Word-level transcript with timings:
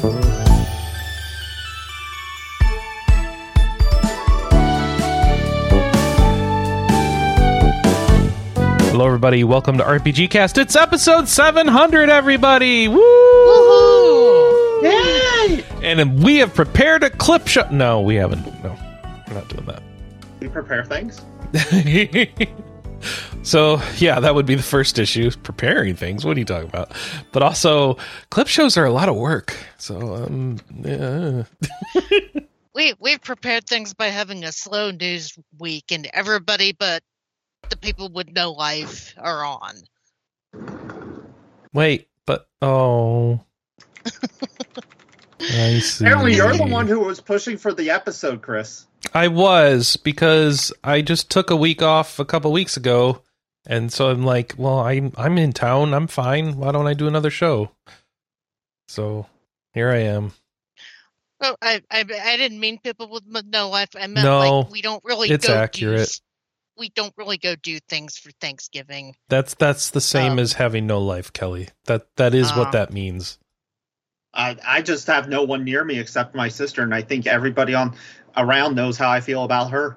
Hello, 0.00 0.14
everybody. 9.06 9.42
Welcome 9.42 9.78
to 9.78 9.84
RPG 9.84 10.30
Cast. 10.30 10.56
It's 10.58 10.76
episode 10.76 11.26
700, 11.26 12.10
everybody. 12.10 12.86
Woo! 12.86 13.00
Yay! 14.82 15.64
And 15.82 16.22
we 16.22 16.36
have 16.36 16.54
prepared 16.54 17.02
a 17.02 17.10
clip 17.10 17.48
show. 17.48 17.68
No, 17.70 18.00
we 18.00 18.14
haven't. 18.14 18.46
No, 18.62 18.76
we're 19.26 19.34
not 19.34 19.48
doing 19.48 19.64
that. 19.66 19.82
We 20.38 20.48
prepare 20.48 20.84
things. 20.84 21.20
so, 23.42 23.80
yeah, 23.96 24.20
that 24.20 24.34
would 24.34 24.46
be 24.46 24.54
the 24.54 24.62
first 24.62 24.98
issue 24.98 25.30
preparing 25.42 25.94
things. 25.94 26.24
What 26.24 26.36
are 26.36 26.40
you 26.40 26.46
talking 26.46 26.68
about? 26.68 26.92
But 27.32 27.42
also, 27.42 27.96
clip 28.30 28.48
shows 28.48 28.76
are 28.76 28.84
a 28.84 28.92
lot 28.92 29.08
of 29.08 29.16
work. 29.16 29.56
So, 29.78 30.14
um, 30.14 30.58
yeah. 30.82 31.44
we 32.74 32.94
we've 33.00 33.20
prepared 33.20 33.66
things 33.66 33.94
by 33.94 34.06
having 34.06 34.44
a 34.44 34.52
slow 34.52 34.90
news 34.90 35.36
week, 35.58 35.90
and 35.90 36.08
everybody 36.12 36.72
but 36.72 37.02
the 37.70 37.76
people 37.76 38.08
with 38.08 38.30
no 38.32 38.52
life 38.52 39.14
are 39.18 39.44
on. 39.44 39.74
Wait, 41.72 42.08
but 42.26 42.48
oh. 42.62 43.40
I 45.40 45.78
see. 45.78 46.04
Apparently, 46.04 46.34
you're 46.34 46.56
the 46.56 46.66
one 46.66 46.86
who 46.86 47.00
was 47.00 47.20
pushing 47.20 47.56
for 47.56 47.72
the 47.72 47.90
episode, 47.90 48.42
Chris. 48.42 48.86
I 49.14 49.28
was 49.28 49.96
because 49.96 50.72
I 50.82 51.02
just 51.02 51.30
took 51.30 51.50
a 51.50 51.56
week 51.56 51.82
off 51.82 52.18
a 52.18 52.24
couple 52.24 52.50
weeks 52.52 52.76
ago, 52.76 53.22
and 53.68 53.92
so 53.92 54.10
I'm 54.10 54.24
like, 54.24 54.54
well, 54.58 54.80
I'm 54.80 55.12
I'm 55.16 55.38
in 55.38 55.52
town. 55.52 55.94
I'm 55.94 56.06
fine. 56.08 56.56
Why 56.56 56.72
don't 56.72 56.86
I 56.88 56.94
do 56.94 57.06
another 57.06 57.30
show? 57.30 57.70
So 58.88 59.26
here 59.74 59.90
I 59.90 59.98
am. 59.98 60.32
Well, 61.40 61.56
I 61.62 61.82
I, 61.90 62.00
I 62.00 62.36
didn't 62.36 62.58
mean 62.58 62.78
people 62.78 63.08
with 63.08 63.24
no 63.46 63.68
life. 63.68 63.90
I 63.94 64.06
meant 64.08 64.24
No, 64.24 64.38
like 64.60 64.70
we 64.70 64.82
don't 64.82 65.04
really. 65.04 65.28
it's 65.30 65.46
go 65.46 65.52
do 65.54 65.58
accurate. 65.58 66.00
s- 66.00 66.20
we 66.76 66.88
don't 66.90 67.12
really 67.16 67.38
go 67.38 67.54
do 67.56 67.78
things 67.88 68.16
for 68.16 68.30
Thanksgiving. 68.40 69.14
That's 69.28 69.54
that's 69.54 69.90
the 69.90 70.00
same 70.00 70.32
Um, 70.32 70.38
as 70.38 70.54
having 70.54 70.86
no 70.86 71.00
life, 71.00 71.32
Kelley. 71.32 71.68
That 71.86 72.06
that 72.16 72.34
is 72.34 72.50
what 72.52 72.68
Ah. 72.68 72.70
that 72.72 72.92
means. 72.92 73.38
I 74.34 74.56
I 74.66 74.82
just 74.82 75.06
have 75.06 75.28
no 75.28 75.42
one 75.42 75.64
near 75.64 75.84
me 75.84 75.98
except 75.98 76.34
my 76.34 76.48
sister, 76.48 76.82
and 76.82 76.94
I 76.94 77.02
think 77.02 77.26
everybody 77.26 77.74
on 77.74 77.96
around 78.36 78.74
knows 78.76 78.96
how 78.96 79.10
I 79.10 79.20
feel 79.20 79.44
about 79.44 79.70
her. 79.70 79.96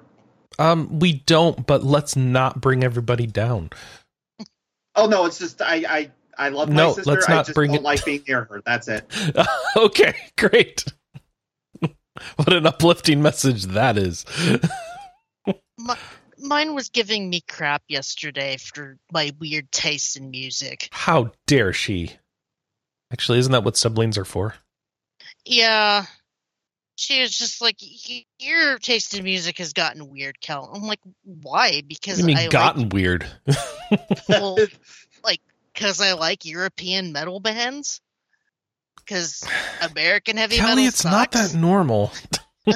Um, 0.58 0.98
we 0.98 1.14
don't, 1.14 1.66
but 1.66 1.82
let's 1.84 2.16
not 2.16 2.60
bring 2.60 2.84
everybody 2.84 3.26
down. 3.26 3.70
Oh 4.94 5.06
no, 5.06 5.24
it's 5.26 5.38
just 5.38 5.62
I 5.62 5.76
I 5.88 6.10
I 6.38 6.48
love 6.50 6.68
my 6.68 6.74
No, 6.76 6.92
sister. 6.92 7.10
let's 7.10 7.28
I 7.28 7.34
not 7.34 7.46
just 7.46 7.54
bring 7.54 7.70
don't 7.70 7.78
it- 7.80 7.82
like 7.82 8.04
being 8.04 8.22
near 8.28 8.44
her. 8.44 8.62
That's 8.64 8.88
it. 8.88 9.04
okay, 9.76 10.14
great. 10.36 10.84
what 12.36 12.52
an 12.52 12.66
uplifting 12.66 13.22
message 13.22 13.64
that 13.64 13.96
is. 13.96 14.24
My, 15.78 15.96
mine 16.38 16.74
was 16.74 16.88
giving 16.90 17.30
me 17.30 17.40
crap 17.48 17.82
yesterday 17.88 18.56
for 18.58 18.98
my 19.12 19.32
weird 19.40 19.70
taste 19.72 20.16
in 20.16 20.30
music. 20.30 20.88
How 20.92 21.32
dare 21.46 21.72
she? 21.72 22.12
Actually, 23.12 23.38
isn't 23.38 23.52
that 23.52 23.64
what 23.64 23.76
siblings 23.76 24.16
are 24.18 24.24
for? 24.24 24.54
Yeah. 25.44 26.04
She 27.02 27.20
was 27.20 27.36
just 27.36 27.60
like, 27.60 27.78
"Your 28.38 28.78
taste 28.78 29.12
in 29.12 29.24
music 29.24 29.58
has 29.58 29.72
gotten 29.72 30.08
weird, 30.08 30.40
Kel." 30.40 30.70
I'm 30.72 30.82
like, 30.82 31.00
"Why?" 31.24 31.82
Because 31.84 32.20
You 32.20 32.24
mean 32.24 32.36
I 32.36 32.46
gotten 32.46 32.90
weird? 32.90 33.26
well, 34.28 34.56
like, 35.24 35.40
because 35.74 36.00
I 36.00 36.12
like 36.12 36.44
European 36.44 37.10
metal 37.10 37.40
bands. 37.40 38.00
Because 38.98 39.44
American 39.80 40.36
heavy 40.36 40.58
Kelley, 40.58 40.84
metal 40.84 40.86
it's 40.86 41.04
not 41.04 41.32
that 41.32 41.54
normal. 41.54 42.12
Uh, 42.68 42.74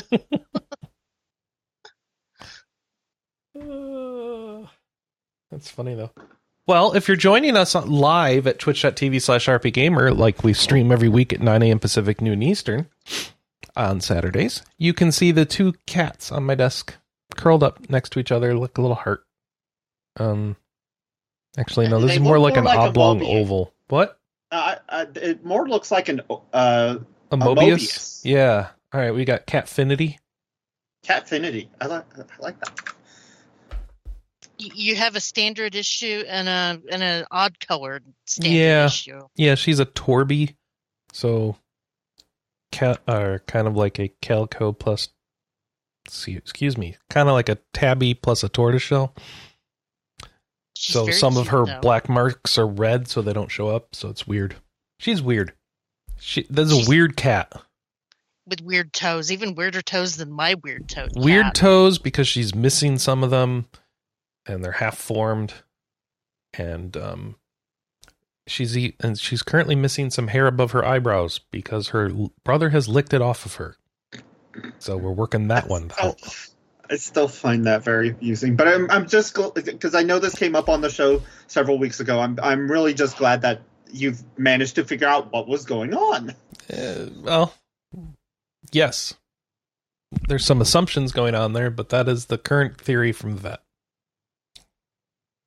That's 5.52 5.70
funny 5.70 5.94
though. 5.94 6.10
Well, 6.66 6.94
if 6.94 7.06
you're 7.06 7.16
joining 7.16 7.56
us 7.56 7.76
live 7.76 8.48
at 8.48 8.58
twitch.tv 8.58 9.22
slash 9.22 9.46
rpgamer, 9.46 10.18
like 10.18 10.42
we 10.42 10.52
stream 10.52 10.90
every 10.90 11.08
week 11.08 11.32
at 11.32 11.40
9 11.40 11.62
a.m. 11.62 11.78
Pacific, 11.78 12.20
noon 12.20 12.42
Eastern 12.42 12.88
on 13.76 14.00
Saturdays, 14.00 14.62
you 14.78 14.92
can 14.94 15.12
see 15.12 15.32
the 15.32 15.44
two 15.44 15.74
cats 15.86 16.32
on 16.32 16.44
my 16.44 16.54
desk 16.54 16.94
curled 17.36 17.62
up 17.62 17.88
next 17.90 18.10
to 18.10 18.18
each 18.18 18.32
other, 18.32 18.54
like 18.56 18.78
a 18.78 18.80
little 18.80 18.96
heart. 18.96 19.22
Um, 20.18 20.56
actually, 21.58 21.88
no, 21.88 22.00
this 22.00 22.10
They 22.10 22.16
is 22.16 22.20
more 22.20 22.38
look 22.38 22.54
like 22.54 22.58
an 22.58 22.64
like 22.64 22.78
oblong 22.78 23.22
oval. 23.22 23.72
What? 23.88 24.18
Uh, 24.50 24.76
uh, 24.88 25.06
it 25.16 25.44
more 25.44 25.68
looks 25.68 25.90
like 25.90 26.08
an 26.08 26.20
uh, 26.30 26.36
A 26.52 27.34
A 27.34 27.36
Mobius? 27.36 27.56
Mobius. 27.56 28.20
Yeah. 28.24 28.68
All 28.92 29.00
right, 29.00 29.12
we 29.14 29.24
got 29.24 29.46
Catfinity. 29.46 30.16
catfinity. 31.04 31.68
I 31.80 31.86
like 31.86 32.04
I 32.18 32.22
like 32.42 32.58
that. 32.60 32.80
You 34.58 34.96
have 34.96 35.16
a 35.16 35.20
standard 35.20 35.74
issue 35.74 36.24
and 36.26 36.48
a 36.48 36.80
and 36.90 37.02
an 37.02 37.26
odd 37.30 37.60
colored 37.60 38.04
standard 38.24 38.56
Yeah. 38.56 38.86
issue. 38.86 39.20
Yeah, 39.34 39.54
she's 39.54 39.80
a 39.80 39.84
Torbie, 39.84 40.56
so 41.12 41.56
cat 42.76 43.00
are 43.08 43.40
kind 43.46 43.66
of 43.66 43.76
like 43.76 43.98
a 43.98 44.08
calico 44.20 44.72
plus. 44.72 45.08
Excuse 46.06 46.78
me, 46.78 46.96
kind 47.10 47.28
of 47.28 47.32
like 47.32 47.48
a 47.48 47.58
tabby 47.72 48.14
plus 48.14 48.44
a 48.44 48.48
tortoiseshell. 48.48 49.12
She's 50.74 50.92
so 50.92 51.10
some 51.10 51.36
of 51.36 51.48
her 51.48 51.66
though. 51.66 51.80
black 51.80 52.08
marks 52.08 52.58
are 52.58 52.66
red, 52.66 53.08
so 53.08 53.22
they 53.22 53.32
don't 53.32 53.50
show 53.50 53.68
up. 53.68 53.94
So 53.94 54.08
it's 54.08 54.26
weird. 54.26 54.56
She's 55.00 55.20
weird. 55.20 55.52
She 56.18 56.46
that's 56.48 56.70
a 56.70 56.88
weird 56.88 57.16
cat. 57.16 57.52
with 58.46 58.60
weird 58.62 58.92
toes, 58.92 59.32
even 59.32 59.54
weirder 59.54 59.82
toes 59.82 60.16
than 60.16 60.30
my 60.30 60.54
weird 60.62 60.88
toes. 60.88 61.10
Weird 61.16 61.54
toes 61.54 61.98
because 61.98 62.28
she's 62.28 62.54
missing 62.54 62.98
some 62.98 63.24
of 63.24 63.30
them, 63.30 63.66
and 64.46 64.64
they're 64.64 64.72
half 64.72 64.96
formed, 64.96 65.54
and 66.52 66.96
um, 66.96 67.36
she's 68.46 68.76
eat 68.76 68.96
and 69.00 69.18
she's 69.18 69.42
currently 69.42 69.74
missing 69.74 70.10
some 70.10 70.28
hair 70.28 70.46
above 70.46 70.72
her 70.72 70.84
eyebrows 70.84 71.40
because 71.50 71.88
her 71.88 72.10
brother 72.44 72.70
has 72.70 72.88
licked 72.88 73.12
it 73.12 73.22
off 73.22 73.44
of 73.46 73.56
her. 73.56 73.76
So 74.78 74.96
we're 74.96 75.12
working 75.12 75.48
that 75.48 75.68
one 75.68 75.90
out. 76.00 76.20
I 76.88 76.96
still 76.96 77.28
find 77.28 77.66
that 77.66 77.82
very 77.82 78.10
amusing, 78.10 78.56
but 78.56 78.68
I'm 78.68 78.90
I'm 78.90 79.08
just 79.08 79.36
because 79.54 79.94
I 79.94 80.02
know 80.02 80.18
this 80.18 80.34
came 80.34 80.54
up 80.54 80.68
on 80.68 80.80
the 80.80 80.90
show 80.90 81.22
several 81.48 81.78
weeks 81.78 82.00
ago. 82.00 82.20
I'm 82.20 82.38
I'm 82.42 82.70
really 82.70 82.94
just 82.94 83.18
glad 83.18 83.42
that 83.42 83.62
you've 83.90 84.22
managed 84.38 84.76
to 84.76 84.84
figure 84.84 85.08
out 85.08 85.32
what 85.32 85.48
was 85.48 85.64
going 85.64 85.94
on. 85.94 86.30
Uh, 86.72 87.06
well, 87.22 87.54
yes, 88.72 89.14
there's 90.28 90.44
some 90.44 90.60
assumptions 90.60 91.12
going 91.12 91.34
on 91.34 91.52
there, 91.52 91.70
but 91.70 91.88
that 91.88 92.08
is 92.08 92.26
the 92.26 92.38
current 92.38 92.80
theory 92.80 93.12
from 93.12 93.34
the 93.34 93.40
vet. 93.40 93.60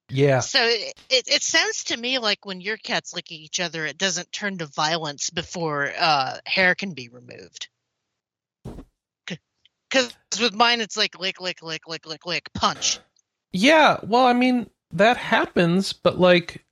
Yeah, 0.10 0.40
So 0.40 0.60
it, 0.64 0.94
it 1.10 1.44
sounds 1.44 1.86
to 1.86 1.98
me 1.98 2.20
like 2.20 2.46
when 2.46 2.62
your 2.62 2.78
cats 2.78 3.14
lick 3.14 3.32
each 3.32 3.60
other, 3.60 3.86
it 3.86 3.98
doesn't 3.98 4.32
turn 4.32 4.58
to 4.58 4.66
violence 4.66 5.30
before 5.30 5.92
uh, 5.98 6.38
hair 6.46 6.76
can 6.76 6.94
be 6.94 7.10
removed. 7.10 7.68
Because 8.66 10.14
with 10.40 10.54
mine, 10.54 10.82
it's 10.82 10.98
like 10.98 11.20
lick, 11.20 11.42
lick, 11.42 11.62
lick, 11.62 11.88
lick, 11.88 12.06
lick, 12.06 12.26
lick, 12.26 12.50
punch. 12.54 13.00
Yeah, 13.52 14.00
well, 14.04 14.26
I 14.26 14.34
mean, 14.34 14.70
that 14.92 15.18
happens, 15.18 15.94
but 15.94 16.20
like 16.20 16.66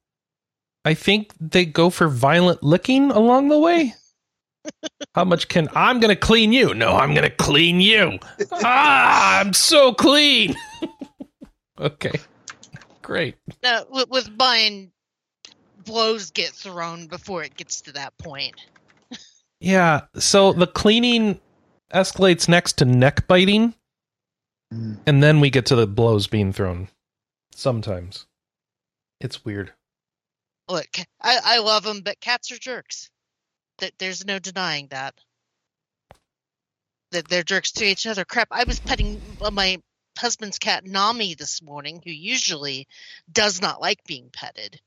I 0.86 0.94
think 0.94 1.34
they 1.40 1.66
go 1.66 1.90
for 1.90 2.08
violent 2.08 2.64
licking 2.64 3.12
along 3.12 3.50
the 3.50 3.59
way. 3.59 3.94
How 5.16 5.25
much 5.25 5.48
can 5.48 5.68
I'm 5.75 6.00
going 6.00 6.16
to 6.16 6.19
clean 6.19 6.54
you? 6.54 6.74
No, 6.74 6.96
I'm 6.96 7.14
going 7.14 7.30
to 7.30 7.36
clean 7.36 7.81
you. 7.81 8.19
ah, 8.54 9.40
I'm 9.40 9.54
so 9.54 9.94
clean. 9.94 10.56
okay. 11.80 12.19
Great. 13.07 13.35
No, 13.63 13.85
with, 13.90 14.09
with 14.09 14.29
mine, 14.38 14.91
blows 15.85 16.31
get 16.31 16.50
thrown 16.50 17.07
before 17.07 17.41
it 17.41 17.56
gets 17.56 17.79
to 17.84 17.94
that 17.94 18.18
point. 18.18 18.53
Yeah, 19.62 20.01
so 20.19 20.51
the 20.51 20.68
cleaning 20.68 21.39
escalates 21.94 22.50
next 22.50 22.74
to 22.80 22.86
neck 22.86 23.25
biting 23.27 23.74
Mm. 24.74 24.98
and 25.07 25.24
then 25.24 25.39
we 25.39 25.50
get 25.50 25.68
to 25.68 25.77
the 25.77 25.88
blows 25.88 26.27
being 26.27 26.51
thrown 26.51 26.89
sometimes. 27.54 28.25
It's 29.21 29.45
weird. 29.45 29.71
Look, 30.68 30.89
I, 31.21 31.39
I 31.42 31.57
love 31.60 31.83
them, 31.83 32.01
but 32.01 32.19
cats 32.19 32.51
are 32.51 32.57
jerks. 32.57 33.10
Th- 33.77 33.94
There's 33.98 34.25
no 34.25 34.39
denying 34.39 34.88
that. 34.89 35.15
That 37.13 37.30
they're 37.30 37.44
jerks 37.44 37.71
to 37.71 37.86
each 37.86 38.06
other. 38.06 38.25
Crap, 38.25 38.50
I 38.51 38.65
was 38.65 38.81
petting 38.81 39.21
uh, 39.42 39.51
my 39.51 39.81
husband's 40.18 40.60
cat 40.60 40.86
Nami 40.86 41.36
this 41.36 41.62
morning, 41.62 42.02
who 42.04 42.12
usually 42.12 42.88
does 43.31 43.62
not 43.62 43.81
like 43.81 44.04
being 44.06 44.30
petted. 44.31 44.81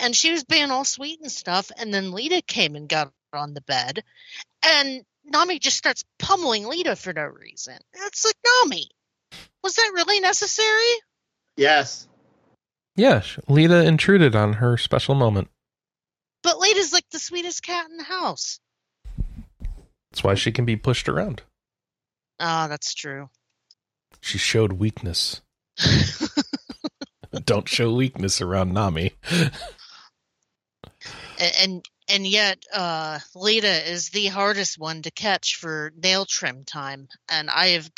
And 0.00 0.16
she 0.16 0.30
was 0.32 0.44
being 0.44 0.70
all 0.70 0.84
sweet 0.84 1.20
and 1.20 1.30
stuff, 1.30 1.70
and 1.78 1.92
then 1.92 2.12
Lita 2.12 2.42
came 2.42 2.74
and 2.74 2.88
got 2.88 3.12
on 3.32 3.54
the 3.54 3.60
bed, 3.60 4.02
and 4.62 5.04
Nami 5.24 5.58
just 5.58 5.76
starts 5.76 6.04
pummeling 6.18 6.66
Lita 6.66 6.96
for 6.96 7.12
no 7.12 7.24
reason. 7.24 7.78
It's 7.92 8.24
like, 8.24 8.36
Nami, 8.44 8.90
was 9.62 9.74
that 9.74 9.92
really 9.94 10.20
necessary? 10.20 10.92
Yes. 11.56 12.08
Yes. 12.96 13.38
Lita 13.48 13.84
intruded 13.84 14.34
on 14.34 14.54
her 14.54 14.76
special 14.76 15.14
moment. 15.14 15.48
But 16.42 16.58
Lita's 16.58 16.92
like 16.92 17.08
the 17.10 17.18
sweetest 17.18 17.62
cat 17.62 17.88
in 17.90 17.96
the 17.96 18.04
house. 18.04 18.58
That's 20.10 20.24
why 20.24 20.34
she 20.34 20.52
can 20.52 20.64
be 20.64 20.76
pushed 20.76 21.08
around. 21.08 21.42
Ah, 22.40 22.66
that's 22.68 22.92
true. 22.92 23.30
She 24.22 24.38
showed 24.38 24.74
weakness. 24.74 25.42
Don't 27.44 27.68
show 27.68 27.92
weakness 27.92 28.40
around 28.40 28.72
Nami. 28.72 29.12
and, 31.38 31.52
and 31.60 31.84
and 32.08 32.26
yet 32.26 32.62
uh, 32.72 33.18
Lita 33.34 33.90
is 33.90 34.10
the 34.10 34.28
hardest 34.28 34.78
one 34.78 35.02
to 35.02 35.10
catch 35.10 35.56
for 35.56 35.92
nail 36.00 36.24
trim 36.24 36.64
time, 36.64 37.08
and 37.28 37.50
I 37.50 37.70
have 37.70 37.90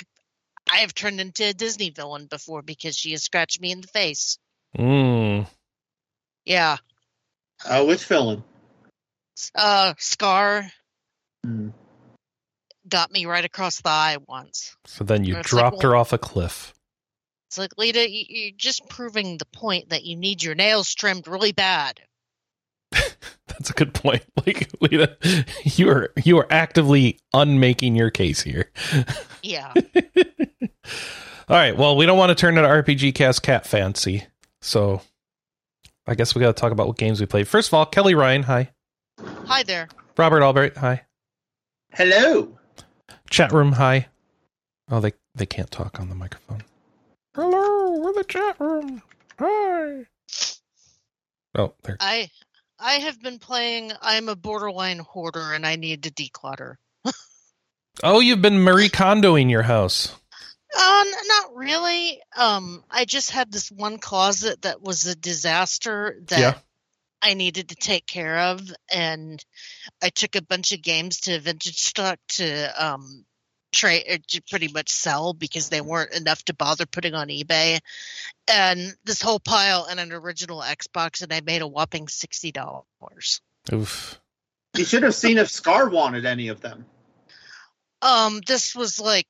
I 0.73 0.79
have 0.79 0.95
turned 0.95 1.21
into 1.21 1.45
a 1.45 1.53
Disney 1.53 1.91
villain 1.91 2.27
before 2.27 2.63
because 2.63 2.97
she 2.97 3.13
has 3.13 3.23
scratched 3.23 3.61
me 3.61 3.71
in 3.71 3.83
the 3.83 3.89
face. 3.89 4.39
Mm. 4.79 5.47
Yeah. 6.47 6.79
Uh, 7.65 7.85
which 7.85 8.05
villain? 8.07 8.43
Uh, 9.55 9.93
Scar 9.99 10.71
Hmm. 11.45 11.69
Got 12.89 13.11
me 13.13 13.27
right 13.27 13.45
across 13.45 13.81
the 13.81 13.89
eye 13.89 14.19
once. 14.29 14.77
So 14.87 15.05
then 15.05 15.25
you 15.25 15.37
It's 15.37 15.53
like, 15.53 15.61
dropped 15.61 15.83
well- 15.83 15.93
her 15.93 15.97
off 15.97 16.13
a 16.13 16.19
cliff. 16.19 16.73
It's 17.49 17.59
like 17.59 17.79
Lita, 17.79 18.11
you, 18.11 18.25
you're 18.29 18.53
just 18.57 18.89
proving 18.89 19.39
the 19.39 19.45
point 19.47 19.91
that 19.91 20.03
you 20.05 20.17
need 20.17 20.43
your 20.43 20.57
nails 20.57 20.93
trimmed 20.93 21.29
really 21.29 21.53
bad. 21.53 22.01
That's 22.91 23.71
a 23.71 23.75
good 23.75 23.95
point. 23.95 24.23
Like 24.47 24.69
Lita, 24.83 25.17
you 25.63 25.89
are 25.89 26.13
you 26.23 26.37
are 26.39 26.47
actively 26.51 27.19
unmaking 27.33 27.97
your 27.97 28.11
case 28.11 28.43
here. 28.43 28.71
Yeah. 29.43 29.73
All 31.49 31.57
right. 31.57 31.75
Well, 31.75 31.97
we 31.97 32.05
don't 32.05 32.19
want 32.19 32.29
to 32.29 32.35
turn 32.35 32.59
into 32.59 32.69
RPG 32.69 33.15
Cast 33.15 33.43
Cat 33.43 33.67
Fancy, 33.67 34.25
so 34.61 35.01
I 36.07 36.15
guess 36.15 36.35
we 36.35 36.41
got 36.41 36.55
to 36.55 36.61
talk 36.61 36.73
about 36.73 36.89
what 36.89 36.99
games 36.99 37.21
we 37.21 37.27
played. 37.27 37.49
First 37.49 37.69
of 37.69 37.75
all, 37.75 37.87
Kelley 37.87 38.15
Ryan, 38.15 38.43
hi. 38.43 38.71
Hi 39.47 39.63
there. 39.63 39.89
Robert 40.19 40.43
Albright, 40.43 40.77
hi. 40.77 41.03
Hello. 41.93 42.59
Chat 43.35 43.51
room, 43.53 43.73
hi. 43.73 44.07
Oh, 44.89 45.01
they 45.01 45.13
they 45.35 45.45
can't 45.45 45.69
talk 45.69 45.99
on 45.99 46.09
the 46.09 46.15
microphone. 46.15 46.63
Hello, 47.35 47.99
we're 47.99 48.13
the 48.13 48.23
chat 48.23 48.61
room. 48.61 49.03
Hi. 49.41 50.05
Oh, 51.57 51.75
there. 51.83 51.97
I 51.99 52.31
I 52.79 52.93
have 52.93 53.21
been 53.21 53.41
playing 53.41 53.91
I'm 54.01 54.29
a 54.29 54.37
borderline 54.37 55.01
hoarder 55.01 55.53
and 55.53 55.67
I 55.67 55.75
need 55.75 56.05
to 56.05 56.13
declutter. 56.13 56.77
Oh, 58.05 58.21
you've 58.21 58.43
been 58.43 58.61
Marie 58.61 58.89
Kondoing 58.89 59.51
your 59.51 59.63
house. 59.63 60.13
Um, 60.77 61.07
not 61.27 61.55
really. 61.57 62.21
Um, 62.37 62.85
I 62.91 63.05
just 63.05 63.33
had 63.33 63.51
this 63.51 63.71
one 63.71 63.99
closet 63.99 64.63
that 64.63 64.81
was 64.81 65.07
a 65.07 65.17
disaster 65.17 66.19
that 66.29 66.39
Yeah. 66.41 66.55
I 67.25 67.33
needed 67.33 67.71
to 67.71 67.75
take 67.75 68.07
care 68.07 68.39
of, 68.39 68.61
and 68.93 69.43
I 70.03 70.11
took 70.11 70.37
a 70.37 70.43
bunch 70.43 70.73
of 70.73 70.83
games 70.83 71.21
to 71.23 71.41
Vintage 71.41 71.79
Stock 71.79 72.19
to 72.29 72.85
um 72.87 73.25
trade 73.73 74.23
to 74.29 74.43
pretty 74.43 74.69
much 74.69 74.91
sell 74.91 75.33
because 75.33 75.69
they 75.69 75.81
weren't 75.81 76.15
enough 76.15 76.45
to 76.45 76.55
bother 76.55 76.87
putting 76.87 77.15
on 77.15 77.29
eBay, 77.29 77.79
and 78.47 78.95
this 79.05 79.23
whole 79.23 79.41
pile 79.41 79.87
and 79.89 79.99
an 79.99 80.13
original 80.13 80.61
Xbox, 80.61 81.23
and 81.23 81.33
I 81.33 81.41
made 81.41 81.63
a 81.63 81.67
whopping 81.67 82.09
sixty 82.09 82.53
dollars. 82.53 83.41
Oof. 83.73 84.21
You 84.77 84.85
should 84.85 85.05
have 85.05 85.15
seen 85.15 85.39
if 85.39 85.49
Scar 85.49 85.89
wanted 85.89 86.27
any 86.27 86.49
of 86.49 86.61
them. 86.61 86.85
Um, 88.03 88.41
this 88.47 88.75
was 88.75 89.01
like 89.01 89.29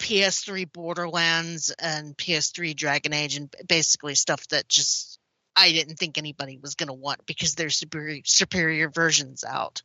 PS3 0.00 0.70
Borderlands 0.70 1.70
and 1.70 2.16
PS3 2.16 2.76
Dragon 2.76 3.14
Age, 3.14 3.36
and 3.36 3.54
basically 3.66 4.14
stuff 4.14 4.46
that 4.48 4.68
just 4.68 5.19
I 5.56 5.72
didn't 5.72 5.96
think 5.96 6.16
anybody 6.16 6.58
was 6.58 6.74
going 6.74 6.88
to 6.88 6.94
want 6.94 7.26
because 7.26 7.54
there's 7.54 7.76
superior 7.76 8.22
superior 8.24 8.88
versions 8.88 9.44
out, 9.44 9.82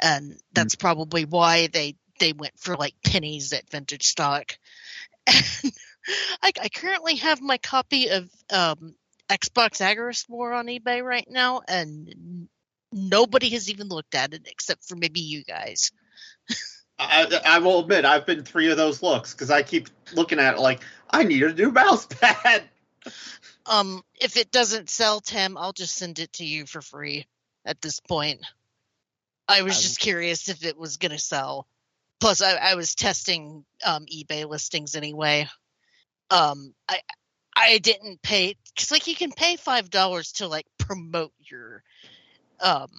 and 0.00 0.36
that's 0.52 0.76
probably 0.76 1.24
why 1.24 1.66
they 1.66 1.96
they 2.18 2.32
went 2.32 2.58
for 2.58 2.76
like 2.76 2.94
pennies 3.04 3.52
at 3.52 3.70
vintage 3.70 4.06
stock. 4.06 4.56
And 5.26 5.72
I, 6.42 6.52
I 6.62 6.68
currently 6.68 7.16
have 7.16 7.40
my 7.40 7.58
copy 7.58 8.08
of 8.08 8.30
um, 8.50 8.94
Xbox 9.28 9.80
Agarest 9.80 10.28
War 10.28 10.52
on 10.52 10.66
eBay 10.66 11.02
right 11.04 11.26
now, 11.28 11.62
and 11.66 12.48
nobody 12.92 13.50
has 13.50 13.70
even 13.70 13.88
looked 13.88 14.14
at 14.14 14.34
it 14.34 14.46
except 14.46 14.84
for 14.84 14.96
maybe 14.96 15.20
you 15.20 15.44
guys. 15.44 15.92
I, 16.98 17.40
I 17.46 17.58
will 17.60 17.80
admit, 17.80 18.04
I've 18.04 18.26
been 18.26 18.44
three 18.44 18.70
of 18.70 18.76
those 18.76 19.02
looks 19.02 19.32
because 19.32 19.50
I 19.50 19.62
keep 19.62 19.88
looking 20.12 20.38
at 20.38 20.54
it 20.54 20.60
like 20.60 20.80
I 21.10 21.24
need 21.24 21.42
a 21.42 21.54
new 21.54 21.70
mouse 21.70 22.06
pad. 22.06 22.64
Um, 23.66 24.02
if 24.20 24.36
it 24.36 24.50
doesn't 24.50 24.90
sell, 24.90 25.20
Tim, 25.20 25.56
I'll 25.56 25.72
just 25.72 25.96
send 25.96 26.18
it 26.18 26.32
to 26.34 26.44
you 26.44 26.66
for 26.66 26.80
free 26.82 27.26
at 27.64 27.80
this 27.80 28.00
point. 28.00 28.40
I 29.48 29.62
was 29.62 29.76
Um, 29.76 29.82
just 29.82 30.00
curious 30.00 30.48
if 30.48 30.64
it 30.64 30.76
was 30.76 30.96
going 30.96 31.12
to 31.12 31.18
sell. 31.18 31.66
Plus, 32.20 32.42
I, 32.42 32.54
I 32.54 32.74
was 32.74 32.94
testing 32.94 33.64
um, 33.84 34.06
eBay 34.06 34.48
listings 34.48 34.94
anyway. 34.94 35.48
Um, 36.30 36.74
I 36.88 37.00
I 37.56 37.78
didn't 37.78 38.22
pay 38.22 38.56
because 38.74 38.90
like 38.90 39.06
you 39.06 39.14
can 39.16 39.32
pay 39.32 39.56
five 39.56 39.90
dollars 39.90 40.32
to 40.34 40.46
like 40.46 40.66
promote 40.78 41.32
your 41.38 41.82
um 42.60 42.90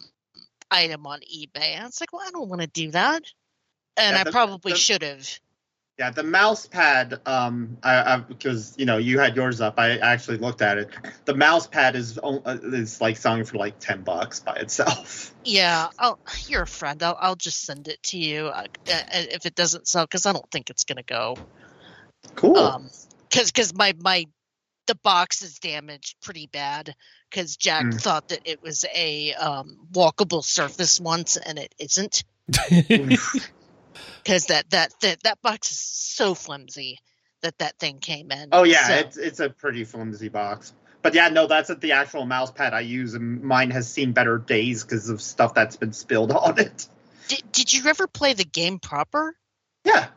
item 0.69 1.05
on 1.07 1.19
eBay. 1.21 1.75
And 1.77 1.87
it's 1.87 2.01
like, 2.01 2.11
well, 2.13 2.23
I 2.27 2.31
don't 2.31 2.49
want 2.49 2.61
to 2.61 2.67
do 2.67 2.91
that, 2.91 3.23
and 3.95 4.15
Yeah, 4.15 4.23
I 4.25 4.31
probably 4.31 4.75
should 4.75 5.01
have. 5.03 5.27
Yeah, 6.01 6.09
the 6.09 6.23
mouse 6.23 6.65
pad. 6.65 7.21
Um, 7.27 7.77
I, 7.83 8.15
I 8.15 8.17
because 8.17 8.73
you 8.75 8.87
know 8.87 8.97
you 8.97 9.19
had 9.19 9.35
yours 9.35 9.61
up. 9.61 9.75
I 9.77 9.97
actually 9.99 10.37
looked 10.37 10.63
at 10.63 10.79
it. 10.79 10.89
The 11.25 11.35
mouse 11.35 11.67
pad 11.67 11.95
is 11.95 12.17
on- 12.17 12.41
uh, 12.43 12.57
is 12.63 12.99
like 12.99 13.17
selling 13.17 13.43
for 13.43 13.57
like 13.57 13.77
ten 13.77 14.01
bucks 14.01 14.39
by 14.39 14.55
itself. 14.55 15.31
Yeah, 15.43 15.89
I'll, 15.97 16.19
you're 16.47 16.63
a 16.63 16.67
friend. 16.67 17.01
I'll, 17.01 17.17
I'll 17.19 17.35
just 17.35 17.61
send 17.61 17.87
it 17.87 18.01
to 18.03 18.17
you 18.17 18.45
uh, 18.47 18.67
uh, 18.91 19.01
if 19.11 19.47
it 19.47 19.55
doesn't 19.55 19.87
sell 19.87 20.05
because 20.05 20.27
I 20.27 20.33
don't 20.33 20.49
think 20.51 20.69
it's 20.71 20.85
gonna 20.85 21.03
go. 21.03 21.35
Cool. 22.35 22.57
Um, 22.57 22.89
because 23.29 23.51
because 23.51 23.73
my 23.75 23.93
my 23.99 24.25
the 24.87 24.95
box 24.95 25.43
is 25.43 25.59
damaged 25.59 26.15
pretty 26.23 26.47
bad 26.47 26.95
because 27.29 27.57
Jack 27.57 27.85
Mm. 27.85 28.01
thought 28.01 28.27
that 28.29 28.41
it 28.45 28.63
was 28.63 28.85
a 28.95 29.33
um, 29.33 29.77
walkable 29.91 30.43
surface 30.43 30.99
once 30.99 31.37
and 31.37 31.59
it 31.59 31.73
isn't 31.79 32.23
because 34.23 34.45
that, 34.47 34.69
that 34.71 34.91
that 35.01 35.23
that 35.23 35.41
box 35.41 35.71
is 35.71 35.79
so 35.79 36.33
flimsy 36.33 36.99
that 37.41 37.57
that 37.59 37.77
thing 37.79 37.99
came 37.99 38.31
in. 38.31 38.49
oh 38.51 38.63
yeah, 38.63 38.87
So- 38.87 38.93
it's 38.95 39.17
it's 39.17 39.39
a 39.39 39.49
pretty 39.49 39.83
flimsy 39.83 40.29
box. 40.29 40.73
But 41.03 41.15
yeah, 41.15 41.29
no, 41.29 41.47
that's 41.47 41.73
the 41.73 41.93
actual 41.93 42.27
mouse 42.27 42.51
pad 42.51 42.75
I 42.75 42.81
use, 42.81 43.15
and 43.15 43.41
mine 43.41 43.71
has 43.71 43.89
seen 43.91 44.11
better 44.11 44.37
days 44.37 44.83
because 44.83 45.09
of 45.09 45.19
stuff 45.19 45.55
that's 45.55 45.75
been 45.75 45.93
spilled 45.93 46.31
on 46.31 46.59
it. 46.59 46.87
did 47.27 47.41
did 47.51 47.73
you 47.73 47.87
ever 47.89 48.05
play 48.07 48.33
the 48.33 48.43
game 48.43 48.77
proper? 48.77 49.35
Yeah, 49.83 50.07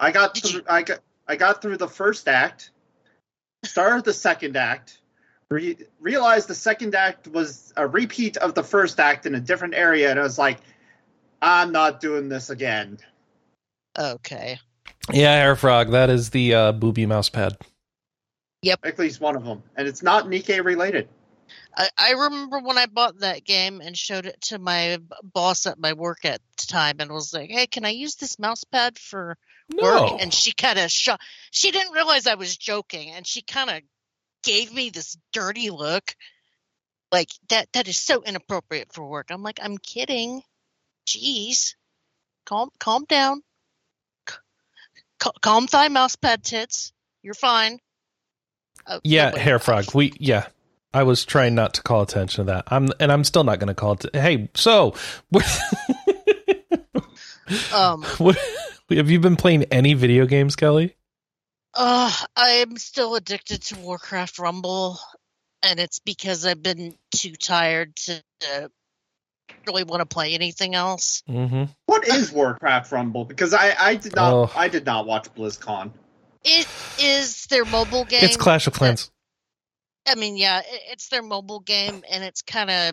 I 0.00 0.10
got 0.12 0.32
Did 0.34 0.44
through, 0.44 0.60
you- 0.60 0.66
I 0.68 0.82
got 0.82 1.00
I 1.26 1.36
got 1.36 1.60
through 1.60 1.76
the 1.76 1.88
first 1.88 2.26
act, 2.26 2.70
started 3.64 4.04
the 4.06 4.14
second 4.14 4.56
act, 4.56 4.98
re- 5.50 5.76
realized 6.00 6.48
the 6.48 6.54
second 6.54 6.94
act 6.94 7.28
was 7.28 7.72
a 7.76 7.86
repeat 7.86 8.38
of 8.38 8.54
the 8.54 8.62
first 8.62 8.98
act 8.98 9.26
in 9.26 9.34
a 9.34 9.40
different 9.40 9.74
area, 9.74 10.10
and 10.10 10.18
I 10.18 10.22
was 10.22 10.38
like, 10.38 10.58
I'm 11.40 11.72
not 11.72 12.00
doing 12.00 12.28
this 12.28 12.50
again. 12.50 12.98
Okay. 13.98 14.58
yeah, 15.12 15.32
Air 15.32 15.56
Frog, 15.56 15.90
that 15.92 16.10
is 16.10 16.30
the 16.30 16.54
uh, 16.54 16.72
booby 16.72 17.06
mouse 17.06 17.28
pad. 17.28 17.56
Yep. 18.62 18.80
At 18.84 18.98
least 18.98 19.20
one 19.20 19.36
of 19.36 19.44
them, 19.44 19.62
and 19.76 19.86
it's 19.86 20.02
not 20.02 20.26
Nikke 20.26 20.64
related. 20.64 21.08
I, 21.76 21.88
I 21.96 22.10
remember 22.12 22.58
when 22.58 22.76
I 22.76 22.86
bought 22.86 23.20
that 23.20 23.44
game 23.44 23.80
and 23.80 23.96
showed 23.96 24.26
it 24.26 24.40
to 24.42 24.58
my 24.58 24.98
boss 25.22 25.66
at 25.66 25.78
my 25.78 25.92
work 25.92 26.24
at 26.24 26.40
the 26.58 26.66
time 26.66 26.96
and 26.98 27.12
was 27.12 27.32
like, 27.32 27.50
"Hey, 27.50 27.66
can 27.68 27.84
I 27.84 27.90
use 27.90 28.16
this 28.16 28.38
mouse 28.38 28.64
pad 28.64 28.98
for 28.98 29.36
work?" 29.80 30.20
And 30.20 30.34
she 30.34 30.52
kind 30.52 30.78
of 30.78 30.90
shot. 30.90 31.20
She 31.52 31.70
didn't 31.70 31.92
realize 31.92 32.26
I 32.26 32.34
was 32.34 32.56
joking, 32.56 33.10
and 33.10 33.26
she 33.26 33.42
kind 33.42 33.70
of 33.70 33.82
gave 34.42 34.72
me 34.72 34.90
this 34.90 35.16
dirty 35.32 35.70
look, 35.70 36.14
like 37.12 37.30
that. 37.50 37.72
That 37.74 37.86
is 37.86 37.96
so 37.96 38.22
inappropriate 38.22 38.92
for 38.92 39.06
work. 39.06 39.28
I'm 39.30 39.42
like, 39.42 39.60
I'm 39.62 39.78
kidding. 39.78 40.42
Jeez, 41.08 41.74
calm, 42.44 42.68
calm 42.78 43.06
down. 43.08 43.40
C- 44.28 45.30
calm 45.40 45.66
thigh 45.66 45.88
mouse 45.88 46.16
pad 46.16 46.44
tits. 46.44 46.92
You're 47.22 47.32
fine. 47.34 47.78
Oh, 48.86 49.00
Yeah, 49.04 49.26
nobody 49.26 49.42
hair 49.42 49.58
frog. 49.58 49.94
We 49.94 50.12
yeah. 50.20 50.48
I 50.92 51.02
was 51.04 51.24
trying 51.24 51.54
not 51.54 51.74
to 51.74 51.82
call 51.82 52.02
attention 52.02 52.44
to 52.46 52.52
that. 52.52 52.64
I'm 52.68 52.88
and 53.00 53.10
I'm 53.10 53.24
still 53.24 53.44
not 53.44 53.58
going 53.58 53.68
to 53.68 53.74
call 53.74 53.92
it. 53.92 54.04
hey, 54.14 54.50
so 54.54 54.94
Um. 57.72 58.02
what, 58.18 58.36
have 58.90 59.10
you 59.10 59.20
been 59.20 59.36
playing 59.36 59.64
any 59.64 59.94
video 59.94 60.26
games, 60.26 60.54
Kelley? 60.56 60.94
Uh, 61.74 62.12
I'm 62.36 62.76
still 62.76 63.14
addicted 63.14 63.62
to 63.62 63.78
Warcraft 63.78 64.38
Rumble, 64.38 64.98
and 65.62 65.78
it's 65.80 65.98
because 66.00 66.44
I've 66.44 66.62
been 66.62 66.94
too 67.14 67.34
tired 67.36 67.96
to 67.96 68.22
uh, 68.54 68.68
really 69.66 69.84
want 69.84 70.00
to 70.00 70.06
play 70.06 70.34
anything 70.34 70.74
else. 70.74 71.22
Mm-hmm. 71.28 71.64
What 71.86 72.06
is 72.08 72.32
Warcraft 72.32 72.92
Rumble? 72.92 73.24
Because 73.24 73.54
I 73.54 73.74
I 73.78 73.94
did 73.96 74.14
not 74.14 74.32
Oh. 74.32 74.52
I 74.54 74.68
did 74.68 74.86
not 74.86 75.06
watch 75.06 75.32
BlizzCon. 75.34 75.92
It 76.44 76.68
is 77.00 77.46
their 77.46 77.64
mobile 77.64 78.04
game. 78.04 78.24
It's 78.24 78.36
Clash 78.36 78.66
of 78.66 78.72
Clans. 78.72 79.10
I 80.06 80.14
mean, 80.14 80.36
yeah, 80.36 80.60
it, 80.60 80.82
it's 80.92 81.08
their 81.08 81.22
mobile 81.22 81.60
game, 81.60 82.02
and 82.10 82.24
it's 82.24 82.42
kind 82.42 82.70
of 82.70 82.92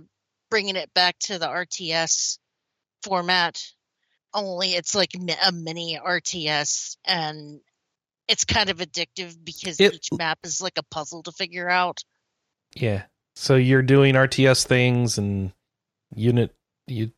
bringing 0.50 0.76
it 0.76 0.94
back 0.94 1.18
to 1.20 1.40
the 1.40 1.48
RTS 1.48 2.40
format. 3.04 3.62
only 4.34 4.74
it's 4.74 4.96
like 4.96 5.12
a 5.16 5.52
mini 5.52 6.00
RTS, 6.04 6.98
and 7.06 7.62
it's 8.28 8.46
kind 8.46 8.70
of 8.70 8.78
addictive 8.78 9.36
because 9.44 9.80
it, 9.80 9.94
each 9.94 10.10
map 10.12 10.40
is 10.44 10.62
like 10.62 10.78
a 10.78 10.84
puzzle 10.84 11.24
to 11.24 11.32
figure 11.32 11.70
out. 11.70 12.04
Yeah. 12.76 13.04
So 13.36 13.56
you're 13.56 13.82
doing 13.82 14.16
RTS 14.16 14.66
things 14.66 15.18
and 15.18 15.52
unit 16.16 16.54
you 16.88 17.12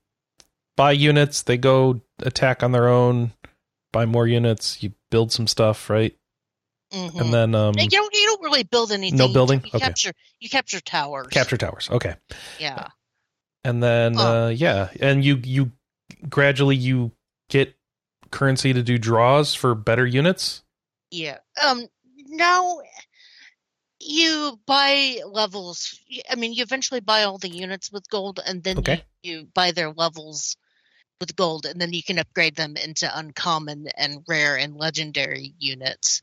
buy 0.75 0.91
units, 0.91 1.43
they 1.43 1.57
go 1.57 2.01
attack 2.19 2.63
on 2.63 2.71
their 2.71 2.87
own, 2.87 3.33
buy 3.91 4.05
more 4.05 4.27
units, 4.27 4.81
you 4.81 4.93
build 5.09 5.31
some 5.31 5.47
stuff, 5.47 5.89
right? 5.89 6.15
Mm-hmm. 6.93 7.19
And 7.19 7.33
then 7.33 7.55
um 7.55 7.75
you 7.77 7.89
don't 7.89 8.13
you 8.13 8.25
don't 8.27 8.41
really 8.41 8.63
build 8.63 8.91
anything. 8.91 9.17
No 9.17 9.27
building. 9.27 9.61
You, 9.61 9.71
okay. 9.75 9.79
capture 9.79 10.11
you 10.39 10.49
capture 10.49 10.79
towers. 10.79 11.27
Capture 11.27 11.57
towers. 11.57 11.89
Okay. 11.91 12.15
Yeah. 12.59 12.87
And 13.65 13.83
then 13.83 14.17
oh. 14.17 14.45
uh 14.45 14.49
yeah, 14.49 14.89
and 15.01 15.23
you 15.23 15.41
you 15.43 15.71
gradually 16.29 16.77
you 16.77 17.11
get 17.49 17.75
currency 18.31 18.71
to 18.71 18.83
do 18.83 18.97
draws 18.97 19.53
for 19.53 19.75
better 19.75 20.05
units. 20.05 20.63
Yeah. 21.11 21.39
Um. 21.65 21.87
Now 22.29 22.79
you 23.99 24.59
buy 24.65 25.21
levels. 25.25 25.99
I 26.29 26.35
mean, 26.35 26.53
you 26.53 26.63
eventually 26.63 26.99
buy 26.99 27.23
all 27.23 27.37
the 27.37 27.49
units 27.49 27.91
with 27.91 28.09
gold, 28.09 28.39
and 28.45 28.63
then 28.63 28.79
okay. 28.79 29.03
you, 29.21 29.39
you 29.39 29.47
buy 29.53 29.71
their 29.71 29.91
levels 29.91 30.57
with 31.19 31.35
gold, 31.35 31.65
and 31.65 31.81
then 31.81 31.93
you 31.93 32.03
can 32.03 32.19
upgrade 32.19 32.55
them 32.55 32.77
into 32.77 33.09
uncommon 33.17 33.87
and 33.97 34.23
rare 34.27 34.57
and 34.57 34.77
legendary 34.77 35.53
units. 35.59 36.21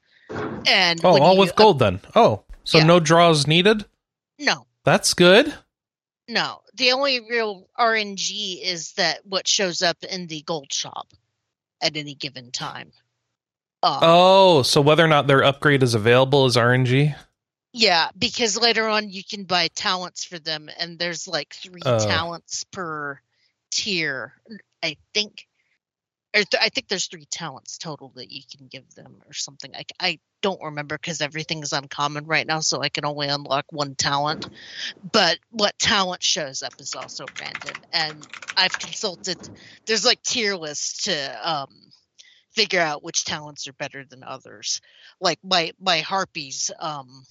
And 0.66 1.04
oh, 1.04 1.21
all 1.21 1.37
with 1.37 1.57
gold 1.57 1.78
then. 1.78 2.00
Oh, 2.14 2.45
so 2.64 2.78
yeah. 2.78 2.85
no 2.85 3.00
draws 3.00 3.47
needed. 3.47 3.85
No, 4.38 4.66
that's 4.85 5.14
good. 5.14 5.52
No, 6.26 6.61
the 6.75 6.93
only 6.93 7.21
real 7.21 7.69
RNG 7.78 8.62
is 8.62 8.93
that 8.93 9.26
what 9.26 9.47
shows 9.47 9.83
up 9.83 10.02
in 10.04 10.26
the 10.26 10.43
gold 10.43 10.73
shop 10.73 11.09
at 11.83 11.97
any 11.97 12.14
given 12.14 12.50
time. 12.50 12.93
Um, 13.83 13.99
oh, 14.00 14.62
so 14.62 14.81
whether 14.81 15.04
or 15.04 15.09
not 15.09 15.26
their 15.26 15.45
upgrade 15.45 15.83
is 15.83 15.95
available 15.95 16.47
is 16.47 16.57
RNG. 16.57 17.14
Yeah, 17.75 18.11
because 18.16 18.57
later 18.57 18.87
on 18.87 19.11
you 19.11 19.23
can 19.28 19.45
buy 19.45 19.69
talents 19.75 20.25
for 20.25 20.38
them, 20.38 20.71
and 20.78 20.97
there's 20.97 21.26
like 21.26 21.52
three 21.54 21.83
uh, 21.85 21.99
talents 22.07 22.64
per 22.71 23.21
tier. 23.73 24.33
I 24.81 24.97
think 25.12 25.49
th- 26.33 26.61
I 26.61 26.69
think 26.69 26.88
there's 26.88 27.07
three 27.07 27.26
talents 27.26 27.78
total 27.78 28.12
that 28.16 28.31
you 28.31 28.43
can 28.57 28.66
give 28.69 28.95
them 28.95 29.23
or 29.26 29.33
something. 29.33 29.75
I, 29.75 29.85
I 30.00 30.19
don't 30.40 30.62
remember 30.62 30.97
because 30.97 31.21
everything's 31.21 31.73
uncommon 31.73 32.26
right 32.26 32.47
now, 32.47 32.61
so 32.61 32.81
I 32.83 32.88
can 32.88 33.04
only 33.04 33.28
unlock 33.28 33.66
one 33.71 33.95
talent. 33.95 34.47
But 35.12 35.38
what 35.50 35.78
talent 35.78 36.23
shows 36.23 36.62
up 36.62 36.75
is 36.78 36.95
also 36.95 37.26
random, 37.40 37.83
and 37.93 38.26
I've 38.57 38.78
consulted. 38.78 39.38
There's 39.87 40.04
like 40.04 40.23
tier 40.23 40.57
lists 40.57 41.04
to 41.04 41.50
um, 41.50 41.75
figure 42.52 42.81
out 42.81 43.02
which 43.04 43.25
talents 43.25 43.66
are 43.69 43.73
better 43.75 44.04
than 44.04 44.23
others. 44.25 44.81
Like 45.21 45.38
my 45.45 45.73
my 45.81 46.00
harpies. 46.00 46.71
Um, 46.78 47.25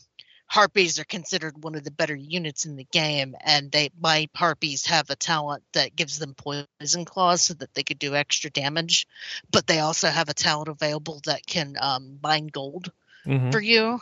harpies 0.54 1.00
are 1.00 1.04
considered 1.06 1.64
one 1.64 1.74
of 1.74 1.84
the 1.84 1.90
better 1.90 2.14
units 2.14 2.66
in 2.68 2.76
the 2.76 2.84
game 2.92 3.36
and 3.42 3.72
they 3.72 3.90
my 4.00 4.30
harpies 4.36 4.86
have 4.86 5.10
a 5.10 5.16
talent 5.16 5.64
that 5.74 5.96
gives 5.96 6.20
them 6.20 6.36
poison 6.36 7.06
claws 7.06 7.44
so 7.44 7.56
that 7.56 7.74
they 7.74 7.82
could 7.82 7.98
do 7.98 8.14
extra 8.14 8.52
damage 8.52 9.08
but 9.52 9.66
they 9.66 9.80
also 9.80 10.08
have 10.10 10.30
a 10.30 10.34
talent 10.34 10.68
available 10.68 11.20
that 11.26 11.44
can 11.48 11.76
um, 11.82 12.20
bind 12.22 12.52
gold 12.52 12.92
mm-hmm. 13.26 13.50
for 13.50 13.60
you 13.60 14.00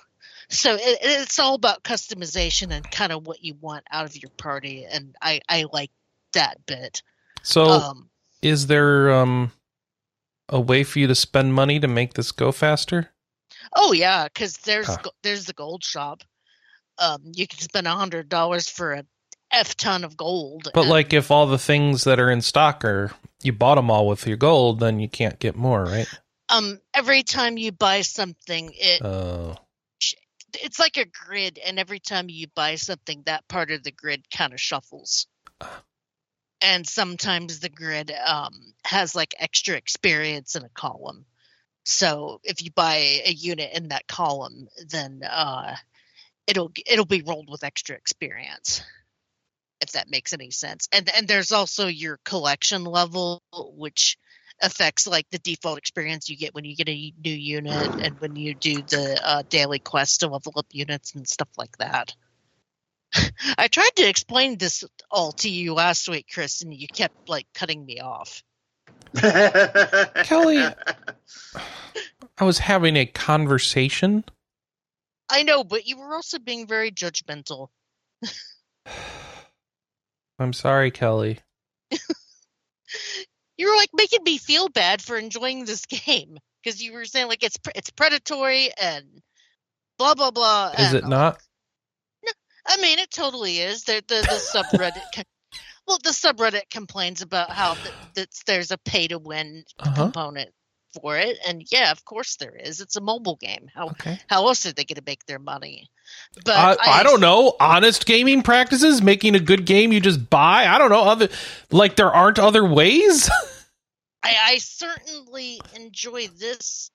so 0.50 0.76
it, 0.76 0.98
it's 1.02 1.40
all 1.40 1.56
about 1.56 1.84
customization 1.84 2.74
and 2.74 2.92
kind 2.92 3.14
of 3.14 3.26
what 3.26 3.42
you 3.42 3.56
want 3.62 3.86
out 3.90 4.06
of 4.06 4.22
your 4.22 4.32
party 4.32 4.84
and 4.84 5.16
i 5.22 5.40
i 5.48 5.66
like 5.72 5.92
that 6.34 6.58
bit 6.66 7.02
so 7.44 7.64
um, 7.64 8.10
is 8.42 8.68
there 8.68 9.10
um 9.10 9.54
a 10.50 10.60
way 10.60 10.84
for 10.84 11.00
you 11.00 11.08
to 11.08 11.16
spend 11.16 11.54
money 11.54 11.80
to 11.80 11.88
make 11.88 12.16
this 12.16 12.34
go 12.34 12.52
faster 12.52 13.10
Oh 13.76 13.94
yeah, 13.94 14.26
because 14.26 14.58
there's 14.58 14.88
huh. 14.88 14.98
there's 15.24 15.46
the 15.46 15.54
gold 15.54 15.84
shop, 15.84 16.24
um, 17.02 17.22
you 17.34 17.48
can 17.48 17.60
spend 17.60 17.88
a 17.88 17.92
hundred 17.92 18.30
dollars 18.30 18.70
for 18.70 18.94
a 18.94 19.06
f 19.52 19.76
ton 19.76 20.04
of 20.04 20.16
gold. 20.16 20.70
But 20.74 20.88
like, 20.88 21.14
if 21.14 21.32
all 21.32 21.48
the 21.48 21.58
things 21.58 22.04
that 22.06 22.20
are 22.20 22.32
in 22.32 22.42
stock 22.42 22.86
are 22.86 23.12
you 23.42 23.52
bought 23.52 23.76
them 23.76 23.90
all 23.90 24.08
with 24.08 24.28
your 24.28 24.38
gold, 24.38 24.80
then 24.80 25.00
you 25.00 25.10
can't 25.10 25.40
get 25.40 25.56
more, 25.56 25.84
right? 25.84 26.08
Um, 26.50 26.80
every 26.94 27.24
time 27.24 27.58
you 27.58 27.72
buy 27.72 28.02
something, 28.02 28.72
it 28.76 29.02
uh, 29.02 29.56
it's 30.62 30.80
like 30.80 30.98
a 30.98 31.06
grid, 31.06 31.60
and 31.66 31.80
every 31.80 32.00
time 32.00 32.30
you 32.30 32.48
buy 32.56 32.76
something, 32.76 33.24
that 33.26 33.48
part 33.48 33.72
of 33.72 33.84
the 33.84 33.92
grid 33.92 34.30
kind 34.30 34.54
of 34.54 34.62
shuffles. 34.62 35.28
and 36.62 36.88
sometimes 36.88 37.60
the 37.60 37.70
grid 37.70 38.12
um, 38.26 38.74
has 38.86 39.16
like 39.16 39.34
extra 39.40 39.76
experience 39.76 40.56
in 40.56 40.64
a 40.64 40.70
column. 40.70 41.26
So 41.84 42.40
if 42.44 42.64
you 42.64 42.72
buy 42.72 43.22
a 43.26 43.32
unit 43.32 43.72
in 43.74 43.88
that 43.88 44.08
column, 44.08 44.68
then 44.88 45.22
uh, 45.28 45.76
it'll 46.48 46.72
it'll 46.86 47.06
be 47.06 47.22
rolled 47.22 47.50
with 47.50 47.64
extra 47.64 47.96
experience 47.96 48.84
if 49.82 49.94
that 49.94 50.10
makes 50.10 50.32
any 50.32 50.52
sense. 50.52 50.88
And 50.92 51.10
and 51.16 51.28
there's 51.28 51.52
also 51.52 51.88
your 51.88 52.20
collection 52.24 52.84
level 52.86 53.42
which 53.54 54.18
affects 54.62 55.08
like 55.08 55.26
the 55.32 55.40
default 55.40 55.80
experience 55.80 56.30
you 56.30 56.38
get 56.38 56.54
when 56.54 56.66
you 56.66 56.76
get 56.76 56.88
a 56.88 57.14
new 57.24 57.34
unit 57.34 57.90
and 58.00 58.20
when 58.20 58.36
you 58.36 58.54
do 58.54 58.76
the 58.76 59.20
uh, 59.24 59.42
daily 59.50 59.80
quest 59.80 60.20
to 60.20 60.28
level 60.28 60.54
up 60.56 60.68
units 60.72 61.16
and 61.16 61.28
stuff 61.28 61.50
like 61.58 61.76
that. 61.78 62.14
I 63.58 63.68
tried 63.68 63.96
to 63.96 64.08
explain 64.08 64.58
this 64.58 64.84
all 65.10 65.32
to 65.34 65.50
you 65.50 65.74
last 65.74 66.08
week 66.08 66.28
chris 66.32 66.62
and 66.62 66.72
you 66.74 66.88
kept 66.88 67.28
like 67.28 67.48
cutting 67.56 67.84
me 67.84 68.00
off. 68.00 68.44
Kelley 69.16 70.64
i 72.38 72.44
was 72.44 72.60
having 72.60 72.96
a 72.96 73.06
conversation 73.06 74.24
I 75.32 75.44
know, 75.44 75.64
but 75.64 75.88
you 75.88 75.98
were 75.98 76.14
also 76.14 76.40
being 76.40 76.68
very 76.68 76.92
judgmental. 76.92 77.70
I'm 80.40 80.52
sorry, 80.54 80.92
Kelley. 80.92 81.40
you 83.58 83.70
were 83.70 83.76
like 83.76 83.92
making 83.94 84.24
me 84.24 84.38
feel 84.38 84.68
bad 84.68 85.02
for 85.02 85.18
enjoying 85.18 85.64
this 85.66 85.86
game 85.86 86.38
because 86.62 86.84
you 86.84 86.94
were 86.94 87.06
saying 87.06 87.28
like 87.28 87.44
it's 87.44 87.58
it's 87.76 87.92
predatory 87.92 88.70
and 88.80 89.06
blah 89.98 90.16
blah 90.16 90.32
blah. 90.32 90.74
Is 90.78 90.94
it 90.94 91.08
not? 91.08 91.42
no, 92.26 92.32
I 92.68 92.78
mean 92.82 93.00
it 93.00 93.12
totally 93.12 93.60
is. 93.60 93.84
The 93.84 94.04
the, 94.08 94.26
the 94.28 94.42
subreddit. 94.54 95.04
well, 95.88 96.00
the 96.04 96.10
subreddit 96.10 96.70
complains 96.70 97.22
about 97.22 97.52
how 97.52 97.76
th- 97.76 97.96
th- 98.16 98.28
there's 98.48 98.72
a 98.72 98.78
pay 98.80 99.08
to 99.08 99.20
win 99.20 99.64
uh-huh. 99.80 100.04
component 100.04 100.52
for 101.02 101.18
it. 101.18 101.38
And 101.48 101.64
yeah, 101.72 101.92
of 101.92 102.04
course 102.06 102.36
there 102.38 102.56
is. 102.56 102.82
It's 102.82 102.96
a 102.96 103.02
mobile 103.02 103.36
game. 103.36 103.70
How 103.74 103.90
okay. 103.90 104.20
how 104.28 104.48
else 104.48 104.66
are 104.66 104.74
they 104.74 104.86
going 104.86 104.96
to 104.96 105.04
make 105.06 105.26
their 105.26 105.40
money? 105.40 105.90
But 106.46 106.56
uh, 106.56 106.76
I, 106.80 107.00
I, 107.00 107.04
don't 107.04 107.22
know. 107.22 107.56
Honest 107.60 108.06
gaming 108.06 108.42
practices, 108.42 109.02
making 109.02 109.36
a 109.36 109.40
good 109.40 109.66
game 109.66 109.94
you 109.94 110.00
just 110.00 110.30
buy. 110.30 110.68
I 110.68 110.78
don't 110.78 110.90
know. 110.90 111.04
Other 111.04 111.30
like 111.72 111.96
there 111.96 112.12
aren't 112.12 112.40
other 112.40 112.66
ways. 112.66 113.30
I, 114.24 114.36
I 114.44 114.58
certainly 114.60 115.62
enjoy 115.76 116.28
this 116.28 116.92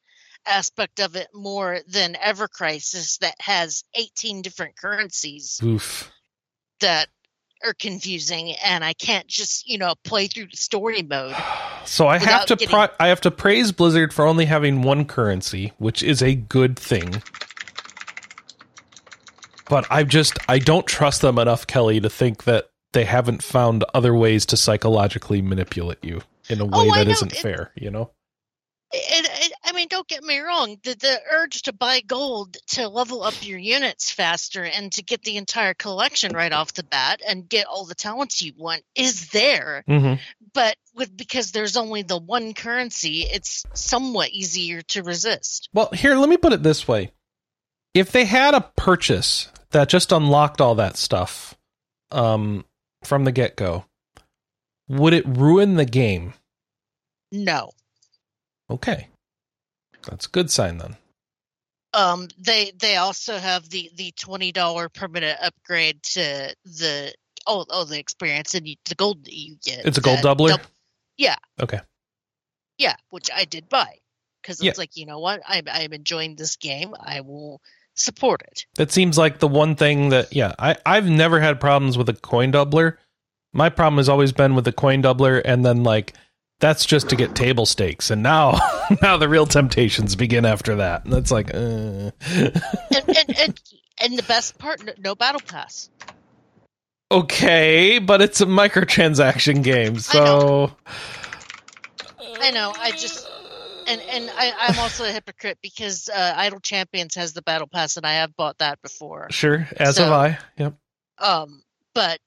aspect 0.46 1.00
of 1.00 1.16
it 1.16 1.28
more 1.34 1.80
than 1.88 2.16
Ever 2.20 2.48
Crisis 2.48 3.18
that 3.18 3.34
has 3.40 3.84
18 3.94 4.42
different 4.42 4.76
currencies. 4.76 5.60
Oof. 5.62 6.12
That 6.80 7.08
are 7.66 7.74
confusing 7.74 8.52
and 8.64 8.84
I 8.84 8.92
can't 8.92 9.26
just, 9.26 9.68
you 9.68 9.78
know, 9.78 9.94
play 10.04 10.26
through 10.26 10.46
the 10.46 10.56
story 10.56 11.02
mode. 11.02 11.34
So 11.86 12.08
I 12.08 12.18
have 12.18 12.46
to 12.46 12.56
getting... 12.56 12.88
I 12.98 13.06
have 13.06 13.20
to 13.20 13.30
praise 13.30 13.70
Blizzard 13.70 14.12
for 14.12 14.26
only 14.26 14.46
having 14.46 14.82
one 14.82 15.04
currency, 15.04 15.72
which 15.78 16.02
is 16.02 16.20
a 16.20 16.34
good 16.34 16.76
thing. 16.76 17.22
But 19.68 19.86
I 19.88 20.02
just 20.02 20.36
I 20.48 20.58
don't 20.58 20.84
trust 20.84 21.22
them 21.22 21.38
enough, 21.38 21.64
Kelley, 21.64 22.00
to 22.00 22.10
think 22.10 22.42
that 22.42 22.70
they 22.92 23.04
haven't 23.04 23.40
found 23.40 23.84
other 23.94 24.16
ways 24.16 24.46
to 24.46 24.56
psychologically 24.56 25.42
manipulate 25.42 26.02
you 26.02 26.22
in 26.48 26.60
a 26.60 26.64
oh, 26.64 26.66
way 26.66 26.90
oh, 26.90 26.94
that 26.96 27.06
isn't 27.06 27.32
it, 27.32 27.38
fair, 27.38 27.70
you 27.76 27.90
know? 27.90 28.10
It, 28.92 29.25
it, 29.25 29.25
I 29.25 29.25
mean, 29.25 29.25
don't 29.96 30.08
get 30.08 30.22
me 30.22 30.38
wrong. 30.40 30.76
The, 30.84 30.94
the 30.94 31.20
urge 31.32 31.62
to 31.62 31.72
buy 31.72 32.00
gold 32.00 32.58
to 32.68 32.86
level 32.88 33.22
up 33.22 33.34
your 33.46 33.58
units 33.58 34.10
faster 34.10 34.62
and 34.62 34.92
to 34.92 35.02
get 35.02 35.22
the 35.22 35.38
entire 35.38 35.72
collection 35.72 36.34
right 36.34 36.52
off 36.52 36.74
the 36.74 36.82
bat 36.82 37.22
and 37.26 37.48
get 37.48 37.66
all 37.66 37.86
the 37.86 37.94
talents 37.94 38.42
you 38.42 38.52
want 38.58 38.82
is 38.94 39.30
there. 39.30 39.84
Mm-hmm. 39.88 40.20
But 40.52 40.76
with 40.94 41.16
because 41.16 41.52
there's 41.52 41.78
only 41.78 42.02
the 42.02 42.18
one 42.18 42.52
currency, 42.52 43.22
it's 43.22 43.64
somewhat 43.72 44.30
easier 44.30 44.82
to 44.82 45.02
resist. 45.02 45.70
Well, 45.72 45.88
here, 45.92 46.14
let 46.14 46.28
me 46.28 46.36
put 46.36 46.52
it 46.52 46.62
this 46.62 46.86
way: 46.86 47.12
if 47.94 48.12
they 48.12 48.26
had 48.26 48.54
a 48.54 48.70
purchase 48.76 49.48
that 49.70 49.88
just 49.88 50.12
unlocked 50.12 50.60
all 50.60 50.74
that 50.74 50.98
stuff 50.98 51.56
um, 52.10 52.66
from 53.02 53.24
the 53.24 53.32
get 53.32 53.56
go, 53.56 53.86
would 54.88 55.14
it 55.14 55.26
ruin 55.26 55.76
the 55.76 55.86
game? 55.86 56.34
No. 57.32 57.70
Okay. 58.68 59.08
That's 60.06 60.26
a 60.26 60.30
good 60.30 60.50
sign 60.50 60.78
then. 60.78 60.96
Um, 61.92 62.28
they 62.38 62.72
they 62.78 62.96
also 62.96 63.38
have 63.38 63.68
the 63.70 63.90
the 63.94 64.12
twenty 64.18 64.52
dollar 64.52 64.88
permanent 64.88 65.38
upgrade 65.40 66.02
to 66.02 66.54
the 66.64 67.14
oh 67.46 67.64
oh 67.70 67.84
the 67.84 67.98
experience 67.98 68.54
and 68.54 68.68
you, 68.68 68.76
the 68.84 68.94
gold 68.94 69.24
that 69.24 69.34
you 69.34 69.56
get. 69.64 69.86
It's 69.86 69.98
a 69.98 70.02
gold 70.02 70.20
doubler. 70.20 70.60
Yeah. 71.16 71.36
Okay. 71.60 71.80
Yeah, 72.78 72.96
which 73.10 73.30
I 73.34 73.44
did 73.44 73.68
buy 73.68 73.98
because 74.42 74.58
it's 74.58 74.64
yeah. 74.64 74.72
like 74.76 74.96
you 74.96 75.06
know 75.06 75.18
what 75.18 75.40
I'm 75.46 75.64
I'm 75.70 75.92
enjoying 75.92 76.36
this 76.36 76.56
game. 76.56 76.94
I 76.98 77.22
will 77.22 77.60
support 77.94 78.42
it. 78.42 78.66
That 78.74 78.92
seems 78.92 79.16
like 79.16 79.38
the 79.38 79.48
one 79.48 79.74
thing 79.74 80.10
that 80.10 80.34
yeah 80.34 80.54
I 80.58 80.76
I've 80.84 81.08
never 81.08 81.40
had 81.40 81.60
problems 81.60 81.96
with 81.96 82.08
a 82.08 82.14
coin 82.14 82.52
doubler. 82.52 82.98
My 83.52 83.70
problem 83.70 83.96
has 83.96 84.10
always 84.10 84.32
been 84.32 84.54
with 84.54 84.66
the 84.66 84.72
coin 84.72 85.02
doubler, 85.02 85.40
and 85.42 85.64
then 85.64 85.82
like 85.82 86.12
that's 86.60 86.86
just 86.86 87.10
to 87.10 87.16
get 87.16 87.34
table 87.34 87.66
stakes, 87.66 88.10
and 88.10 88.22
now 88.22 88.58
now 89.02 89.16
the 89.16 89.28
real 89.28 89.46
temptations 89.46 90.16
begin 90.16 90.44
after 90.44 90.76
that. 90.76 91.04
And 91.04 91.12
that's 91.12 91.30
like, 91.30 91.54
uh. 91.54 92.10
and, 92.28 92.62
and, 92.92 93.38
and 93.38 93.60
and 94.00 94.18
the 94.18 94.24
best 94.26 94.58
part, 94.58 94.82
no 94.98 95.14
battle 95.14 95.40
pass. 95.40 95.90
Okay, 97.10 97.98
but 97.98 98.20
it's 98.20 98.40
a 98.40 98.46
microtransaction 98.46 99.62
game, 99.62 99.98
so. 99.98 100.72
I 102.18 102.28
know. 102.28 102.36
I, 102.40 102.50
know, 102.50 102.72
I 102.76 102.90
just. 102.92 103.28
And 103.88 104.00
and 104.00 104.28
I, 104.36 104.52
I'm 104.58 104.78
also 104.80 105.04
a 105.04 105.12
hypocrite 105.12 105.58
because 105.62 106.08
uh, 106.08 106.34
Idle 106.36 106.58
Champions 106.58 107.14
has 107.14 107.34
the 107.34 107.42
battle 107.42 107.68
pass, 107.68 107.96
and 107.96 108.04
I 108.04 108.14
have 108.14 108.34
bought 108.34 108.58
that 108.58 108.82
before. 108.82 109.28
Sure, 109.30 109.68
as 109.76 109.96
so, 109.96 110.04
have 110.04 110.12
I. 110.12 110.38
Yep. 110.58 110.74
Um, 111.18 111.62
but 111.94 112.18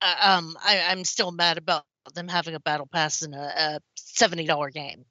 uh, 0.00 0.14
um, 0.20 0.56
I, 0.62 0.84
I'm 0.88 1.04
still 1.04 1.32
mad 1.32 1.58
about 1.58 1.82
them 2.14 2.28
having 2.28 2.54
a 2.54 2.60
battle 2.60 2.86
pass 2.86 3.22
in 3.22 3.34
a, 3.34 3.52
a 3.56 3.80
seventy 3.96 4.44
dollar 4.44 4.70
game. 4.70 5.04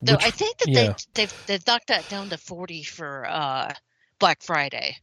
Though 0.00 0.12
Which, 0.14 0.24
I 0.24 0.30
think 0.30 0.58
that 0.58 0.68
yeah. 0.68 0.74
they 0.74 0.94
they've 1.14 1.46
they've 1.46 1.66
knocked 1.66 1.88
that 1.88 2.08
down 2.08 2.28
to 2.30 2.38
forty 2.38 2.82
for 2.82 3.26
uh, 3.28 3.72
Black 4.18 4.42
Friday. 4.42 4.96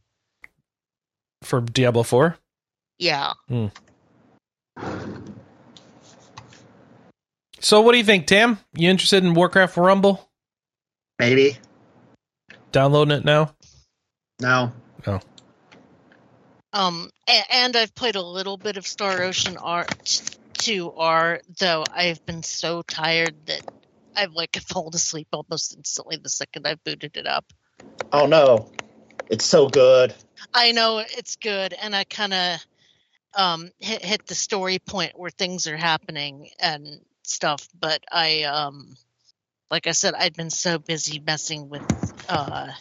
For 1.42 1.60
Diablo 1.60 2.02
Four. 2.02 2.38
Yeah. 2.98 3.32
Hmm. 3.48 3.66
So, 7.60 7.80
what 7.80 7.92
do 7.92 7.98
you 7.98 8.04
think, 8.04 8.26
Tam? 8.26 8.58
You 8.74 8.90
interested 8.90 9.24
in 9.24 9.34
Warcraft 9.34 9.76
Rumble? 9.76 10.28
Maybe. 11.18 11.56
Downloading 12.70 13.18
it 13.18 13.24
now? 13.24 13.54
No. 14.40 14.72
No. 15.06 15.20
Um, 16.72 17.10
and, 17.50 17.74
I've 17.74 17.94
played 17.94 18.16
a 18.16 18.22
little 18.22 18.58
bit 18.58 18.76
of 18.76 18.86
Star 18.86 19.22
Ocean 19.22 19.56
Art 20.68 21.42
2R, 21.46 21.58
though 21.58 21.84
I've 21.94 22.24
been 22.26 22.42
so 22.42 22.82
tired 22.82 23.34
that 23.46 23.62
I've 24.16 24.32
like 24.32 24.56
fallen 24.56 24.94
asleep 24.94 25.28
almost 25.32 25.76
instantly 25.76 26.16
the 26.16 26.28
second 26.28 26.66
I 26.66 26.74
booted 26.74 27.16
it 27.16 27.26
up. 27.26 27.44
Oh 28.12 28.26
no, 28.26 28.70
it's 29.30 29.44
so 29.44 29.68
good. 29.68 30.14
I 30.52 30.72
know 30.72 30.98
it's 30.98 31.36
good, 31.36 31.72
and 31.72 31.94
I 31.94 32.04
kind 32.04 32.34
of 32.34 32.66
um, 33.36 33.70
hit, 33.78 34.04
hit 34.04 34.26
the 34.26 34.34
story 34.34 34.78
point 34.78 35.18
where 35.18 35.30
things 35.30 35.66
are 35.66 35.76
happening 35.76 36.50
and 36.60 37.00
stuff. 37.22 37.68
But 37.78 38.02
I, 38.10 38.42
um, 38.44 38.96
like 39.70 39.86
I 39.86 39.92
said, 39.92 40.14
I'd 40.14 40.36
been 40.36 40.50
so 40.50 40.78
busy 40.78 41.20
messing 41.20 41.68
with 41.68 41.82
uh, 42.28 42.72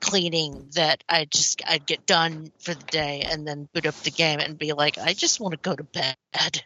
cleaning 0.00 0.70
that 0.76 1.04
I 1.08 1.26
just 1.26 1.62
I'd 1.68 1.86
get 1.86 2.06
done 2.06 2.52
for 2.60 2.74
the 2.74 2.84
day 2.84 3.22
and 3.26 3.46
then 3.46 3.68
boot 3.74 3.86
up 3.86 3.96
the 3.96 4.10
game 4.10 4.40
and 4.40 4.58
be 4.58 4.72
like, 4.72 4.98
I 4.98 5.12
just 5.12 5.40
want 5.40 5.52
to 5.52 5.60
go 5.60 5.74
to 5.74 5.84
bed. 5.84 6.64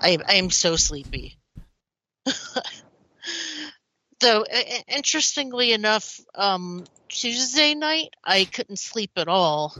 I 0.00 0.18
I 0.28 0.34
am 0.34 0.50
so 0.50 0.76
sleepy. 0.76 1.38
Though, 4.20 4.44
interestingly 4.88 5.72
enough, 5.72 6.20
um, 6.34 6.84
Tuesday 7.08 7.74
night 7.74 8.10
I 8.24 8.44
couldn't 8.44 8.78
sleep 8.78 9.10
at 9.16 9.28
all 9.28 9.74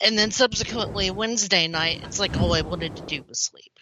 and 0.00 0.16
then 0.18 0.30
subsequently 0.30 1.10
Wednesday 1.10 1.68
night, 1.68 2.00
it's 2.02 2.18
like 2.18 2.38
all 2.40 2.54
I 2.54 2.62
wanted 2.62 2.96
to 2.96 3.02
do 3.02 3.22
was 3.28 3.38
sleep. 3.38 3.72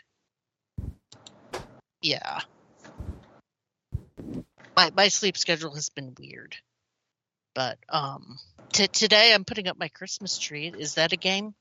Yeah. 2.03 2.41
My 4.77 4.91
my 4.95 5.09
sleep 5.09 5.37
schedule 5.37 5.75
has 5.75 5.89
been 5.91 6.15
weird. 6.19 6.57
But 7.55 7.79
um 7.89 8.39
t- 8.73 8.89
today 8.89 9.33
I'm 9.33 9.45
putting 9.45 9.69
up 9.69 9.79
my 9.79 9.89
Christmas 9.89 10.39
tree. 10.39 10.69
Is 10.69 10.95
that 10.95 11.13
a 11.13 11.17
game? 11.17 11.55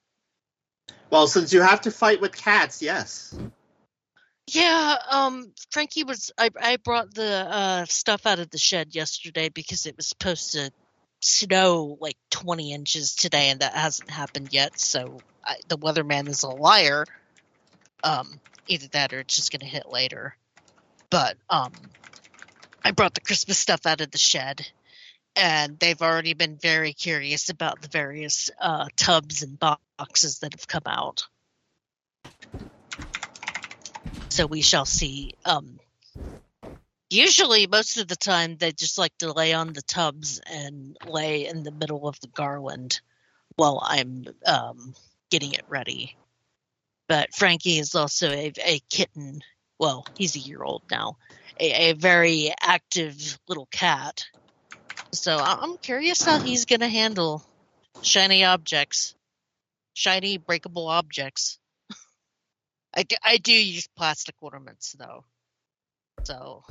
Well, 1.09 1.27
since 1.27 1.53
you 1.53 1.61
have 1.61 1.81
to 1.81 1.91
fight 1.91 2.21
with 2.21 2.35
cats, 2.35 2.81
yes. 2.81 3.35
Yeah, 4.47 4.95
um 5.09 5.51
Frankie 5.71 6.03
was 6.03 6.31
I 6.37 6.49
I 6.61 6.77
brought 6.77 7.13
the 7.13 7.47
uh 7.49 7.85
stuff 7.85 8.25
out 8.25 8.39
of 8.39 8.49
the 8.49 8.57
shed 8.57 8.95
yesterday 8.95 9.49
because 9.49 9.85
it 9.85 9.97
was 9.97 10.07
supposed 10.07 10.53
to 10.53 10.71
snow 11.19 11.97
like 11.99 12.17
20 12.31 12.73
inches 12.73 13.15
today, 13.15 13.49
and 13.49 13.59
that 13.59 13.73
hasn't 13.73 14.09
happened 14.09 14.49
yet. 14.51 14.79
So 14.79 15.19
I, 15.43 15.55
the 15.67 15.77
weatherman 15.77 16.27
is 16.27 16.43
a 16.43 16.49
liar. 16.49 17.05
Um, 18.03 18.39
either 18.67 18.87
that 18.89 19.13
or 19.13 19.19
it's 19.19 19.35
just 19.35 19.51
going 19.51 19.61
to 19.61 19.65
hit 19.65 19.89
later. 19.89 20.35
But 21.09 21.37
um, 21.49 21.71
I 22.83 22.91
brought 22.91 23.13
the 23.13 23.21
Christmas 23.21 23.57
stuff 23.57 23.85
out 23.85 24.01
of 24.01 24.11
the 24.11 24.17
shed, 24.17 24.65
and 25.37 25.77
they've 25.79 26.01
already 26.01 26.33
been 26.33 26.57
very 26.57 26.93
curious 26.93 27.49
about 27.49 27.81
the 27.81 27.87
various 27.87 28.49
uh, 28.59 28.87
tubs 28.97 29.43
and 29.43 29.59
boxes 29.59 30.39
that 30.39 30.53
have 30.53 30.67
come 30.67 30.83
out. 30.87 31.27
So 34.29 34.47
we 34.47 34.61
shall 34.61 34.85
see. 34.85 35.35
Um, 35.45 35.79
usually 37.09 37.67
most 37.67 37.97
of 37.97 38.07
the 38.07 38.15
time 38.15 38.57
they 38.57 38.71
just 38.71 38.97
like 38.97 39.15
to 39.19 39.31
lay 39.31 39.53
on 39.53 39.73
the 39.73 39.81
tubs 39.83 40.41
and 40.51 40.97
lay 41.07 41.45
in 41.45 41.63
the 41.63 41.71
middle 41.71 42.07
of 42.07 42.19
the 42.19 42.27
garland 42.27 42.99
while 43.55 43.81
i'm 43.85 44.25
um, 44.45 44.93
getting 45.31 45.53
it 45.53 45.63
ready 45.69 46.17
but 47.07 47.33
frankie 47.33 47.79
is 47.79 47.95
also 47.95 48.29
a, 48.29 48.51
a 48.65 48.79
kitten 48.89 49.39
well 49.79 50.05
he's 50.17 50.35
a 50.35 50.39
year 50.39 50.61
old 50.61 50.83
now 50.91 51.15
a, 51.61 51.91
a 51.91 51.93
very 51.93 52.51
active 52.61 53.39
little 53.47 53.67
cat 53.71 54.25
so 55.11 55.37
i'm 55.37 55.77
curious 55.77 56.23
how 56.23 56.39
he's 56.39 56.65
going 56.65 56.79
to 56.81 56.87
handle 56.87 57.43
shiny 58.01 58.43
objects 58.43 59.15
shiny 59.97 60.37
breakable 60.37 60.87
objects. 60.87 61.57
I, 62.95 63.05
I 63.23 63.37
do 63.37 63.51
use 63.51 63.89
plastic 63.97 64.35
ornaments 64.41 64.95
though. 64.97 65.25
So 66.23 66.63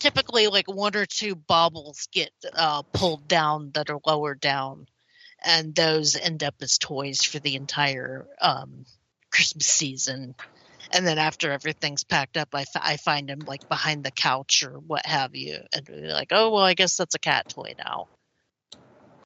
typically 0.00 0.48
like 0.48 0.66
one 0.66 0.96
or 0.96 1.06
two 1.06 1.36
baubles 1.36 2.08
get 2.10 2.32
uh, 2.52 2.82
pulled 2.82 3.28
down 3.28 3.70
that 3.74 3.90
are 3.90 4.00
lower 4.04 4.34
down 4.34 4.86
and 5.44 5.72
those 5.72 6.16
end 6.16 6.42
up 6.42 6.56
as 6.60 6.78
toys 6.78 7.22
for 7.22 7.38
the 7.38 7.54
entire 7.54 8.26
um, 8.40 8.84
christmas 9.30 9.66
season 9.66 10.34
and 10.92 11.06
then 11.06 11.18
after 11.18 11.50
everything's 11.50 12.04
packed 12.04 12.36
up 12.36 12.48
I, 12.54 12.62
f- 12.62 12.68
I 12.76 12.96
find 12.96 13.28
them 13.28 13.40
like 13.46 13.68
behind 13.68 14.04
the 14.04 14.10
couch 14.10 14.62
or 14.62 14.78
what 14.78 15.06
have 15.06 15.34
you 15.34 15.58
and 15.72 16.08
like 16.08 16.28
oh 16.30 16.50
well 16.50 16.64
i 16.64 16.74
guess 16.74 16.96
that's 16.96 17.14
a 17.14 17.20
cat 17.20 17.48
toy 17.48 17.74
now 17.78 18.08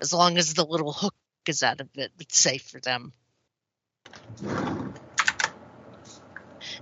as 0.01 0.13
long 0.13 0.37
as 0.39 0.55
the 0.55 0.65
little 0.65 0.93
hook 0.93 1.15
is 1.47 1.63
out 1.63 1.81
of 1.81 1.89
it 1.95 2.13
it's 2.21 2.39
safe 2.39 2.63
for 2.63 2.81
them 2.81 3.13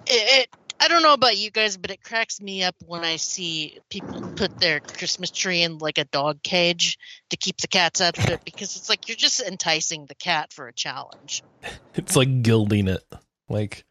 it, 0.07 0.47
it 0.47 0.49
I 0.83 0.89
don't 0.89 1.03
know 1.03 1.13
about 1.13 1.37
you 1.37 1.51
guys, 1.51 1.77
but 1.77 1.91
it 1.91 2.03
cracks 2.03 2.41
me 2.41 2.63
up 2.63 2.75
when 2.87 3.05
I 3.05 3.17
see 3.17 3.79
people 3.91 4.23
put 4.35 4.59
their 4.59 4.81
Christmas 4.81 5.31
tree 5.31 5.63
in 5.63 5.77
like 5.77 5.99
a 5.99 6.07
dog 6.07 6.43
cage 6.43 6.99
to 7.29 7.37
keep 7.37 7.59
the 7.59 7.69
cats 7.69 8.01
out 8.01 8.17
of 8.17 8.27
it 8.31 8.41
because 8.47 8.77
it's 8.77 8.89
like 8.89 9.07
you're 9.07 9.17
just 9.17 9.43
enticing 9.43 10.07
the 10.07 10.15
cat 10.15 10.55
for 10.55 10.69
a 10.69 10.73
challenge. 10.73 11.43
It's 11.95 12.17
like 12.17 12.43
gilding 12.43 12.89
it. 12.89 13.05
Like 13.51 13.85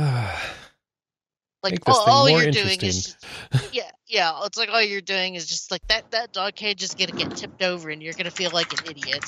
like 1.62 1.78
all, 1.86 2.08
all 2.08 2.30
you're 2.30 2.50
doing 2.50 2.80
is 2.80 3.14
just, 3.14 3.26
yeah, 3.74 3.90
yeah, 4.06 4.40
it's 4.44 4.56
like 4.56 4.70
all 4.70 4.80
you're 4.80 5.02
doing 5.02 5.34
is 5.34 5.46
just 5.46 5.70
like 5.70 5.86
that 5.88 6.10
that 6.12 6.32
dog 6.32 6.54
cage 6.54 6.82
is 6.82 6.94
going 6.94 7.10
to 7.10 7.16
get 7.16 7.36
tipped 7.36 7.62
over 7.62 7.90
and 7.90 8.02
you're 8.02 8.14
going 8.14 8.24
to 8.24 8.30
feel 8.30 8.50
like 8.52 8.72
an 8.72 8.90
idiot. 8.90 9.22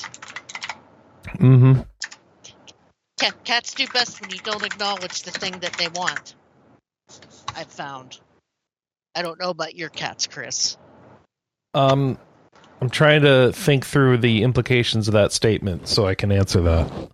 Mm 1.38 1.58
Mhm. 1.60 1.86
Cats 3.44 3.74
do 3.74 3.86
best 3.88 4.20
when 4.20 4.30
you 4.30 4.38
don't 4.38 4.64
acknowledge 4.64 5.22
the 5.22 5.30
thing 5.30 5.58
that 5.60 5.74
they 5.74 5.86
want. 5.88 6.34
I've 7.54 7.68
found. 7.68 8.18
I 9.14 9.22
don't 9.22 9.38
know 9.38 9.50
about 9.50 9.76
your 9.76 9.90
cats, 9.90 10.26
Chris. 10.26 10.76
Um, 11.74 12.18
I'm 12.80 12.90
trying 12.90 13.22
to 13.22 13.52
think 13.52 13.86
through 13.86 14.18
the 14.18 14.42
implications 14.42 15.06
of 15.06 15.14
that 15.14 15.32
statement 15.32 15.86
so 15.86 16.06
I 16.06 16.16
can 16.16 16.32
answer 16.32 16.62
that. 16.62 17.10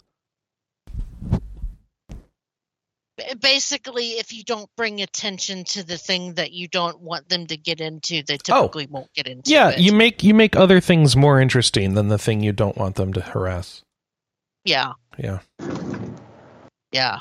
Basically, 3.40 4.12
if 4.12 4.32
you 4.32 4.44
don't 4.44 4.70
bring 4.76 5.00
attention 5.00 5.64
to 5.64 5.82
the 5.82 5.98
thing 5.98 6.34
that 6.34 6.52
you 6.52 6.68
don't 6.68 7.00
want 7.00 7.28
them 7.28 7.46
to 7.48 7.56
get 7.56 7.80
into, 7.80 8.22
they 8.22 8.38
oh. 8.50 8.62
typically 8.62 8.86
oh. 8.86 8.92
won't 8.92 9.12
get 9.14 9.26
into 9.26 9.50
yeah, 9.50 9.70
it. 9.70 9.78
you 9.78 9.92
make 9.92 10.22
you 10.22 10.34
make 10.34 10.56
other 10.56 10.80
things 10.80 11.16
more 11.16 11.40
interesting 11.40 11.94
than 11.94 12.08
the 12.08 12.18
thing 12.18 12.42
you 12.42 12.52
don't 12.52 12.76
want 12.76 12.96
them 12.96 13.12
to 13.14 13.20
harass. 13.20 13.82
Yeah. 14.64 14.92
Yeah. 15.18 15.40
Yeah. 16.92 17.20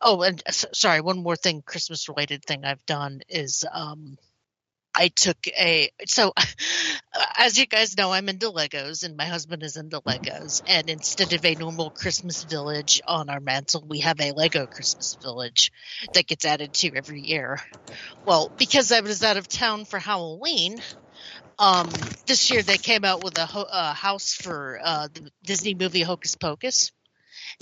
Oh, 0.00 0.22
and 0.22 0.42
sorry, 0.48 1.00
one 1.00 1.22
more 1.22 1.36
thing, 1.36 1.62
Christmas 1.62 2.08
related 2.08 2.44
thing 2.44 2.64
I've 2.64 2.84
done 2.86 3.20
is 3.28 3.64
um, 3.72 4.18
I 4.94 5.08
took 5.08 5.36
a 5.48 5.90
so 6.06 6.32
as 7.38 7.58
you 7.58 7.66
guys 7.66 7.96
know 7.96 8.12
I'm 8.12 8.28
into 8.28 8.50
Legos 8.50 9.04
and 9.04 9.16
my 9.16 9.26
husband 9.26 9.62
is 9.62 9.76
into 9.76 10.00
Legos 10.00 10.62
and 10.66 10.88
instead 10.88 11.32
of 11.32 11.44
a 11.44 11.54
normal 11.54 11.90
Christmas 11.90 12.42
village 12.42 13.00
on 13.06 13.28
our 13.28 13.40
mantle 13.40 13.84
we 13.88 14.00
have 14.00 14.20
a 14.20 14.32
Lego 14.32 14.66
Christmas 14.66 15.16
village 15.22 15.72
that 16.12 16.26
gets 16.26 16.44
added 16.44 16.72
to 16.74 16.94
every 16.94 17.20
year. 17.20 17.60
Well, 18.26 18.50
because 18.58 18.92
I 18.92 19.00
was 19.00 19.22
out 19.22 19.36
of 19.36 19.48
town 19.48 19.84
for 19.84 19.98
Halloween, 19.98 20.80
um, 21.58 21.90
this 22.26 22.50
year 22.50 22.62
they 22.62 22.78
came 22.78 23.04
out 23.04 23.22
with 23.22 23.38
a 23.38 23.46
ho- 23.46 23.92
house 23.94 24.32
for 24.32 24.80
uh, 24.82 25.08
the 25.12 25.30
Disney 25.44 25.74
movie 25.74 26.02
Hocus 26.02 26.34
Pocus. 26.36 26.90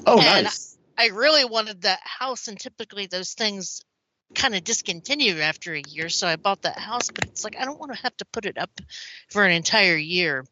Oh, 0.06 0.16
and 0.16 0.46
nice. 0.46 0.76
I 0.96 1.08
really 1.08 1.44
wanted 1.44 1.82
that 1.82 2.00
house, 2.04 2.48
and 2.48 2.58
typically 2.58 3.06
those 3.06 3.32
things 3.32 3.82
kind 4.34 4.54
of 4.54 4.64
discontinued 4.64 5.38
after 5.38 5.74
a 5.74 5.80
year. 5.80 6.08
So 6.08 6.26
I 6.26 6.36
bought 6.36 6.62
that 6.62 6.78
house, 6.78 7.10
but 7.10 7.24
it's 7.24 7.44
like 7.44 7.56
I 7.58 7.64
don't 7.64 7.78
want 7.78 7.92
to 7.92 8.02
have 8.02 8.16
to 8.18 8.24
put 8.26 8.46
it 8.46 8.58
up 8.58 8.70
for 9.30 9.44
an 9.44 9.52
entire 9.52 9.96
year. 9.96 10.44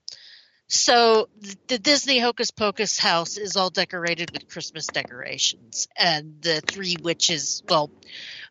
So 0.68 1.28
the 1.66 1.78
Disney 1.78 2.20
Hocus 2.20 2.52
Pocus 2.52 2.96
house 2.96 3.36
is 3.36 3.56
all 3.56 3.70
decorated 3.70 4.30
with 4.32 4.48
Christmas 4.48 4.86
decorations, 4.86 5.88
and 5.98 6.40
the 6.42 6.60
three 6.60 6.96
witches. 7.02 7.60
Well, 7.68 7.90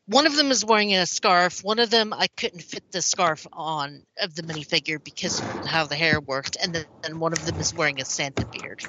one 0.05 0.27
of 0.27 0.35
them 0.35 0.51
is 0.51 0.65
wearing 0.65 0.93
a 0.95 1.05
scarf. 1.05 1.63
One 1.63 1.79
of 1.79 1.89
them 1.89 2.11
I 2.11 2.27
couldn't 2.27 2.63
fit 2.63 2.83
the 2.91 3.01
scarf 3.01 3.47
on 3.53 4.03
of 4.21 4.35
the 4.35 4.43
minifigure 4.43 5.01
because 5.01 5.39
of 5.39 5.47
how 5.65 5.85
the 5.85 5.95
hair 5.95 6.19
worked, 6.19 6.57
and 6.61 6.75
then 6.75 7.19
one 7.19 7.31
of 7.31 7.45
them 7.45 7.59
is 7.61 7.73
wearing 7.73 8.01
a 8.01 8.05
Santa 8.05 8.45
beard 8.45 8.81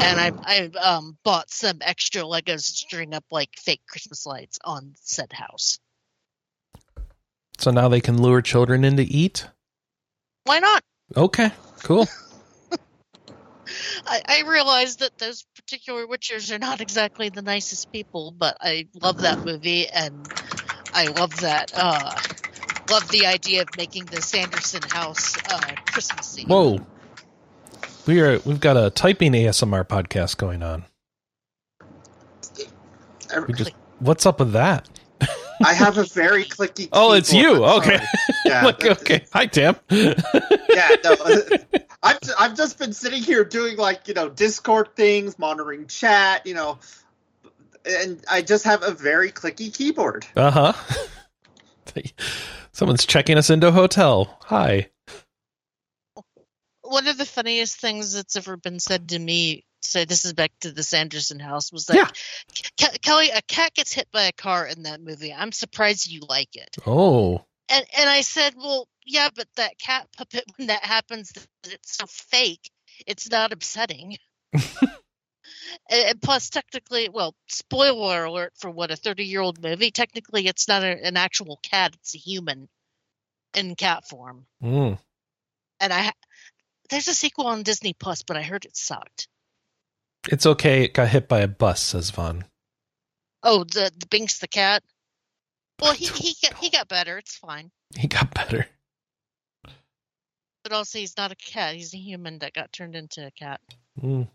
and 0.00 0.20
I 0.20 0.32
I 0.42 0.70
um 0.78 1.16
bought 1.24 1.50
some 1.50 1.78
extra 1.80 2.22
Legos 2.22 2.66
to 2.66 2.72
string 2.72 3.14
up 3.14 3.24
like 3.30 3.50
fake 3.56 3.82
Christmas 3.88 4.26
lights 4.26 4.58
on 4.64 4.94
said 5.00 5.32
house. 5.32 5.78
So 7.58 7.70
now 7.70 7.88
they 7.88 8.00
can 8.00 8.20
lure 8.20 8.42
children 8.42 8.84
in 8.84 8.96
to 8.96 9.04
eat. 9.04 9.46
Why 10.44 10.58
not? 10.58 10.82
Okay, 11.16 11.50
cool. 11.82 12.08
I, 14.06 14.20
I 14.28 14.42
realize 14.46 14.96
that 14.96 15.16
those 15.18 15.44
particular 15.56 16.06
witchers 16.06 16.54
are 16.54 16.58
not 16.58 16.80
exactly 16.80 17.30
the 17.30 17.42
nicest 17.42 17.90
people, 17.92 18.34
but 18.36 18.56
I 18.60 18.88
love 19.02 19.20
that 19.20 19.44
movie 19.44 19.88
and 19.88 20.30
I 20.92 21.06
love 21.08 21.40
that 21.40 21.70
uh 21.74 22.14
love 22.90 23.10
the 23.10 23.26
idea 23.26 23.62
of 23.62 23.68
making 23.76 24.04
the 24.06 24.20
Sanderson 24.20 24.82
house 24.82 25.36
uh 25.50 25.60
Christmassy. 25.92 26.44
Whoa. 26.46 26.80
We 28.06 28.20
are 28.20 28.38
we've 28.40 28.60
got 28.60 28.76
a 28.76 28.90
typing 28.90 29.32
ASMR 29.32 29.86
podcast 29.86 30.36
going 30.36 30.62
on. 30.62 30.84
Just, 33.56 33.72
what's 33.98 34.26
up 34.26 34.38
with 34.40 34.52
that? 34.52 34.88
I 35.64 35.72
have 35.72 35.96
a 35.96 36.04
very 36.04 36.44
clicky. 36.44 36.88
oh, 36.92 37.14
it's 37.14 37.32
you. 37.32 37.64
Okay. 37.64 37.98
Yeah. 38.46 38.62
like, 38.62 38.84
okay. 38.84 39.24
Hi, 39.32 39.46
Tim. 39.46 39.74
yeah. 39.88 40.96
No. 41.02 41.16
I've 42.02 42.18
I've 42.38 42.54
just 42.54 42.78
been 42.78 42.92
sitting 42.92 43.22
here 43.22 43.42
doing 43.42 43.78
like 43.78 44.06
you 44.06 44.12
know 44.12 44.28
Discord 44.28 44.94
things, 44.94 45.38
monitoring 45.38 45.86
chat, 45.86 46.46
you 46.46 46.52
know, 46.52 46.78
and 47.86 48.22
I 48.30 48.42
just 48.42 48.64
have 48.64 48.82
a 48.82 48.90
very 48.90 49.32
clicky 49.32 49.74
keyboard. 49.74 50.26
Uh 50.36 50.50
huh. 50.50 52.02
Someone's 52.72 53.06
checking 53.06 53.38
us 53.38 53.48
into 53.48 53.68
a 53.68 53.72
hotel. 53.72 54.38
Hi 54.42 54.90
one 56.94 57.08
of 57.08 57.18
the 57.18 57.26
funniest 57.26 57.76
things 57.76 58.12
that's 58.12 58.36
ever 58.36 58.56
been 58.56 58.78
said 58.78 59.08
to 59.08 59.18
me 59.18 59.64
so 59.80 60.04
this 60.04 60.24
is 60.24 60.32
back 60.32 60.52
to 60.60 60.70
the 60.70 60.84
Sanderson 60.84 61.40
house 61.40 61.72
was 61.72 61.86
that 61.86 61.96
yeah. 61.96 62.88
Ke- 62.88 63.02
Kelley 63.02 63.30
a 63.30 63.42
cat 63.42 63.74
gets 63.74 63.92
hit 63.92 64.08
by 64.12 64.22
a 64.22 64.32
car 64.32 64.64
in 64.66 64.84
that 64.84 65.00
movie. 65.00 65.34
I'm 65.34 65.50
surprised 65.50 66.08
you 66.08 66.22
like 66.28 66.54
it. 66.54 66.76
Oh. 66.86 67.44
And 67.68 67.84
and 67.98 68.08
I 68.08 68.20
said, 68.20 68.54
"Well, 68.56 68.88
yeah, 69.04 69.28
but 69.34 69.48
that 69.56 69.76
cat 69.78 70.06
puppet 70.16 70.44
when 70.56 70.68
that 70.68 70.84
happens 70.84 71.32
it's 71.64 71.96
so 71.96 72.06
fake. 72.06 72.70
It's 73.06 73.28
not 73.28 73.52
upsetting." 73.52 74.16
and, 74.52 74.62
and, 75.90 76.22
plus 76.22 76.48
technically, 76.48 77.08
well, 77.08 77.34
spoiler 77.48 78.24
alert 78.24 78.52
for 78.56 78.70
what 78.70 78.92
a 78.92 78.94
30-year-old 78.94 79.62
movie, 79.62 79.90
technically 79.90 80.46
it's 80.46 80.68
not 80.68 80.84
a, 80.84 81.04
an 81.04 81.16
actual 81.16 81.58
cat, 81.62 81.92
it's 81.94 82.14
a 82.14 82.18
human 82.18 82.68
in 83.54 83.74
cat 83.74 84.08
form. 84.08 84.46
Mm. 84.62 84.98
And 85.80 85.92
I 85.92 86.12
there's 86.90 87.08
a 87.08 87.14
sequel 87.14 87.46
on 87.46 87.62
Disney 87.62 87.92
Plus, 87.92 88.22
but 88.22 88.36
I 88.36 88.42
heard 88.42 88.64
it 88.64 88.76
sucked. 88.76 89.28
It's 90.30 90.46
okay. 90.46 90.84
It 90.84 90.94
got 90.94 91.08
hit 91.08 91.28
by 91.28 91.40
a 91.40 91.48
bus, 91.48 91.80
says 91.80 92.10
Vaughn. 92.10 92.44
Oh, 93.42 93.64
the 93.64 93.90
the 93.96 94.06
Binx 94.06 94.40
the 94.40 94.48
cat. 94.48 94.82
Well, 95.80 95.92
he 95.92 96.06
he 96.06 96.34
got, 96.42 96.58
he 96.58 96.70
got 96.70 96.88
better. 96.88 97.18
It's 97.18 97.36
fine. 97.36 97.70
He 97.96 98.08
got 98.08 98.32
better. 98.32 98.66
But 100.62 100.72
also, 100.72 100.98
he's 100.98 101.16
not 101.18 101.30
a 101.30 101.36
cat. 101.36 101.74
He's 101.74 101.92
a 101.92 101.98
human 101.98 102.38
that 102.38 102.54
got 102.54 102.72
turned 102.72 102.96
into 102.96 103.26
a 103.26 103.30
cat. 103.30 103.60
Mm. 104.02 104.28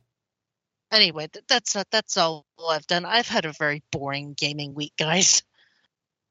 Anyway, 0.91 1.27
th- 1.27 1.45
that's 1.47 1.75
uh, 1.75 1.83
that's 1.91 2.17
all 2.17 2.45
I've 2.67 2.85
done. 2.85 3.05
I've 3.05 3.27
had 3.27 3.45
a 3.45 3.51
very 3.51 3.81
boring 3.91 4.33
gaming 4.33 4.75
week, 4.75 4.93
guys. 4.97 5.41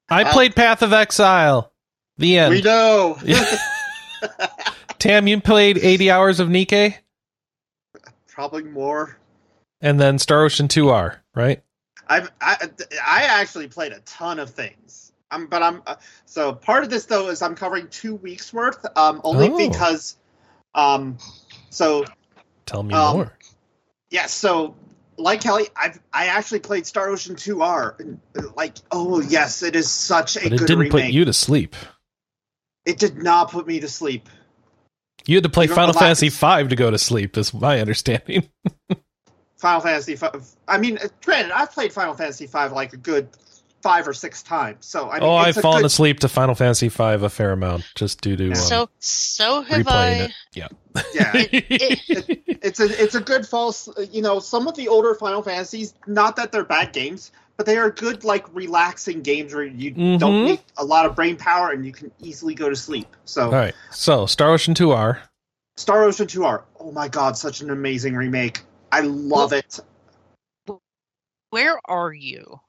I 0.09 0.23
uh, 0.23 0.33
played 0.33 0.55
Path 0.55 0.83
of 0.83 0.93
Exile. 0.93 1.73
The 2.17 2.39
end. 2.39 2.55
We 2.55 2.63
know. 2.63 3.19
Tam, 4.99 5.27
you 5.27 5.41
played 5.41 5.79
80 5.79 6.11
hours 6.11 6.41
of 6.41 6.49
Nikke? 6.49 6.95
Probably 8.27 8.65
more. 8.65 9.17
And 9.81 10.01
then 10.01 10.19
Star 10.19 10.45
Ocean 10.45 10.69
2R, 10.69 11.17
right? 11.35 11.63
I've 12.09 12.31
I, 12.41 12.57
I 13.05 13.23
actually 13.25 13.69
played 13.69 13.93
a 13.93 14.01
ton 14.01 14.39
of 14.39 14.51
things. 14.51 15.13
Um, 15.31 15.47
but 15.47 15.63
I'm 15.63 15.83
uh, 15.87 15.97
so 16.25 16.55
part 16.55 16.85
of 16.85 16.91
this 16.91 17.05
though 17.05 17.29
is 17.29 17.43
I'm 17.43 17.55
covering 17.55 17.89
two 17.89 18.15
weeks 18.15 18.53
worth. 18.53 18.85
Um, 18.97 19.21
only 19.25 19.51
oh. 19.51 19.69
because, 19.69 20.17
um, 20.75 21.19
so. 21.71 22.05
Tell 22.67 22.83
me 22.83 22.95
um, 22.95 23.17
more. 23.17 23.37
Yes, 24.11 24.23
yeah, 24.23 24.27
so 24.27 24.75
like 25.19 25.43
Kelley, 25.43 25.69
I've 25.77 26.01
I 26.13 26.27
actually 26.27 26.61
played 26.61 26.87
Star 26.87 27.09
Ocean 27.09 27.37
2R. 27.37 28.01
And, 28.01 28.21
like, 28.57 28.77
oh 28.91 29.21
yes, 29.21 29.63
it 29.63 29.77
is 29.77 29.91
such 29.91 30.37
a 30.37 30.45
but 30.45 30.53
it 30.53 30.59
didn't 30.61 30.79
remake. 30.79 30.93
put 30.93 31.05
you 31.05 31.25
to 31.25 31.33
sleep. 31.33 31.77
It 32.85 32.99
did 32.99 33.23
not 33.23 33.51
put 33.51 33.67
me 33.67 33.81
to 33.81 33.89
sleep. 33.89 34.29
You 35.27 35.37
had 35.37 35.45
to 35.45 35.51
play 35.51 35.67
Final 35.67 35.93
Fantasy 35.93 36.31
V 36.31 36.69
to 36.69 36.77
go 36.77 36.91
to 36.91 36.99
sleep, 36.99 37.37
is 37.37 37.53
my 37.53 37.81
understanding. 37.81 38.49
Final 39.57 39.81
Fantasy 39.81 40.15
V. 40.15 40.27
I 40.67 40.79
mean, 40.79 40.99
granted, 41.25 41.53
I've 41.53 41.73
played 41.73 41.93
Final 41.93 42.15
Fantasy 42.15 42.47
V 42.47 42.59
like 42.69 42.93
a 42.93 42.97
good 42.97 43.29
five 43.83 44.09
or 44.09 44.15
six 44.15 44.43
times. 44.43 44.87
So 44.87 45.11
I 45.11 45.15
mean, 45.15 45.29
oh, 45.29 45.35
I've 45.35 45.57
fallen 45.57 45.83
good... 45.83 45.87
asleep 45.87 46.21
to 46.21 46.29
Final 46.29 46.55
Fantasy 46.55 46.89
V 46.89 47.03
a 47.03 47.29
fair 47.29 47.53
amount 47.53 47.85
just 47.95 48.21
due 48.21 48.37
to 48.37 48.49
um, 48.51 48.55
so 48.55 48.89
so 48.99 49.63
have 49.63 49.89
I. 49.89 50.09
It. 50.11 50.31
Yeah, 50.55 50.69
yeah. 51.15 51.33
It, 51.35 51.67
it, 51.69 52.59
it's 52.63 52.81
a 52.81 53.03
it's 53.03 53.15
a 53.15 53.21
good 53.21 53.47
false. 53.47 53.89
You 54.11 54.23
know, 54.23 54.41
some 54.41 54.67
of 54.67 54.77
the 54.77 54.89
older 54.89 55.15
Final 55.15 55.43
Fantasies, 55.43 55.95
not 56.07 56.37
that 56.37 56.53
they're 56.53 56.65
bad 56.65 56.93
games, 56.93 57.33
but 57.59 57.67
they 57.67 57.77
are 57.77 57.91
good, 57.91 58.25
like 58.25 58.47
relaxing 58.55 59.21
games 59.21 59.53
where 59.53 59.65
you 59.65 59.91
mm-hmm. 59.91 60.17
don't 60.17 60.45
need 60.45 60.61
a 60.79 60.85
lot 60.85 61.05
of 61.05 61.15
brain 61.17 61.37
power 61.37 61.73
and 61.73 61.85
you 61.85 61.93
can 61.93 62.11
easily 62.21 62.55
go 62.55 62.71
to 62.71 62.77
sleep. 62.77 63.09
So, 63.25 63.47
all 63.47 63.53
right. 63.53 63.75
So, 63.91 64.25
Star 64.27 64.53
Ocean 64.53 64.75
Two 64.75 64.93
R. 64.93 65.21
Star 65.77 66.05
Ocean 66.05 66.29
Two 66.29 66.45
R. 66.45 66.65
Oh 66.79 66.93
my 66.93 67.09
god, 67.09 67.37
such 67.37 67.61
an 67.61 67.71
amazing 67.71 68.15
remake! 68.15 68.63
I 68.93 69.01
love 69.01 69.51
well, 69.51 69.59
it. 69.59 69.81
Where 71.51 71.81
are 71.87 72.13
you? 72.13 72.61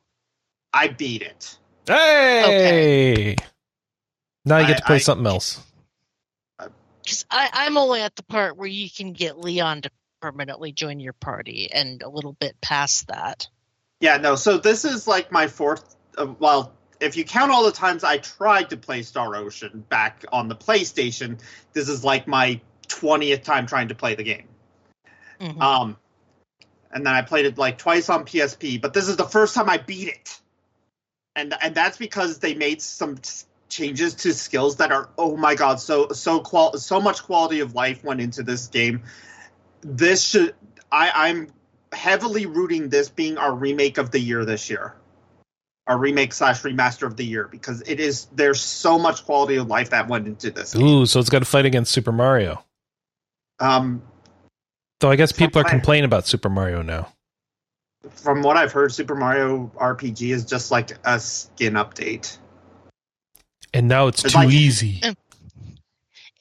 I 0.74 0.88
beat 0.88 1.22
it. 1.22 1.58
Hey! 1.86 2.44
Okay. 2.44 3.36
Now 4.46 4.58
you 4.58 4.68
get 4.68 4.78
to 4.78 4.84
play 4.84 4.96
I, 4.96 5.00
something 5.00 5.28
else. 5.28 5.64
Because 7.04 7.26
I'm 7.30 7.78
only 7.78 8.02
at 8.02 8.16
the 8.16 8.24
part 8.24 8.58
where 8.58 8.68
you 8.68 8.90
can 8.90 9.14
get 9.14 9.38
Leon 9.38 9.84
to 9.84 9.92
permanently 10.22 10.72
join 10.72 11.00
your 11.00 11.14
party, 11.14 11.70
and 11.72 12.02
a 12.02 12.10
little 12.10 12.34
bit 12.34 12.60
past 12.60 13.08
that. 13.08 13.48
Yeah, 14.00 14.18
no. 14.18 14.36
So 14.36 14.58
this 14.58 14.86
is 14.86 15.08
like 15.08 15.32
my 15.32 15.48
fourth. 15.48 15.96
Uh, 16.18 16.34
well, 16.40 16.74
if 17.00 17.16
you 17.18 17.24
count 17.24 17.52
all 17.52 17.64
the 17.64 17.72
times 17.72 18.04
I 18.04 18.18
tried 18.18 18.70
to 18.70 18.78
play 18.78 19.02
Star 19.02 19.36
Ocean 19.36 19.86
back 19.90 20.26
on 20.32 20.48
the 20.48 20.56
PlayStation, 20.56 21.40
this 21.74 21.90
is 21.90 22.04
like 22.04 22.28
my 22.28 22.60
twentieth 22.88 23.44
time 23.44 23.66
trying 23.66 23.90
to 23.90 23.96
play 23.96 24.16
the 24.16 24.24
game. 24.24 24.48
Mm-hmm. 25.40 25.62
Um, 25.62 25.98
and 26.92 27.06
then 27.06 27.14
I 27.14 27.22
played 27.22 27.46
it 27.46 27.58
like 27.58 27.78
twice 27.78 28.10
on 28.10 28.26
PSP, 28.26 28.82
but 28.82 28.94
this 28.94 29.08
is 29.08 29.16
the 29.16 29.26
first 29.26 29.56
time 29.56 29.70
I 29.70 29.78
beat 29.78 30.10
it, 30.10 30.40
and 31.36 31.54
and 31.62 31.76
that's 31.76 31.98
because 31.98 32.40
they 32.40 32.56
made 32.56 32.82
some 32.82 33.18
changes 33.70 34.16
to 34.16 34.34
skills 34.34 34.78
that 34.78 34.92
are 34.92 35.10
oh 35.18 35.38
my 35.38 35.54
god 35.54 35.80
so 35.80 36.10
so 36.10 36.40
qual 36.40 36.76
so 36.80 37.00
much 37.00 37.22
quality 37.22 37.60
of 37.60 37.76
life 37.76 38.04
went 38.04 38.22
into 38.22 38.44
this 38.44 38.68
game. 38.68 39.04
This 39.82 40.24
should 40.24 40.56
I 40.92 41.12
I'm 41.14 41.50
heavily 41.94 42.46
rooting 42.46 42.90
this 42.90 43.10
being 43.10 43.38
our 43.38 43.54
remake 43.54 43.98
of 43.98 44.12
the 44.12 44.20
year 44.20 44.46
this 44.46 44.70
year 44.70 44.96
our 45.90 45.98
remake 45.98 46.32
slash 46.32 46.62
remaster 46.62 47.08
of 47.08 47.18
the 47.18 47.26
year 47.26 47.48
because 47.48 47.82
it 47.88 48.00
is 48.00 48.26
there's 48.36 48.62
so 48.62 49.00
much 49.00 49.26
quality 49.26 49.56
of 49.56 49.68
life 49.68 49.90
that 49.90 50.08
went 50.08 50.28
into 50.28 50.52
this. 50.52 50.76
Ooh, 50.76 50.80
game. 50.80 51.06
so 51.08 51.20
it's 51.20 51.30
got 51.30 51.40
to 51.40 51.46
fight 51.46 51.66
against 51.66 51.92
Super 51.92 52.12
Mario. 52.12 52.64
Um, 53.60 54.04
so 55.02 55.10
I 55.10 55.16
guess 55.16 55.32
people 55.32 55.60
are 55.60 55.66
complaining 55.66 56.06
about 56.06 56.28
Super 56.28 56.48
Mario 56.48 56.84
now. 56.84 57.12
From 58.12 58.44
what 58.44 58.56
I've 58.56 58.72
heard, 58.72 58.94
Super 58.94 59.16
Mario 59.16 59.72
RPG 59.76 60.32
is 60.32 60.46
just 60.46 60.72
like 60.72 60.92
a 61.04 61.20
skin 61.20 61.74
update. 61.74 62.38
And 63.74 63.88
now 63.88 64.08
it's, 64.08 64.24
it's 64.24 64.34
too 64.34 64.40
like, 64.40 64.50
easy. 64.50 65.02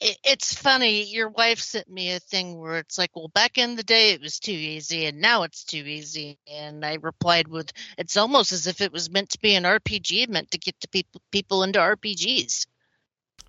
It's 0.00 0.54
funny. 0.54 1.02
Your 1.04 1.28
wife 1.28 1.58
sent 1.58 1.90
me 1.90 2.12
a 2.12 2.20
thing 2.20 2.56
where 2.56 2.78
it's 2.78 2.98
like, 2.98 3.10
well, 3.16 3.28
back 3.28 3.58
in 3.58 3.74
the 3.74 3.82
day 3.82 4.10
it 4.12 4.20
was 4.20 4.38
too 4.38 4.52
easy, 4.52 5.06
and 5.06 5.20
now 5.20 5.42
it's 5.42 5.64
too 5.64 5.84
easy. 5.84 6.38
And 6.46 6.84
I 6.84 6.98
replied 7.02 7.48
with, 7.48 7.72
it's 7.96 8.16
almost 8.16 8.52
as 8.52 8.68
if 8.68 8.80
it 8.80 8.92
was 8.92 9.10
meant 9.10 9.30
to 9.30 9.40
be 9.40 9.56
an 9.56 9.64
RPG, 9.64 10.28
meant 10.28 10.52
to 10.52 10.58
get 10.58 10.78
to 10.80 10.88
people 10.88 11.20
people 11.32 11.64
into 11.64 11.80
RPGs. 11.80 12.66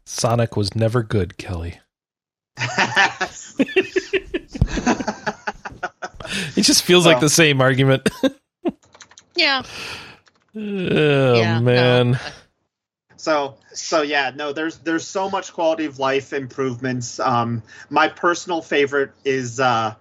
Sonic 0.05 0.57
was 0.57 0.75
never 0.75 1.03
good, 1.03 1.37
Kelley. 1.37 1.79
it 2.57 3.29
just 6.55 6.83
feels 6.83 7.05
well, 7.05 7.13
like 7.13 7.21
the 7.21 7.29
same 7.29 7.61
argument. 7.61 8.09
yeah. 9.35 9.61
Oh 10.55 11.35
yeah, 11.35 11.59
man. 11.59 12.11
No. 12.13 12.17
So 13.19 13.57
so 13.73 14.01
yeah, 14.01 14.31
no, 14.33 14.53
there's 14.53 14.77
there's 14.77 15.05
so 15.05 15.29
much 15.29 15.51
quality 15.51 15.85
of 15.85 15.99
life 15.99 16.31
improvements. 16.31 17.19
Um, 17.19 17.63
my 17.89 18.07
personal 18.07 18.61
favorite 18.61 19.11
is 19.25 19.59
uh, 19.59 19.95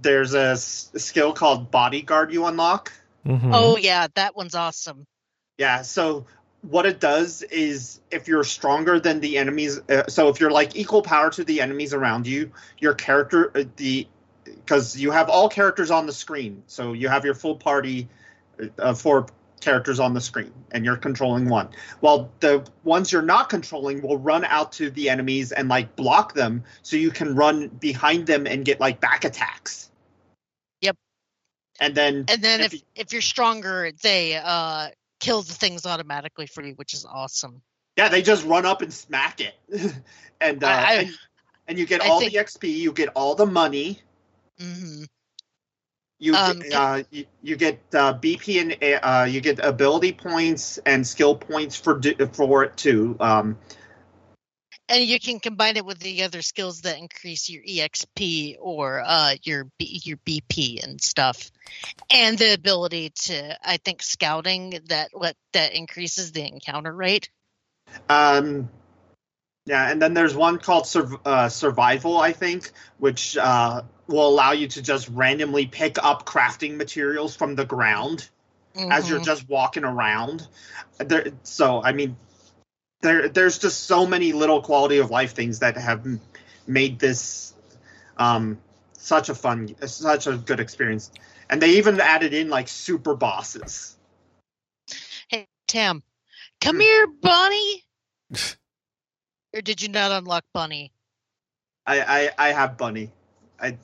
there's 0.00 0.32
a, 0.32 0.52
s- 0.52 0.90
a 0.94 0.98
skill 0.98 1.34
called 1.34 1.70
bodyguard 1.70 2.32
you 2.32 2.46
unlock. 2.46 2.92
Mm-hmm. 3.26 3.50
Oh 3.52 3.76
yeah, 3.76 4.06
that 4.14 4.34
one's 4.34 4.54
awesome. 4.54 5.04
Yeah, 5.58 5.82
so 5.82 6.24
what 6.62 6.86
it 6.86 6.98
does 6.98 7.42
is 7.42 8.00
if 8.10 8.26
you're 8.26 8.44
stronger 8.44 8.98
than 9.00 9.20
the 9.20 9.36
enemies, 9.36 9.78
uh, 9.90 10.06
so 10.08 10.28
if 10.30 10.40
you're 10.40 10.50
like 10.50 10.76
equal 10.76 11.02
power 11.02 11.28
to 11.32 11.44
the 11.44 11.60
enemies 11.60 11.92
around 11.92 12.26
you, 12.26 12.52
your 12.78 12.94
character 12.94 13.52
uh, 13.54 13.64
the 13.76 14.08
because 14.46 14.96
you 14.96 15.10
have 15.10 15.28
all 15.28 15.50
characters 15.50 15.90
on 15.90 16.06
the 16.06 16.12
screen, 16.12 16.62
so 16.68 16.94
you 16.94 17.08
have 17.08 17.26
your 17.26 17.34
full 17.34 17.56
party 17.56 18.08
uh, 18.78 18.94
for 18.94 19.26
characters 19.60 20.00
on 20.00 20.14
the 20.14 20.20
screen 20.20 20.52
and 20.70 20.84
you're 20.84 20.96
controlling 20.96 21.48
one. 21.48 21.68
Well, 22.00 22.30
the 22.40 22.66
ones 22.84 23.10
you're 23.10 23.22
not 23.22 23.48
controlling 23.48 24.02
will 24.02 24.18
run 24.18 24.44
out 24.44 24.72
to 24.72 24.90
the 24.90 25.08
enemies 25.08 25.52
and 25.52 25.68
like 25.68 25.96
block 25.96 26.34
them 26.34 26.64
so 26.82 26.96
you 26.96 27.10
can 27.10 27.34
run 27.34 27.68
behind 27.68 28.26
them 28.26 28.46
and 28.46 28.64
get 28.64 28.80
like 28.80 29.00
back 29.00 29.24
attacks. 29.24 29.90
Yep. 30.82 30.96
And 31.80 31.94
then 31.94 32.24
And 32.28 32.42
then 32.42 32.60
if 32.60 32.74
if, 32.74 32.82
if 32.94 33.12
you're 33.12 33.22
stronger, 33.22 33.90
they 34.02 34.36
uh 34.42 34.88
kill 35.20 35.42
the 35.42 35.54
things 35.54 35.86
automatically 35.86 36.46
for 36.46 36.62
you, 36.62 36.74
which 36.74 36.94
is 36.94 37.04
awesome. 37.04 37.62
Yeah, 37.96 38.08
they 38.08 38.22
just 38.22 38.44
run 38.44 38.66
up 38.66 38.82
and 38.82 38.92
smack 38.92 39.40
it. 39.40 39.54
and 40.40 40.62
uh 40.62 40.66
I, 40.66 40.72
I, 40.72 40.92
and, 40.94 41.10
and, 41.68 41.78
you 41.78 41.86
get 41.86 42.02
I 42.02 42.08
all 42.08 42.20
think, 42.20 42.32
the 42.32 42.38
XP, 42.38 42.76
you 42.76 42.92
get 42.92 43.08
all 43.14 43.34
the 43.34 43.46
money. 43.46 44.00
hmm 44.58 45.04
you 46.18 46.34
um, 46.34 46.62
uh, 46.74 47.02
you, 47.10 47.26
you, 47.42 47.56
get 47.56 47.80
uh, 47.92 48.14
BP 48.14 48.60
and 48.60 49.02
uh, 49.02 49.24
you 49.24 49.40
get 49.40 49.58
ability 49.58 50.12
points 50.12 50.78
and 50.78 51.06
skill 51.06 51.34
points 51.34 51.76
for 51.76 52.00
for 52.32 52.64
it 52.64 52.76
too. 52.76 53.16
Um, 53.20 53.58
and 54.88 55.04
you 55.04 55.18
can 55.18 55.40
combine 55.40 55.76
it 55.76 55.84
with 55.84 55.98
the 55.98 56.22
other 56.22 56.42
skills 56.42 56.82
that 56.82 56.98
increase 56.98 57.48
your 57.48 57.62
exp 57.62 58.56
or 58.60 59.02
uh, 59.04 59.34
your 59.42 59.64
B, 59.78 60.00
your 60.04 60.16
bp 60.18 60.82
and 60.82 61.00
stuff 61.00 61.50
and 62.10 62.38
the 62.38 62.54
ability 62.54 63.10
to 63.10 63.58
i 63.64 63.76
think 63.78 64.02
scouting 64.02 64.80
that 64.86 65.10
what 65.12 65.36
that 65.52 65.74
increases 65.74 66.32
the 66.32 66.46
encounter 66.46 66.92
rate 66.92 67.30
um 68.08 68.68
yeah 69.66 69.90
and 69.90 70.00
then 70.00 70.14
there's 70.14 70.34
one 70.34 70.58
called 70.58 70.86
sur- 70.86 71.20
uh, 71.24 71.48
survival 71.48 72.18
i 72.18 72.32
think 72.32 72.70
which 72.98 73.36
uh, 73.36 73.82
will 74.08 74.28
allow 74.28 74.52
you 74.52 74.68
to 74.68 74.82
just 74.82 75.08
randomly 75.08 75.66
pick 75.66 76.02
up 76.02 76.24
crafting 76.24 76.76
materials 76.76 77.34
from 77.34 77.54
the 77.54 77.64
ground 77.64 78.28
mm-hmm. 78.74 78.92
as 78.92 79.08
you're 79.08 79.18
mm-hmm. 79.18 79.26
just 79.26 79.48
walking 79.48 79.84
around. 79.84 80.46
There, 80.98 81.32
so 81.42 81.82
I 81.82 81.92
mean, 81.92 82.16
there 83.00 83.28
there's 83.28 83.58
just 83.58 83.84
so 83.84 84.06
many 84.06 84.32
little 84.32 84.62
quality 84.62 84.98
of 84.98 85.10
life 85.10 85.32
things 85.34 85.60
that 85.60 85.76
have 85.76 86.06
made 86.66 86.98
this 86.98 87.54
um, 88.16 88.58
such 88.92 89.28
a 89.28 89.34
fun, 89.34 89.74
such 89.86 90.26
a 90.26 90.36
good 90.36 90.60
experience. 90.60 91.10
And 91.48 91.60
they 91.60 91.76
even 91.76 92.00
added 92.00 92.34
in 92.34 92.48
like 92.48 92.68
super 92.68 93.14
bosses. 93.14 93.96
Hey 95.28 95.46
Tim, 95.66 96.02
come 96.60 96.76
hmm. 96.76 96.82
here, 96.82 97.06
Bunny. 97.06 97.84
or 99.54 99.60
did 99.62 99.82
you 99.82 99.88
not 99.88 100.12
unlock 100.12 100.44
Bunny? 100.52 100.92
I, 101.86 102.30
I 102.38 102.48
I 102.48 102.52
have 102.52 102.76
Bunny. 102.76 103.12
I 103.60 103.76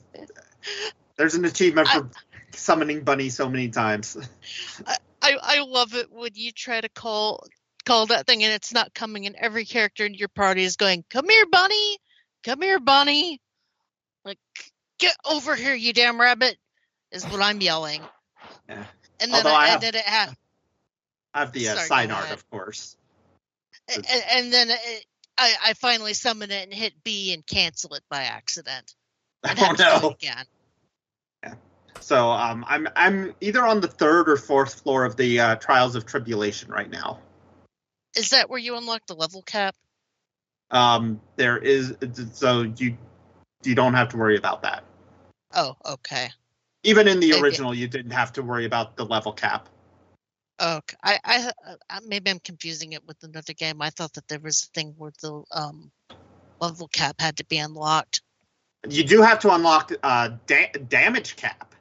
there's 1.17 1.35
an 1.35 1.45
achievement 1.45 1.87
for 1.87 2.05
I, 2.05 2.55
summoning 2.55 3.03
Bunny 3.03 3.29
so 3.29 3.49
many 3.49 3.69
times. 3.69 4.17
I, 4.85 4.97
I, 5.21 5.37
I 5.41 5.63
love 5.63 5.93
it 5.95 6.11
when 6.11 6.31
you 6.35 6.51
try 6.51 6.81
to 6.81 6.89
call 6.89 7.45
call 7.85 8.07
that 8.07 8.25
thing 8.25 8.43
and 8.43 8.53
it's 8.53 8.73
not 8.73 8.93
coming, 8.93 9.25
and 9.25 9.35
every 9.35 9.65
character 9.65 10.05
in 10.05 10.13
your 10.13 10.29
party 10.29 10.63
is 10.63 10.75
going, 10.75 11.03
"Come 11.09 11.29
here, 11.29 11.45
Bunny! 11.51 11.97
Come 12.43 12.61
here, 12.61 12.79
Bunny!" 12.79 13.39
Like, 14.25 14.39
get 14.99 15.15
over 15.25 15.55
here, 15.55 15.75
you 15.75 15.93
damn 15.93 16.19
rabbit! 16.19 16.57
Is 17.11 17.25
what 17.25 17.41
I'm 17.41 17.61
yelling. 17.61 18.01
Yeah. 18.67 18.85
And 19.19 19.31
then, 19.31 19.45
I, 19.45 19.67
have, 19.67 19.75
and 19.75 19.93
then 19.93 19.95
it 19.95 20.05
ha- 20.05 20.33
I 21.33 21.39
have 21.39 21.51
the 21.51 21.69
uh, 21.69 21.75
sign 21.75 22.11
art, 22.11 22.31
of 22.31 22.49
course. 22.49 22.97
And, 23.93 24.05
and 24.33 24.53
then 24.53 24.69
it, 24.69 25.05
I, 25.37 25.53
I 25.67 25.73
finally 25.73 26.13
summon 26.13 26.51
it 26.51 26.63
and 26.63 26.73
hit 26.73 26.93
B 27.03 27.33
and 27.33 27.45
cancel 27.45 27.93
it 27.95 28.03
by 28.09 28.23
accident. 28.23 28.95
I 29.49 29.53
don't 29.53 29.77
know. 29.77 30.11
Again. 30.11 30.45
Yeah. 31.43 31.53
So 31.99 32.31
um, 32.31 32.63
I'm 32.67 32.87
I'm 32.95 33.33
either 33.41 33.65
on 33.65 33.81
the 33.81 33.87
third 33.87 34.29
or 34.29 34.37
fourth 34.37 34.81
floor 34.81 35.03
of 35.03 35.17
the 35.17 35.39
uh, 35.39 35.55
Trials 35.55 35.95
of 35.95 36.05
Tribulation 36.05 36.71
right 36.71 36.89
now. 36.89 37.19
Is 38.15 38.29
that 38.29 38.49
where 38.49 38.59
you 38.59 38.77
unlock 38.77 39.05
the 39.07 39.15
level 39.15 39.41
cap? 39.41 39.75
Um, 40.71 41.19
there 41.35 41.57
is 41.57 41.95
so 42.33 42.61
you 42.77 42.97
you 43.63 43.75
don't 43.75 43.93
have 43.93 44.09
to 44.09 44.17
worry 44.17 44.37
about 44.37 44.61
that. 44.63 44.83
Oh, 45.53 45.75
okay. 45.85 46.29
Even 46.83 47.07
in 47.07 47.19
the 47.19 47.31
maybe. 47.31 47.41
original, 47.41 47.73
you 47.73 47.87
didn't 47.87 48.11
have 48.11 48.33
to 48.33 48.41
worry 48.41 48.65
about 48.65 48.95
the 48.95 49.05
level 49.05 49.31
cap. 49.31 49.69
Okay, 50.61 50.95
I, 51.03 51.19
I, 51.23 51.51
I 51.89 51.99
maybe 52.05 52.29
I'm 52.29 52.39
confusing 52.39 52.93
it 52.93 53.05
with 53.05 53.17
another 53.23 53.53
game. 53.53 53.81
I 53.81 53.89
thought 53.89 54.13
that 54.13 54.27
there 54.27 54.39
was 54.39 54.63
a 54.63 54.79
thing 54.79 54.93
where 54.97 55.11
the 55.21 55.43
um 55.51 55.91
level 56.59 56.87
cap 56.87 57.15
had 57.19 57.37
to 57.37 57.45
be 57.45 57.57
unlocked. 57.57 58.21
You 58.89 59.03
do 59.03 59.21
have 59.21 59.39
to 59.39 59.53
unlock 59.53 59.91
uh, 60.03 60.29
da- 60.45 60.71
damage 60.87 61.35
cap. 61.35 61.73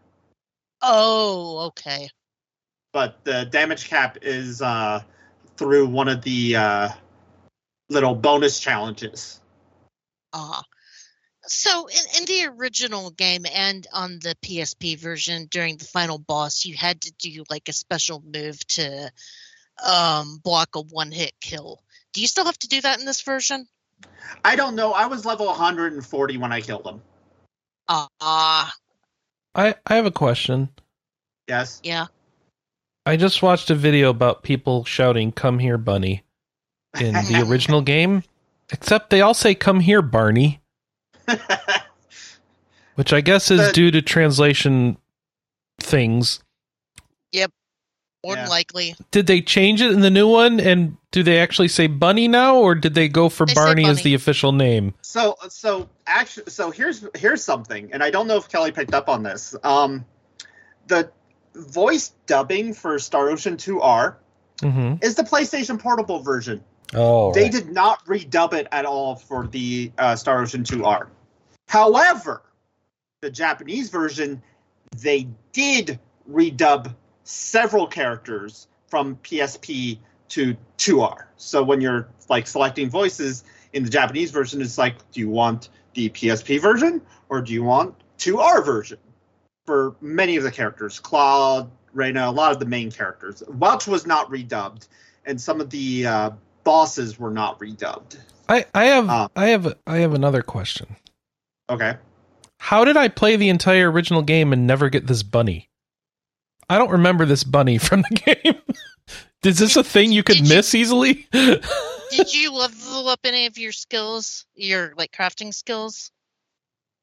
Oh, 0.80 1.66
okay. 1.68 2.08
But 2.92 3.24
the 3.24 3.44
damage 3.44 3.88
cap 3.88 4.18
is 4.22 4.62
uh, 4.62 5.02
through 5.56 5.86
one 5.88 6.08
of 6.08 6.22
the 6.22 6.56
uh, 6.56 6.88
little 7.88 8.14
bonus 8.14 8.60
challenges. 8.60 9.40
Ah. 10.32 10.60
Uh, 10.60 10.62
so 11.44 11.88
in, 11.88 12.20
in 12.20 12.24
the 12.24 12.46
original 12.56 13.10
game 13.10 13.44
and 13.52 13.86
on 13.92 14.20
the 14.22 14.36
PSP 14.44 14.96
version, 14.98 15.48
during 15.50 15.76
the 15.76 15.84
final 15.84 16.18
boss, 16.18 16.64
you 16.64 16.76
had 16.76 17.00
to 17.02 17.12
do 17.18 17.44
like 17.50 17.68
a 17.68 17.72
special 17.72 18.22
move 18.24 18.64
to 18.68 19.10
um, 19.84 20.38
block 20.38 20.76
a 20.76 20.82
one-hit 20.82 21.32
kill. 21.40 21.82
Do 22.12 22.20
you 22.20 22.28
still 22.28 22.44
have 22.44 22.58
to 22.58 22.68
do 22.68 22.80
that 22.82 23.00
in 23.00 23.06
this 23.06 23.22
version? 23.22 23.66
I 24.44 24.56
don't 24.56 24.74
know. 24.74 24.92
I 24.92 25.06
was 25.06 25.24
level 25.24 25.46
140 25.46 26.36
when 26.38 26.52
I 26.52 26.60
killed 26.60 26.86
him. 26.86 27.00
Ah. 27.88 28.08
Uh, 28.20 28.70
I 29.54 29.74
I 29.86 29.94
have 29.96 30.06
a 30.06 30.10
question. 30.10 30.68
Yes. 31.48 31.80
Yeah. 31.82 32.06
I 33.04 33.16
just 33.16 33.42
watched 33.42 33.70
a 33.70 33.74
video 33.74 34.10
about 34.10 34.42
people 34.42 34.84
shouting 34.84 35.32
"Come 35.32 35.58
here, 35.58 35.78
Bunny" 35.78 36.22
in 37.00 37.14
the 37.14 37.44
original 37.48 37.82
game, 37.82 38.22
except 38.70 39.10
they 39.10 39.20
all 39.20 39.34
say 39.34 39.54
"Come 39.54 39.80
here, 39.80 40.02
Barney," 40.02 40.60
which 42.94 43.12
I 43.12 43.20
guess 43.20 43.50
is 43.50 43.60
but, 43.60 43.74
due 43.74 43.90
to 43.90 44.02
translation 44.02 44.96
things. 45.80 46.40
Yep. 47.32 47.50
More 48.24 48.35
yeah. 48.35 48.42
than 48.42 48.50
likely. 48.50 48.94
Did 49.11 49.26
they 49.26 49.40
change 49.40 49.82
it 49.82 49.90
in 49.90 50.00
the 50.00 50.11
new 50.11 50.28
one? 50.28 50.61
And 50.61 50.96
do 51.11 51.22
they 51.22 51.38
actually 51.38 51.68
say 51.68 51.88
Bunny 51.88 52.28
now, 52.28 52.56
or 52.56 52.74
did 52.74 52.94
they 52.94 53.08
go 53.08 53.28
for 53.28 53.46
they 53.46 53.54
Barney 53.54 53.85
as 53.85 54.02
the 54.02 54.14
official 54.14 54.52
name? 54.52 54.94
So, 55.02 55.37
so 55.48 55.88
actually, 56.06 56.50
so 56.50 56.70
here's 56.70 57.04
here's 57.16 57.42
something, 57.42 57.92
and 57.92 58.02
I 58.02 58.11
don't 58.11 58.28
know 58.28 58.37
if 58.37 58.48
Kelley 58.48 58.70
picked 58.70 58.94
up 58.94 59.08
on 59.08 59.24
this. 59.24 59.56
Um, 59.64 60.04
the 60.87 61.11
voice 61.54 62.12
dubbing 62.26 62.74
for 62.74 62.98
Star 62.98 63.28
Ocean 63.28 63.56
2R 63.56 64.16
mm-hmm. 64.58 64.94
is 65.02 65.16
the 65.16 65.22
PlayStation 65.22 65.78
Portable 65.78 66.20
version. 66.20 66.62
Oh, 66.94 67.32
they 67.32 67.44
right. 67.44 67.52
did 67.52 67.72
not 67.72 68.04
redub 68.06 68.52
it 68.52 68.68
at 68.70 68.85
all 68.85 69.16
for 69.16 69.46
the 69.46 69.90
uh, 69.98 70.14
Star 70.14 70.42
Ocean 70.42 70.62
2R. 70.62 71.08
However, 71.68 72.42
the 73.20 73.30
Japanese 73.30 73.88
version, 73.88 74.42
they 74.98 75.26
did 75.52 75.98
redub 76.30 76.94
several 77.24 77.87
characters 77.87 78.68
from 78.88 79.16
PSP 79.16 79.98
to 80.30 80.56
2R. 80.78 81.24
So 81.37 81.62
when 81.62 81.80
you're 81.80 82.08
like 82.28 82.46
selecting 82.46 82.88
voices 82.90 83.44
in 83.72 83.85
the 83.85 83.90
Japanese 83.90 84.30
version, 84.30 84.61
it's 84.61 84.78
like, 84.78 84.94
do 85.12 85.20
you 85.20 85.28
want 85.28 85.68
the 85.94 86.08
PSP 86.11 86.61
version 86.61 87.02
or 87.28 87.40
do 87.40 87.52
you 87.52 87.62
want 87.62 87.94
2R 88.18 88.64
version? 88.64 88.98
For 89.66 89.94
many 90.00 90.37
of 90.37 90.42
the 90.42 90.50
characters, 90.50 90.98
Claude, 90.98 91.70
Rena, 91.92 92.28
a 92.28 92.32
lot 92.32 92.52
of 92.52 92.58
the 92.58 92.66
main 92.66 92.90
characters. 92.90 93.42
Welch 93.48 93.87
was 93.87 94.06
not 94.06 94.28
redubbed, 94.30 94.88
and 95.24 95.40
some 95.40 95.61
of 95.61 95.70
the 95.70 96.06
uh, 96.06 96.30
bosses 96.64 97.18
were 97.18 97.30
not 97.30 97.61
redubbed. 97.61 98.18
I 98.48 98.66
I 98.74 98.87
have 98.87 99.08
um, 99.08 99.30
I 99.37 99.46
have 99.48 99.74
I 99.87 99.98
have 99.98 100.14
another 100.14 100.42
question. 100.42 100.96
Okay. 101.70 101.96
How 102.58 102.85
did 102.85 102.96
I 102.96 103.08
play 103.08 103.37
the 103.37 103.48
entire 103.48 103.90
original 103.90 104.22
game 104.22 104.52
and 104.52 104.66
never 104.66 104.88
get 104.88 105.06
this 105.06 105.22
bunny? 105.22 105.68
I 106.72 106.78
don't 106.78 106.90
remember 106.90 107.26
this 107.26 107.44
bunny 107.44 107.76
from 107.76 108.00
the 108.00 108.16
game. 108.42 108.54
Is 109.44 109.58
this 109.58 109.76
a 109.76 109.85
thing 109.85 110.11
you 110.11 110.22
could 110.22 110.38
did 110.38 110.48
miss 110.48 110.72
you, 110.72 110.80
easily? 110.80 111.28
did 111.32 112.32
you 112.32 112.50
level 112.50 113.08
up 113.08 113.20
any 113.24 113.44
of 113.44 113.58
your 113.58 113.72
skills, 113.72 114.46
your 114.54 114.94
like 114.96 115.12
crafting 115.12 115.52
skills? 115.52 116.11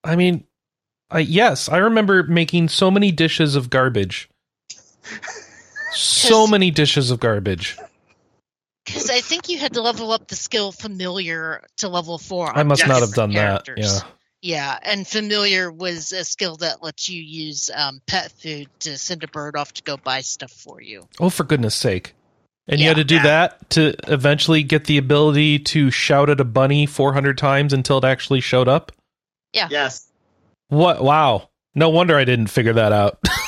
I 0.04 0.16
mean, 0.16 0.44
I 1.12 1.20
yes, 1.20 1.70
I 1.70 1.78
remember 1.78 2.24
making 2.24 2.70
so 2.70 2.90
many 2.90 3.12
dishes 3.12 3.56
of 3.56 3.70
garbage. 3.70 4.28
so 5.92 6.48
many 6.48 6.72
dishes 6.72 7.12
of 7.12 7.20
garbage. 7.20 7.78
Because 8.86 9.12
I 9.12 9.22
think 9.22 9.50
you 9.50 9.60
had 9.60 9.74
to 9.74 9.82
level 9.82 10.12
up 10.12 10.30
the 10.30 10.36
skill 10.36 10.72
familiar 10.72 11.64
to 11.78 11.90
level 11.90 12.18
four. 12.18 12.58
I 12.58 12.64
must 12.64 12.88
not 12.88 13.02
have 13.02 13.14
done 13.14 13.34
characters. 13.34 14.00
that. 14.00 14.04
Yeah. 14.04 14.12
Yeah, 14.42 14.78
and 14.82 15.06
familiar 15.06 15.70
was 15.70 16.14
a 16.14 16.24
skill 16.24 16.56
that 16.58 16.82
lets 16.82 17.10
you 17.10 17.22
use 17.22 17.70
um, 17.76 18.02
pet 18.08 18.32
food 18.32 18.70
to 18.80 18.98
send 18.98 19.24
a 19.24 19.28
bird 19.28 19.58
off 19.58 19.74
to 19.74 19.84
go 19.84 19.98
buy 19.98 20.22
stuff 20.22 20.52
for 20.52 20.82
you. 20.82 21.08
Oh, 21.20 21.30
for 21.30 21.44
goodness 21.44 21.76
sake. 21.76 22.16
And 22.68 22.80
yeah, 22.80 22.86
you 22.86 22.90
had 22.90 22.98
to 22.98 23.04
do 23.04 23.16
yeah. 23.16 23.24
that 23.24 23.70
to 23.72 23.96
eventually 24.08 24.64
get 24.64 24.86
the 24.86 24.98
ability 24.98 25.60
to 25.60 25.92
shout 25.92 26.30
at 26.30 26.40
a 26.40 26.46
bunny 26.46 26.86
400 26.86 27.38
times 27.38 27.74
until 27.74 27.98
it 27.98 28.04
actually 28.06 28.42
showed 28.42 28.68
up? 28.68 28.92
Yeah. 29.54 29.68
Yes. 29.72 30.08
What? 30.70 31.04
Wow. 31.04 31.50
No 31.74 31.90
wonder 31.90 32.16
I 32.16 32.26
didn't 32.26 32.48
figure 32.48 32.74
that 32.74 32.92
out. 32.92 33.20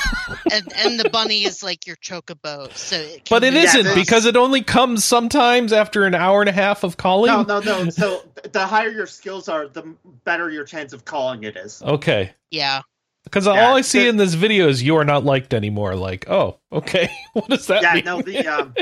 and 0.52 0.74
and 0.78 1.00
the 1.00 1.10
bunny 1.10 1.44
is 1.44 1.64
like 1.64 1.88
your 1.88 1.96
chocobo. 1.96 2.72
So, 2.76 2.98
it 2.98 3.28
but 3.30 3.44
it 3.44 3.54
isn't 3.54 3.86
yeah, 3.86 3.96
because 3.96 4.26
it 4.26 4.36
only 4.36 4.62
comes 4.62 5.04
sometimes 5.04 5.74
after 5.74 6.06
an 6.06 6.16
hour 6.16 6.42
and 6.42 6.50
a 6.50 6.54
half 6.54 6.84
of 6.84 6.98
calling. 6.98 7.32
No, 7.32 7.44
no, 7.44 7.60
no. 7.60 7.90
So 7.90 8.24
the 8.52 8.66
higher 8.66 8.90
your 8.90 9.08
skills 9.08 9.50
are, 9.50 9.68
the 9.68 9.96
better 10.26 10.50
your 10.50 10.66
chance 10.66 10.94
of 10.94 11.06
calling 11.06 11.44
it 11.44 11.56
is. 11.56 11.82
Okay. 11.82 12.32
Yeah. 12.50 12.82
Because 13.24 13.46
yeah, 13.46 13.68
all 13.68 13.76
I 13.76 13.82
see 13.82 14.04
the, 14.04 14.10
in 14.10 14.18
this 14.18 14.34
video 14.34 14.68
is 14.68 14.82
you 14.82 14.96
are 14.98 15.06
not 15.06 15.24
liked 15.24 15.54
anymore. 15.54 15.96
Like, 15.96 16.30
oh, 16.30 16.60
okay, 16.72 17.10
what 17.34 17.48
does 17.48 17.68
that 17.68 17.84
yeah, 17.84 17.94
mean? 17.94 18.06
no, 18.06 18.22
the 18.22 18.48
um, 18.48 18.74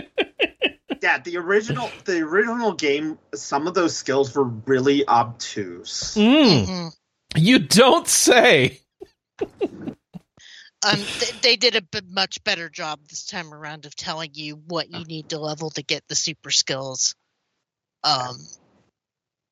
yeah, 1.02 1.20
the 1.20 1.38
original, 1.38 1.90
the 2.06 2.22
original 2.22 2.74
game. 2.74 3.20
Some 3.36 3.68
of 3.68 3.74
those 3.74 3.96
skills 3.96 4.34
were 4.36 4.46
really 4.46 5.06
obtuse. 5.08 6.16
Mm. 6.16 6.66
Mm-hmm. 6.66 6.88
You 7.36 7.60
don't 7.60 8.08
say. 8.08 8.80
um, 10.82 10.98
th- 10.98 11.42
they 11.42 11.56
did 11.56 11.76
a 11.76 11.82
b- 11.82 12.00
much 12.10 12.44
better 12.44 12.70
job 12.70 13.00
this 13.10 13.26
time 13.26 13.54
around 13.54 13.86
of 13.86 13.96
telling 13.96 14.32
you 14.34 14.56
what 14.56 14.90
you 14.90 15.04
need 15.06 15.30
to 15.30 15.40
level 15.40 15.70
to 15.72 15.84
get 15.84 16.08
the 16.08 16.16
super 16.16 16.52
skills, 16.52 17.16
um, 18.04 18.38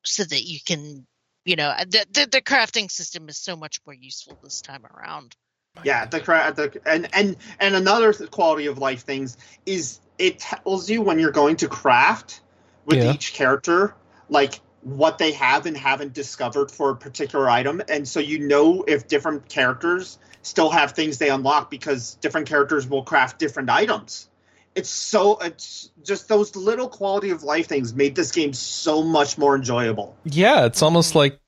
so 0.04 0.24
that 0.24 0.42
you 0.42 0.58
can, 0.64 1.06
you 1.44 1.56
know, 1.56 1.68
uh, 1.68 1.84
the, 1.84 2.06
the, 2.12 2.28
the 2.32 2.40
crafting 2.40 2.90
system 2.90 3.28
is 3.28 3.36
so 3.36 3.56
much 3.56 3.80
more 3.86 3.94
useful 3.94 4.38
this 4.42 4.62
time 4.62 4.86
around. 4.86 5.36
Yeah, 5.84 6.06
the 6.06 6.20
craft, 6.20 6.56
the 6.56 6.80
and 6.86 7.08
and 7.12 7.36
and 7.60 7.74
another 7.74 8.12
quality 8.12 8.66
of 8.66 8.78
life 8.78 9.02
things 9.02 9.36
is 9.64 10.00
it 10.18 10.40
tells 10.40 10.90
you 10.90 11.02
when 11.02 11.18
you're 11.18 11.30
going 11.30 11.56
to 11.56 11.68
craft 11.68 12.40
with 12.84 12.98
yeah. 12.98 13.12
each 13.12 13.32
character, 13.32 13.94
like 14.28 14.60
what 14.82 15.18
they 15.18 15.32
have 15.32 15.66
and 15.66 15.76
haven't 15.76 16.14
discovered 16.14 16.70
for 16.70 16.90
a 16.90 16.96
particular 16.96 17.48
item, 17.48 17.80
and 17.88 18.08
so 18.08 18.18
you 18.18 18.40
know 18.40 18.82
if 18.88 19.06
different 19.06 19.48
characters 19.48 20.18
still 20.42 20.70
have 20.70 20.92
things 20.92 21.18
they 21.18 21.30
unlock 21.30 21.70
because 21.70 22.14
different 22.16 22.48
characters 22.48 22.86
will 22.86 23.02
craft 23.02 23.38
different 23.38 23.70
items. 23.70 24.28
It's 24.74 24.90
so 24.90 25.38
it's 25.38 25.90
just 26.04 26.28
those 26.28 26.54
little 26.54 26.88
quality 26.88 27.30
of 27.30 27.42
life 27.42 27.66
things 27.66 27.94
made 27.94 28.14
this 28.14 28.30
game 28.30 28.52
so 28.52 29.02
much 29.02 29.36
more 29.36 29.56
enjoyable. 29.56 30.16
Yeah, 30.24 30.66
it's 30.66 30.82
almost 30.82 31.14
like 31.14 31.40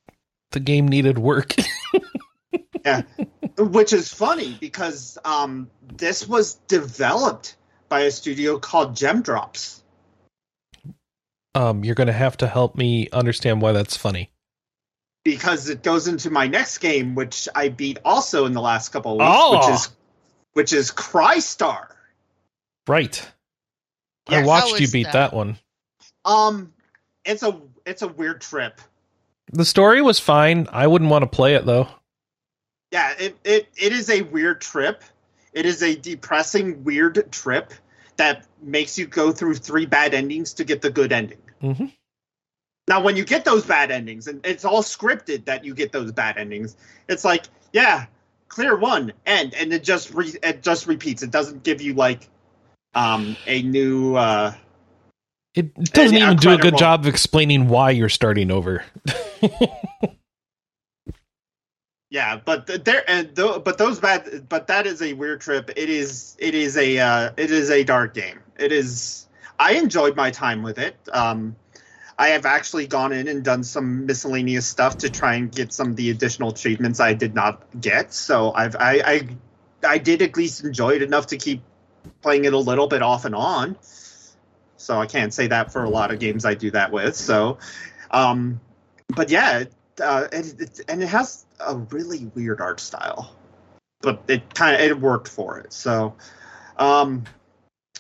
the 0.50 0.60
game 0.60 0.88
needed 0.88 1.18
work. 1.18 1.54
yeah, 2.84 3.02
which 3.56 3.92
is 3.92 4.12
funny 4.12 4.56
because 4.60 5.16
um, 5.24 5.70
this 5.96 6.26
was 6.26 6.54
developed 6.66 7.56
by 7.88 8.00
a 8.00 8.10
studio 8.10 8.58
called 8.58 8.94
Gemdrops. 8.94 9.80
Um, 11.54 11.84
you're 11.84 11.96
going 11.96 12.06
to 12.06 12.12
have 12.12 12.36
to 12.38 12.48
help 12.48 12.76
me 12.76 13.08
understand 13.12 13.60
why 13.60 13.72
that's 13.72 13.96
funny 13.96 14.30
because 15.24 15.68
it 15.68 15.82
goes 15.82 16.08
into 16.08 16.30
my 16.30 16.46
next 16.46 16.78
game, 16.78 17.14
which 17.14 17.48
I 17.54 17.68
beat 17.68 17.98
also 18.04 18.46
in 18.46 18.52
the 18.52 18.60
last 18.60 18.90
couple 18.90 19.12
of 19.12 19.18
weeks, 19.18 19.30
oh. 19.32 19.58
which 19.58 19.74
is 19.74 19.88
which 20.52 20.72
is 20.72 20.90
Crystar. 20.90 21.88
Right. 22.86 23.30
Yes, 24.28 24.44
I 24.44 24.46
watched 24.46 24.80
you 24.80 24.88
beat 24.88 25.04
that? 25.04 25.12
that 25.12 25.32
one. 25.34 25.58
Um, 26.24 26.72
it's 27.24 27.42
a 27.42 27.60
it's 27.84 28.02
a 28.02 28.08
weird 28.08 28.40
trip. 28.40 28.80
The 29.52 29.64
story 29.64 30.00
was 30.00 30.18
fine. 30.18 30.68
I 30.70 30.86
wouldn't 30.86 31.10
want 31.10 31.22
to 31.22 31.28
play 31.28 31.54
it 31.54 31.66
though. 31.66 31.88
Yeah, 32.92 33.14
it, 33.18 33.36
it, 33.44 33.68
it 33.76 33.92
is 33.92 34.10
a 34.10 34.22
weird 34.22 34.60
trip. 34.60 35.04
It 35.52 35.64
is 35.66 35.82
a 35.82 35.94
depressing, 35.94 36.82
weird 36.84 37.30
trip 37.30 37.72
that 38.16 38.46
makes 38.62 38.98
you 38.98 39.06
go 39.06 39.32
through 39.32 39.54
three 39.56 39.86
bad 39.86 40.12
endings 40.12 40.52
to 40.54 40.64
get 40.64 40.82
the 40.82 40.90
good 40.90 41.12
ending. 41.12 41.38
Mm-hmm. 41.62 41.86
Now, 42.90 43.00
when 43.00 43.14
you 43.14 43.24
get 43.24 43.44
those 43.44 43.64
bad 43.64 43.92
endings, 43.92 44.26
and 44.26 44.44
it's 44.44 44.64
all 44.64 44.82
scripted 44.82 45.44
that 45.44 45.64
you 45.64 45.74
get 45.76 45.92
those 45.92 46.10
bad 46.10 46.36
endings, 46.36 46.76
it's 47.08 47.24
like, 47.24 47.44
yeah, 47.72 48.06
clear 48.48 48.76
one, 48.76 49.12
end, 49.26 49.54
and 49.54 49.72
it 49.72 49.84
just 49.84 50.12
re- 50.12 50.34
it 50.42 50.64
just 50.64 50.88
repeats. 50.88 51.22
It 51.22 51.30
doesn't 51.30 51.62
give 51.62 51.80
you 51.80 51.94
like 51.94 52.28
um 52.96 53.36
a 53.46 53.62
new. 53.62 54.16
uh 54.16 54.54
It 55.54 55.72
doesn't 55.92 56.16
even 56.16 56.36
do 56.38 56.50
a 56.52 56.58
good 56.58 56.76
job 56.76 57.02
of 57.02 57.06
explaining 57.06 57.68
why 57.68 57.90
you're 57.90 58.08
starting 58.08 58.50
over. 58.50 58.82
yeah, 62.10 62.40
but 62.44 62.66
there 62.84 63.08
and 63.08 63.36
th- 63.36 63.62
but 63.62 63.78
those 63.78 64.00
bad, 64.00 64.48
but 64.48 64.66
that 64.66 64.88
is 64.88 65.00
a 65.00 65.12
weird 65.12 65.40
trip. 65.40 65.70
It 65.76 65.88
is 65.88 66.34
it 66.40 66.56
is 66.56 66.76
a 66.76 66.98
uh, 66.98 67.30
it 67.36 67.52
is 67.52 67.70
a 67.70 67.84
dark 67.84 68.14
game. 68.14 68.40
It 68.58 68.72
is. 68.72 69.28
I 69.60 69.74
enjoyed 69.74 70.16
my 70.16 70.32
time 70.32 70.64
with 70.64 70.78
it. 70.78 70.96
Um, 71.12 71.54
I 72.20 72.28
have 72.28 72.44
actually 72.44 72.86
gone 72.86 73.12
in 73.12 73.28
and 73.28 73.42
done 73.42 73.64
some 73.64 74.04
miscellaneous 74.04 74.66
stuff 74.66 74.98
to 74.98 75.08
try 75.08 75.36
and 75.36 75.50
get 75.50 75.72
some 75.72 75.88
of 75.88 75.96
the 75.96 76.10
additional 76.10 76.50
achievements 76.50 77.00
I 77.00 77.14
did 77.14 77.34
not 77.34 77.62
get. 77.80 78.12
So 78.12 78.52
I've 78.52 78.76
I 78.76 78.92
I, 79.02 79.28
I 79.88 79.96
did 79.96 80.20
at 80.20 80.36
least 80.36 80.62
enjoy 80.62 80.90
it 80.96 81.02
enough 81.02 81.28
to 81.28 81.38
keep 81.38 81.62
playing 82.20 82.44
it 82.44 82.52
a 82.52 82.58
little 82.58 82.88
bit 82.88 83.00
off 83.00 83.24
and 83.24 83.34
on. 83.34 83.78
So 84.76 85.00
I 85.00 85.06
can't 85.06 85.32
say 85.32 85.46
that 85.46 85.72
for 85.72 85.82
a 85.82 85.88
lot 85.88 86.10
of 86.10 86.18
games 86.18 86.44
I 86.44 86.52
do 86.52 86.70
that 86.72 86.92
with. 86.92 87.16
So, 87.16 87.56
um, 88.10 88.60
but 89.08 89.30
yeah, 89.30 89.64
uh, 89.98 90.28
it, 90.30 90.60
it, 90.60 90.80
and 90.88 91.02
it 91.02 91.08
has 91.08 91.46
a 91.58 91.74
really 91.74 92.26
weird 92.34 92.60
art 92.60 92.80
style, 92.80 93.34
but 94.02 94.24
it 94.28 94.54
kind 94.54 94.74
of 94.74 94.82
it 94.82 95.00
worked 95.00 95.28
for 95.28 95.58
it. 95.60 95.72
So, 95.72 96.16
um, 96.76 97.24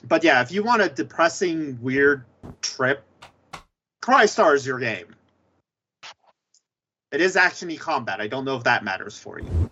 but 0.06 0.24
yeah, 0.24 0.42
if 0.42 0.52
you 0.52 0.62
want 0.62 0.82
a 0.82 0.90
depressing, 0.90 1.78
weird 1.80 2.26
trip 2.60 3.02
Crystar 4.02 4.54
is 4.54 4.66
your 4.66 4.78
game. 4.78 5.14
It 7.12 7.20
is 7.20 7.36
actiony 7.36 7.78
combat. 7.78 8.20
I 8.20 8.28
don't 8.28 8.44
know 8.44 8.56
if 8.56 8.64
that 8.64 8.84
matters 8.84 9.18
for 9.18 9.40
you. 9.40 9.70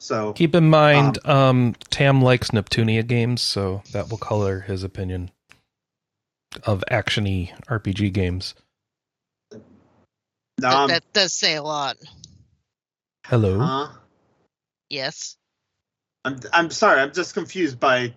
So 0.00 0.32
keep 0.32 0.54
in 0.54 0.68
mind, 0.68 1.18
um, 1.24 1.36
um, 1.36 1.74
Tam 1.90 2.22
likes 2.22 2.50
Neptunia 2.50 3.06
games, 3.06 3.42
so 3.42 3.82
that 3.92 4.10
will 4.10 4.18
color 4.18 4.60
his 4.60 4.82
opinion 4.82 5.30
of 6.64 6.82
actiony 6.90 7.52
RPG 7.66 8.12
games. 8.12 8.54
Um, 9.52 9.60
that, 10.58 10.88
that, 10.88 11.12
does 11.12 11.32
say 11.32 11.54
a 11.54 11.62
lot. 11.62 11.96
Hello. 13.26 13.60
Uh, 13.60 13.88
yes. 14.88 15.36
I'm 16.24 16.40
I'm 16.52 16.70
sorry. 16.70 17.00
I'm 17.00 17.12
just 17.12 17.34
confused 17.34 17.78
by 17.78 18.14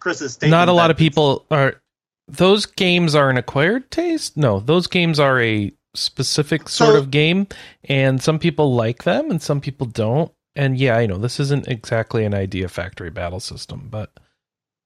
Chris's 0.00 0.34
statement. 0.34 0.52
Not 0.52 0.68
a 0.68 0.72
lot 0.72 0.90
of 0.90 0.96
people 0.96 1.44
are 1.50 1.80
those 2.28 2.66
games 2.66 3.14
are 3.14 3.30
an 3.30 3.36
acquired 3.36 3.90
taste. 3.90 4.36
No, 4.36 4.60
those 4.60 4.86
games 4.86 5.20
are 5.20 5.40
a 5.40 5.72
specific 5.94 6.68
sort 6.68 6.94
so, 6.94 6.98
of 6.98 7.10
game, 7.10 7.46
and 7.84 8.22
some 8.22 8.38
people 8.38 8.74
like 8.74 9.04
them 9.04 9.30
and 9.30 9.40
some 9.40 9.60
people 9.60 9.86
don't. 9.86 10.32
And 10.54 10.78
yeah, 10.78 10.96
I 10.96 11.06
know 11.06 11.18
this 11.18 11.38
isn't 11.38 11.68
exactly 11.68 12.24
an 12.24 12.34
idea 12.34 12.68
factory 12.68 13.10
battle 13.10 13.40
system, 13.40 13.88
but 13.90 14.10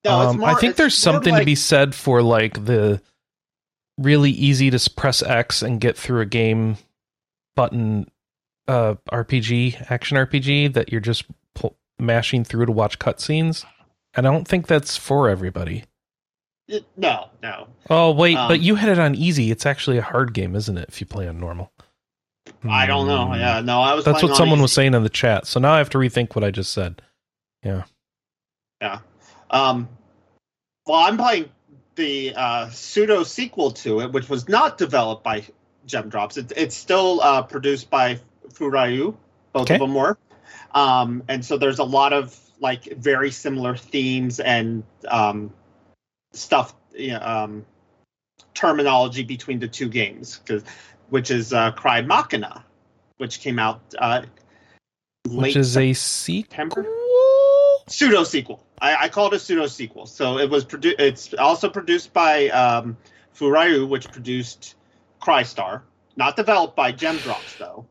no, 0.04 0.18
um, 0.18 0.38
more, 0.38 0.48
I 0.48 0.54
think 0.54 0.76
there's 0.76 0.96
something 0.96 1.32
like, 1.32 1.42
to 1.42 1.46
be 1.46 1.54
said 1.54 1.94
for 1.94 2.22
like 2.22 2.64
the 2.64 3.00
really 3.98 4.30
easy 4.30 4.70
to 4.70 4.90
press 4.90 5.22
X 5.22 5.62
and 5.62 5.80
get 5.80 5.96
through 5.96 6.22
a 6.22 6.26
game 6.26 6.76
button 7.54 8.10
uh, 8.66 8.94
RPG, 9.12 9.90
action 9.90 10.16
RPG 10.16 10.72
that 10.74 10.90
you're 10.90 11.00
just 11.00 11.24
pull, 11.54 11.76
mashing 11.98 12.44
through 12.44 12.66
to 12.66 12.72
watch 12.72 12.98
cutscenes. 12.98 13.64
And 14.14 14.26
I 14.26 14.32
don't 14.32 14.48
think 14.48 14.66
that's 14.66 14.96
for 14.96 15.28
everybody 15.28 15.84
no, 16.96 17.28
no. 17.42 17.68
Oh 17.88 18.12
wait, 18.12 18.36
um, 18.36 18.48
but 18.48 18.60
you 18.60 18.74
had 18.74 18.88
it 18.88 18.98
on 18.98 19.14
easy. 19.14 19.50
It's 19.50 19.66
actually 19.66 19.98
a 19.98 20.02
hard 20.02 20.32
game, 20.34 20.54
isn't 20.54 20.76
it? 20.76 20.88
If 20.88 21.00
you 21.00 21.06
play 21.06 21.28
on 21.28 21.38
normal. 21.40 21.72
I 22.68 22.86
don't 22.86 23.06
know. 23.06 23.26
Hmm. 23.26 23.34
Yeah, 23.34 23.60
no, 23.60 23.80
I 23.80 23.94
was. 23.94 24.04
That's 24.04 24.22
what 24.22 24.36
someone 24.36 24.58
easy. 24.58 24.62
was 24.62 24.72
saying 24.72 24.94
in 24.94 25.02
the 25.02 25.08
chat. 25.08 25.46
So 25.46 25.60
now 25.60 25.72
I 25.72 25.78
have 25.78 25.90
to 25.90 25.98
rethink 25.98 26.34
what 26.34 26.44
I 26.44 26.50
just 26.50 26.72
said. 26.72 27.02
Yeah. 27.62 27.84
Yeah. 28.80 29.00
Um. 29.50 29.88
Well, 30.86 31.00
I'm 31.00 31.16
playing 31.16 31.50
the 31.96 32.34
uh, 32.34 32.70
pseudo 32.70 33.22
sequel 33.22 33.70
to 33.72 34.00
it, 34.00 34.12
which 34.12 34.28
was 34.28 34.48
not 34.48 34.78
developed 34.78 35.22
by 35.22 35.44
Gemdrops. 35.86 36.38
It, 36.38 36.52
it's 36.56 36.76
still 36.76 37.20
uh, 37.20 37.42
produced 37.42 37.90
by 37.90 38.18
Furyu. 38.48 39.14
Both 39.52 39.62
Okay. 39.62 39.74
of 39.74 39.80
them 39.80 39.94
were, 39.94 40.16
um, 40.74 41.24
and 41.28 41.44
so 41.44 41.58
there's 41.58 41.80
a 41.80 41.84
lot 41.84 42.12
of 42.12 42.38
like 42.60 42.84
very 42.84 43.30
similar 43.30 43.76
themes 43.76 44.38
and 44.38 44.84
um, 45.08 45.52
stuff, 46.32 46.74
you 46.94 47.10
know, 47.12 47.20
um, 47.22 47.66
terminology 48.54 49.22
between 49.22 49.58
the 49.58 49.68
two 49.68 49.88
games, 49.88 50.40
'cause- 50.46 50.64
which 51.08 51.30
is 51.30 51.52
uh, 51.52 51.70
Cry 51.72 52.02
Machina, 52.02 52.64
which 53.18 53.40
came 53.40 53.58
out 53.58 53.80
uh, 53.98 54.22
Which 55.28 55.56
is 55.56 55.76
a 55.76 55.92
sequel. 55.92 56.50
September? 56.50 56.86
pseudo 57.88 58.22
sequel. 58.22 58.64
I, 58.80 58.96
I 59.04 59.08
call 59.08 59.26
it 59.26 59.34
a 59.34 59.38
pseudo 59.38 59.66
sequel. 59.66 60.06
So 60.06 60.38
it 60.38 60.48
was 60.48 60.64
produ- 60.64 60.94
It's 60.98 61.34
also 61.34 61.68
produced 61.68 62.12
by 62.12 62.48
um, 62.50 62.96
Furyu, 63.34 63.88
which 63.88 64.10
produced 64.12 64.76
Crystar, 65.20 65.82
not 66.16 66.36
developed 66.36 66.76
by 66.76 66.92
Gemdrops 66.92 67.58
though. 67.58 67.86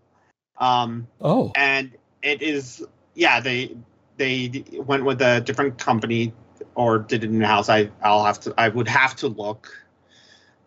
Um, 0.57 1.07
Oh, 1.21 1.51
and 1.55 1.91
it 2.21 2.41
is 2.41 2.83
yeah 3.15 3.39
they 3.41 3.75
they 4.17 4.63
went 4.73 5.03
with 5.05 5.21
a 5.21 5.41
different 5.41 5.77
company 5.77 6.33
or 6.75 6.99
did 6.99 7.23
it 7.23 7.29
in 7.29 7.41
house. 7.41 7.69
I 7.69 7.89
I'll 8.01 8.25
have 8.25 8.39
to 8.41 8.53
I 8.57 8.69
would 8.69 8.87
have 8.87 9.15
to 9.17 9.27
look. 9.27 9.69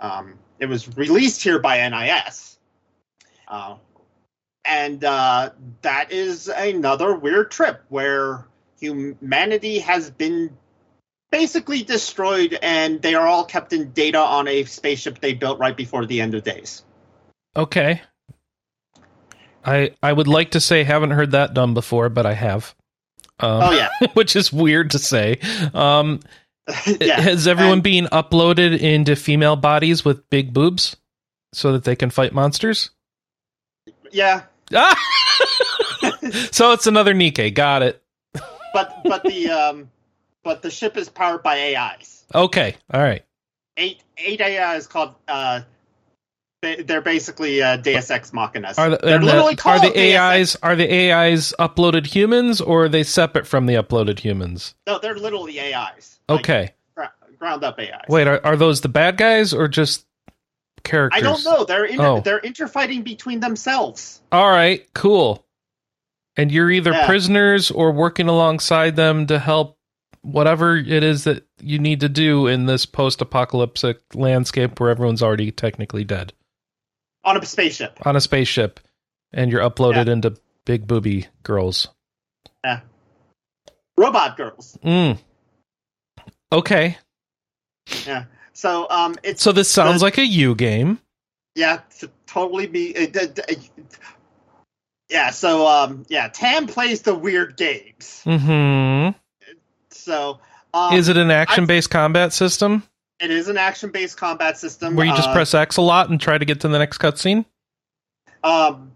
Um, 0.00 0.38
it 0.58 0.66
was 0.66 0.96
released 0.96 1.42
here 1.42 1.58
by 1.58 1.88
NIS. 1.88 2.58
Uh, 3.48 3.76
and 4.64 5.04
uh, 5.04 5.50
that 5.82 6.12
is 6.12 6.48
another 6.48 7.14
weird 7.14 7.50
trip 7.50 7.84
where 7.88 8.46
humanity 8.80 9.78
has 9.80 10.10
been 10.10 10.56
basically 11.30 11.82
destroyed 11.82 12.58
and 12.62 13.00
they 13.02 13.14
are 13.14 13.26
all 13.26 13.44
kept 13.44 13.72
in 13.72 13.90
data 13.92 14.18
on 14.18 14.46
a 14.46 14.64
spaceship 14.64 15.20
they 15.20 15.32
built 15.32 15.58
right 15.58 15.76
before 15.76 16.06
the 16.06 16.20
end 16.20 16.34
of 16.34 16.44
days. 16.44 16.84
okay. 17.56 18.02
I 19.64 19.94
I 20.02 20.12
would 20.12 20.28
like 20.28 20.50
to 20.52 20.60
say 20.60 20.82
haven't 20.82 21.12
heard 21.12 21.30
that 21.32 21.54
done 21.54 21.72
before, 21.74 22.08
but 22.08 22.26
I 22.26 22.34
have. 22.34 22.74
Um, 23.40 23.62
Oh 23.62 23.70
yeah. 23.72 23.88
which 24.14 24.36
is 24.36 24.52
weird 24.52 24.90
to 24.92 24.98
say. 24.98 25.38
Um, 25.74 26.20
yeah. 27.00 27.20
Has 27.20 27.46
everyone 27.48 27.74
and- 27.74 27.82
been 27.82 28.04
uploaded 28.06 28.78
into 28.78 29.16
female 29.16 29.56
bodies 29.56 30.04
with 30.04 30.28
big 30.30 30.52
boobs 30.52 30.96
so 31.52 31.72
that 31.72 31.84
they 31.84 31.96
can 31.96 32.10
fight 32.10 32.32
monsters? 32.32 32.90
Yeah. 34.10 34.42
Ah! 34.74 34.98
so 36.52 36.72
it's 36.72 36.86
another 36.86 37.14
Nikke. 37.14 37.52
Got 37.54 37.82
it. 37.82 38.02
but 38.72 39.00
but 39.04 39.22
the 39.24 39.48
um 39.50 39.90
but 40.44 40.62
the 40.62 40.70
ship 40.70 40.96
is 40.96 41.08
powered 41.08 41.42
by 41.42 41.74
AIs. 41.74 42.24
Okay. 42.34 42.76
All 42.92 43.00
right. 43.02 43.24
Eight 43.76 44.02
eight 44.18 44.40
AIs 44.40 44.86
called 44.86 45.14
uh 45.28 45.60
they, 46.62 46.76
they're 46.82 47.00
basically 47.02 47.60
uh, 47.62 47.76
Deus 47.76 48.10
Ex 48.10 48.32
Machina. 48.32 48.72
Are 48.78 48.90
the, 48.90 48.96
they're 49.02 49.16
and 49.16 49.22
the- 49.24 49.26
literally 49.26 49.56
are 49.64 49.80
the 49.80 50.16
AIs 50.16 50.56
are 50.62 50.76
the 50.76 51.12
AIs 51.12 51.52
uploaded 51.58 52.06
humans 52.06 52.60
or 52.60 52.84
are 52.84 52.88
they 52.88 53.02
separate 53.02 53.46
from 53.46 53.66
the 53.66 53.74
uploaded 53.74 54.20
humans? 54.20 54.74
No, 54.86 54.98
they're 54.98 55.16
literally 55.16 55.60
AIs. 55.60 56.20
Okay. 56.30 56.70
gra- 56.96 57.12
ground 57.38 57.64
up 57.64 57.78
AIs. 57.78 58.04
Wait, 58.08 58.26
are, 58.28 58.40
are 58.44 58.56
those 58.56 58.80
the 58.80 58.88
bad 58.88 59.16
guys 59.16 59.52
or 59.52 59.66
just 59.68 60.06
characters? 60.84 61.20
I 61.20 61.22
don't 61.22 61.44
know. 61.44 61.64
They're 61.64 61.84
inter- 61.84 62.06
Oh. 62.06 62.20
they're 62.20 62.38
interfighting 62.40 63.02
between 63.02 63.40
themselves. 63.40 64.20
All 64.30 64.48
right, 64.48 64.86
cool. 64.94 65.44
And 66.36 66.50
you're 66.50 66.70
either 66.70 66.92
Yeah. 66.92 67.06
prisoners 67.06 67.70
or 67.70 67.90
working 67.92 68.28
alongside 68.28 68.96
them 68.96 69.26
to 69.26 69.38
help 69.38 69.76
whatever 70.22 70.76
it 70.76 71.02
is 71.02 71.24
that 71.24 71.44
you 71.60 71.80
need 71.80 71.98
to 72.00 72.08
do 72.08 72.46
in 72.46 72.66
this 72.66 72.86
post-apocalyptic 72.86 74.00
landscape 74.14 74.78
where 74.78 74.88
everyone's 74.90 75.22
already 75.22 75.50
technically 75.50 76.04
dead 76.04 76.32
On 77.24 77.36
a 77.36 77.44
spaceship. 77.46 77.98
on 78.04 78.16
a 78.16 78.20
spaceship 78.20 78.80
and 79.32 79.50
you're 79.50 79.62
uploaded 79.62 80.08
into 80.08 80.34
big 80.64 80.86
booby 80.86 81.26
girls. 81.44 81.88
Yeah, 82.64 82.80
robot 83.96 84.36
girls. 84.36 84.76
Mm. 84.84 85.18
Okay. 86.52 86.98
Yeah. 88.06 88.24
So 88.52 88.86
um 88.90 89.16
it's 89.22 89.42
So 89.42 89.52
this 89.52 89.70
sounds 89.70 90.00
the- 90.00 90.04
like 90.06 90.18
a 90.18 90.26
U 90.26 90.54
game. 90.54 90.98
yeah, 91.54 91.80
to 92.00 92.10
totally 92.26 92.66
be 92.66 92.90
it, 92.90 93.14
it- 93.16 93.38
it- 93.48 93.98
yeah, 95.08 95.30
so 95.30 95.66
um 95.66 96.04
yeah, 96.08 96.28
Tam 96.28 96.66
plays 96.66 97.02
the 97.02 97.14
weird 97.14 97.56
games. 97.56 98.22
Mhm. 98.24 99.14
So 99.90 100.40
um, 100.74 100.94
is 100.94 101.08
it 101.08 101.16
an 101.18 101.30
action-based 101.30 101.90
combat 101.90 102.32
system 102.32 102.82
It 103.22 103.30
is 103.30 103.48
an 103.48 103.56
action-based 103.56 104.16
combat 104.16 104.58
system 104.58 104.96
where 104.96 105.06
you 105.06 105.14
just 105.14 105.28
uh, 105.28 105.32
press 105.32 105.54
X 105.54 105.76
a 105.76 105.82
lot 105.82 106.10
and 106.10 106.20
try 106.20 106.36
to 106.38 106.44
get 106.44 106.60
to 106.62 106.68
the 106.68 106.78
next 106.78 106.98
cutscene? 106.98 107.44
Um, 108.42 108.92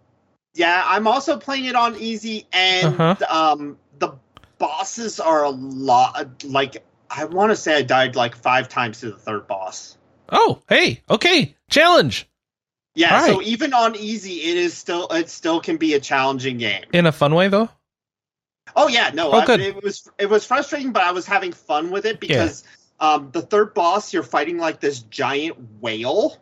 yeah, 0.55 0.83
I'm 0.85 1.07
also 1.07 1.39
playing 1.39 1.67
it 1.67 1.77
on 1.77 1.97
easy, 1.97 2.47
and 2.53 3.01
Uh-huh. 3.01 3.15
um, 3.53 3.79
the 3.99 4.13
bosses 4.59 5.21
are 5.21 5.45
a 5.45 5.51
lot. 5.51 6.43
Like 6.45 6.83
I 7.09 7.25
want 7.27 7.51
to 7.53 7.57
say, 7.57 7.77
I 7.77 7.83
died 7.83 8.17
like 8.17 8.35
five 8.35 8.69
times 8.69 9.01
to 9.01 9.11
the 9.13 9.17
third 9.17 9.47
boss. 9.47 9.97
Oh, 10.31 10.61
hey, 10.69 11.03
okay. 11.09 11.55
Challenge. 11.71 12.29
Yeah, 12.97 13.27
so 13.27 13.43
even 13.43 13.75
on 13.75 13.95
easy, 13.95 14.41
it 14.41 14.57
is 14.57 14.75
still 14.75 15.07
it 15.09 15.29
still 15.29 15.61
can 15.61 15.77
be 15.77 15.95
a 15.95 16.01
challenging 16.01 16.57
game. 16.59 16.83
In 16.93 17.05
a 17.07 17.13
fun 17.13 17.35
way 17.35 17.49
though? 17.49 17.69
Oh 18.75 18.89
yeah, 18.89 19.11
no, 19.15 19.31
Oh, 19.31 19.39
I- 19.41 19.47
good. 19.47 19.61
it 19.61 19.81
was 19.83 20.11
it 20.19 20.29
was 20.31 20.47
frustrating, 20.47 20.93
but 20.93 21.03
I 21.03 21.13
was 21.13 21.27
having 21.27 21.53
fun 21.53 21.91
with 21.91 22.07
it 22.07 22.19
because 22.19 22.65
um, 23.01 23.31
the 23.33 23.43
third 23.43 23.75
boss, 23.75 24.13
you're 24.13 24.23
fighting 24.23 24.59
like 24.59 24.81
this 24.81 25.01
giant 25.01 25.57
whale, 25.81 26.37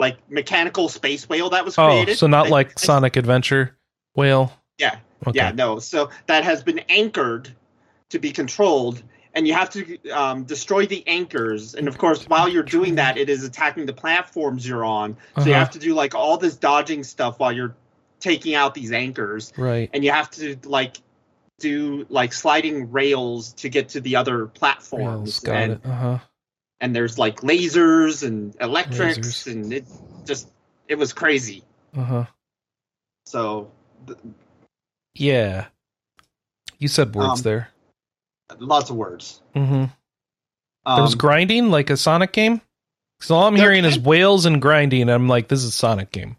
like 0.00 0.18
mechanical 0.30 0.88
space 0.88 1.28
whale 1.28 1.50
that 1.50 1.64
was 1.64 1.76
created. 1.76 2.12
Oh, 2.12 2.14
so 2.14 2.26
not 2.26 2.50
like 2.50 2.78
Sonic 2.78 3.16
Adventure 3.16 3.76
whale. 4.14 4.52
Yeah. 4.78 4.98
Okay. 5.26 5.38
Yeah, 5.38 5.52
no. 5.52 5.78
So 5.78 6.10
that 6.26 6.44
has 6.44 6.62
been 6.62 6.80
anchored 6.88 7.54
to 8.10 8.18
be 8.18 8.32
controlled, 8.32 9.02
and 9.34 9.46
you 9.46 9.54
have 9.54 9.70
to 9.70 10.10
um, 10.10 10.44
destroy 10.44 10.86
the 10.86 11.06
anchors. 11.06 11.74
And 11.74 11.86
of 11.86 11.96
course, 11.96 12.24
while 12.24 12.48
you're 12.48 12.64
doing 12.64 12.96
that, 12.96 13.16
it 13.16 13.30
is 13.30 13.44
attacking 13.44 13.86
the 13.86 13.92
platforms 13.92 14.66
you're 14.66 14.84
on. 14.84 15.16
So 15.38 15.44
you 15.44 15.52
Uh-huh. 15.52 15.60
have 15.60 15.70
to 15.70 15.78
do 15.78 15.94
like 15.94 16.14
all 16.14 16.36
this 16.38 16.56
dodging 16.56 17.04
stuff 17.04 17.38
while 17.38 17.52
you're 17.52 17.74
taking 18.18 18.54
out 18.54 18.74
these 18.74 18.92
anchors, 18.92 19.52
Right. 19.56 19.88
and 19.92 20.04
you 20.04 20.10
have 20.10 20.30
to 20.32 20.56
like 20.64 20.96
do 21.62 22.04
like 22.10 22.32
sliding 22.32 22.90
rails 22.90 23.52
to 23.54 23.68
get 23.70 23.88
to 23.90 24.00
the 24.00 24.16
other 24.16 24.46
platforms. 24.46 25.04
Rails, 25.06 25.40
got 25.40 25.56
and. 25.56 25.80
Uh-huh. 25.84 26.18
and 26.80 26.94
there's 26.94 27.18
like 27.18 27.40
lasers 27.40 28.26
and 28.26 28.54
electrics, 28.60 29.18
Lasers. 29.18 29.52
and 29.52 29.72
it 29.72 29.84
just 30.26 30.48
it 30.88 30.96
was 30.96 31.12
crazy. 31.12 31.62
Uh-huh. 31.96 32.24
So 33.26 33.70
th- 34.06 34.18
Yeah. 35.14 35.66
You 36.78 36.88
said 36.88 37.14
words 37.14 37.40
Um, 37.40 37.42
there. 37.42 37.68
lots 38.58 38.90
of 38.90 38.96
words. 38.96 39.40
Mm-hmm. 39.54 39.84
Um, 40.84 40.96
there 40.96 41.02
was 41.04 41.14
grinding 41.14 41.70
like 41.70 41.90
a 41.90 41.96
Sonic 41.96 42.32
game? 42.32 42.60
Because 43.18 43.30
all 43.30 43.46
I'm 43.46 43.54
hearing 43.54 43.84
is 43.84 43.96
whales 44.00 44.46
and 44.46 44.60
grinding, 44.60 45.02
and 45.02 45.10
I'm 45.12 45.28
like, 45.28 45.46
this 45.46 45.60
is 45.60 45.68
a 45.68 45.72
Sonic 45.72 46.10
game. 46.10 46.36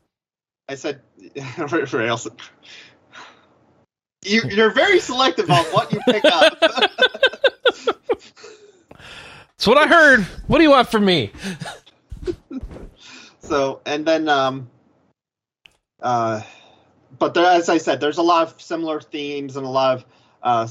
I 0.67 0.75
said 0.75 1.01
rails. 1.93 2.27
You, 4.25 4.41
you're 4.49 4.71
very 4.71 4.99
selective 4.99 5.49
on 5.49 5.63
what 5.65 5.91
you 5.91 5.99
pick 6.07 6.23
up. 6.25 6.59
That's 9.57 9.67
what 9.67 9.77
I 9.77 9.87
heard. 9.87 10.21
What 10.47 10.57
do 10.57 10.63
you 10.63 10.71
want 10.71 10.89
from 10.89 11.05
me? 11.05 11.31
so, 13.39 13.81
and 13.85 14.05
then, 14.05 14.27
um, 14.29 14.69
uh, 16.01 16.41
but 17.17 17.33
there, 17.33 17.45
as 17.45 17.69
I 17.69 17.77
said, 17.77 17.99
there's 18.01 18.17
a 18.17 18.23
lot 18.23 18.47
of 18.47 18.61
similar 18.61 18.99
themes 18.99 19.55
and 19.55 19.65
a 19.65 19.69
lot 19.69 19.97
of 19.97 20.05
uh, 20.41 20.67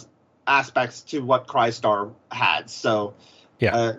aspects 0.47 1.01
to 1.03 1.21
what 1.21 1.47
Crystar 1.47 2.13
had. 2.31 2.69
So, 2.69 3.15
Yeah. 3.61 3.75
uh, 3.77 3.93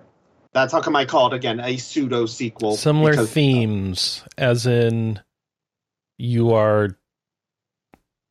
that's 0.53 0.71
how 0.71 0.81
come 0.81 0.95
I 0.95 1.05
call 1.05 1.27
it 1.27 1.33
again 1.33 1.59
a 1.59 1.77
pseudo 1.77 2.25
sequel. 2.27 2.75
Similar 2.77 3.11
because- 3.11 3.31
themes, 3.31 4.23
as 4.37 4.67
in 4.67 5.19
you 6.19 6.53
are 6.53 6.95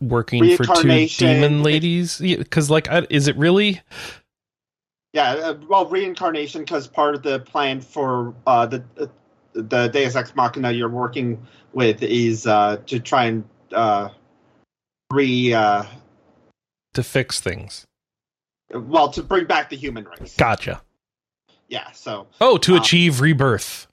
working 0.08 0.56
for 0.56 0.64
two 0.64 1.06
demon 1.08 1.62
ladies. 1.62 2.18
Because, 2.18 2.70
like, 2.70 2.88
I, 2.88 3.06
is 3.10 3.28
it 3.28 3.36
really? 3.36 3.80
Yeah, 5.12 5.32
uh, 5.32 5.54
well, 5.68 5.86
reincarnation 5.86 6.62
because 6.62 6.88
part 6.88 7.14
of 7.14 7.22
the 7.22 7.40
plan 7.40 7.80
for 7.80 8.34
uh, 8.46 8.66
the 8.66 8.82
uh, 8.98 9.06
the 9.52 9.88
Deus 9.88 10.16
Ex 10.16 10.34
Machina 10.34 10.72
you're 10.72 10.88
working 10.88 11.46
with 11.74 12.02
is 12.02 12.46
uh, 12.46 12.78
to 12.86 12.98
try 12.98 13.26
and 13.26 13.44
uh, 13.72 14.08
re 15.12 15.52
uh, 15.52 15.84
to 16.94 17.02
fix 17.02 17.40
things. 17.40 17.84
well 18.72 19.10
to 19.10 19.22
bring 19.22 19.44
back 19.44 19.68
the 19.68 19.76
human 19.76 20.04
race. 20.04 20.34
Gotcha. 20.36 20.80
Yeah, 21.68 21.90
so 21.92 22.26
Oh, 22.40 22.56
to 22.58 22.72
Um, 22.72 22.80
achieve 22.80 23.20
rebirth. 23.20 23.86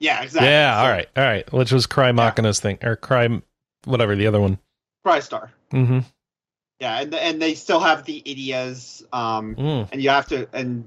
yeah, 0.00 0.22
exactly. 0.22 0.48
Yeah, 0.48 0.76
So, 0.76 0.84
all 0.84 0.90
right, 0.90 1.08
all 1.16 1.24
right. 1.24 1.52
Which 1.52 1.70
was 1.72 1.86
Cry 1.86 2.10
Machina's 2.12 2.58
thing, 2.60 2.78
or 2.82 2.96
Cry, 2.96 3.40
whatever 3.84 4.14
the 4.16 4.26
other 4.26 4.40
one. 4.40 4.58
Crystar. 5.06 5.50
Mm-hmm. 5.72 6.00
Yeah, 6.80 7.00
and 7.00 7.14
and 7.14 7.40
they 7.40 7.54
still 7.54 7.80
have 7.80 8.04
the 8.04 8.20
Idias, 8.26 9.02
um, 9.12 9.54
Mm. 9.54 9.88
and 9.92 10.02
you 10.02 10.10
have 10.10 10.26
to 10.28 10.48
and 10.52 10.84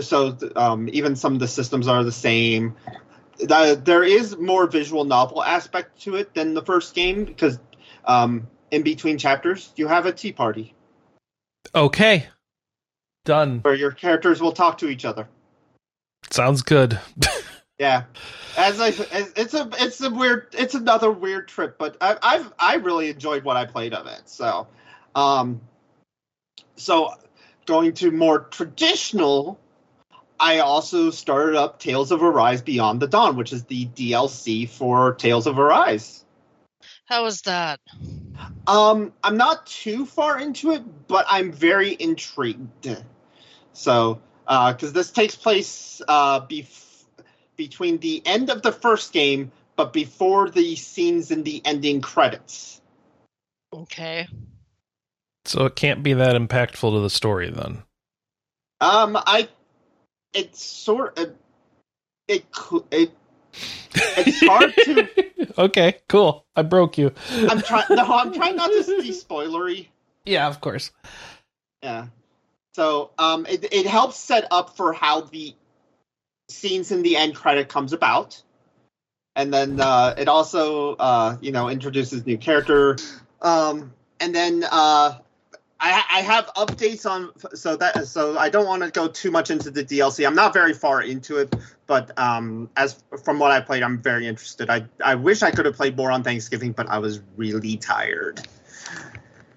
so 0.00 0.38
um, 0.56 0.88
even 0.92 1.14
some 1.16 1.34
of 1.34 1.40
the 1.40 1.48
systems 1.48 1.88
are 1.88 2.02
the 2.04 2.12
same. 2.12 2.76
The, 3.38 3.80
there 3.82 4.02
is 4.02 4.36
more 4.36 4.66
visual 4.66 5.04
novel 5.04 5.42
aspect 5.42 6.02
to 6.02 6.16
it 6.16 6.34
than 6.34 6.54
the 6.54 6.62
first 6.62 6.94
game 6.94 7.24
because 7.24 7.58
um, 8.04 8.48
in 8.70 8.82
between 8.82 9.18
chapters 9.18 9.70
you 9.76 9.88
have 9.88 10.06
a 10.06 10.12
tea 10.12 10.32
party. 10.32 10.74
Okay, 11.74 12.26
done. 13.24 13.60
Where 13.60 13.74
your 13.74 13.92
characters 13.92 14.40
will 14.40 14.52
talk 14.52 14.78
to 14.78 14.88
each 14.88 15.04
other. 15.04 15.28
Sounds 16.30 16.62
good. 16.62 16.98
yeah, 17.78 18.04
as 18.56 18.80
I, 18.80 18.88
as, 18.88 19.32
it's 19.36 19.54
a, 19.54 19.68
it's 19.78 20.00
a 20.00 20.10
weird, 20.10 20.48
it's 20.52 20.74
another 20.74 21.10
weird 21.10 21.48
trip, 21.48 21.76
but 21.78 21.96
I, 22.00 22.16
I've, 22.22 22.52
I 22.58 22.74
really 22.76 23.10
enjoyed 23.10 23.44
what 23.44 23.56
I 23.56 23.66
played 23.66 23.94
of 23.94 24.06
it. 24.06 24.22
So, 24.26 24.68
um, 25.14 25.60
so 26.76 27.14
going 27.66 27.94
to 27.94 28.10
more 28.10 28.40
traditional 28.40 29.58
I 30.42 30.58
also 30.58 31.10
started 31.10 31.54
up 31.54 31.78
Tales 31.78 32.10
of 32.10 32.20
Arise 32.20 32.62
Beyond 32.62 32.98
the 32.98 33.06
Dawn, 33.06 33.36
which 33.36 33.52
is 33.52 33.62
the 33.62 33.86
DLC 33.86 34.68
for 34.68 35.14
Tales 35.14 35.46
of 35.46 35.56
Arise. 35.56 36.24
How 37.04 37.26
is 37.26 37.42
that? 37.42 37.78
Um, 38.66 39.12
I'm 39.22 39.36
not 39.36 39.66
too 39.66 40.04
far 40.04 40.40
into 40.40 40.72
it, 40.72 40.82
but 41.06 41.26
I'm 41.28 41.52
very 41.52 41.96
intrigued. 41.96 42.88
So, 43.72 44.20
because 44.44 44.90
uh, 44.90 44.92
this 44.92 45.12
takes 45.12 45.36
place 45.36 46.02
uh, 46.08 46.40
bef- 46.40 46.91
between 47.56 47.98
the 47.98 48.22
end 48.24 48.50
of 48.50 48.62
the 48.62 48.72
first 48.72 49.12
game, 49.12 49.52
but 49.76 49.92
before 49.92 50.50
the 50.50 50.76
scenes 50.76 51.30
in 51.30 51.42
the 51.42 51.62
ending 51.64 52.00
credits. 52.00 52.80
Okay. 53.72 54.28
So 55.44 55.66
it 55.66 55.76
can't 55.76 56.02
be 56.02 56.12
that 56.14 56.36
impactful 56.36 56.92
to 56.92 57.00
the 57.00 57.10
story 57.10 57.50
then. 57.50 57.82
Um, 58.80 59.16
I 59.16 59.48
it's 60.32 60.62
sort 60.62 61.18
of 61.18 61.34
it 62.28 62.44
it 62.90 63.12
it's 63.94 64.40
hard 64.46 64.74
to. 64.84 65.58
okay, 65.58 65.98
cool. 66.08 66.44
I 66.56 66.62
broke 66.62 66.98
you. 66.98 67.12
I'm 67.30 67.60
trying. 67.60 67.84
No, 67.90 68.04
I'm 68.04 68.32
trying 68.32 68.56
not 68.56 68.70
to 68.70 69.02
be 69.02 69.10
spoilery. 69.10 69.88
Yeah, 70.24 70.48
of 70.48 70.60
course. 70.60 70.90
Yeah. 71.82 72.06
So, 72.74 73.10
um, 73.18 73.46
it 73.46 73.66
it 73.72 73.86
helps 73.86 74.16
set 74.16 74.46
up 74.50 74.76
for 74.76 74.92
how 74.92 75.22
the 75.22 75.54
scenes 76.52 76.92
in 76.92 77.02
the 77.02 77.16
end 77.16 77.34
credit 77.34 77.68
comes 77.68 77.92
about, 77.92 78.42
and 79.34 79.52
then 79.52 79.80
uh, 79.80 80.14
it 80.16 80.28
also 80.28 80.94
uh, 80.94 81.36
you 81.40 81.52
know 81.52 81.68
introduces 81.68 82.26
new 82.26 82.38
character, 82.38 82.96
um, 83.40 83.92
and 84.20 84.34
then 84.34 84.64
uh, 84.70 85.18
I, 85.82 86.04
I 86.10 86.20
have 86.20 86.46
updates 86.54 87.10
on 87.10 87.32
so 87.56 87.74
that 87.76 88.06
so 88.06 88.38
I 88.38 88.50
don't 88.50 88.66
want 88.66 88.84
to 88.84 88.90
go 88.90 89.08
too 89.08 89.32
much 89.32 89.50
into 89.50 89.70
the 89.70 89.84
DLC. 89.84 90.24
I'm 90.24 90.36
not 90.36 90.52
very 90.52 90.74
far 90.74 91.02
into 91.02 91.38
it, 91.38 91.54
but 91.88 92.16
um, 92.16 92.70
as 92.76 93.02
from 93.24 93.40
what 93.40 93.50
I 93.50 93.60
played, 93.60 93.82
I'm 93.82 94.00
very 94.00 94.28
interested. 94.28 94.70
I 94.70 94.86
I 95.04 95.16
wish 95.16 95.42
I 95.42 95.50
could 95.50 95.66
have 95.66 95.74
played 95.74 95.96
more 95.96 96.12
on 96.12 96.22
Thanksgiving, 96.22 96.70
but 96.70 96.88
I 96.88 96.98
was 96.98 97.20
really 97.36 97.76
tired, 97.78 98.46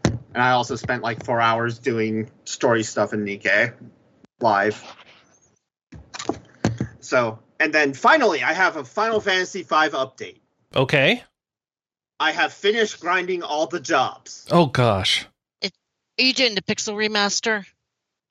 and 0.05 0.41
I 0.43 0.51
also 0.51 0.75
spent 0.75 1.03
like 1.03 1.23
four 1.23 1.39
hours 1.39 1.77
doing 1.77 2.31
story 2.45 2.81
stuff 2.81 3.13
in 3.13 3.23
Nikke 3.23 3.73
live. 4.39 4.83
So 7.05 7.39
and 7.59 7.73
then 7.73 7.93
finally, 7.93 8.43
I 8.43 8.53
have 8.53 8.75
a 8.75 8.83
Final 8.83 9.19
Fantasy 9.21 9.63
V 9.63 9.75
update. 9.75 10.39
Okay. 10.75 11.23
I 12.19 12.31
have 12.31 12.53
finished 12.53 12.99
grinding 12.99 13.43
all 13.43 13.67
the 13.67 13.79
jobs. 13.79 14.47
Oh 14.51 14.65
gosh. 14.65 15.25
Are 15.63 15.69
you 16.23 16.33
doing 16.33 16.55
the 16.55 16.61
Pixel 16.61 16.95
remaster? 16.95 17.65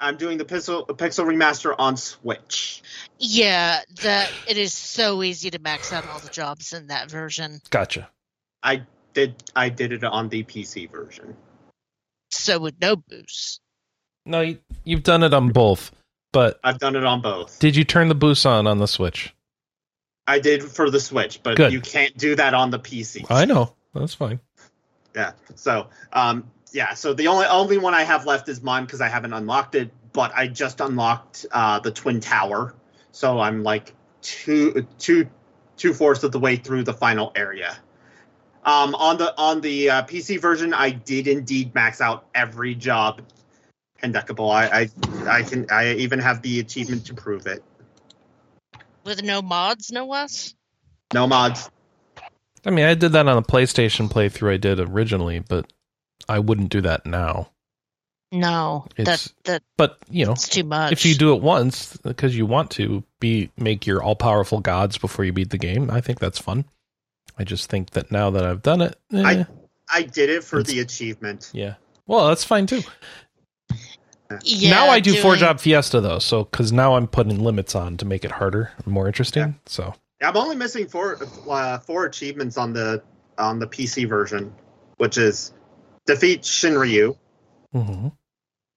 I'm 0.01 0.17
doing 0.17 0.39
the 0.39 0.45
Pixel 0.45 0.87
Pixel 0.87 1.25
remaster 1.25 1.75
on 1.79 1.97
Switch. 1.97 2.83
Yeah, 3.19 3.81
that 4.03 4.31
it 4.49 4.59
is 4.59 4.73
so 4.73 5.23
easy 5.23 5.51
to 5.51 5.59
max 5.59 5.93
out 5.93 6.07
all 6.09 6.19
the 6.19 6.31
jobs 6.31 6.73
in 6.73 6.89
that 6.89 7.11
version. 7.11 7.61
Gotcha. 7.71 8.11
I 8.63 8.87
did 9.13 9.43
I 9.55 9.69
did 9.69 9.93
it 9.93 10.05
on 10.05 10.29
the 10.29 10.43
PC 10.43 10.91
version. 10.91 11.37
So 12.31 12.59
with 12.59 12.75
no 12.81 12.97
boost. 12.97 13.61
No, 14.27 14.41
you, 14.41 14.59
you've 14.85 15.03
done 15.03 15.23
it 15.23 15.35
on 15.35 15.51
both, 15.51 15.93
but 16.35 16.59
I've 16.65 16.79
done 16.79 16.97
it 16.97 17.05
on 17.05 17.23
both. 17.23 17.59
Did 17.61 17.77
you 17.77 17.85
turn 17.85 18.09
the 18.09 18.15
boost 18.15 18.45
on 18.45 18.67
on 18.67 18.79
the 18.79 18.89
Switch? 18.89 19.33
I 20.27 20.41
did 20.41 20.65
for 20.65 20.91
the 20.91 21.01
Switch, 21.01 21.41
but 21.43 21.57
Good. 21.57 21.73
you 21.73 21.81
can't 21.81 22.15
do 22.17 22.35
that 22.35 22.53
on 22.53 22.71
the 22.71 22.79
PC. 22.79 23.25
I 23.31 23.45
know. 23.45 23.75
That's 23.95 24.15
fine. 24.15 24.41
Yeah. 25.15 25.33
So, 25.55 25.87
um, 26.13 26.51
yeah, 26.73 26.95
so 26.95 27.15
the 27.15 27.29
only 27.29 27.47
only 27.47 27.79
one 27.79 27.95
I 27.95 28.03
have 28.03 28.27
left 28.27 28.49
is 28.49 28.63
mine 28.63 28.85
because 28.85 29.01
I 29.01 29.09
haven't 29.09 29.33
unlocked 29.33 29.77
it, 29.77 29.93
but 30.13 30.33
I 30.35 30.49
just 30.49 30.81
unlocked 30.81 31.47
uh, 31.53 31.79
the 31.79 31.93
twin 31.93 32.19
tower, 32.19 32.75
so 33.13 33.39
I'm 33.39 33.63
like 33.63 33.95
two 34.21 34.85
two 34.99 35.29
two 35.77 35.95
fourths 35.95 36.25
of 36.25 36.33
the 36.33 36.41
way 36.41 36.57
through 36.57 36.83
the 36.83 36.95
final 36.95 37.31
area. 37.37 37.77
Um, 38.65 38.97
on 38.97 39.19
the 39.19 39.39
on 39.39 39.61
the 39.61 39.91
uh, 39.91 40.03
PC 40.03 40.41
version, 40.41 40.75
I 40.75 40.91
did 40.91 41.29
indeed 41.29 41.73
max 41.77 42.01
out 42.01 42.27
every 42.35 42.75
job 42.75 43.23
Hendekable. 44.05 44.51
I, 44.51 44.83
I 44.83 45.39
I 45.39 45.43
can 45.43 45.67
I 45.71 45.95
even 45.95 46.19
have 46.19 46.43
the 46.43 46.61
achievement 46.61 47.07
to 47.07 47.15
prove 47.15 47.47
it. 47.47 47.63
With 49.05 49.23
no 49.23 49.43
mods, 49.43 49.91
no 49.91 50.07
less. 50.07 50.55
No 51.13 51.27
mods. 51.27 51.71
I 52.67 52.71
mean, 52.71 52.87
I 52.87 52.95
did 52.95 53.13
that 53.13 53.29
on 53.29 53.37
a 53.37 53.43
PlayStation 53.43 54.11
playthrough 54.11 54.55
I 54.55 54.57
did 54.57 54.81
originally, 54.81 55.41
but 55.41 55.71
I 56.29 56.39
wouldn't 56.39 56.71
do 56.71 56.81
that 56.83 57.05
now. 57.05 57.51
No, 58.33 58.87
it's, 58.97 59.29
that 59.29 59.35
that. 59.45 59.63
But 59.77 59.99
you 60.11 60.27
know, 60.27 60.33
it's 60.33 60.49
too 60.49 60.65
much. 60.65 60.93
If 60.93 61.07
you 61.07 61.15
do 61.15 61.35
it 61.35 61.43
once 61.43 61.97
because 61.99 62.37
you 62.37 62.47
want 62.47 62.73
to 62.73 63.05
be 63.21 63.51
make 63.57 63.87
your 63.87 64.03
all 64.03 64.17
powerful 64.17 64.61
gods 64.61 64.99
before 64.99 65.25
you 65.25 65.33
beat 65.33 65.51
the 65.51 65.59
game, 65.59 65.91
I 65.91 66.01
think 66.01 66.19
that's 66.19 66.39
fun. 66.39 66.65
I 67.39 67.45
just 67.45 67.71
think 67.71 67.91
that 67.91 68.11
now 68.11 68.31
that 68.31 68.45
I've 68.45 68.63
done 68.63 68.81
it, 68.81 68.97
eh, 69.13 69.23
I 69.23 69.47
I 69.89 70.03
did 70.03 70.31
it 70.31 70.43
for 70.43 70.63
the 70.63 70.81
achievement. 70.81 71.51
Yeah, 71.53 71.75
well, 72.07 72.29
that's 72.29 72.45
fine 72.45 72.67
too. 72.67 72.83
Yeah, 74.43 74.71
now 74.71 74.89
I 74.89 75.01
do 75.01 75.13
doing... 75.13 75.23
four 75.23 75.37
job 75.37 75.61
fiesta 75.61 76.01
though, 76.01 76.19
so 76.19 76.45
because 76.45 76.73
now 76.73 76.97
I'm 76.97 77.07
putting 77.07 77.43
limits 77.43 77.75
on 77.75 77.97
to 77.99 78.05
make 78.05 78.25
it 78.25 78.31
harder 78.31 78.73
and 78.85 78.87
more 78.87 79.07
interesting. 79.07 79.43
Yeah. 79.43 79.53
So 79.67 79.95
I'm 80.23 80.37
only 80.37 80.57
missing 80.57 80.87
four 80.87 81.19
uh, 81.49 81.79
four 81.79 82.07
achievements 82.07 82.57
on 82.57 82.73
the 82.73 83.03
on 83.39 83.59
the 83.59 83.67
PC 83.67 84.09
version, 84.09 84.55
which 84.97 85.19
is 85.19 85.53
defeat 86.07 86.43
Shinryu, 86.43 87.17
mm-hmm. 87.75 88.09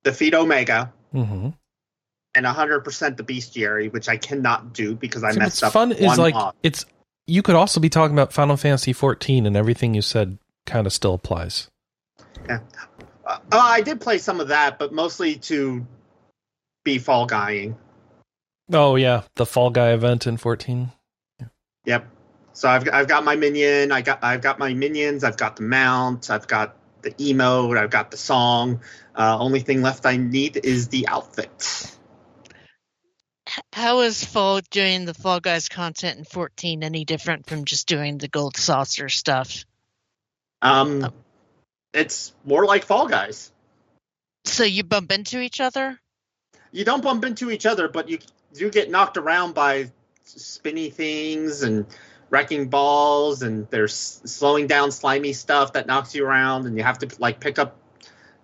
defeat 0.04 0.34
Omega, 0.34 0.94
mm-hmm. 1.14 1.50
and 2.36 2.46
100% 2.46 3.18
the 3.18 3.24
Bestiary, 3.24 3.92
which 3.92 4.10
I 4.10 4.18
cannot 4.18 4.74
do 4.74 4.96
because 4.96 5.24
I 5.24 5.28
messed 5.28 5.40
what's 5.40 5.64
up. 5.64 5.74
Fun 5.74 5.92
is 5.92 6.18
like 6.18 6.34
mod. 6.34 6.56
it's. 6.64 6.86
You 7.30 7.42
could 7.42 7.56
also 7.56 7.82
be 7.82 7.90
talking 7.90 8.16
about 8.16 8.32
Final 8.32 8.56
Fantasy 8.56 8.94
14, 8.94 9.46
and 9.46 9.58
everything 9.58 9.94
you 9.94 10.02
said 10.02 10.38
kind 10.66 10.88
of 10.88 10.94
still 10.94 11.14
applies. 11.14 11.68
Yeah, 12.48 12.60
uh, 13.28 13.40
I 13.52 13.82
did 13.82 14.02
play 14.02 14.18
some 14.18 14.40
of 14.40 14.48
that, 14.50 14.80
but 14.80 14.94
mostly 14.94 15.36
to 15.36 15.86
be 16.84 16.98
fall 16.98 17.26
guying. 17.26 17.78
Oh 18.72 18.96
yeah, 18.96 19.24
the 19.36 19.46
Fall 19.46 19.70
Guy 19.70 19.92
event 19.92 20.28
in 20.28 20.38
14. 20.38 20.92
Yeah. 21.40 21.46
Yep. 21.86 22.08
So 22.54 22.68
I've 22.68 22.90
I've 22.92 23.08
got 23.08 23.24
my 23.24 23.36
minion. 23.36 23.92
I 23.92 24.02
got 24.02 24.24
I've 24.24 24.42
got 24.42 24.60
my 24.60 24.74
minions. 24.74 25.24
I've 25.24 25.38
got 25.38 25.56
the 25.56 25.64
mount. 25.64 26.30
I've 26.30 26.48
got 26.48 26.76
the 27.02 27.12
emote. 27.12 27.78
I've 27.78 27.90
got 27.90 28.12
the 28.12 28.18
song. 28.18 28.82
Uh, 29.16 29.38
only 29.40 29.60
thing 29.62 29.82
left 29.82 30.06
I 30.06 30.18
need 30.18 30.58
is 30.58 30.90
the 30.90 31.08
outfit. 31.08 31.94
How 33.72 34.02
is 34.02 34.24
Fall 34.24 34.60
doing 34.72 35.06
the 35.06 35.14
Fall 35.14 35.40
Guys 35.40 35.70
content 35.70 36.18
in 36.18 36.26
14 36.26 36.84
any 36.84 37.06
different 37.06 37.48
from 37.48 37.64
just 37.64 37.88
doing 37.88 38.18
the 38.18 38.28
Gold 38.28 38.58
Saucer 38.58 39.08
stuff? 39.08 39.66
Um, 40.62 41.06
oh. 41.06 41.14
It's 41.98 42.34
more 42.46 42.66
like 42.66 42.86
Fall 42.86 43.08
Guys. 43.08 43.52
So 44.46 44.64
you 44.64 44.84
bump 44.84 45.12
into 45.12 45.40
each 45.40 45.60
other? 45.60 46.00
You 46.72 46.86
don't 46.86 47.04
bump 47.04 47.26
into 47.26 47.52
each 47.52 47.66
other, 47.66 47.88
but 47.88 48.10
you 48.10 48.20
do 48.54 48.70
get 48.70 48.90
knocked 48.90 49.18
around 49.18 49.54
by 49.54 49.92
spinny 50.24 50.90
things 50.90 51.64
and 51.64 51.86
wrecking 52.30 52.68
balls 52.68 53.42
and 53.42 53.70
there's 53.70 53.96
slowing 54.26 54.68
down 54.68 54.92
slimy 54.92 55.34
stuff 55.34 55.74
that 55.74 55.88
knocks 55.88 56.14
you 56.14 56.26
around 56.26 56.66
and 56.66 56.78
you 56.78 56.84
have 56.84 57.00
to 57.00 57.10
like 57.20 57.40
pick 57.40 57.58
up 57.58 57.78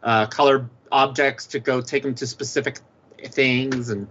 uh, 0.02 0.26
colored 0.28 0.70
objects 0.92 1.48
to 1.48 1.60
go 1.60 1.82
take 1.82 2.04
them 2.04 2.16
to 2.16 2.26
specific 2.26 2.80
things 3.26 3.90
and 3.90 4.08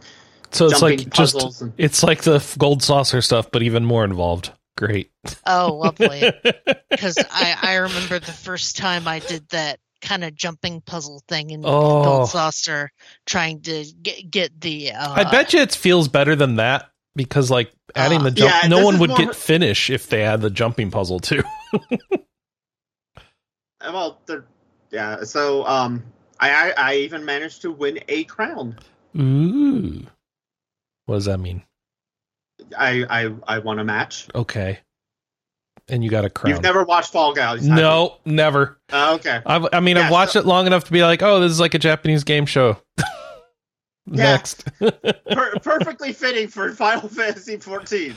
so 0.51 0.67
it's 0.67 0.83
like 0.83 1.09
just 1.11 1.63
and, 1.63 1.73
it's 1.79 2.03
like 2.03 2.23
the 2.23 2.45
gold 2.59 2.83
saucer 2.83 3.23
stuff 3.23 3.51
but 3.51 3.63
even 3.63 3.85
more 3.85 4.05
involved 4.05 4.53
great 4.77 5.11
oh 5.47 5.75
lovely 5.75 6.33
because 6.91 7.19
I, 7.31 7.57
I 7.61 7.75
remember 7.77 8.19
the 8.19 8.33
first 8.33 8.77
time 8.77 9.07
i 9.07 9.19
did 9.19 9.49
that 9.51 9.79
kind 10.01 10.25
of 10.25 10.35
jumping 10.35 10.81
puzzle 10.81 11.23
thing 11.29 11.51
in 11.51 11.63
oh. 11.65 12.05
gold 12.05 12.29
saucer 12.29 12.91
trying 13.27 13.61
to 13.63 13.85
get 14.03 14.31
get 14.31 14.61
the 14.61 14.93
uh, 14.93 15.13
i 15.13 15.31
bet 15.31 15.53
you 15.53 15.61
it 15.61 15.75
feels 15.75 16.09
better 16.09 16.35
than 16.35 16.57
that 16.57 16.93
because 17.15 17.51
like 17.51 17.73
adding 17.95 18.21
uh, 18.21 18.25
the 18.25 18.31
jump, 18.31 18.53
yeah, 18.63 18.69
no 18.69 18.85
one 18.85 18.99
would 18.99 19.15
get 19.17 19.35
finish 19.35 19.91
if 19.91 20.09
they 20.09 20.21
had 20.21 20.41
the 20.41 20.51
jumping 20.51 20.91
puzzle 20.91 21.21
too. 21.21 21.43
well, 23.81 24.19
yeah. 24.91 25.25
So 25.25 25.67
um, 25.67 26.03
I, 26.41 26.51
I 26.51 26.73
I 26.77 26.95
even 26.97 27.25
managed 27.25 27.63
to 27.63 27.73
win 27.73 28.01
a 28.09 28.25
crown. 28.25 28.79
Ooh. 29.19 30.07
What 31.07 31.17
does 31.17 31.25
that 31.27 31.39
mean? 31.39 31.63
I 32.77 33.05
I 33.25 33.35
I 33.47 33.59
want 33.59 33.81
a 33.81 33.85
match. 33.85 34.29
Okay. 34.35 34.79
And 35.89 36.03
you 36.05 36.11
got 36.11 36.25
a 36.25 36.31
crown. 36.31 36.53
You've 36.55 36.63
never 36.63 36.85
watched 36.85 37.13
Fall 37.13 37.35
Guys? 37.35 37.67
No, 37.67 38.19
never. 38.25 38.79
Uh, 38.93 39.15
okay. 39.19 39.41
I've, 39.45 39.67
I 39.73 39.81
mean, 39.81 39.97
Yeah, 39.97 40.05
I've 40.07 40.13
watched 40.13 40.33
so- 40.35 40.39
it 40.41 40.47
long 40.47 40.67
enough 40.67 40.85
to 40.85 40.93
be 40.93 41.03
like, 41.03 41.23
oh, 41.23 41.41
this 41.41 41.51
is 41.51 41.59
like 41.61 41.75
a 41.75 41.79
Japanese 41.79 42.23
game 42.25 42.47
show. 42.47 42.77
Next. 44.07 44.65
per- 44.79 44.93
perfectly 45.63 46.13
fitting 46.13 46.49
for 46.49 46.73
Final 46.73 47.09
Fantasy 47.09 47.57
14. 47.57 48.15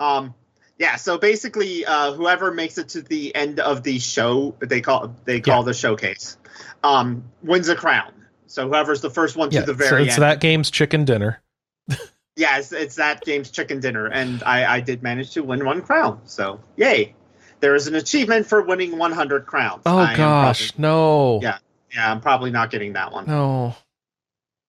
Um, 0.00 0.34
yeah. 0.78 0.96
So 0.96 1.18
basically, 1.18 1.84
uh, 1.84 2.12
whoever 2.12 2.50
makes 2.52 2.78
it 2.78 2.88
to 2.90 3.02
the 3.02 3.34
end 3.34 3.60
of 3.60 3.82
the 3.82 3.98
show, 3.98 4.54
they 4.60 4.80
call 4.80 5.14
they 5.24 5.40
call 5.40 5.62
the 5.64 5.74
showcase, 5.74 6.36
um, 6.82 7.24
wins 7.42 7.68
a 7.68 7.76
crown. 7.76 8.12
So 8.46 8.68
whoever's 8.68 9.00
the 9.00 9.10
first 9.10 9.36
one 9.36 9.50
yeah, 9.50 9.60
to 9.64 9.72
the 9.72 9.84
so 9.84 9.90
very 9.90 10.04
it's 10.04 10.14
end. 10.14 10.22
that 10.22 10.40
game's 10.40 10.70
chicken 10.70 11.04
dinner. 11.04 11.42
yeah, 12.36 12.58
it's, 12.58 12.72
it's 12.72 12.96
that 12.96 13.24
game's 13.24 13.50
chicken 13.50 13.80
dinner, 13.80 14.06
and 14.06 14.42
I, 14.42 14.76
I 14.76 14.80
did 14.80 15.02
manage 15.02 15.32
to 15.32 15.42
win 15.42 15.64
one 15.64 15.82
crown. 15.82 16.20
So 16.24 16.60
yay! 16.76 17.14
There 17.60 17.74
is 17.74 17.86
an 17.86 17.94
achievement 17.94 18.46
for 18.46 18.62
winning 18.62 18.98
100 18.98 19.46
crowns. 19.46 19.82
Oh 19.86 19.96
I 19.98 20.16
gosh, 20.16 20.76
no. 20.78 21.40
Yeah. 21.42 21.58
Yeah, 21.94 22.10
I'm 22.10 22.20
probably 22.20 22.50
not 22.50 22.70
getting 22.70 22.94
that 22.94 23.12
one. 23.12 23.26
No. 23.26 23.76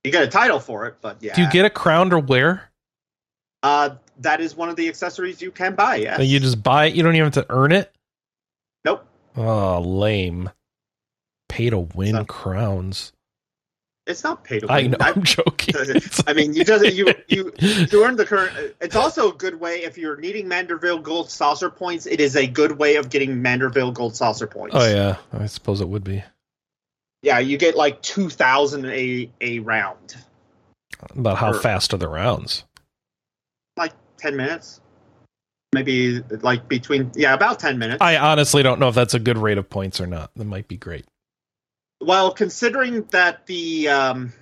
You 0.04 0.12
get 0.12 0.22
a 0.24 0.28
title 0.28 0.60
for 0.60 0.86
it, 0.86 0.98
but 1.02 1.18
yeah. 1.22 1.34
Do 1.34 1.42
you 1.42 1.50
get 1.50 1.66
a 1.66 1.70
crown 1.72 2.12
to 2.12 2.20
wear? 2.20 2.70
Uh, 3.64 3.96
that 4.20 4.42
is 4.42 4.56
one 4.56 4.70
of 4.70 4.76
the 4.76 4.88
accessories 4.88 5.42
you 5.42 5.50
can 5.50 5.74
buy. 5.74 5.96
Yes. 5.96 6.20
You 6.22 6.40
just 6.40 6.62
buy 6.62 6.86
it. 6.86 6.94
You 6.96 7.02
don't 7.02 7.16
even 7.16 7.26
have 7.26 7.34
to 7.34 7.46
earn 7.50 7.72
it. 7.72 7.92
Nope. 8.86 9.08
Oh, 9.36 9.82
lame. 9.82 10.52
Pay 11.50 11.72
to 11.72 11.80
win 11.80 12.14
So- 12.14 12.26
crowns. 12.26 13.12
It's 14.08 14.24
not 14.24 14.44
pay 14.44 14.60
to 14.60 14.72
I 14.72 14.86
know. 14.86 14.98
I'm 15.00 15.24
joking. 15.24 15.74
I 16.28 16.34
mean, 16.34 16.54
you 16.54 16.64
just 16.64 16.86
you 16.96 17.12
you 17.28 17.50
to 17.88 18.04
earn 18.04 18.16
the 18.18 18.26
current. 18.26 18.76
It's 18.80 18.96
also 18.96 19.32
a 19.32 19.34
good 19.34 19.60
way 19.60 19.84
if 19.84 19.98
you're 19.98 20.18
needing 20.18 20.46
Manderville 20.48 21.02
Gold 21.02 21.32
Saucer 21.32 21.72
points. 21.72 22.06
It 22.06 22.20
is 22.20 22.36
a 22.36 22.46
good 22.46 22.74
way 22.78 22.98
of 22.98 23.10
getting 23.10 23.42
Manderville 23.42 23.94
Gold 23.94 24.16
Saucer 24.16 24.46
points. 24.46 24.76
oh 24.78 24.88
yeah, 24.88 25.18
I 25.34 25.48
suppose 25.48 25.82
it 25.82 25.90
would 25.90 26.04
be 26.04 26.24
yeah. 27.24 27.40
You 27.40 27.58
get 27.58 27.76
like 27.76 28.00
two 28.04 28.30
thousand 28.30 28.86
a 28.86 29.28
a 29.42 29.58
round, 29.60 30.16
about 31.16 31.38
how 31.38 31.50
Or- 31.52 31.60
fast 31.60 31.92
are 31.94 31.98
the 31.98 32.08
rounds? 32.08 32.64
like 33.76 33.94
ten 34.18 34.38
minutes, 34.38 34.82
maybe 35.74 36.20
like 36.42 36.68
between 36.68 37.10
yeah 37.16 37.34
about 37.34 37.58
ten 37.60 37.80
minutes. 37.80 38.02
I 38.02 38.18
honestly 38.18 38.62
don't 38.62 38.80
know 38.80 38.90
if 38.90 38.94
that's 38.96 39.16
a 39.16 39.20
good 39.20 39.40
rate 39.40 39.58
of 39.58 39.68
points 39.68 40.00
or 40.00 40.06
not. 40.06 40.30
That 40.36 40.46
might 40.46 40.68
be 40.68 40.78
great. 40.78 41.06
Well, 42.02 42.32
considering 42.32 43.04
that 43.12 43.46
the 43.46 43.88
um, 43.90 44.34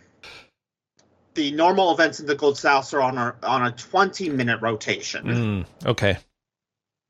the 1.36 1.52
normal 1.52 1.94
events 1.94 2.20
in 2.20 2.26
the 2.26 2.36
Gold 2.36 2.58
Saucer 2.58 3.02
are 3.02 3.04
on 3.04 3.18
a 3.18 3.36
on 3.44 3.66
a 3.66 3.72
twenty 3.72 4.30
minute 4.30 4.62
rotation. 4.62 5.26
Mm, 5.26 5.66
okay. 5.86 6.18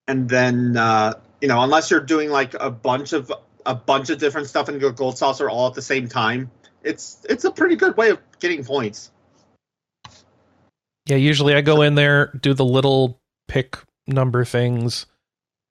and 0.07 0.27
then 0.29 0.77
uh, 0.77 1.13
you 1.41 1.47
know 1.47 1.61
unless 1.61 1.89
you're 1.91 1.99
doing 2.01 2.29
like 2.29 2.53
a 2.59 2.69
bunch 2.69 3.13
of 3.13 3.31
a 3.65 3.75
bunch 3.75 4.09
of 4.09 4.19
different 4.19 4.47
stuff 4.47 4.67
in 4.69 4.79
your 4.79 4.91
gold 4.91 5.17
saucer 5.17 5.49
all 5.49 5.67
at 5.67 5.73
the 5.73 5.81
same 5.81 6.09
time 6.09 6.51
it's 6.83 7.25
it's 7.29 7.45
a 7.45 7.51
pretty 7.51 7.77
good 7.77 7.95
way 7.95 8.09
of 8.09 8.19
getting 8.39 8.63
points 8.65 9.09
Yeah, 11.05 11.15
usually 11.17 11.53
I 11.53 11.61
go 11.61 11.81
in 11.81 11.95
there, 11.95 12.27
do 12.41 12.53
the 12.53 12.65
little 12.65 13.21
pick 13.47 13.77
number 14.07 14.43
things, 14.45 15.05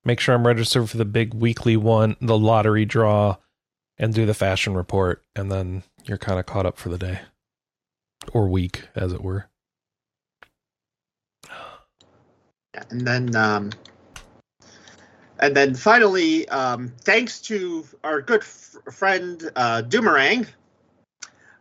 make 0.04 0.20
sure 0.20 0.34
I'm 0.34 0.46
registered 0.46 0.88
for 0.88 0.96
the 0.96 1.04
big 1.04 1.34
weekly 1.34 1.76
one, 1.76 2.16
the 2.20 2.38
lottery 2.38 2.84
draw, 2.84 3.36
and 4.02 4.12
do 4.12 4.26
the 4.26 4.34
fashion 4.34 4.74
report, 4.74 5.22
and 5.36 5.50
then 5.50 5.84
you're 6.04 6.18
kind 6.18 6.40
of 6.40 6.44
caught 6.44 6.66
up 6.66 6.76
for 6.76 6.88
the 6.88 6.98
day. 6.98 7.20
Or 8.34 8.48
week, 8.48 8.88
as 8.94 9.12
it 9.12 9.22
were. 9.22 9.46
and 12.90 13.02
then 13.02 13.36
um 13.36 13.70
and 15.38 15.54
then 15.54 15.74
finally 15.74 16.48
um 16.48 16.92
thanks 17.02 17.40
to 17.42 17.84
our 18.02 18.22
good 18.22 18.40
f- 18.40 18.76
friend 18.90 19.50
uh 19.56 19.82
doomerang 19.86 20.46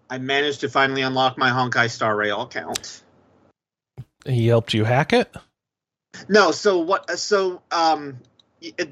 i 0.09 0.17
managed 0.17 0.61
to 0.61 0.69
finally 0.69 1.01
unlock 1.01 1.37
my 1.37 1.49
honkai 1.49 1.89
star 1.89 2.15
rail 2.15 2.43
account 2.43 3.03
He 4.25 4.47
helped 4.47 4.73
you 4.73 4.85
hack 4.85 5.13
it? 5.13 5.35
No, 6.29 6.51
so 6.51 6.79
what? 6.79 7.09
So 7.17 7.61
um, 7.71 8.19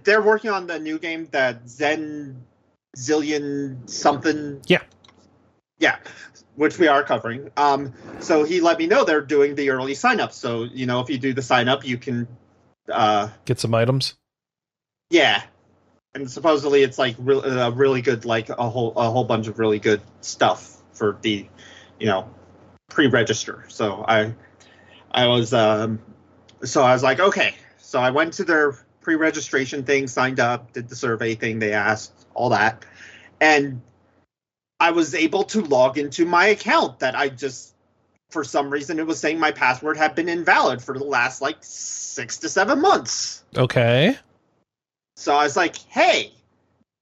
they're 0.03 0.21
working 0.21 0.49
on 0.49 0.67
the 0.67 0.79
new 0.79 0.97
game 0.97 1.27
that 1.31 1.69
Zen 1.69 2.43
Zillion 2.99 3.89
something. 3.89 4.61
Yeah. 4.67 4.81
yeah, 5.79 5.97
which 6.55 6.77
we 6.77 6.87
are 6.87 7.03
covering. 7.03 7.49
Um, 7.55 7.93
so 8.19 8.43
he 8.43 8.59
let 8.61 8.77
me 8.77 8.87
know 8.87 9.05
they're 9.05 9.21
doing 9.21 9.55
the 9.55 9.69
early 9.69 9.95
sign 9.95 10.19
up. 10.19 10.33
So 10.33 10.63
you 10.63 10.85
know, 10.85 10.99
if 10.99 11.09
you 11.09 11.17
do 11.17 11.33
the 11.33 11.41
sign 11.41 11.67
up, 11.69 11.85
you 11.85 11.97
can, 11.97 12.27
uh, 12.91 13.29
Get 13.45 13.59
some 13.59 13.73
items? 13.73 14.15
yeah. 15.09 15.43
And 16.15 16.29
supposedly 16.29 16.81
it's 16.81 16.97
like 16.97 17.15
re- 17.19 17.39
a 17.43 17.69
really 17.69 18.01
good, 18.01 18.25
like 18.25 18.49
a 18.49 18.69
whole 18.69 18.93
a 18.97 19.09
whole 19.11 19.23
bunch 19.25 19.47
of 19.47 19.59
really 19.59 19.77
good 19.79 20.01
stuff 20.21 20.77
for 20.91 21.17
the, 21.21 21.47
you 21.99 22.07
know, 22.07 22.27
pre-register. 22.89 23.65
So 23.67 24.03
I, 24.07 24.33
I 25.11 25.27
was 25.27 25.53
um, 25.53 25.99
so 26.63 26.81
I 26.81 26.93
was 26.93 27.03
like, 27.03 27.19
okay. 27.19 27.53
So 27.77 27.99
I 27.99 28.09
went 28.09 28.33
to 28.33 28.43
their 28.43 28.75
pre-registration 29.01 29.83
thing, 29.83 30.07
signed 30.07 30.39
up, 30.39 30.73
did 30.73 30.89
the 30.89 30.95
survey 30.95 31.35
thing 31.35 31.59
they 31.59 31.73
asked, 31.73 32.18
all 32.39 32.49
that, 32.49 32.85
and 33.41 33.81
I 34.79 34.91
was 34.91 35.13
able 35.13 35.43
to 35.43 35.61
log 35.61 35.97
into 35.97 36.25
my 36.25 36.47
account 36.47 36.99
that 36.99 37.13
I 37.13 37.27
just, 37.27 37.75
for 38.29 38.45
some 38.45 38.69
reason, 38.69 38.97
it 38.97 39.05
was 39.05 39.19
saying 39.19 39.37
my 39.37 39.51
password 39.51 39.97
had 39.97 40.15
been 40.15 40.29
invalid 40.29 40.81
for 40.81 40.97
the 40.97 41.03
last 41.03 41.41
like 41.41 41.57
six 41.59 42.37
to 42.37 42.49
seven 42.49 42.79
months. 42.79 43.43
Okay. 43.57 44.17
So 45.17 45.35
I 45.35 45.43
was 45.43 45.57
like, 45.57 45.75
hey, 45.75 46.31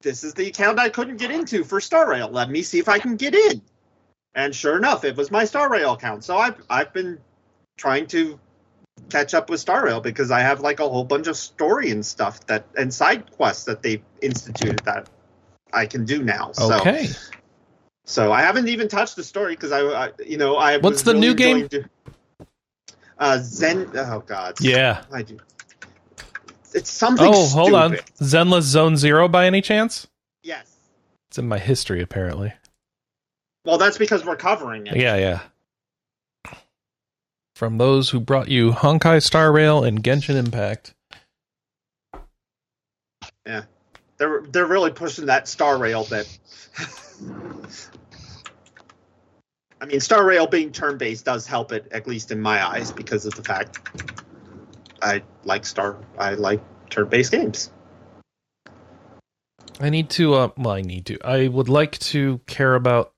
this 0.01 0.23
is 0.23 0.33
the 0.33 0.47
account 0.47 0.79
I 0.79 0.89
couldn't 0.89 1.17
get 1.17 1.29
into 1.29 1.63
for 1.63 1.79
Star 1.79 2.09
Rail. 2.09 2.29
Let 2.29 2.49
me 2.49 2.63
see 2.63 2.79
if 2.79 2.89
I 2.89 2.97
can 2.97 3.15
get 3.15 3.35
in. 3.35 3.61
And 4.33 4.55
sure 4.55 4.77
enough, 4.77 5.03
it 5.03 5.15
was 5.15 5.29
my 5.29 5.45
Star 5.45 5.69
Rail 5.69 5.93
account. 5.93 6.23
So 6.23 6.37
I've 6.37 6.61
I've 6.69 6.93
been 6.93 7.19
trying 7.77 8.07
to 8.07 8.39
catch 9.09 9.35
up 9.35 9.51
with 9.51 9.59
Star 9.59 9.85
Rail 9.85 10.01
because 10.01 10.31
I 10.31 10.39
have 10.39 10.61
like 10.61 10.79
a 10.79 10.89
whole 10.89 11.03
bunch 11.03 11.27
of 11.27 11.37
story 11.37 11.91
and 11.91 12.03
stuff 12.03 12.45
that 12.47 12.65
and 12.75 12.91
side 12.91 13.31
quests 13.31 13.65
that 13.65 13.83
they 13.83 14.01
instituted 14.21 14.79
that 14.85 15.09
I 15.73 15.85
can 15.85 16.05
do 16.05 16.23
now. 16.23 16.51
So 16.53 16.73
Okay. 16.79 17.09
so 18.05 18.31
I 18.31 18.41
haven't 18.41 18.67
even 18.69 18.87
touched 18.87 19.15
the 19.15 19.23
story 19.23 19.53
because 19.55 19.71
I, 19.71 19.81
I 19.81 20.11
you 20.25 20.37
know 20.37 20.55
I 20.57 20.77
What's 20.77 21.01
the 21.03 21.13
really 21.13 21.19
new 21.27 21.35
game? 21.35 21.67
do- 21.67 21.85
uh 23.19 23.39
Zen 23.41 23.89
oh 23.95 24.19
god 24.25 24.55
Yeah. 24.61 25.03
I 25.11 25.23
do 25.23 25.37
it's 26.73 26.89
something 26.91 27.31
Oh, 27.33 27.47
hold 27.47 27.73
on. 27.73 27.93
Zenless 28.21 28.61
Zone 28.63 28.97
Zero 28.97 29.27
by 29.27 29.45
any 29.45 29.61
chance? 29.61 30.07
yes 30.43 30.75
It's 31.29 31.37
in 31.39 31.47
my 31.47 31.57
history, 31.57 32.01
apparently. 32.01 32.53
Well, 33.65 33.77
that's 33.77 33.97
because 33.97 34.23
we're 34.25 34.35
covering 34.37 34.87
it. 34.87 34.95
Yeah, 34.95 35.15
yeah. 35.15 36.53
From 37.55 37.77
those 37.79 38.11
who 38.11 38.19
brought 38.19 38.47
you 38.49 38.71
Honkai 38.71 39.21
Star 39.23 39.51
Rail 39.51 39.83
and 39.83 40.03
Genshin 40.03 40.35
Impact. 40.35 40.93
They're 44.17 44.41
they're 44.49 44.65
really 44.65 44.91
pushing 44.91 45.27
that 45.27 45.47
Star 45.47 45.77
Rail 45.77 46.05
bit. 46.05 46.27
I 49.79 49.85
mean, 49.85 49.99
Star 49.99 50.25
Rail 50.25 50.47
being 50.47 50.71
turn 50.71 50.97
based 50.97 51.25
does 51.25 51.45
help 51.45 51.71
it, 51.71 51.87
at 51.91 52.07
least 52.07 52.31
in 52.31 52.41
my 52.41 52.65
eyes, 52.65 52.91
because 52.91 53.25
of 53.25 53.35
the 53.35 53.43
fact 53.43 53.79
I 55.01 55.21
like 55.43 55.65
Star. 55.65 55.97
I 56.17 56.33
like 56.33 56.61
turn 56.89 57.09
based 57.09 57.31
games. 57.31 57.71
I 59.79 59.91
need 59.91 60.09
to, 60.11 60.33
uh, 60.33 60.49
well, 60.57 60.73
I 60.73 60.81
need 60.81 61.05
to. 61.07 61.19
I 61.23 61.47
would 61.47 61.69
like 61.69 61.99
to 61.99 62.39
care 62.47 62.73
about 62.73 63.13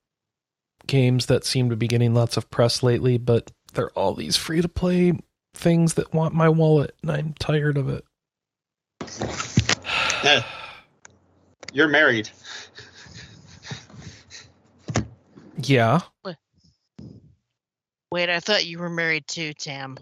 games 0.86 1.26
that 1.26 1.44
seem 1.44 1.70
to 1.70 1.76
be 1.76 1.88
getting 1.88 2.12
lots 2.12 2.36
of 2.36 2.50
press 2.50 2.82
lately, 2.82 3.16
but 3.16 3.50
they're 3.72 3.90
all 3.90 4.14
these 4.14 4.36
free 4.36 4.60
to 4.60 4.68
play 4.68 5.14
things 5.54 5.94
that 5.94 6.12
want 6.12 6.34
my 6.34 6.50
wallet, 6.50 6.94
and 7.00 7.10
I'm 7.10 7.34
tired 7.38 7.78
of 7.78 7.88
it. 7.88 8.04
You're 11.72 11.88
married. 11.88 12.28
Yeah. 15.62 16.00
Wait, 18.12 18.28
I 18.28 18.40
thought 18.40 18.66
you 18.66 18.78
were 18.78 18.90
married 18.90 19.26
too, 19.28 19.52
Tam. 19.54 19.96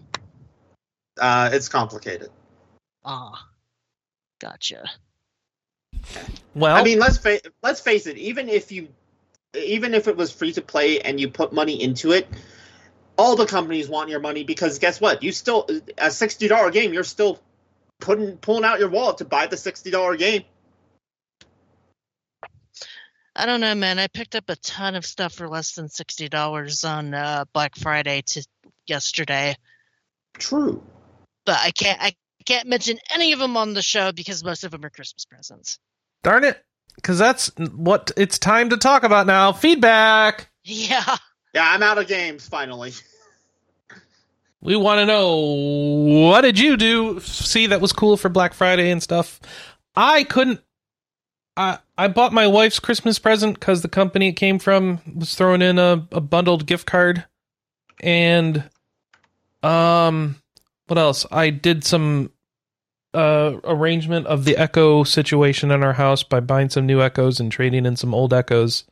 Uh, 1.20 1.50
it's 1.52 1.68
complicated. 1.68 2.30
Ah, 3.04 3.46
gotcha. 4.38 4.88
Well, 6.54 6.74
I 6.74 6.82
mean, 6.82 6.98
let's 6.98 7.18
fa- 7.18 7.40
let's 7.62 7.80
face 7.80 8.06
it. 8.06 8.16
Even 8.16 8.48
if 8.48 8.72
you, 8.72 8.88
even 9.54 9.92
if 9.92 10.08
it 10.08 10.16
was 10.16 10.32
free 10.32 10.52
to 10.52 10.62
play 10.62 11.00
and 11.00 11.20
you 11.20 11.28
put 11.28 11.52
money 11.52 11.82
into 11.82 12.12
it, 12.12 12.26
all 13.18 13.36
the 13.36 13.46
companies 13.46 13.88
want 13.88 14.08
your 14.08 14.20
money 14.20 14.44
because 14.44 14.78
guess 14.78 15.00
what? 15.00 15.22
You 15.22 15.32
still 15.32 15.68
a 15.98 16.10
sixty 16.10 16.48
dollar 16.48 16.70
game. 16.70 16.94
You're 16.94 17.04
still 17.04 17.38
putting 18.00 18.38
pulling 18.38 18.64
out 18.64 18.78
your 18.78 18.88
wallet 18.88 19.18
to 19.18 19.26
buy 19.26 19.48
the 19.48 19.56
sixty 19.56 19.90
dollar 19.90 20.16
game. 20.16 20.44
I 23.38 23.46
don't 23.46 23.60
know, 23.60 23.74
man. 23.76 24.00
I 24.00 24.08
picked 24.08 24.34
up 24.34 24.48
a 24.48 24.56
ton 24.56 24.96
of 24.96 25.06
stuff 25.06 25.32
for 25.32 25.48
less 25.48 25.72
than 25.76 25.88
sixty 25.88 26.28
dollars 26.28 26.82
on 26.82 27.14
uh, 27.14 27.44
Black 27.52 27.76
Friday 27.76 28.22
to 28.26 28.44
yesterday. 28.88 29.54
True, 30.34 30.82
but 31.46 31.58
I 31.62 31.70
can't. 31.70 32.02
I 32.02 32.16
can't 32.44 32.66
mention 32.66 32.98
any 33.14 33.32
of 33.32 33.38
them 33.38 33.56
on 33.56 33.74
the 33.74 33.82
show 33.82 34.10
because 34.10 34.42
most 34.42 34.64
of 34.64 34.72
them 34.72 34.84
are 34.84 34.90
Christmas 34.90 35.24
presents. 35.24 35.78
Darn 36.24 36.42
it! 36.42 36.60
Because 36.96 37.16
that's 37.16 37.52
what 37.56 38.10
it's 38.16 38.40
time 38.40 38.70
to 38.70 38.76
talk 38.76 39.04
about 39.04 39.28
now. 39.28 39.52
Feedback. 39.52 40.50
Yeah. 40.64 41.16
Yeah, 41.54 41.70
I'm 41.70 41.82
out 41.82 41.98
of 41.98 42.08
games 42.08 42.48
finally. 42.48 42.92
We 44.60 44.74
want 44.74 44.98
to 44.98 45.06
know 45.06 45.36
what 45.36 46.40
did 46.40 46.58
you 46.58 46.76
do? 46.76 47.20
See 47.20 47.68
that 47.68 47.80
was 47.80 47.92
cool 47.92 48.16
for 48.16 48.28
Black 48.28 48.54
Friday 48.54 48.90
and 48.90 49.00
stuff. 49.00 49.38
I 49.94 50.24
couldn't 50.24 50.60
I 51.58 51.78
I 51.98 52.06
bought 52.08 52.32
my 52.32 52.46
wife's 52.46 52.78
Christmas 52.78 53.18
present 53.18 53.58
because 53.58 53.82
the 53.82 53.88
company 53.88 54.28
it 54.28 54.34
came 54.34 54.60
from 54.60 55.00
was 55.16 55.34
throwing 55.34 55.60
in 55.60 55.78
a, 55.78 56.06
a 56.12 56.20
bundled 56.20 56.64
gift 56.66 56.86
card, 56.86 57.24
and 58.00 58.70
um, 59.64 60.36
what 60.86 60.98
else? 60.98 61.26
I 61.30 61.50
did 61.50 61.84
some 61.84 62.30
uh 63.12 63.56
arrangement 63.64 64.26
of 64.26 64.44
the 64.44 64.56
Echo 64.56 65.02
situation 65.02 65.70
in 65.70 65.82
our 65.82 65.94
house 65.94 66.22
by 66.22 66.40
buying 66.40 66.68
some 66.68 66.86
new 66.86 67.02
Echoes 67.02 67.40
and 67.40 67.50
trading 67.50 67.86
in 67.86 67.96
some 67.96 68.14
old 68.14 68.32
Echoes 68.32 68.84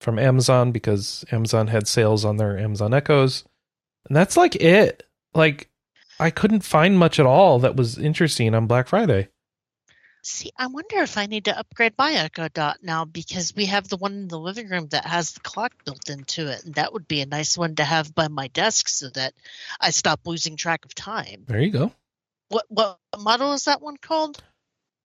from 0.00 0.18
Amazon 0.18 0.72
because 0.72 1.24
Amazon 1.32 1.68
had 1.68 1.88
sales 1.88 2.24
on 2.24 2.36
their 2.36 2.58
Amazon 2.58 2.92
Echoes, 2.92 3.44
and 4.06 4.14
that's 4.14 4.36
like 4.36 4.56
it. 4.56 5.04
Like 5.34 5.70
I 6.18 6.28
couldn't 6.28 6.64
find 6.64 6.98
much 6.98 7.18
at 7.18 7.24
all 7.26 7.58
that 7.60 7.76
was 7.76 7.96
interesting 7.96 8.54
on 8.54 8.66
Black 8.66 8.88
Friday. 8.88 9.28
See, 10.22 10.50
I 10.56 10.66
wonder 10.66 10.98
if 10.98 11.16
I 11.16 11.26
need 11.26 11.46
to 11.46 11.58
upgrade 11.58 11.94
my 11.96 12.12
Echo 12.12 12.48
Dot 12.48 12.78
now 12.82 13.06
because 13.06 13.54
we 13.54 13.66
have 13.66 13.88
the 13.88 13.96
one 13.96 14.12
in 14.12 14.28
the 14.28 14.38
living 14.38 14.68
room 14.68 14.88
that 14.88 15.06
has 15.06 15.32
the 15.32 15.40
clock 15.40 15.72
built 15.84 16.10
into 16.10 16.48
it, 16.48 16.64
and 16.64 16.74
that 16.74 16.92
would 16.92 17.08
be 17.08 17.22
a 17.22 17.26
nice 17.26 17.56
one 17.56 17.74
to 17.76 17.84
have 17.84 18.14
by 18.14 18.28
my 18.28 18.48
desk 18.48 18.88
so 18.88 19.08
that 19.10 19.32
I 19.80 19.90
stop 19.90 20.20
losing 20.26 20.56
track 20.56 20.84
of 20.84 20.94
time. 20.94 21.44
There 21.46 21.60
you 21.60 21.70
go. 21.70 21.92
What 22.48 22.66
what 22.68 22.98
model 23.18 23.54
is 23.54 23.64
that 23.64 23.80
one 23.80 23.96
called? 23.96 24.42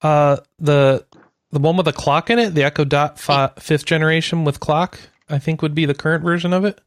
Uh, 0.02 0.38
the 0.60 1.06
the 1.52 1.60
one 1.60 1.78
with 1.78 1.86
the 1.86 1.94
clock 1.94 2.30
in 2.30 2.38
it, 2.38 2.54
the 2.54 2.64
Echo 2.64 2.84
Dot 2.84 3.18
fi- 3.18 3.54
fifth 3.58 3.86
generation 3.86 4.44
with 4.44 4.60
clock, 4.60 5.00
I 5.30 5.40
think 5.40 5.62
would 5.62 5.76
be 5.76 5.86
the 5.86 5.94
current 5.94 6.26
version 6.26 6.52
of 6.52 6.66
it. 6.66 6.82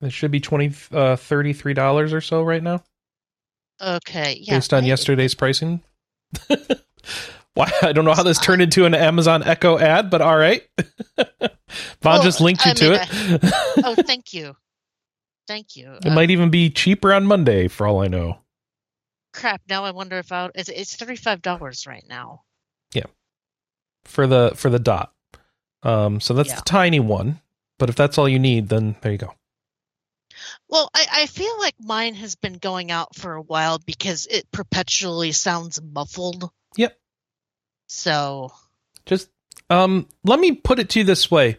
It 0.00 0.12
should 0.12 0.32
be 0.32 0.40
twenty 0.40 0.72
uh 0.90 1.14
thirty 1.14 1.52
three 1.52 1.74
dollars 1.74 2.12
or 2.12 2.20
so 2.20 2.42
right 2.42 2.62
now. 2.62 2.82
Okay, 3.80 4.38
yeah. 4.40 4.56
Based 4.56 4.74
on 4.74 4.84
yesterday's 4.84 5.34
pricing. 5.36 5.82
Why 7.54 7.70
I 7.82 7.92
don't 7.92 8.04
know 8.04 8.14
how 8.14 8.22
this 8.22 8.38
turned 8.38 8.62
into 8.62 8.84
an 8.84 8.94
Amazon 8.94 9.42
Echo 9.42 9.78
ad, 9.78 10.10
but 10.10 10.20
all 10.20 10.36
right. 10.36 10.62
Vaughn 12.02 12.22
just 12.22 12.40
linked 12.40 12.64
you 12.64 12.70
I 12.70 12.74
to 12.74 12.84
mean, 12.84 12.92
it. 12.94 13.44
I, 13.44 13.72
oh, 13.84 13.94
thank 13.94 14.32
you, 14.32 14.54
thank 15.46 15.76
you. 15.76 15.92
It 15.92 16.06
um, 16.06 16.14
might 16.14 16.30
even 16.30 16.50
be 16.50 16.70
cheaper 16.70 17.12
on 17.12 17.26
Monday, 17.26 17.68
for 17.68 17.86
all 17.86 18.00
I 18.00 18.08
know. 18.08 18.38
Crap! 19.32 19.62
Now 19.68 19.84
I 19.84 19.90
wonder 19.90 20.18
if 20.18 20.30
I 20.32 20.50
it's, 20.54 20.68
it's 20.68 20.96
thirty 20.96 21.16
five 21.16 21.42
dollars 21.42 21.86
right 21.86 22.04
now. 22.08 22.42
Yeah, 22.94 23.06
for 24.04 24.26
the 24.26 24.52
for 24.54 24.70
the 24.70 24.78
dot. 24.78 25.12
Um, 25.82 26.20
so 26.20 26.34
that's 26.34 26.50
yeah. 26.50 26.56
the 26.56 26.62
tiny 26.62 27.00
one. 27.00 27.40
But 27.78 27.88
if 27.88 27.96
that's 27.96 28.18
all 28.18 28.28
you 28.28 28.38
need, 28.38 28.68
then 28.68 28.96
there 29.00 29.12
you 29.12 29.18
go. 29.18 29.34
Well, 30.68 30.90
I, 30.94 31.06
I, 31.12 31.26
feel 31.26 31.58
like 31.58 31.74
mine 31.80 32.14
has 32.14 32.36
been 32.36 32.54
going 32.54 32.90
out 32.90 33.16
for 33.16 33.34
a 33.34 33.42
while 33.42 33.78
because 33.78 34.26
it 34.26 34.50
perpetually 34.52 35.32
sounds 35.32 35.80
muffled. 35.80 36.50
So 37.88 38.52
just 39.06 39.28
um 39.70 40.06
let 40.24 40.38
me 40.38 40.52
put 40.52 40.78
it 40.78 40.90
to 40.90 41.00
you 41.00 41.04
this 41.04 41.30
way. 41.30 41.58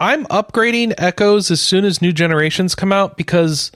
I'm 0.00 0.26
upgrading 0.26 0.94
Echoes 0.98 1.50
as 1.50 1.60
soon 1.60 1.84
as 1.84 2.02
new 2.02 2.12
generations 2.12 2.74
come 2.74 2.92
out 2.92 3.16
because 3.16 3.70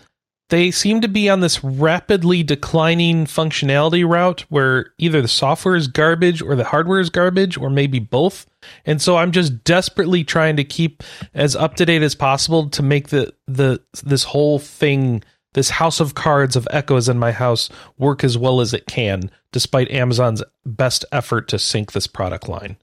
they 0.51 0.71
seem 0.71 1.03
to 1.03 1.09
be 1.09 1.29
on 1.29 1.41
this 1.41 1.63
rapidly 1.63 2.43
declining 2.43 3.27
functionality 3.27 4.09
route 4.09 4.45
where 4.49 4.93
either 4.99 5.21
the 5.21 5.29
software 5.29 5.77
is 5.77 5.89
garbage 5.89 6.41
or 6.41 6.57
the 6.57 6.65
hardware 6.65 7.01
is 7.01 7.11
garbage 7.11 7.59
or 7.59 7.69
maybe 7.69 7.99
both. 7.99 8.47
And 8.87 9.01
so 9.01 9.17
I'm 9.17 9.33
just 9.33 9.63
desperately 9.65 10.25
trying 10.25 10.57
to 10.57 10.65
keep 10.65 11.03
as 11.35 11.55
up 11.55 11.77
to 11.77 11.87
date 11.87 12.03
as 12.03 12.15
possible 12.15 12.71
to 12.71 12.83
make 12.83 13.09
the 13.09 13.35
the 13.47 13.83
this 14.03 14.25
whole 14.25 14.59
thing 14.59 15.23
this 15.55 15.71
house 15.71 16.01
of 16.01 16.15
cards 16.15 16.57
of 16.57 16.69
echoes 16.71 17.09
in 17.09 17.19
my 17.19 17.33
house 17.33 17.71
work 17.97 18.23
as 18.23 18.37
well 18.37 18.61
as 18.61 18.75
it 18.75 18.87
can, 18.87 19.31
despite 19.53 19.91
Amazon's 19.91 20.43
best 20.65 21.05
effort 21.13 21.49
to 21.49 21.59
sink 21.59 21.93
this 21.93 22.07
product 22.07 22.49
line. 22.49 22.77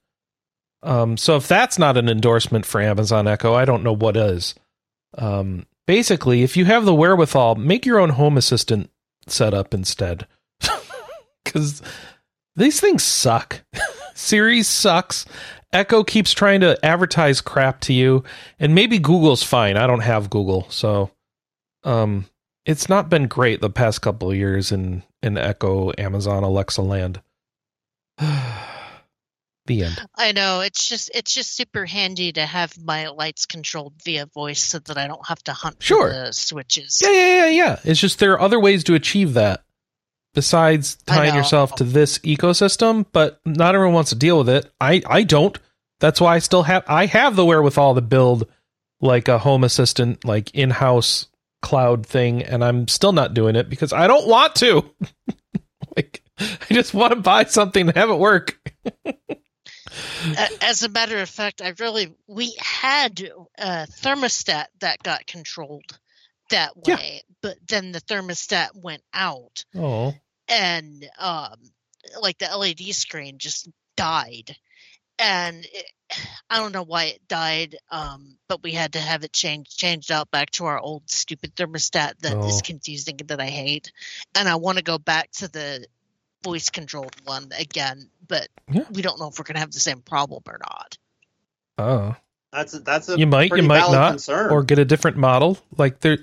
Um, 0.84 1.18
so 1.18 1.36
if 1.36 1.47
that's 1.47 1.80
not 1.80 1.97
an 1.97 2.09
endorsement 2.09 2.66
for 2.66 2.82
Amazon 2.82 3.28
Echo, 3.28 3.53
I 3.53 3.66
don't 3.66 3.84
know 3.84 3.95
what 3.95 4.18
is. 4.18 4.55
Um, 5.18 5.66
basically, 5.88 6.43
if 6.43 6.55
you 6.55 6.66
have 6.66 6.86
the 6.86 6.93
wherewithal, 6.93 7.55
make 7.55 7.86
your 7.86 7.99
own 7.99 8.09
home 8.09 8.38
assistant 8.38 8.89
setup 9.28 9.74
instead, 9.74 10.28
because 11.43 11.82
these 12.55 12.80
things 12.80 13.03
suck. 13.03 13.63
Siri 14.13 14.63
sucks. 14.63 15.26
Echo 15.74 16.03
keeps 16.03 16.34
trying 16.34 16.61
to 16.61 16.84
advertise 16.86 17.41
crap 17.41 17.82
to 17.82 17.93
you, 17.93 18.24
and 18.59 18.76
maybe 18.76 18.99
Google's 18.99 19.43
fine. 19.43 19.78
I 19.78 19.88
don't 19.88 19.99
have 20.01 20.30
Google, 20.30 20.68
so 20.70 21.11
um, 21.84 22.26
it's 22.66 22.89
not 22.89 23.09
been 23.09 23.28
great 23.28 23.61
the 23.61 23.70
past 23.70 24.01
couple 24.01 24.32
of 24.32 24.38
years 24.38 24.72
in 24.72 25.03
in 25.22 25.38
Echo, 25.38 25.91
Amazon, 25.97 26.43
Alexa 26.43 26.82
land. 26.82 27.22
the 29.66 29.84
end. 29.84 29.99
I 30.16 30.32
know 30.32 30.61
it's 30.61 30.88
just 30.88 31.11
it's 31.13 31.34
just 31.34 31.55
super 31.55 31.86
handy 31.86 32.32
to 32.34 32.45
have 32.45 32.74
my 32.82 33.07
lights 33.09 33.45
controlled 33.45 33.93
via 34.03 34.26
voice 34.26 34.61
so 34.61 34.80
that 34.80 34.97
I 34.97 35.07
don't 35.07 35.28
have 35.28 35.43
to 35.43 35.53
hunt 35.53 35.78
sure. 35.80 36.09
for 36.09 36.13
the 36.13 36.34
switches. 36.34 37.01
Yeah, 37.03 37.11
yeah, 37.11 37.28
yeah, 37.28 37.47
yeah. 37.47 37.80
It's 37.84 37.99
just 37.99 38.20
there 38.20 38.34
are 38.34 38.41
other 38.41 38.59
ways 38.59 38.84
to 38.86 38.95
achieve 38.95 39.34
that 39.34 39.63
besides 40.34 40.95
tying 41.05 41.34
yourself 41.34 41.76
to 41.76 41.84
this 41.84 42.20
ecosystem, 42.20 43.05
but 43.11 43.39
not 43.45 43.74
everyone 43.74 43.95
wants 43.95 44.09
to 44.09 44.16
deal 44.16 44.38
with 44.38 44.49
it. 44.49 44.72
I 44.80 45.01
I 45.07 45.24
don't. 45.24 45.57
That's 45.99 46.20
why 46.20 46.36
I 46.36 46.39
still 46.39 46.63
have 46.63 46.84
I 46.88 47.05
have 47.05 47.36
the 47.36 47.45
wherewithal 47.45 47.95
to 47.95 48.01
build 48.01 48.47
like 49.01 49.28
a 49.28 49.39
home 49.39 49.63
assistant 49.63 50.24
like 50.26 50.53
in-house 50.53 51.28
cloud 51.66 52.05
thing 52.05 52.43
and 52.43 52.63
I'm 52.63 52.88
still 52.88 53.11
not 53.11 53.34
doing 53.34 53.55
it 53.55 53.72
because 53.72 53.91
I 53.91 54.05
don't 54.05 54.28
want 54.28 54.53
to. 54.57 54.88
like 55.97 56.22
I 56.39 56.68
just 56.70 56.93
want 56.93 57.11
to 57.11 57.20
buy 57.20 57.45
something 57.45 57.88
and 57.88 57.97
have 57.97 58.11
it 58.11 58.20
work. 58.20 58.59
As 60.61 60.84
a 60.84 60.89
matter 60.89 61.18
of 61.18 61.28
fact, 61.28 61.63
I 61.63 61.74
really 61.80 62.13
we 62.28 62.55
had 62.59 63.20
a 63.57 63.88
thermostat 63.88 64.66
that 64.82 65.01
got 65.01 65.26
controlled 65.26 65.97
that 66.51 66.78
way, 66.78 67.24
yeah. 67.24 67.36
but 67.41 67.57
then 67.68 67.91
the 67.91 68.01
thermostat 68.01 68.70
went 68.76 69.01
out. 69.11 69.66
Oh. 69.76 70.13
And 70.47 71.03
um 71.18 71.55
like 72.22 72.38
the 72.38 72.55
LED 72.55 72.93
screen 72.93 73.39
just 73.39 73.68
died. 73.97 74.55
And 75.18 75.66
it, 75.66 75.86
I 76.49 76.58
don't 76.58 76.72
know 76.72 76.84
why 76.84 77.06
it 77.06 77.28
died, 77.28 77.78
um, 77.89 78.38
but 78.47 78.64
we 78.64 78.72
had 78.72 78.93
to 78.93 78.99
have 78.99 79.24
it 79.24 79.34
changed 79.34 79.78
changed 79.78 80.12
out 80.12 80.30
back 80.32 80.51
to 80.51 80.66
our 80.66 80.80
old 80.80 81.10
stupid 81.10 81.56
thermostat 81.56 82.20
that 82.20 82.36
oh. 82.36 82.47
is 82.47 82.62
confusing 82.62 83.18
that 83.26 83.41
I 83.41 83.47
hate, 83.47 83.91
and 84.36 84.47
I 84.47 84.56
want 84.56 84.78
to 84.78 84.84
go 84.84 84.97
back 84.97 85.32
to 85.34 85.47
the 85.47 85.86
voice 86.43 86.70
controlled 86.70 87.16
one 87.24 87.49
again, 87.58 88.10
but 88.28 88.47
yeah. 88.72 88.84
we 88.91 89.01
don't 89.01 89.20
know 89.20 89.28
if 89.28 89.39
we're 89.39 89.45
going 89.45 89.56
to 89.56 89.62
have 89.62 89.72
the 89.72 89.80
same 89.80 90.01
problem 90.01 90.43
or 90.47 90.60
not. 90.60 90.97
Oh, 91.78 92.16
that's 92.51 92.74
a, 92.76 92.80
that's 92.80 93.10
a 93.10 93.18
you 93.18 93.28
might 93.28 93.51
you 93.56 93.64
might 93.64 93.91
not 93.91 94.12
concern. 94.12 94.51
or 94.51 94.64
get 94.64 94.80
a 94.80 94.86
different 94.86 95.18
model 95.18 95.58
like 95.78 95.99
there. 95.99 96.20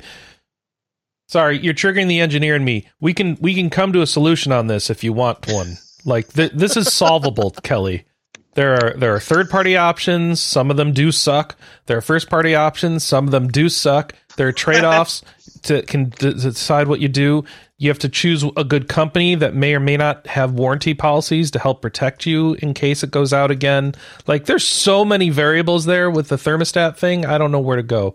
Sorry, 1.26 1.58
you're 1.58 1.74
triggering 1.74 2.08
the 2.08 2.20
engineer 2.20 2.54
and 2.54 2.64
me. 2.64 2.88
We 3.00 3.14
can 3.14 3.36
we 3.40 3.54
can 3.54 3.68
come 3.68 3.92
to 3.92 4.02
a 4.02 4.06
solution 4.06 4.52
on 4.52 4.68
this 4.68 4.90
if 4.90 5.02
you 5.02 5.12
want 5.12 5.46
one. 5.48 5.78
Like 6.04 6.32
th- 6.32 6.52
this 6.52 6.76
is 6.76 6.92
solvable, 6.92 7.50
Kelley. 7.62 8.06
There 8.54 8.74
are 8.74 8.94
there 8.94 9.14
are 9.14 9.20
third 9.20 9.48
party 9.48 9.76
options. 9.76 10.40
Some 10.40 10.70
of 10.70 10.76
them 10.76 10.92
do 10.92 11.10
suck. 11.10 11.56
There 11.86 11.96
are 11.96 12.02
first 12.02 12.28
party 12.28 12.54
options. 12.54 13.02
Some 13.02 13.26
of 13.26 13.30
them 13.30 13.48
do 13.48 13.68
suck. 13.68 14.14
There 14.36 14.48
are 14.48 14.52
trade 14.52 14.84
offs 14.84 15.22
to 15.62 15.82
can 15.82 16.10
to 16.12 16.34
decide 16.34 16.88
what 16.88 17.00
you 17.00 17.08
do. 17.08 17.44
You 17.78 17.88
have 17.88 17.98
to 18.00 18.08
choose 18.08 18.44
a 18.56 18.64
good 18.64 18.88
company 18.88 19.34
that 19.36 19.54
may 19.54 19.74
or 19.74 19.80
may 19.80 19.96
not 19.96 20.26
have 20.26 20.52
warranty 20.52 20.94
policies 20.94 21.50
to 21.52 21.58
help 21.58 21.80
protect 21.82 22.26
you 22.26 22.54
in 22.54 22.74
case 22.74 23.02
it 23.02 23.10
goes 23.10 23.32
out 23.32 23.50
again. 23.50 23.94
Like 24.26 24.44
there's 24.44 24.66
so 24.66 25.04
many 25.04 25.30
variables 25.30 25.86
there 25.86 26.10
with 26.10 26.28
the 26.28 26.36
thermostat 26.36 26.96
thing. 26.96 27.24
I 27.24 27.38
don't 27.38 27.52
know 27.52 27.60
where 27.60 27.78
to 27.78 27.82
go. 27.82 28.14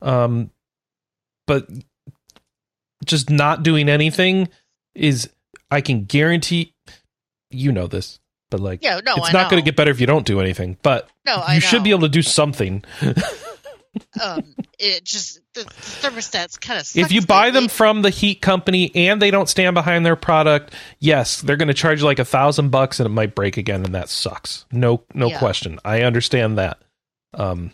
Um, 0.00 0.50
but 1.46 1.68
just 3.04 3.28
not 3.28 3.62
doing 3.62 3.90
anything 3.90 4.48
is 4.94 5.28
I 5.70 5.82
can 5.82 6.04
guarantee 6.04 6.74
you 7.50 7.70
know 7.70 7.86
this 7.86 8.18
but 8.54 8.62
like, 8.62 8.84
yeah, 8.84 9.00
no, 9.04 9.16
it's 9.16 9.30
I 9.30 9.32
not 9.32 9.50
going 9.50 9.60
to 9.60 9.64
get 9.64 9.74
better 9.74 9.90
if 9.90 9.98
you 9.98 10.06
don't 10.06 10.24
do 10.24 10.40
anything. 10.40 10.76
But 10.82 11.10
no, 11.26 11.44
you 11.52 11.60
should 11.60 11.82
be 11.82 11.90
able 11.90 12.02
to 12.02 12.08
do 12.08 12.22
something. 12.22 12.84
um, 14.22 14.54
it 14.78 15.02
just 15.02 15.40
the, 15.54 15.64
the 15.64 15.70
thermostats 15.70 16.60
kind 16.60 16.78
of. 16.78 16.88
If 16.94 17.10
you 17.10 17.20
buy 17.20 17.50
them 17.50 17.66
from 17.66 18.02
the 18.02 18.10
heat 18.10 18.40
company 18.40 18.92
and 18.94 19.20
they 19.20 19.32
don't 19.32 19.48
stand 19.48 19.74
behind 19.74 20.06
their 20.06 20.14
product, 20.14 20.72
yes, 21.00 21.40
they're 21.40 21.56
going 21.56 21.66
to 21.66 21.74
charge 21.74 21.98
you 21.98 22.04
like 22.04 22.20
a 22.20 22.24
thousand 22.24 22.70
bucks 22.70 23.00
and 23.00 23.06
it 23.06 23.10
might 23.10 23.34
break 23.34 23.56
again, 23.56 23.84
and 23.84 23.92
that 23.96 24.08
sucks. 24.08 24.66
No, 24.70 25.02
no 25.14 25.30
yeah. 25.30 25.38
question. 25.40 25.80
I 25.84 26.02
understand 26.02 26.56
that. 26.58 26.78
Um, 27.32 27.72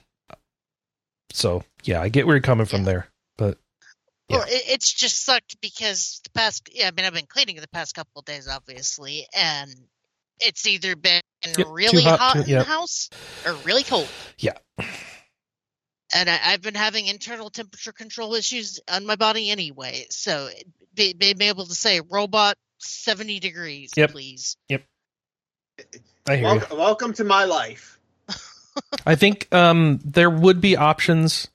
so 1.30 1.62
yeah, 1.84 2.00
I 2.00 2.08
get 2.08 2.26
where 2.26 2.36
you're 2.36 2.42
coming 2.42 2.64
from 2.64 2.84
there, 2.84 3.06
but 3.36 3.58
yeah. 4.30 4.38
well, 4.38 4.46
it, 4.48 4.62
it's 4.66 4.90
just 4.90 5.26
sucked 5.26 5.60
because 5.60 6.22
the 6.24 6.30
past. 6.30 6.70
Yeah, 6.72 6.88
I 6.88 6.90
mean, 6.92 7.04
I've 7.04 7.12
been 7.12 7.26
cleaning 7.26 7.56
the 7.56 7.68
past 7.68 7.94
couple 7.94 8.20
of 8.20 8.24
days, 8.24 8.48
obviously, 8.48 9.26
and 9.36 9.74
it's 10.40 10.66
either 10.66 10.96
been 10.96 11.20
yep, 11.56 11.66
really 11.70 12.02
hot, 12.02 12.18
hot 12.18 12.32
too, 12.34 12.38
yep. 12.40 12.48
in 12.48 12.58
the 12.58 12.64
house 12.64 13.10
or 13.46 13.54
really 13.64 13.82
cold. 13.82 14.08
Yeah. 14.38 14.58
And 16.12 16.28
I, 16.28 16.36
have 16.36 16.62
been 16.62 16.74
having 16.74 17.06
internal 17.06 17.50
temperature 17.50 17.92
control 17.92 18.34
issues 18.34 18.80
on 18.90 19.06
my 19.06 19.16
body 19.16 19.50
anyway, 19.50 20.06
so 20.10 20.48
be, 20.94 21.12
being 21.12 21.40
able 21.42 21.66
to 21.66 21.74
say 21.74 22.00
robot 22.00 22.56
seventy 22.78 23.38
degrees, 23.38 23.92
yep. 23.96 24.10
please. 24.10 24.56
Yep. 24.68 24.84
I 26.28 26.36
hear 26.36 26.44
welcome, 26.44 26.68
you. 26.72 26.78
welcome 26.78 27.12
to 27.14 27.24
my 27.24 27.44
life. 27.44 27.98
I 29.06 29.14
think 29.14 29.52
um, 29.54 30.00
there 30.04 30.30
would 30.30 30.60
be 30.60 30.76
options. 30.76 31.48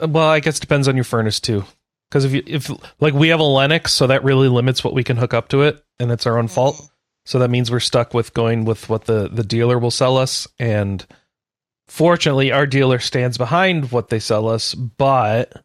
Well, 0.00 0.28
I 0.28 0.40
guess 0.40 0.58
it 0.58 0.60
depends 0.60 0.88
on 0.88 0.96
your 0.96 1.04
furnace 1.04 1.40
too. 1.40 1.64
Because 2.08 2.24
if 2.24 2.32
you 2.32 2.42
if 2.46 2.70
like 3.00 3.14
we 3.14 3.28
have 3.28 3.40
a 3.40 3.44
Lennox, 3.44 3.92
so 3.92 4.06
that 4.06 4.24
really 4.24 4.48
limits 4.48 4.84
what 4.84 4.94
we 4.94 5.04
can 5.04 5.16
hook 5.16 5.34
up 5.34 5.48
to 5.48 5.62
it, 5.62 5.82
and 5.98 6.12
it's 6.12 6.26
our 6.26 6.38
own 6.38 6.48
fault. 6.48 6.90
So 7.24 7.38
that 7.38 7.50
means 7.50 7.70
we're 7.70 7.80
stuck 7.80 8.12
with 8.12 8.34
going 8.34 8.64
with 8.64 8.88
what 8.88 9.06
the 9.06 9.28
the 9.28 9.44
dealer 9.44 9.78
will 9.78 9.90
sell 9.90 10.16
us, 10.18 10.46
and 10.58 11.04
fortunately, 11.88 12.52
our 12.52 12.66
dealer 12.66 12.98
stands 12.98 13.38
behind 13.38 13.90
what 13.92 14.10
they 14.10 14.18
sell 14.18 14.48
us, 14.48 14.74
but 14.74 15.64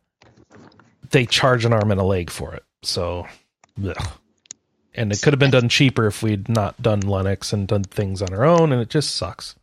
they 1.11 1.25
charge 1.25 1.65
an 1.65 1.73
arm 1.73 1.91
and 1.91 1.99
a 1.99 2.03
leg 2.03 2.29
for 2.29 2.53
it. 2.53 2.63
So, 2.83 3.27
ugh. 3.85 4.07
and 4.93 5.11
it 5.11 5.21
could 5.21 5.33
have 5.33 5.39
been 5.39 5.51
done 5.51 5.67
cheaper 5.67 6.07
if 6.07 6.23
we'd 6.23 6.47
not 6.47 6.81
done 6.81 7.01
Linux 7.01 7.51
and 7.51 7.67
done 7.67 7.83
things 7.83 8.21
on 8.21 8.33
our 8.33 8.45
own, 8.45 8.71
and 8.71 8.81
it 8.81 8.89
just 8.89 9.15
sucks. 9.15 9.55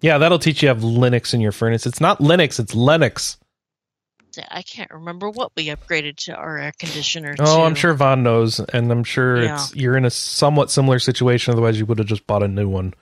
Yeah, 0.00 0.18
that'll 0.18 0.38
teach 0.38 0.62
you 0.62 0.68
have 0.68 0.80
Linux 0.80 1.32
in 1.32 1.40
your 1.40 1.52
furnace. 1.52 1.86
It's 1.86 2.00
not 2.00 2.18
Linux, 2.18 2.58
it's 2.58 2.74
Lennox. 4.36 4.54
I 4.54 4.62
can't 4.62 4.90
remember 4.90 5.30
what 5.30 5.52
we 5.56 5.66
upgraded 5.66 6.16
to 6.24 6.34
our 6.34 6.58
air 6.58 6.72
conditioner. 6.78 7.34
Oh, 7.38 7.58
to. 7.58 7.62
I'm 7.62 7.74
sure 7.74 7.94
Vaughn 7.94 8.22
knows, 8.22 8.58
and 8.60 8.90
I'm 8.90 9.04
sure 9.04 9.42
yeah. 9.42 9.54
it's 9.54 9.74
you're 9.74 9.96
in 9.96 10.04
a 10.04 10.10
somewhat 10.10 10.70
similar 10.70 10.98
situation. 10.98 11.52
Otherwise, 11.52 11.78
you 11.78 11.86
would 11.86 11.98
have 11.98 12.06
just 12.06 12.26
bought 12.26 12.42
a 12.42 12.48
new 12.48 12.68
one. 12.68 12.94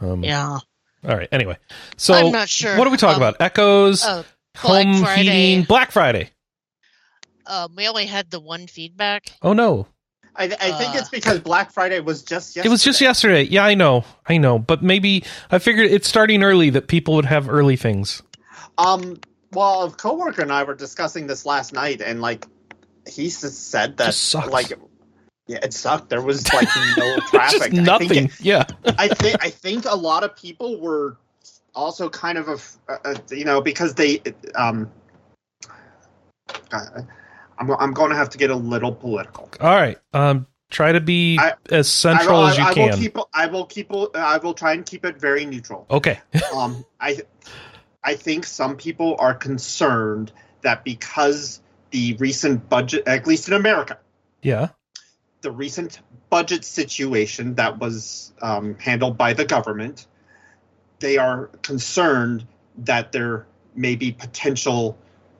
Um, 0.00 0.24
yeah. 0.24 0.58
All 1.04 1.16
right. 1.16 1.28
Anyway, 1.32 1.56
so 1.96 2.14
I'm 2.14 2.32
not 2.32 2.48
sure. 2.48 2.76
What 2.76 2.84
do 2.84 2.90
we 2.90 2.96
talk 2.96 3.16
um, 3.16 3.22
about? 3.22 3.40
Echoes, 3.40 4.04
oh, 4.04 4.24
home 4.56 5.02
Friday. 5.02 5.22
heating, 5.22 5.64
Black 5.64 5.92
Friday. 5.92 6.30
Um, 7.46 7.74
we 7.76 7.88
only 7.88 8.06
had 8.06 8.30
the 8.30 8.40
one 8.40 8.66
feedback. 8.66 9.32
Oh 9.42 9.52
no. 9.52 9.86
I, 10.36 10.44
I 10.44 10.48
think 10.78 10.94
uh, 10.94 10.98
it's 10.98 11.08
because 11.08 11.40
Black 11.40 11.72
Friday 11.72 11.98
was 11.98 12.22
just 12.22 12.54
yesterday. 12.54 12.68
It 12.68 12.70
was 12.70 12.84
just 12.84 13.00
yesterday. 13.00 13.42
Yeah, 13.42 13.64
I 13.64 13.74
know. 13.74 14.04
I 14.26 14.38
know. 14.38 14.60
But 14.60 14.82
maybe 14.82 15.24
I 15.50 15.58
figured 15.58 15.90
it's 15.90 16.08
starting 16.08 16.44
early 16.44 16.70
that 16.70 16.86
people 16.86 17.14
would 17.14 17.24
have 17.24 17.50
early 17.50 17.76
things. 17.76 18.22
Um, 18.78 19.18
well, 19.52 19.84
a 19.84 19.90
coworker 19.90 20.42
and 20.42 20.52
I 20.52 20.62
were 20.62 20.74
discussing 20.74 21.26
this 21.26 21.44
last 21.44 21.72
night, 21.72 22.00
and 22.00 22.20
like 22.20 22.46
he 23.08 23.28
said 23.30 23.96
that 23.96 24.48
like 24.50 24.72
yeah, 25.46 25.58
it 25.62 25.74
sucked. 25.74 26.10
There 26.10 26.22
was 26.22 26.52
like 26.52 26.68
no 26.96 27.18
traffic. 27.28 27.72
nothing. 27.72 28.26
It, 28.26 28.40
yeah. 28.40 28.64
I 28.98 29.08
think 29.08 29.44
I 29.44 29.50
think 29.50 29.84
a 29.84 29.96
lot 29.96 30.22
of 30.22 30.36
people 30.36 30.80
were 30.80 31.16
also 31.74 32.08
kind 32.08 32.38
of 32.38 32.78
a, 32.88 32.94
a 33.04 33.20
you 33.30 33.44
know 33.44 33.60
because 33.60 33.94
they 33.94 34.22
um. 34.54 34.90
I'm 37.58 37.70
I'm 37.72 37.92
going 37.92 38.10
to 38.10 38.16
have 38.16 38.30
to 38.30 38.38
get 38.38 38.50
a 38.50 38.56
little 38.56 38.92
political. 38.92 39.48
All 39.60 39.74
right. 39.74 39.98
Um, 40.12 40.46
try 40.70 40.92
to 40.92 41.00
be 41.00 41.38
I, 41.38 41.54
as 41.70 41.88
central 41.88 42.40
I, 42.40 42.50
as 42.50 42.58
you 42.58 42.64
I, 42.64 42.74
can. 42.74 42.90
Will 42.90 42.96
keep, 42.96 43.16
I 43.34 43.46
will 43.46 43.66
keep. 43.66 43.92
I 44.14 44.38
will 44.38 44.54
try 44.54 44.72
and 44.72 44.86
keep 44.86 45.04
it 45.04 45.20
very 45.20 45.44
neutral. 45.44 45.86
Okay. 45.90 46.20
um, 46.54 46.84
I 47.00 47.20
I 48.02 48.14
think 48.14 48.46
some 48.46 48.76
people 48.76 49.16
are 49.18 49.34
concerned 49.34 50.32
that 50.62 50.84
because 50.84 51.60
the 51.90 52.14
recent 52.14 52.68
budget, 52.68 53.06
at 53.06 53.26
least 53.26 53.48
in 53.48 53.54
America, 53.54 53.98
yeah, 54.42 54.68
the 55.42 55.50
recent 55.50 56.00
budget 56.30 56.64
situation 56.64 57.54
that 57.54 57.78
was 57.78 58.32
um, 58.40 58.76
handled 58.76 59.18
by 59.18 59.34
the 59.34 59.44
government, 59.44 60.06
they 61.00 61.18
are 61.18 61.46
concerned 61.62 62.46
that 62.78 63.12
there 63.12 63.46
may 63.74 63.96
be 63.96 64.12
potential 64.12 64.96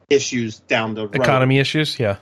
issues 0.09 0.61
down 0.61 0.95
the 0.95 1.07
road. 1.07 1.17
Economy 1.17 1.59
issues, 1.59 1.99
yeah. 1.99 2.17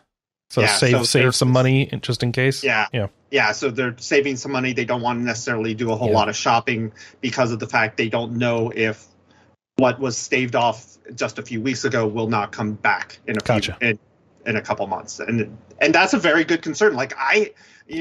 So 0.51 0.63
yeah, 0.63 0.77
save 0.77 0.93
so 0.93 1.03
save 1.03 1.35
some 1.35 1.51
money 1.51 1.87
just 2.01 2.23
in 2.23 2.33
case. 2.33 2.65
Yeah, 2.65 2.87
yeah, 2.93 3.09
yeah. 3.31 3.53
So 3.53 3.71
they're 3.71 3.97
saving 3.99 4.37
some 4.37 4.53
money. 4.53 4.73
They 4.73 4.87
don't 4.87 5.03
want 5.03 5.19
to 5.19 5.25
necessarily 5.25 5.75
do 5.75 5.91
a 5.93 5.97
whole 5.97 6.09
yeah. 6.09 6.15
lot 6.15 6.29
of 6.29 6.37
shopping 6.37 6.93
because 7.21 7.53
of 7.53 7.59
the 7.59 7.67
fact 7.67 7.99
they 7.99 8.09
don't 8.09 8.33
know 8.39 8.73
if 8.75 9.05
what 9.79 9.99
was 10.01 10.19
staved 10.19 10.57
off 10.57 10.99
just 11.15 11.39
a 11.39 11.43
few 11.43 11.61
weeks 11.61 11.85
ago 11.85 12.07
will 12.07 12.27
not 12.27 12.53
come 12.53 12.73
back 12.73 13.19
in 13.27 13.37
a 13.37 13.41
gotcha. 13.41 13.77
few 13.81 13.91
in, 13.91 13.99
in 14.45 14.57
a 14.57 14.61
couple 14.61 14.87
months. 14.87 15.21
And 15.21 15.57
and 15.81 15.95
that's 15.95 16.15
a 16.15 16.19
very 16.19 16.45
good 16.45 16.63
concern. 16.63 16.95
Like 16.95 17.15
i 17.17 17.53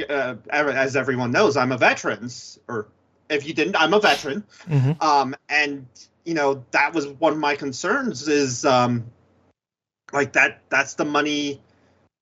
uh, 0.09 0.35
as 0.49 0.97
everyone 0.97 1.31
knows 1.31 1.55
i'm 1.55 1.71
a 1.71 1.77
veteran 1.77 2.29
or 2.67 2.87
if 3.29 3.47
you 3.47 3.53
didn't 3.53 3.79
i'm 3.79 3.93
a 3.93 3.99
veteran. 3.99 4.43
Mm-hmm. 4.67 5.01
um 5.01 5.35
and 5.47 5.85
you 6.25 6.33
know 6.33 6.65
that 6.71 6.93
was 6.93 7.07
one 7.07 7.33
of 7.33 7.39
my 7.39 7.55
concerns 7.55 8.27
is 8.27 8.65
um 8.65 9.05
like 10.11 10.33
that 10.33 10.61
that's 10.69 10.95
the 10.95 11.05
money 11.05 11.61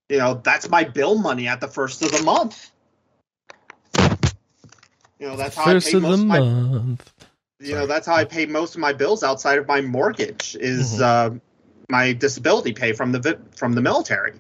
you 0.10 0.18
know 0.18 0.36
that's 0.44 0.70
my 0.70 0.84
bill 0.84 1.18
money 1.18 1.48
at 1.48 1.62
the 1.62 1.68
first 1.68 2.04
of 2.04 2.12
the 2.12 2.24
month. 2.24 2.72
You 5.18 5.28
know 5.28 5.38
that's 5.38 5.56
how 5.56 5.64
first 5.64 5.88
I 5.88 5.92
pay 5.92 6.00
most 6.00 6.20
of 6.20 6.26
my, 6.26 6.40
month 6.40 7.15
you 7.66 7.72
Sorry. 7.72 7.82
know 7.82 7.88
that's 7.88 8.08
how 8.08 8.16
I 8.16 8.26
pay 8.26 8.46
most 8.46 8.76
of 8.76 8.82
my 8.82 8.94
bills 8.94 9.24
outside 9.24 9.58
of 9.58 9.68
my 9.68 9.82
mortgage 9.82 10.56
is 10.60 11.00
mm-hmm. 11.00 11.36
uh, 11.36 11.40
my 11.90 12.14
disability 12.14 12.74
pay 12.74 12.94
from 12.94 13.12
the 13.12 13.40
from 13.56 13.74
the 13.74 13.82
military, 13.82 14.34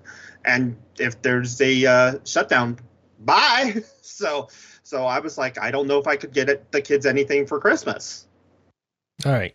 and 0.46 0.78
if 1.00 1.22
there's 1.22 1.60
a 1.62 1.86
uh, 1.86 2.14
shutdown, 2.24 2.80
bye. 3.20 3.84
So 4.16 4.48
so 4.82 5.06
I 5.06 5.20
was 5.20 5.38
like, 5.38 5.60
I 5.60 5.72
don't 5.72 5.88
know 5.88 6.00
if 6.00 6.08
I 6.08 6.16
could 6.16 6.32
get 6.32 6.48
it, 6.48 6.72
the 6.72 6.80
kids 6.80 7.06
anything 7.06 7.46
for 7.46 7.60
Christmas. 7.60 8.26
All 9.26 9.34
right, 9.34 9.54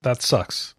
that 0.00 0.22
sucks. 0.22 0.74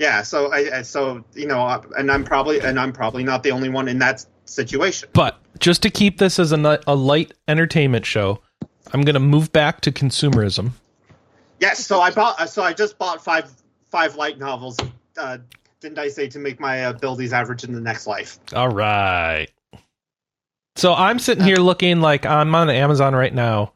Yeah, 0.00 0.22
so 0.22 0.50
I 0.50 0.80
so 0.82 1.22
you 1.34 1.46
know, 1.46 1.60
uh, 1.60 1.82
and 1.98 2.10
I'm 2.10 2.24
probably 2.24 2.60
and 2.60 2.80
I'm 2.80 2.94
probably 2.94 3.24
not 3.24 3.42
the 3.42 3.50
only 3.50 3.68
one 3.68 3.88
in 3.88 3.98
that 3.98 4.24
situation. 4.46 5.10
But 5.12 5.38
just 5.58 5.82
to 5.82 5.90
keep 5.90 6.16
this 6.16 6.38
as 6.38 6.52
a, 6.52 6.80
a 6.86 6.94
light 6.94 7.34
entertainment 7.46 8.06
show, 8.06 8.40
I'm 8.94 9.02
going 9.02 9.14
to 9.14 9.20
move 9.20 9.52
back 9.52 9.82
to 9.82 9.92
consumerism 9.92 10.70
Yes, 11.60 11.84
so 11.84 12.00
I 12.00 12.10
bought. 12.10 12.40
Uh, 12.40 12.46
so 12.46 12.62
I 12.62 12.72
just 12.72 12.98
bought 12.98 13.22
five 13.22 13.50
five 13.90 14.16
light 14.16 14.38
novels. 14.38 14.76
Uh, 15.16 15.38
didn't 15.80 15.98
I 15.98 16.08
say 16.08 16.28
to 16.28 16.38
make 16.38 16.60
my 16.60 16.76
abilities 16.76 17.32
average 17.32 17.64
in 17.64 17.72
the 17.72 17.80
next 17.80 18.06
life? 18.06 18.38
All 18.54 18.68
right. 18.68 19.48
So 20.76 20.94
I'm 20.94 21.18
sitting 21.18 21.44
here 21.44 21.56
looking 21.56 22.00
like 22.00 22.24
I'm 22.24 22.54
on 22.54 22.70
Amazon 22.70 23.14
right 23.14 23.34
now, 23.34 23.72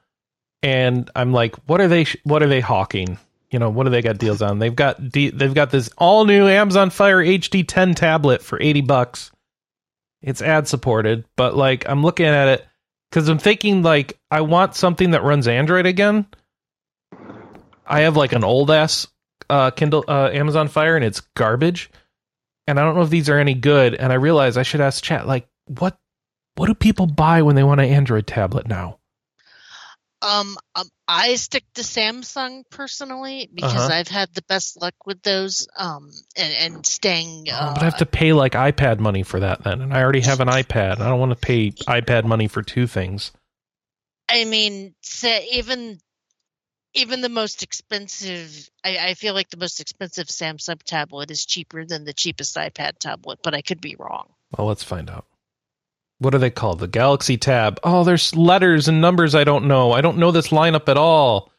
and 0.63 1.11
I'm 1.17 1.33
like, 1.33 1.57
what 1.67 1.81
are 1.81 1.89
they? 1.89 2.07
What 2.25 2.43
are 2.43 2.49
they 2.49 2.61
hawking? 2.61 3.19
You 3.51 3.59
know, 3.59 3.69
what 3.69 3.85
do 3.85 3.91
they 3.91 4.03
got 4.03 4.19
deals 4.19 4.41
on? 4.41 4.59
They've 4.59 4.75
got 4.75 4.97
they've 5.13 5.55
got 5.55 5.71
this 5.71 5.91
all 5.99 6.25
new 6.25 6.47
Amazon 6.47 6.91
Fire 6.91 7.19
HD 7.19 7.67
10 7.67 7.95
tablet 7.95 8.43
for 8.43 8.61
80 8.61 8.81
bucks. 8.83 9.31
It's 10.23 10.41
ad 10.41 10.69
supported, 10.69 11.25
but 11.37 11.57
like 11.57 11.87
I'm 11.89 12.03
looking 12.03 12.27
at 12.27 12.49
it 12.49 12.67
because 13.11 13.29
I'm 13.29 13.39
thinking 13.39 13.83
like 13.83 14.19
I 14.31 14.41
want 14.41 14.77
something 14.77 15.11
that 15.11 15.25
runs 15.25 15.49
Android 15.49 15.85
again 15.85 16.27
I 17.87 18.01
have 18.01 18.17
like 18.17 18.33
an 18.33 18.45
old 18.45 18.71
ass 18.71 19.07
uh, 19.49 19.71
Kindle 19.71 20.05
uh, 20.09 20.31
Amazon 20.33 20.69
Fire 20.69 20.97
and 20.97 21.05
it's 21.05 21.21
garbage. 21.37 21.91
And 22.67 22.79
I 22.79 22.85
don't 22.85 22.95
know 22.95 23.03
if 23.03 23.11
these 23.11 23.29
are 23.29 23.39
any 23.39 23.55
good. 23.55 23.95
And 23.95 24.13
I 24.13 24.17
realize 24.17 24.57
I 24.57 24.63
should 24.63 24.81
ask 24.81 25.03
chat 25.03 25.27
like 25.27 25.47
what 25.67 25.97
what 26.57 26.67
do 26.67 26.75
people 26.75 27.07
buy 27.07 27.43
when 27.43 27.57
they 27.57 27.63
want 27.63 27.81
an 27.81 27.89
Android 27.89 28.27
tablet 28.27 28.67
now? 28.67 28.99
Um, 30.21 30.57
um 30.75 30.89
I 31.09 31.35
stick 31.35 31.65
to 31.75 31.83
Samsung 31.83 32.63
personally 32.71 33.51
because 33.53 33.75
uh-huh. 33.75 33.93
I've 33.93 34.09
had 34.09 34.33
the 34.35 34.43
best 34.43 34.81
luck 34.81 34.95
with 35.05 35.21
those. 35.23 35.67
Um, 35.77 36.11
and, 36.37 36.55
and 36.55 36.87
staying. 36.87 37.49
Uh, 37.51 37.71
oh, 37.71 37.75
but 37.75 37.83
I 37.83 37.85
have 37.85 37.99
to 37.99 38.07
pay 38.07 38.33
like 38.33 38.53
iPad 38.53 39.01
money 39.01 39.23
for 39.23 39.41
that 39.41 39.65
then, 39.65 39.81
and 39.81 39.93
I 39.93 40.03
already 40.03 40.21
have 40.21 40.41
an 40.41 40.49
iPad. 40.49 41.01
I 41.01 41.09
don't 41.09 41.21
want 41.21 41.33
to 41.33 41.37
pay 41.37 41.73
iPad 41.73 42.25
money 42.25 42.49
for 42.49 42.63
two 42.63 42.87
things. 42.87 43.33
I 44.29 44.45
mean, 44.45 44.95
even 45.51 45.99
even 46.95 47.21
the 47.21 47.29
most 47.29 47.63
expensive 47.63 48.71
I, 48.85 48.99
I, 48.99 49.15
feel 49.15 49.35
like 49.35 49.51
the 49.51 49.57
most 49.57 49.81
expensive 49.81 50.27
samsung 50.27 50.83
tablet 50.83 51.31
is 51.31 51.47
cheaper 51.47 51.85
than 51.85 52.05
the 52.05 52.13
cheapest 52.13 52.57
ipad 52.57 52.99
tablet 52.99 53.41
but 53.43 53.55
i 53.55 53.63
could 53.63 53.81
be 53.81 53.97
wrong. 53.99 54.29
Well 54.57 54.67
let's 54.67 54.85
find 54.85 55.11
out. 55.11 55.27
What 56.19 56.35
are 56.35 56.39
they 56.39 56.51
called? 56.51 56.79
The 56.79 56.89
galaxy 56.89 57.37
tab. 57.37 57.81
Oh 57.83 58.05
there's 58.05 58.35
letters 58.35 58.89
and 58.89 59.01
numbers 59.01 59.35
i 59.35 59.45
don't 59.45 59.67
know. 59.67 59.93
I 59.93 60.01
don't 60.01 60.19
know 60.19 60.31
this 60.31 60.49
lineup 60.49 60.89
at 60.89 60.97
all. 60.97 61.51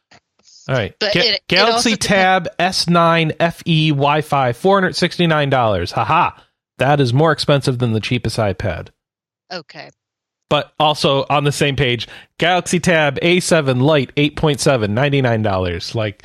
All 0.66 0.74
right. 0.74 0.98
Ga- 0.98 1.10
it, 1.14 1.42
galaxy 1.48 1.92
it 1.92 2.00
tab 2.00 2.48
s9 2.58 3.36
fe 3.52 3.90
wi-fi 3.90 4.52
$469 4.52 5.92
haha 5.92 6.30
that 6.78 7.00
is 7.00 7.12
more 7.12 7.32
expensive 7.32 7.78
than 7.78 7.92
the 7.92 8.00
cheapest 8.00 8.38
ipad. 8.38 8.88
Okay 9.52 9.90
but 10.50 10.72
also 10.78 11.24
on 11.30 11.44
the 11.44 11.52
same 11.52 11.76
page, 11.76 12.06
Galaxy 12.38 12.78
Tab 12.80 13.18
A7 13.20 13.80
Lite 13.82 14.14
8.7, 14.16 14.88
$99. 14.92 15.94
Like, 15.94 16.24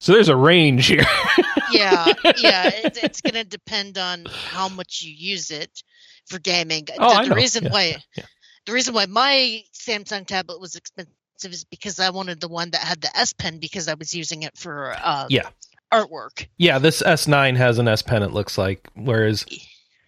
So 0.00 0.12
there's 0.12 0.28
a 0.28 0.36
range 0.36 0.86
here. 0.86 1.04
yeah, 1.72 2.06
yeah. 2.38 2.68
It, 2.72 2.98
it's 3.02 3.20
going 3.20 3.34
to 3.34 3.44
depend 3.44 3.98
on 3.98 4.26
how 4.26 4.68
much 4.68 5.02
you 5.02 5.12
use 5.12 5.50
it 5.50 5.82
for 6.26 6.38
gaming. 6.38 6.86
Oh, 6.98 7.22
the, 7.22 7.30
the 7.30 7.34
reason 7.34 7.64
Yeah, 7.64 7.70
why 7.70 7.96
yeah. 8.16 8.24
the 8.66 8.72
reason 8.72 8.94
why 8.94 9.06
my 9.06 9.62
Samsung 9.74 10.26
tablet 10.26 10.60
was 10.60 10.74
expensive 10.76 11.12
is 11.44 11.64
because 11.64 11.98
I 12.00 12.10
wanted 12.10 12.40
the 12.40 12.48
one 12.48 12.70
that 12.70 12.80
had 12.80 13.00
the 13.00 13.14
S 13.16 13.32
Pen 13.32 13.58
because 13.58 13.88
I 13.88 13.94
was 13.94 14.14
using 14.14 14.42
it 14.42 14.56
for 14.56 14.94
uh, 15.02 15.26
Yeah. 15.28 15.48
artwork. 15.92 16.46
Yeah, 16.58 16.78
this 16.78 17.02
S9 17.02 17.56
has 17.56 17.78
an 17.78 17.88
S 17.88 18.02
Pen, 18.02 18.22
it 18.22 18.32
looks 18.32 18.56
like. 18.56 18.88
Whereas 18.94 19.44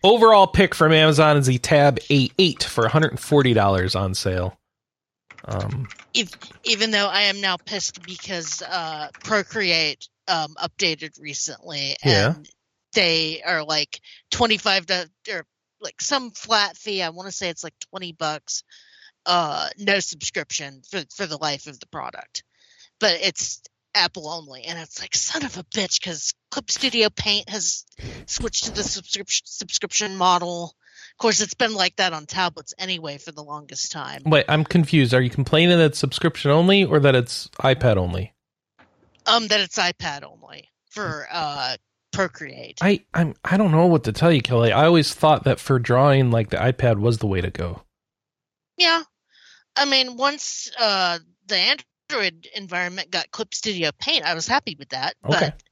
overall 0.02 0.46
pick 0.46 0.74
from 0.74 0.92
Amazon 0.92 1.36
is 1.36 1.46
the 1.46 1.58
Tab 1.58 1.98
A8 2.00 2.62
for 2.64 2.88
$140 2.88 3.98
on 3.98 4.14
sale. 4.14 4.56
Um, 5.44 5.86
Ev- 6.14 6.30
even 6.64 6.90
though 6.90 7.06
I 7.06 7.22
am 7.22 7.40
now 7.40 7.56
pissed 7.56 8.02
because 8.04 8.62
uh, 8.62 9.08
Procreate 9.22 10.08
um, 10.28 10.54
updated 10.60 11.20
recently 11.20 11.96
Yeah. 12.04 12.34
and 12.34 12.48
they 12.94 13.42
are 13.42 13.62
like 13.64 14.00
25 14.32 14.86
to 14.86 15.10
or 15.30 15.44
like 15.80 16.00
some 16.00 16.30
flat 16.30 16.76
fee. 16.76 17.02
I 17.02 17.10
want 17.10 17.28
to 17.28 17.32
say 17.32 17.48
it's 17.48 17.62
like 17.62 17.74
20 17.90 18.12
bucks. 18.12 18.64
Uh, 19.24 19.68
no 19.78 19.98
subscription 20.00 20.82
for 20.88 21.02
for 21.14 21.26
the 21.26 21.36
life 21.36 21.66
of 21.66 21.78
the 21.80 21.86
product, 21.88 22.44
but 23.00 23.18
it's 23.22 23.60
Apple 23.96 24.28
only, 24.28 24.62
and 24.64 24.78
it's 24.78 25.00
like 25.00 25.14
son 25.16 25.44
of 25.44 25.56
a 25.56 25.64
bitch 25.64 26.00
because 26.00 26.34
Clip 26.50 26.70
Studio 26.70 27.08
Paint 27.10 27.48
has 27.48 27.84
switched 28.26 28.66
to 28.66 28.70
the 28.70 28.82
subscription 28.82 29.42
subscription 29.46 30.16
model. 30.16 30.74
Of 31.12 31.18
course, 31.18 31.40
it's 31.40 31.54
been 31.54 31.74
like 31.74 31.96
that 31.96 32.12
on 32.12 32.26
tablets 32.26 32.74
anyway 32.78 33.18
for 33.18 33.32
the 33.32 33.42
longest 33.42 33.90
time. 33.90 34.22
wait, 34.26 34.44
I'm 34.48 34.64
confused. 34.64 35.14
Are 35.14 35.22
you 35.22 35.30
complaining 35.30 35.78
that 35.78 35.84
it's 35.84 35.98
subscription 35.98 36.50
only 36.50 36.84
or 36.84 37.00
that 37.00 37.14
it's 37.14 37.48
iPad 37.60 37.96
only? 37.96 38.34
Um, 39.26 39.48
that 39.48 39.60
it's 39.60 39.78
iPad 39.78 40.22
only 40.24 40.68
for 40.90 41.26
uh 41.32 41.76
Procreate. 42.12 42.78
I 42.80 43.04
I'm 43.12 43.34
I 43.44 43.56
don't 43.56 43.72
know 43.72 43.86
what 43.86 44.04
to 44.04 44.12
tell 44.12 44.32
you, 44.32 44.40
Kelley. 44.40 44.72
I 44.72 44.86
always 44.86 45.12
thought 45.12 45.44
that 45.44 45.60
for 45.60 45.78
drawing, 45.78 46.30
like 46.30 46.48
the 46.50 46.56
iPad 46.56 46.98
was 46.98 47.18
the 47.18 47.26
way 47.26 47.40
to 47.42 47.50
go. 47.50 47.82
Yeah, 48.78 49.02
I 49.76 49.84
mean, 49.84 50.16
once 50.16 50.70
uh 50.78 51.18
the 51.46 51.58
Android 52.10 52.48
environment 52.54 53.10
got 53.10 53.30
Clip 53.30 53.52
Studio 53.54 53.90
Paint, 53.98 54.24
I 54.24 54.34
was 54.34 54.46
happy 54.46 54.76
with 54.78 54.90
that. 54.90 55.14
Okay. 55.24 55.50
But 55.50 55.62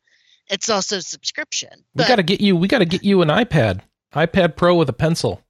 it's 0.49 0.69
also 0.69 1.01
subscription. 1.01 1.71
We 1.95 2.05
got 2.07 2.17
to 2.17 2.23
get 2.23 2.41
you. 2.41 2.57
We 2.57 2.69
got 2.69 2.81
to 2.81 2.85
get 2.85 3.05
you 3.05 3.23
an 3.23 3.29
iPad, 3.29 3.81
iPad 4.15 4.57
Pro 4.57 4.75
with 4.75 4.89
a 4.89 4.93
pencil, 4.93 5.41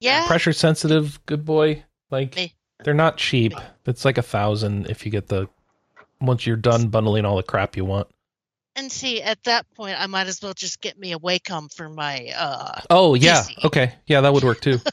yeah, 0.00 0.26
pressure 0.26 0.52
sensitive, 0.52 1.24
good 1.26 1.44
boy. 1.44 1.84
Like 2.10 2.34
Me. 2.34 2.54
they're 2.82 2.94
not 2.94 3.18
cheap. 3.18 3.52
It's 3.86 4.04
like 4.04 4.18
a 4.18 4.22
thousand 4.22 4.88
if 4.90 5.04
you 5.06 5.12
get 5.12 5.28
the 5.28 5.48
once 6.20 6.46
you're 6.46 6.56
done 6.56 6.88
bundling 6.88 7.24
all 7.24 7.36
the 7.36 7.42
crap 7.42 7.76
you 7.76 7.84
want. 7.84 8.08
and 8.74 8.90
see, 8.90 9.22
at 9.22 9.42
that 9.44 9.64
point, 9.76 10.00
I 10.00 10.06
might 10.06 10.26
as 10.26 10.42
well 10.42 10.54
just 10.54 10.80
get 10.80 10.98
me 10.98 11.12
a 11.12 11.18
Wacom 11.18 11.72
for 11.72 11.88
my 11.88 12.32
uh. 12.36 12.80
Oh 12.90 13.14
yeah, 13.14 13.42
PC. 13.42 13.64
okay, 13.66 13.94
yeah, 14.06 14.22
that 14.22 14.32
would 14.32 14.44
work 14.44 14.60
too. 14.60 14.78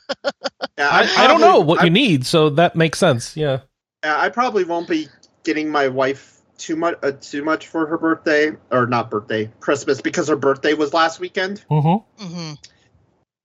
Yeah, 0.78 0.90
I, 0.92 1.24
I 1.24 1.28
don't 1.28 1.42
know 1.42 1.60
what 1.60 1.80
I, 1.82 1.86
you 1.86 1.90
need, 1.90 2.24
so 2.24 2.52
that 2.52 2.76
makes 2.76 3.00
sense. 3.00 3.36
Yeah. 3.36 3.62
Yeah, 4.04 4.20
I 4.20 4.30
probably 4.30 4.64
won't 4.64 4.88
be 4.88 5.08
getting 5.44 5.70
my 5.70 5.88
wife 5.88 6.42
too 6.58 6.76
much 6.76 6.98
uh, 7.04 7.12
too 7.12 7.44
much 7.44 7.68
for 7.68 7.86
her 7.86 7.98
birthday 7.98 8.52
or 8.72 8.88
not 8.88 9.10
birthday, 9.12 9.52
Christmas 9.60 10.02
because 10.02 10.28
her 10.28 10.36
birthday 10.36 10.74
was 10.74 10.94
last 10.94 11.20
weekend 11.20 11.64
Mm-hmm. 11.70 12.26
hmm 12.26 12.54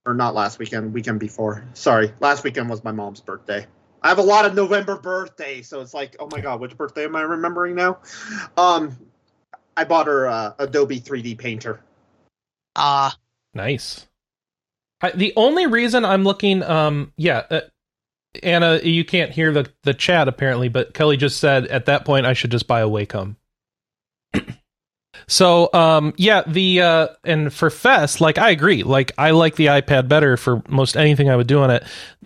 or 0.05 0.15
not 0.15 0.35
last 0.35 0.59
weekend, 0.59 0.93
weekend 0.93 1.21
before. 1.21 1.65
Sorry, 1.75 2.13
last 2.19 2.43
weekend 2.43 2.69
was 2.69 2.83
my 2.83 2.91
mom's 2.91 3.21
birthday. 3.21 3.67
I 4.03 4.09
have 4.09 4.19
a 4.19 4.23
lot 4.23 4.45
of 4.45 4.55
November 4.55 4.97
birthdays, 4.97 5.69
so 5.69 5.81
it's 5.81 5.95
like, 5.95 6.17
oh 6.19 6.29
my 6.33 6.41
god, 6.41 6.61
which 6.61 6.77
birthday 6.77 7.05
am 7.05 7.15
I 7.15 7.23
remembering 7.23 7.77
now? 7.77 7.99
Um, 8.57 8.97
I 9.77 9.85
bought 9.85 10.09
her 10.09 10.27
uh, 10.27 10.55
Adobe 10.59 11.01
3D 11.01 11.39
Painter. 11.39 11.81
Ah, 12.75 13.17
Nice. 13.55 14.09
I, 15.01 15.11
the 15.11 15.33
only 15.37 15.67
reason 15.67 16.05
I'm 16.05 16.25
looking, 16.25 16.63
um, 16.63 17.13
yeah, 17.17 17.43
uh, 17.51 17.61
Anna, 18.43 18.81
you 18.83 19.05
can't 19.05 19.31
hear 19.31 19.53
the 19.53 19.71
the 19.83 19.95
chat 19.95 20.29
apparently, 20.29 20.69
but 20.69 20.95
Kelley 20.95 21.17
just 21.17 21.39
said 21.39 21.67
at 21.67 21.87
that 21.87 22.05
point 22.05 22.27
I 22.27 22.33
should 22.33 22.51
just 22.51 22.67
buy 22.67 22.81
a 22.81 22.89
Wacom. 22.89 23.37
so, 25.27 25.69
um, 25.73 26.15
yeah, 26.17 26.43
the 26.47 26.81
uh, 26.81 27.09
and 27.25 27.53
for 27.53 27.69
Fess, 27.71 28.21
like 28.21 28.39
I 28.39 28.51
agree, 28.51 28.83
like 28.83 29.13
I 29.19 29.33
like 29.33 29.57
the 29.57 29.67
iPad 29.67 30.09
better 30.09 30.37
for 30.37 30.63
most 30.69 30.97
anything 30.97 31.29
I 31.29 31.37
would 31.37 31.47
do 31.47 31.61
on 31.61 31.71
it. 31.71 31.85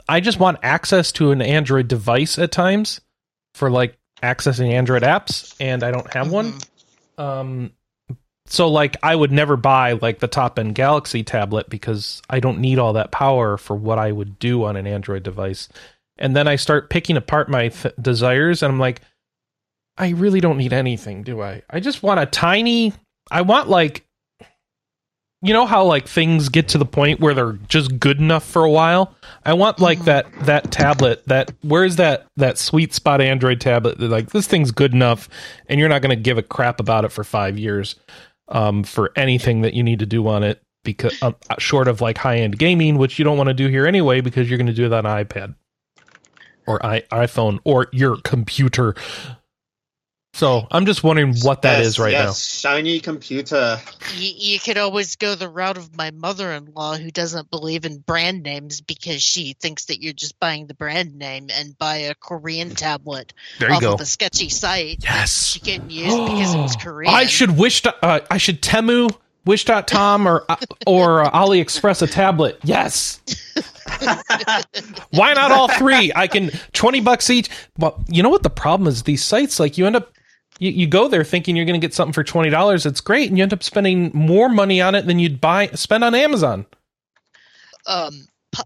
I 0.09 0.21
just 0.21 0.39
want 0.39 0.59
access 0.63 1.11
to 1.13 1.33
an 1.33 1.43
Android 1.43 1.89
device 1.89 2.39
at 2.39 2.53
times 2.53 3.01
for 3.55 3.71
like 3.71 3.99
accessing 4.23 4.73
Android 4.73 5.03
apps, 5.03 5.55
and 5.61 5.83
I 5.83 5.91
don't 5.91 6.13
have 6.13 6.31
one. 6.31 6.53
mhm. 6.53 6.69
Um, 7.19 7.73
so 8.47 8.69
like 8.69 8.97
I 9.03 9.15
would 9.15 9.33
never 9.33 9.57
buy 9.57 9.93
like 9.93 10.21
the 10.21 10.29
top 10.29 10.59
end 10.59 10.75
Galaxy 10.75 11.25
tablet 11.25 11.69
because 11.69 12.23
I 12.31 12.41
don't 12.41 12.61
need 12.61 12.79
all 12.79 12.93
that 12.93 13.11
power 13.11 13.57
for 13.57 13.75
what 13.75 13.99
I 13.99 14.13
would 14.13 14.39
do 14.39 14.65
on 14.65 14.77
an 14.77 14.87
Android 14.87 15.23
device. 15.25 15.69
And 16.19 16.35
then 16.35 16.49
I 16.49 16.57
start 16.57 16.89
picking 16.91 17.17
apart 17.17 17.49
my 17.49 17.69
th- 17.69 17.95
desires, 18.01 18.63
and 18.63 18.73
I'm 18.73 18.79
like, 18.81 19.03
I 19.99 20.11
really 20.11 20.41
don't 20.41 20.59
need 20.59 20.73
anything, 20.73 21.23
do 21.23 21.43
I? 21.43 21.63
I 21.71 21.81
just 21.81 22.03
want 22.03 22.21
a 22.21 22.27
tiny. 22.27 22.93
I 23.31 23.43
want 23.43 23.69
like, 23.69 24.05
you 25.43 25.53
know 25.53 25.67
how 25.67 25.85
like 25.85 26.09
things 26.09 26.49
get 26.49 26.69
to 26.69 26.79
the 26.79 26.87
point 26.87 27.21
where 27.21 27.35
they're 27.35 27.59
just 27.69 27.99
good 28.01 28.19
enough 28.19 28.45
for 28.45 28.65
a 28.65 28.71
while. 28.71 29.15
I 29.45 29.53
want 29.53 29.79
like 29.79 29.99
Mhm. 30.01 30.05
that 30.07 30.27
that 30.47 30.71
tablet 30.71 31.23
that 31.27 31.53
where's 31.63 31.97
that 31.97 32.27
that 32.37 32.57
sweet 32.59 32.95
spot 32.95 33.21
Android 33.21 33.61
tablet 33.61 33.99
that 33.99 34.09
like 34.09 34.31
this 34.31 34.47
thing's 34.47 34.71
good 34.71 34.93
enough, 34.95 35.29
and 35.69 35.79
you're 35.79 35.89
not 35.91 36.01
going 36.03 36.17
to 36.17 36.23
give 36.23 36.39
a 36.39 36.43
crap 36.43 36.81
about 36.81 37.05
it 37.05 37.13
for 37.13 37.23
five 37.25 37.59
years, 37.59 37.97
um, 38.49 38.83
for 38.85 39.13
anything 39.17 39.61
that 39.63 39.75
you 39.75 39.83
need 39.83 39.99
to 39.99 40.07
do 40.07 40.27
on 40.27 40.43
it 40.43 40.63
because 40.85 41.21
um, 41.23 41.37
short 41.59 41.89
of 41.89 42.01
like 42.01 42.17
high 42.17 42.37
end 42.39 42.59
gaming, 42.59 42.97
which 42.97 43.19
you 43.19 43.25
don't 43.25 43.37
want 43.37 43.49
to 43.49 43.55
do 43.55 43.67
here 43.69 43.87
anyway 43.87 44.21
because 44.23 44.49
you're 44.49 44.59
going 44.59 44.67
to 44.67 44.73
do 44.73 44.89
that 44.89 45.05
on 45.05 45.25
iPad 45.25 45.55
or 46.67 46.85
I- 46.85 47.03
iPhone 47.13 47.59
or 47.65 47.89
your 47.93 48.17
computer. 48.17 48.95
So 50.35 50.67
I'm 50.71 50.85
just 50.85 51.03
wondering 51.03 51.35
what 51.41 51.63
that 51.63 51.81
is 51.81 51.97
Yes, 51.97 51.99
right 51.99 52.13
yes, 52.13 52.61
Shiny 52.61 53.01
computer. 53.01 53.81
You, 54.17 54.33
you 54.37 54.61
could 54.61 54.77
always 54.77 55.17
go 55.17 55.35
the 55.35 55.49
route 55.49 55.79
of 55.79 55.97
my 55.97 56.11
mother-in-law 56.11 56.99
who 56.99 57.11
doesn't 57.11 57.51
believe 57.51 57.87
in 57.87 58.01
brand 58.01 58.43
names 58.43 58.83
because 58.83 59.23
she 59.23 59.55
thinks 59.55 59.87
that 59.87 60.03
you're 60.03 60.13
just 60.13 60.39
buying 60.39 60.67
the 60.67 60.75
brand 60.75 61.17
name 61.17 61.49
and 61.51 61.79
buy 61.79 61.97
a 61.97 62.15
Korean 62.15 62.75
tablet. 62.75 63.33
There 63.61 63.71
you 63.71 63.77
off 63.77 63.81
go. 63.81 63.95
of 63.95 64.01
a 64.03 64.05
sketchy 64.05 64.51
site 64.51 65.01
that 65.01 65.21
Yes. 65.21 65.47
she 65.47 65.61
couldn't 65.61 65.91
use 65.91 66.15
because 66.15 66.55
it 66.55 66.59
was 66.59 66.77
Korean. 66.81 67.15
I 67.15 67.25
should 67.25 67.57
wish. 67.57 67.83
Uh, 67.87 68.21
I 68.31 68.37
should 68.37 68.61
Temu, 68.61 69.09
Wish.com, 69.47 70.27
or 70.27 70.45
or 70.87 71.23
uh, 71.23 71.31
AliExpress 71.31 72.03
a 72.03 72.07
tablet. 72.07 72.59
Yes. 72.65 73.21
Why 75.11 75.33
not 75.35 75.53
all 75.53 75.69
three? 75.69 76.13
I 76.15 76.27
can 76.27 76.51
twenty 76.73 77.01
bucks 77.01 77.31
each. 77.31 77.49
Well, 77.79 78.05
you 78.09 78.23
know 78.23 78.29
what 78.29 78.43
the 78.43 78.51
problem 78.51 78.89
is? 78.89 79.05
These 79.05 79.25
sites, 79.25 79.59
like 79.61 79.79
you 79.79 79.87
end 79.87 79.97
up, 79.97 80.13
you, 80.59 80.71
you 80.71 80.87
go 80.87 81.09
there 81.09 81.25
thinking 81.25 81.57
you're 81.57 81.65
going 81.65 81.81
to 81.81 81.85
get 81.85 81.95
something 81.95 82.13
for 82.13 82.25
twenty 82.25 82.51
dollars. 82.51 82.85
It's 82.87 83.01
great, 83.01 83.29
and 83.29 83.39
you 83.39 83.43
end 83.43 83.53
up 83.53 83.63
spending 83.63 84.11
more 84.13 84.49
money 84.49 84.81
on 84.81 84.95
it 84.95 85.07
than 85.07 85.19
you'd 85.19 85.41
buy 85.41 85.69
spend 85.69 86.03
on 86.05 86.15
Amazon. 86.15 86.67
um 87.87 88.27
po- 88.53 88.65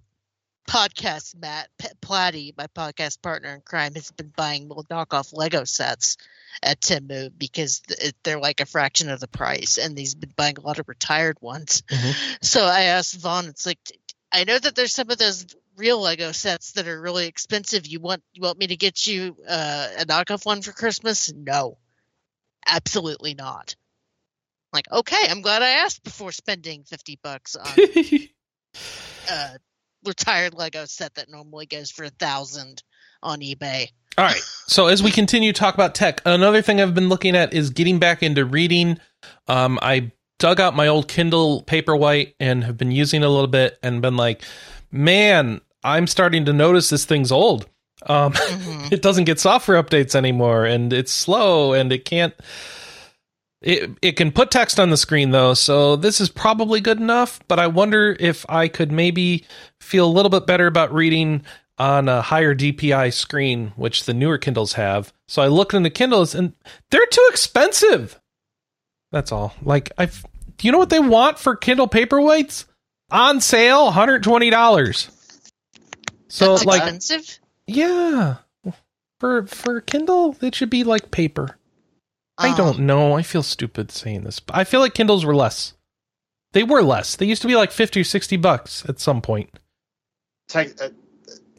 podcast 0.68 1.36
Matt 1.40 1.68
P- 1.78 1.88
Platty, 2.00 2.54
my 2.56 2.66
podcast 2.68 3.20
partner 3.22 3.54
in 3.54 3.60
crime, 3.60 3.94
has 3.94 4.10
been 4.12 4.32
buying 4.36 4.66
little 4.68 4.84
knockoff 4.84 5.32
Lego 5.36 5.64
sets 5.64 6.16
at 6.62 6.80
Temu 6.80 7.30
because 7.36 7.80
th- 7.80 8.14
they're 8.22 8.38
like 8.40 8.60
a 8.60 8.66
fraction 8.66 9.08
of 9.08 9.20
the 9.20 9.28
price, 9.28 9.78
and 9.78 9.96
he's 9.96 10.14
been 10.14 10.32
buying 10.36 10.58
a 10.58 10.62
lot 10.62 10.78
of 10.78 10.88
retired 10.88 11.38
ones. 11.40 11.82
Mhm. 11.88 12.44
So 12.44 12.64
I 12.64 12.82
asked 12.82 13.16
Vaughn, 13.16 13.46
it's 13.46 13.66
like 13.66 13.78
I 14.32 14.44
know 14.44 14.58
that 14.58 14.74
there's 14.74 14.94
some 14.94 15.10
of 15.10 15.18
those 15.18 15.46
real 15.76 16.00
Lego 16.00 16.32
sets 16.32 16.72
that 16.72 16.86
are 16.86 17.00
really 17.00 17.26
expensive. 17.26 17.86
You 17.86 18.00
want 18.00 18.22
you 18.32 18.42
want 18.42 18.58
me 18.58 18.66
to 18.68 18.76
get 18.76 19.06
you 19.06 19.36
uh, 19.48 19.88
a 19.98 20.04
knockoff 20.04 20.44
one 20.44 20.62
for 20.62 20.72
Christmas? 20.72 21.32
No, 21.32 21.78
absolutely 22.66 23.34
not. 23.34 23.76
Like, 24.72 24.90
okay, 24.92 25.26
I'm 25.28 25.40
glad 25.40 25.62
I 25.62 25.70
asked 25.84 26.04
before 26.04 26.32
spending 26.32 26.84
fifty 26.84 27.18
bucks 27.22 27.56
on 27.56 27.72
uh, 29.30 29.54
retired 30.04 30.54
Lego 30.54 30.84
set 30.84 31.14
that 31.14 31.30
normally 31.30 31.66
goes 31.66 31.90
for 31.90 32.04
a 32.04 32.10
thousand 32.10 32.82
on 33.22 33.40
eBay. 33.40 33.88
All 34.18 34.24
right. 34.24 34.40
So 34.66 34.86
as 34.86 35.02
we 35.02 35.10
continue 35.10 35.52
to 35.52 35.58
talk 35.58 35.74
about 35.74 35.94
tech, 35.94 36.20
another 36.26 36.62
thing 36.62 36.80
I've 36.80 36.94
been 36.94 37.08
looking 37.08 37.36
at 37.36 37.54
is 37.54 37.70
getting 37.70 37.98
back 37.98 38.22
into 38.22 38.44
reading. 38.44 38.98
Um, 39.48 39.78
I 39.82 40.12
dug 40.38 40.60
out 40.60 40.74
my 40.74 40.88
old 40.88 41.08
Kindle 41.08 41.62
Paperwhite 41.64 42.34
and 42.40 42.64
have 42.64 42.76
been 42.76 42.90
using 42.90 43.22
it 43.22 43.26
a 43.26 43.28
little 43.30 43.46
bit 43.46 43.78
and 43.82 44.02
been 44.02 44.16
like, 44.16 44.42
man, 44.90 45.60
I'm 45.84 46.06
starting 46.06 46.44
to 46.46 46.52
notice 46.52 46.90
this 46.90 47.04
thing's 47.04 47.32
old. 47.32 47.66
Um, 48.06 48.32
Mhm. 48.32 48.92
it 48.92 49.02
doesn't 49.02 49.24
get 49.24 49.38
software 49.40 49.82
updates 49.82 50.14
anymore 50.14 50.64
and 50.64 50.92
it's 50.92 51.12
slow 51.12 51.72
and 51.74 51.92
it 51.92 52.04
can't 52.06 52.34
it 53.60 53.90
it 54.00 54.12
can 54.16 54.32
put 54.32 54.50
text 54.50 54.80
on 54.80 54.88
the 54.88 54.96
screen 54.96 55.32
though 55.32 55.52
so 55.52 55.96
this 55.96 56.18
is 56.18 56.30
probably 56.30 56.80
good 56.80 56.98
enough 56.98 57.40
but 57.46 57.58
i 57.58 57.66
wonder 57.66 58.16
if 58.18 58.46
i 58.48 58.68
could 58.68 58.90
maybe 58.90 59.44
feel 59.82 60.06
a 60.06 60.10
little 60.10 60.30
bit 60.30 60.46
better 60.46 60.66
about 60.66 60.94
reading 60.94 61.42
on 61.80 62.08
a 62.08 62.20
higher 62.22 62.54
dpi 62.54 63.12
screen 63.12 63.72
which 63.74 64.04
the 64.04 64.12
newer 64.14 64.38
kindles 64.38 64.74
have 64.74 65.12
so 65.26 65.40
i 65.42 65.46
looked 65.48 65.74
into 65.74 65.90
kindles 65.90 66.34
and 66.34 66.52
they're 66.90 67.06
too 67.06 67.26
expensive 67.30 68.20
That's 69.12 69.32
all. 69.32 69.54
Like 69.62 69.90
I, 69.98 70.06
do 70.06 70.12
you 70.62 70.70
know 70.72 70.78
what 70.78 70.90
they 70.90 71.00
want 71.00 71.36
for 71.38 71.56
Kindle 71.56 71.88
Paperweights? 71.88 72.66
On 73.10 73.40
sale, 73.40 73.86
one 73.86 73.92
hundred 73.92 74.22
twenty 74.22 74.50
dollars. 74.50 75.08
So 76.28 76.52
That's 76.52 76.64
like, 76.64 76.82
expensive. 76.82 77.40
yeah, 77.66 78.36
for 79.18 79.46
for 79.48 79.80
Kindle, 79.80 80.36
it 80.40 80.54
should 80.54 80.70
be 80.70 80.84
like 80.84 81.10
paper. 81.10 81.56
I 82.38 82.52
Oh. 82.52 82.56
don't 82.56 82.78
know. 82.80 83.14
I 83.16 83.22
feel 83.22 83.42
stupid 83.42 83.90
saying 83.90 84.22
this. 84.22 84.38
But 84.38 84.54
I 84.56 84.62
feel 84.62 84.78
like 84.78 84.94
Kindles 84.94 85.24
were 85.24 85.34
less. 85.34 85.74
They 86.52 86.62
were 86.62 86.82
less. 86.82 87.16
They 87.16 87.26
used 87.26 87.42
to 87.42 87.48
be 87.48 87.56
like 87.56 87.72
50 87.72 88.00
or 88.00 88.04
60 88.04 88.36
bucks 88.36 88.84
at 88.88 89.00
some 89.00 89.20
point. 89.20 89.50
Tech, 90.48 90.80
uh, 90.80 90.90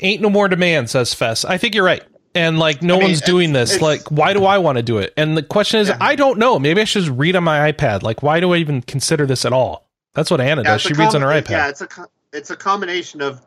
Ain't 0.02 0.22
no 0.22 0.30
more 0.30 0.48
demand, 0.48 0.90
says 0.90 1.14
Fess. 1.14 1.46
I 1.46 1.58
think 1.58 1.76
you're 1.76 1.86
right. 1.86 2.04
And 2.34 2.60
like 2.60 2.82
no 2.82 2.96
I 2.96 3.00
mean, 3.00 3.08
one's 3.10 3.22
doing 3.22 3.54
this. 3.54 3.82
Like, 3.82 4.10
why 4.10 4.34
do 4.34 4.46
I 4.46 4.58
want 4.58 4.78
to 4.78 4.84
do 4.84 4.98
it? 4.98 5.14
And 5.18 5.36
the 5.36 5.44
question 5.44 5.80
is, 5.82 5.90
Yeah. 5.90 5.98
I 6.00 6.16
don't 6.16 6.40
know. 6.40 6.58
Maybe 6.60 6.82
I 6.82 6.86
should 6.86 7.04
just 7.04 7.18
read 7.18 7.36
on 7.36 7.44
my 7.44 7.72
iPad. 7.72 8.04
Like, 8.04 8.24
why 8.24 8.40
do 8.40 8.54
I 8.54 8.58
even 8.58 8.82
consider 8.82 9.26
this 9.26 9.46
at 9.46 9.54
all? 9.54 9.90
That's 10.14 10.32
what 10.32 10.40
Anna 10.42 10.64
yeah, 10.64 10.72
does. 10.72 10.82
She 10.82 10.94
a 10.94 10.98
reads 10.98 11.14
on 11.14 11.22
her 11.22 11.28
iPad. 11.28 11.50
Yeah, 11.50 11.70
it's 11.70 11.82
a 11.82 11.88
it's 12.32 12.50
a 12.50 12.56
combination 12.56 13.22
of 13.22 13.42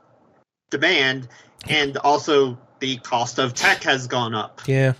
demand 0.70 1.28
and 1.68 1.96
also 1.98 2.58
the 2.80 2.96
cost 2.98 3.38
of 3.38 3.54
tech 3.54 3.82
has 3.82 4.06
gone 4.06 4.34
up. 4.34 4.60
Yeah. 4.66 4.94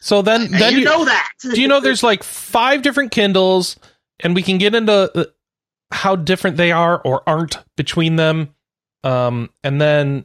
So 0.00 0.22
then, 0.22 0.42
And 0.42 0.54
then 0.54 0.72
you, 0.72 0.78
you, 0.80 0.84
know 0.84 1.04
that. 1.04 1.30
do 1.40 1.60
you 1.60 1.68
know 1.68 1.80
there's 1.80 2.02
like 2.02 2.22
five 2.22 2.82
different 2.82 3.12
Kindles, 3.12 3.76
and 4.20 4.34
we 4.34 4.42
can 4.42 4.58
get 4.58 4.74
into 4.74 5.10
uh, 5.14 5.24
how 5.92 6.16
different 6.16 6.56
they 6.56 6.72
are 6.72 7.00
or 7.02 7.22
aren't 7.28 7.58
between 7.76 8.16
them. 8.16 8.54
Um, 9.04 9.50
and 9.62 9.80
then 9.80 10.24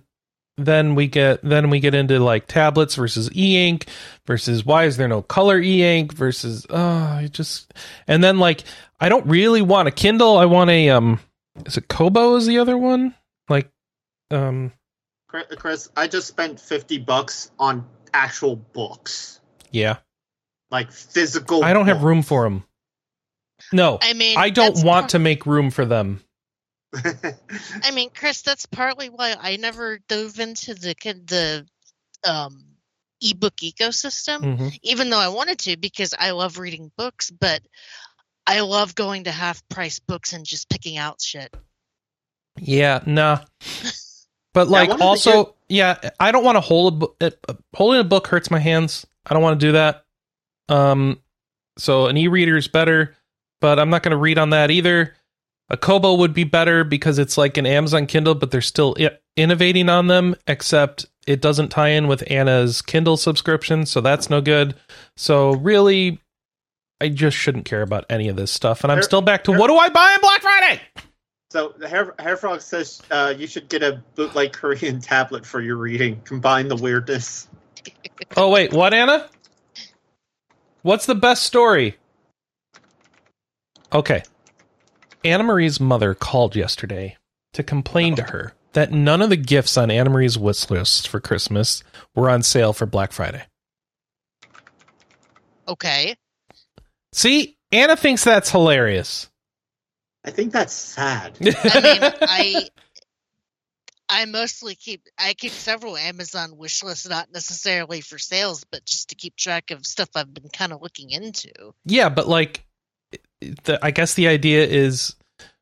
then 0.57 0.95
we 0.95 1.07
get 1.07 1.41
then 1.43 1.69
we 1.69 1.79
get 1.79 1.93
into 1.93 2.19
like 2.19 2.47
tablets 2.47 2.95
versus 2.95 3.29
e-ink 3.35 3.87
versus 4.25 4.65
why 4.65 4.85
is 4.85 4.95
there 4.97 5.07
no 5.07 5.21
color 5.21 5.59
e-ink 5.59 6.13
versus 6.13 6.65
oh 6.69 6.77
I 6.77 7.27
just 7.31 7.73
and 8.07 8.23
then 8.23 8.39
like 8.39 8.63
I 8.99 9.09
don't 9.09 9.25
really 9.27 9.61
want 9.61 9.89
a 9.89 9.91
Kindle. 9.91 10.37
I 10.37 10.45
want 10.45 10.69
a 10.69 10.89
um 10.89 11.19
is 11.65 11.77
it 11.77 11.87
Kobo 11.87 12.35
is 12.35 12.45
the 12.45 12.59
other 12.59 12.77
one? 12.77 13.13
Like 13.49 13.69
um 14.31 14.71
Chris- 15.27 15.47
Chris, 15.57 15.89
I 15.97 16.07
just 16.07 16.27
spent 16.27 16.59
fifty 16.59 16.97
bucks 16.97 17.51
on 17.59 17.85
actual 18.13 18.55
books, 18.55 19.41
yeah. 19.71 19.97
like 20.71 20.91
physical. 20.91 21.63
I 21.63 21.73
don't 21.73 21.87
have 21.87 22.03
room 22.03 22.21
for 22.21 22.43
them. 22.43 22.63
No. 23.73 23.99
I 24.01 24.13
mean, 24.13 24.37
I 24.37 24.49
don't 24.49 24.83
want 24.83 25.03
par- 25.03 25.09
to 25.09 25.19
make 25.19 25.45
room 25.45 25.71
for 25.71 25.85
them. 25.85 26.21
I 27.83 27.91
mean, 27.91 28.09
Chris, 28.09 28.41
that's 28.41 28.65
partly 28.65 29.09
why 29.09 29.35
I 29.39 29.57
never 29.57 29.99
dove 30.07 30.39
into 30.39 30.73
the 30.73 30.95
ki- 30.95 31.13
the 31.25 31.67
um 32.27 32.63
ebook 33.21 33.55
ecosystem, 33.57 34.41
Mhm. 34.41 34.79
even 34.83 35.09
though 35.09 35.19
I 35.19 35.29
wanted 35.29 35.59
to 35.59 35.77
because 35.77 36.13
I 36.17 36.31
love 36.31 36.57
reading 36.57 36.91
books, 36.97 37.31
but 37.31 37.61
I 38.47 38.59
love 38.61 38.93
going 38.95 39.23
to 39.23 39.31
half 39.31 39.67
price 39.69 39.99
books 39.99 40.33
and 40.33 40.45
just 40.45 40.69
picking 40.69 40.97
out 40.97 41.21
shit. 41.21 41.53
Yeah, 42.57 43.01
nah. 43.05 43.39
But 44.53 44.69
like 44.69 44.89
one 44.89 44.95
of 44.95 44.99
the 44.99 45.05
also, 45.05 45.55
yeah, 45.67 46.11
I 46.19 46.31
don't 46.31 46.43
want 46.43 46.55
to 46.55 46.61
hold 46.61 46.93
a 46.93 46.97
book. 46.97 47.17
Uh, 47.19 47.31
holding 47.75 47.99
a 47.99 48.05
book 48.05 48.27
hurts 48.27 48.49
my 48.49 48.59
hands. 48.59 49.05
I 49.25 49.33
don't 49.33 49.43
want 49.43 49.59
to 49.59 49.65
do 49.65 49.71
that. 49.73 50.05
Um, 50.69 51.21
so 51.77 52.07
an 52.07 52.15
e-reader 52.17 52.55
is 52.55 52.67
better, 52.67 53.15
but 53.59 53.79
I'm 53.79 53.89
not 53.89 54.03
going 54.03 54.11
to 54.11 54.17
read 54.17 54.37
on 54.37 54.51
that 54.51 54.71
either. 54.71 55.15
A 55.69 55.77
Kobo 55.77 56.13
would 56.15 56.33
be 56.33 56.43
better 56.43 56.83
because 56.83 57.17
it's 57.17 57.37
like 57.37 57.57
an 57.57 57.65
Amazon 57.65 58.05
Kindle, 58.05 58.35
but 58.35 58.51
they're 58.51 58.61
still 58.61 58.95
I- 58.99 59.17
innovating 59.35 59.89
on 59.89 60.07
them. 60.07 60.35
Except 60.47 61.05
it 61.25 61.41
doesn't 61.41 61.69
tie 61.69 61.89
in 61.89 62.07
with 62.07 62.23
Anna's 62.29 62.81
Kindle 62.81 63.17
subscription, 63.17 63.85
so 63.85 63.99
that's 63.99 64.29
no 64.29 64.41
good. 64.41 64.75
So 65.17 65.53
really, 65.55 66.19
I 67.01 67.09
just 67.09 67.35
shouldn't 67.35 67.65
care 67.65 67.81
about 67.81 68.05
any 68.09 68.27
of 68.29 68.35
this 68.35 68.51
stuff. 68.51 68.83
And 68.83 68.91
I'm 68.91 68.97
There- 68.97 69.03
still 69.03 69.21
back 69.21 69.43
to 69.45 69.51
there- 69.51 69.59
what 69.59 69.67
do 69.67 69.75
I 69.77 69.89
buy 69.89 70.03
on 70.13 70.21
Black 70.21 70.41
Friday? 70.41 70.81
So 71.51 71.73
the 71.77 71.87
hair 71.87 72.13
hair 72.19 72.35
frog 72.37 72.61
says 72.61 73.01
uh, 73.11 73.33
you 73.35 73.47
should 73.47 73.69
get 73.69 73.81
a 73.81 74.01
bootleg 74.15 74.51
Korean 74.53 74.99
tablet 74.99 75.45
for 75.45 75.61
your 75.61 75.77
reading. 75.77 76.21
Combine 76.25 76.67
the 76.67 76.75
weirdness. 76.75 77.47
Oh 78.35 78.49
wait, 78.49 78.73
what 78.73 78.93
Anna? 78.93 79.29
What's 80.81 81.05
the 81.05 81.15
best 81.15 81.43
story? 81.43 81.97
Okay. 83.93 84.23
Anna 85.25 85.43
Marie's 85.43 85.79
mother 85.79 86.13
called 86.13 86.55
yesterday 86.55 87.17
to 87.53 87.63
complain 87.63 88.15
to 88.15 88.21
her 88.21 88.53
that 88.73 88.91
none 88.91 89.23
of 89.23 89.29
the 89.29 89.35
gifts 89.35 89.75
on 89.75 89.89
Anna 89.89 90.11
Marie's 90.11 90.37
wish 90.37 90.69
list 90.69 91.07
for 91.07 91.19
Christmas 91.19 91.83
were 92.13 92.29
on 92.29 92.43
sale 92.43 92.73
for 92.73 92.85
Black 92.85 93.11
Friday. 93.11 93.43
Okay. 95.67 96.15
See, 97.11 97.57
Anna 97.71 97.95
thinks 97.95 98.23
that's 98.23 98.51
hilarious. 98.51 99.27
I 100.23 100.29
think 100.29 100.53
that's 100.53 100.73
sad. 100.73 101.37
I 101.41 101.43
mean, 101.43 102.13
I 102.21 102.69
I 104.07 104.25
mostly 104.25 104.75
keep 104.75 105.01
I 105.17 105.33
keep 105.33 105.51
several 105.51 105.97
Amazon 105.97 106.55
wish 106.57 106.83
lists, 106.83 107.09
not 107.09 107.31
necessarily 107.33 108.01
for 108.01 108.19
sales, 108.19 108.63
but 108.71 108.85
just 108.85 109.09
to 109.09 109.15
keep 109.15 109.35
track 109.35 109.71
of 109.71 109.87
stuff 109.87 110.09
I've 110.15 110.33
been 110.33 110.49
kind 110.49 110.71
of 110.71 110.83
looking 110.83 111.09
into. 111.09 111.51
yeah, 111.85 112.09
but 112.09 112.27
like 112.27 112.63
the, 113.63 113.79
I 113.81 113.91
guess 113.91 114.13
the 114.13 114.27
idea 114.27 114.65
is 114.65 115.15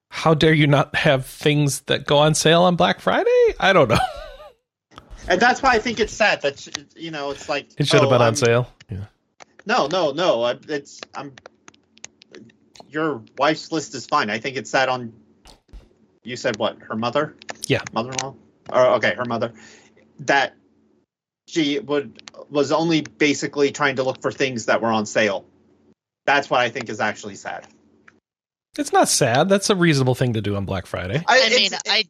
how 0.10 0.34
dare 0.34 0.54
you 0.54 0.68
not 0.68 0.96
have 0.96 1.26
things 1.26 1.82
that 1.82 2.06
go 2.06 2.18
on 2.20 2.36
sale 2.36 2.64
on 2.64 2.76
Black 2.76 3.00
Friday? 3.00 3.56
I 3.60 3.74
don't 3.74 3.90
know. 3.90 3.98
and 5.28 5.42
that's 5.42 5.62
why 5.62 5.72
I 5.72 5.80
think 5.80 6.00
it's 6.00 6.14
sad 6.14 6.42
that 6.44 6.68
you 6.96 7.12
know 7.12 7.32
it's 7.32 7.50
like 7.50 7.70
It 7.78 7.88
should 7.88 8.02
have 8.02 8.08
oh, 8.08 8.12
been 8.12 8.22
on 8.22 8.28
I'm- 8.28 8.36
sale. 8.36 8.70
Yeah. 8.90 9.06
No, 9.66 9.88
no, 9.88 10.12
no. 10.12 10.46
It's 10.68 11.02
I'm. 11.16 11.34
Your 12.90 13.24
wife's 13.38 13.72
list 13.72 13.96
is 13.96 14.06
fine. 14.06 14.30
I 14.30 14.38
think 14.40 14.58
it's 14.58 14.70
sad 14.70 14.90
on. 14.90 15.14
You 16.24 16.36
said 16.36 16.58
what? 16.58 16.80
Her 16.80 16.96
mother? 16.96 17.36
Yeah. 17.68 17.82
Mother-in-law. 17.94 18.36
Or 18.72 18.86
okay, 18.96 19.16
her 19.16 19.26
mother. 19.26 19.54
That 20.20 20.56
she 21.48 21.80
would 21.80 22.22
was 22.50 22.72
only 22.72 23.02
basically 23.02 23.72
trying 23.72 23.96
to 23.98 24.04
look 24.04 24.22
for 24.22 24.32
things 24.32 24.66
that 24.66 24.82
were 24.82 24.92
on 24.92 25.06
sale. 25.06 25.46
That's 26.26 26.50
what 26.50 26.62
I 26.62 26.70
think 26.70 26.90
is 26.90 27.00
actually 27.00 27.36
sad. 27.36 27.68
It's 28.78 28.92
not 28.94 29.08
sad. 29.10 29.50
That's 29.50 29.70
a 29.70 29.76
reasonable 29.76 30.16
thing 30.16 30.34
to 30.34 30.42
do 30.42 30.56
on 30.56 30.66
Black 30.66 30.86
Friday. 30.86 31.24
I, 31.28 31.38
it's- 31.40 31.72
mean, 31.72 31.80
I 31.88 32.06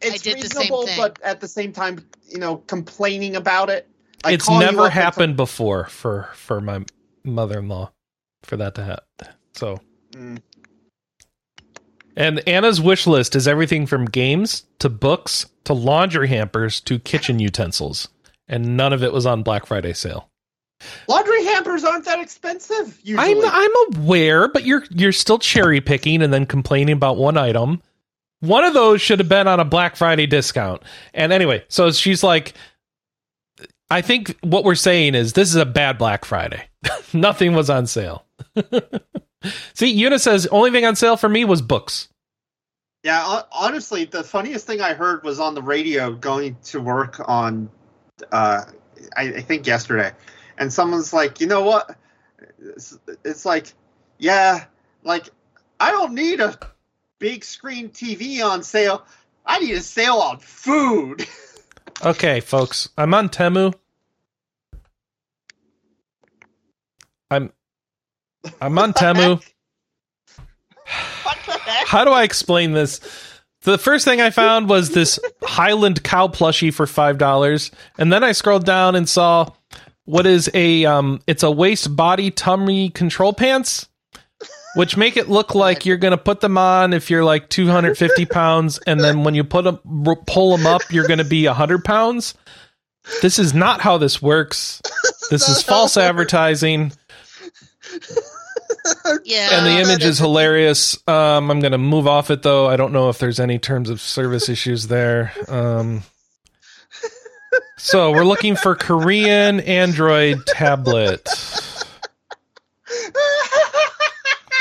it's 0.00 0.22
did 0.22 0.38
the 0.40 0.48
same 0.48 0.60
reasonable, 0.62 0.86
thing. 0.86 0.96
but 0.96 1.20
at 1.22 1.40
the 1.40 1.48
same 1.48 1.72
time, 1.72 2.06
you 2.28 2.38
know, 2.38 2.58
complaining 2.68 3.36
about 3.36 3.68
it. 3.68 3.88
Like 4.24 4.34
it's 4.34 4.48
never 4.48 4.80
up 4.80 4.84
and 4.86 4.92
happened 4.94 5.36
before 5.36 5.84
for 5.86 6.28
for 6.34 6.60
my 6.60 6.84
mother-in-law 7.24 7.90
for 8.42 8.56
that 8.56 8.74
to 8.76 8.84
happen. 8.84 9.34
So, 9.54 9.80
Mm. 10.12 10.40
and 12.16 12.48
Anna's 12.48 12.80
wish 12.80 13.06
list 13.06 13.36
is 13.36 13.46
everything 13.46 13.86
from 13.86 14.06
games 14.06 14.64
to 14.78 14.88
books 14.88 15.46
to 15.64 15.72
laundry 15.74 16.28
hampers 16.28 16.80
to 16.82 16.98
kitchen 16.98 17.38
utensils, 17.38 18.08
and 18.48 18.76
none 18.76 18.92
of 18.92 19.02
it 19.02 19.12
was 19.12 19.26
on 19.26 19.42
Black 19.42 19.66
Friday 19.66 19.92
sale. 19.92 20.30
Laundry 21.08 21.44
hampers 21.44 21.84
aren't 21.84 22.04
that 22.04 22.20
expensive. 22.20 22.98
Usually, 23.02 23.32
I'm 23.32 23.44
I'm 23.44 23.96
aware, 23.96 24.48
but 24.48 24.64
you're 24.64 24.84
you're 24.90 25.12
still 25.12 25.38
cherry 25.38 25.80
picking 25.80 26.22
and 26.22 26.32
then 26.32 26.46
complaining 26.46 26.94
about 26.94 27.16
one 27.16 27.36
item. 27.36 27.82
One 28.40 28.64
of 28.64 28.74
those 28.74 29.00
should 29.00 29.18
have 29.18 29.28
been 29.28 29.48
on 29.48 29.58
a 29.58 29.64
Black 29.64 29.96
Friday 29.96 30.26
discount. 30.26 30.82
And 31.12 31.32
anyway, 31.32 31.64
so 31.68 31.90
she's 31.90 32.22
like 32.22 32.54
I 33.90 34.02
think 34.02 34.36
what 34.42 34.64
we're 34.64 34.74
saying 34.74 35.14
is 35.14 35.32
this 35.32 35.48
is 35.48 35.56
a 35.56 35.66
bad 35.66 35.98
Black 35.98 36.24
Friday. 36.24 36.68
Nothing 37.12 37.54
was 37.54 37.70
on 37.70 37.86
sale. 37.86 38.24
See, 39.74 40.04
Una 40.04 40.18
says 40.18 40.46
only 40.48 40.70
thing 40.70 40.84
on 40.84 40.96
sale 40.96 41.16
for 41.16 41.28
me 41.28 41.44
was 41.44 41.62
books. 41.62 42.08
Yeah, 43.04 43.42
honestly, 43.52 44.04
the 44.04 44.24
funniest 44.24 44.66
thing 44.66 44.80
I 44.80 44.92
heard 44.92 45.22
was 45.22 45.38
on 45.38 45.54
the 45.54 45.62
radio 45.62 46.12
going 46.12 46.56
to 46.64 46.80
work 46.80 47.20
on, 47.26 47.70
uh, 48.32 48.64
I, 49.16 49.22
I 49.22 49.40
think 49.40 49.66
yesterday, 49.66 50.12
and 50.58 50.72
someone's 50.72 51.12
like, 51.12 51.40
you 51.40 51.46
know 51.46 51.62
what? 51.62 51.96
It's, 52.60 52.98
it's 53.24 53.44
like, 53.44 53.72
yeah, 54.18 54.64
like 55.04 55.30
I 55.80 55.90
don't 55.90 56.14
need 56.14 56.40
a 56.40 56.58
big 57.18 57.44
screen 57.44 57.88
TV 57.88 58.44
on 58.44 58.62
sale. 58.62 59.04
I 59.46 59.60
need 59.60 59.74
a 59.74 59.80
sale 59.80 60.16
on 60.16 60.38
food. 60.38 61.26
Okay, 62.04 62.38
folks, 62.38 62.88
I'm 62.96 63.12
on 63.12 63.28
Temu. 63.28 63.74
I'm 67.28 67.52
I'm 68.60 68.78
on 68.78 68.92
Temu. 68.92 69.42
what 71.24 71.38
the 71.44 71.52
heck? 71.52 71.88
How 71.88 72.04
do 72.04 72.12
I 72.12 72.22
explain 72.22 72.70
this? 72.70 73.00
The 73.62 73.78
first 73.78 74.04
thing 74.04 74.20
I 74.20 74.30
found 74.30 74.68
was 74.68 74.90
this 74.90 75.18
Highland 75.42 76.04
cow 76.04 76.28
plushie 76.28 76.72
for 76.72 76.86
five 76.86 77.18
dollars, 77.18 77.72
and 77.98 78.12
then 78.12 78.22
I 78.22 78.30
scrolled 78.30 78.64
down 78.64 78.94
and 78.94 79.08
saw 79.08 79.50
what 80.08 80.26
is 80.26 80.50
a 80.54 80.86
um, 80.86 81.20
it's 81.26 81.42
a 81.42 81.50
waist 81.50 81.94
body 81.94 82.30
tummy 82.30 82.88
control 82.88 83.34
pants, 83.34 83.86
which 84.74 84.96
make 84.96 85.18
it 85.18 85.28
look 85.28 85.54
like 85.54 85.84
you're 85.84 85.98
gonna 85.98 86.16
put 86.16 86.40
them 86.40 86.56
on 86.56 86.94
if 86.94 87.10
you're 87.10 87.24
like 87.24 87.50
250 87.50 88.24
pounds, 88.32 88.78
and 88.86 88.98
then 88.98 89.22
when 89.22 89.34
you 89.34 89.44
put 89.44 89.64
them 89.64 89.78
pull 90.26 90.56
them 90.56 90.66
up, 90.66 90.80
you're 90.90 91.06
gonna 91.06 91.24
be 91.24 91.46
100 91.46 91.84
pounds. 91.84 92.32
This 93.20 93.38
is 93.38 93.52
not 93.52 93.82
how 93.82 93.98
this 93.98 94.22
works. 94.22 94.80
This 95.30 95.48
is 95.48 95.62
false 95.62 95.96
advertising. 95.96 96.92
Yeah. 99.24 99.48
and 99.52 99.66
the 99.66 99.82
image 99.82 100.04
is 100.04 100.18
hilarious. 100.18 100.96
Um, 101.06 101.50
I'm 101.50 101.60
going 101.60 101.72
to 101.72 101.78
move 101.78 102.06
off 102.06 102.30
it 102.30 102.42
though. 102.42 102.66
I 102.66 102.76
don't 102.76 102.92
know 102.92 103.08
if 103.08 103.18
there's 103.18 103.40
any 103.40 103.58
terms 103.58 103.90
of 103.90 104.00
service 104.00 104.48
issues 104.48 104.88
there. 104.88 105.32
Um, 105.48 106.02
so 107.88 108.12
we're 108.12 108.24
looking 108.24 108.54
for 108.54 108.74
Korean 108.74 109.60
Android 109.60 110.44
tablet. 110.46 111.26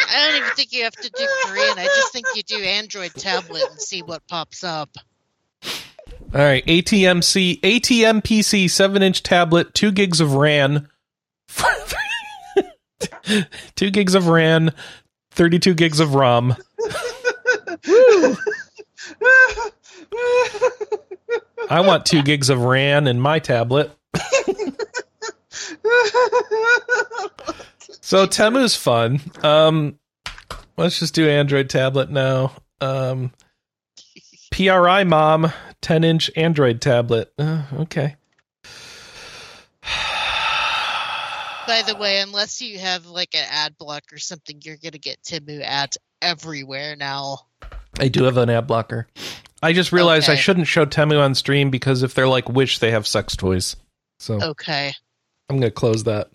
I 0.09 0.25
don't 0.25 0.37
even 0.37 0.49
think 0.55 0.71
you 0.71 0.85
have 0.85 0.95
to 0.95 1.09
do 1.09 1.27
Korean. 1.43 1.77
I 1.77 1.83
just 1.83 2.13
think 2.13 2.25
you 2.35 2.43
do 2.43 2.55
Android 2.55 3.13
tablet 3.13 3.63
and 3.69 3.81
see 3.81 4.01
what 4.01 4.25
pops 4.29 4.63
up. 4.63 4.91
All 6.33 6.41
right, 6.41 6.65
ATMC 6.65 7.59
ATM 7.59 8.21
PC 8.21 8.69
seven 8.69 9.03
inch 9.03 9.23
tablet, 9.23 9.73
two 9.73 9.91
gigs 9.91 10.21
of 10.21 10.33
RAM, 10.33 10.87
two 13.75 13.89
gigs 13.91 14.15
of 14.15 14.27
RAM, 14.27 14.71
thirty 15.31 15.59
two 15.59 15.73
gigs 15.73 15.99
of 15.99 16.15
ROM. 16.15 16.55
I 21.69 21.81
want 21.81 22.05
two 22.05 22.21
gigs 22.21 22.49
of 22.49 22.61
RAM 22.61 23.07
in 23.07 23.19
my 23.19 23.39
tablet. 23.39 23.91
so 28.01 28.25
Temu's 28.25 28.75
fun. 28.75 29.19
Um, 29.43 29.99
let's 30.77 30.99
just 30.99 31.13
do 31.13 31.27
Android 31.27 31.69
tablet 31.69 32.09
now. 32.09 32.53
Um, 32.79 33.33
PRI 34.51 35.03
mom, 35.03 35.51
ten 35.81 36.03
inch 36.03 36.31
Android 36.35 36.81
tablet. 36.81 37.33
Uh, 37.37 37.63
okay. 37.79 38.15
By 41.67 41.81
the 41.81 41.97
way, 41.99 42.21
unless 42.21 42.61
you 42.61 42.79
have 42.79 43.05
like 43.07 43.35
an 43.35 43.45
ad 43.51 43.77
block 43.77 44.03
or 44.13 44.17
something, 44.17 44.61
you're 44.63 44.77
gonna 44.77 44.97
get 44.97 45.21
Temu 45.21 45.61
ads 45.61 45.97
everywhere 46.21 46.95
now. 46.95 47.39
I 47.99 48.07
do 48.07 48.23
have 48.23 48.37
an 48.37 48.49
ad 48.49 48.67
blocker. 48.67 49.07
I 49.61 49.73
just 49.73 49.91
realized 49.91 50.29
I 50.29 50.35
shouldn't 50.35 50.67
show 50.67 50.85
Temu 50.85 51.19
on 51.23 51.33
stream 51.35 51.69
because 51.71 52.03
if 52.03 52.13
they're 52.13 52.27
like 52.27 52.47
Wish, 52.49 52.79
they 52.79 52.91
have 52.91 53.07
sex 53.07 53.35
toys. 53.35 53.75
So 54.19 54.39
Okay. 54.41 54.93
I'm 55.49 55.57
gonna 55.59 55.71
close 55.71 56.03
that. 56.05 56.29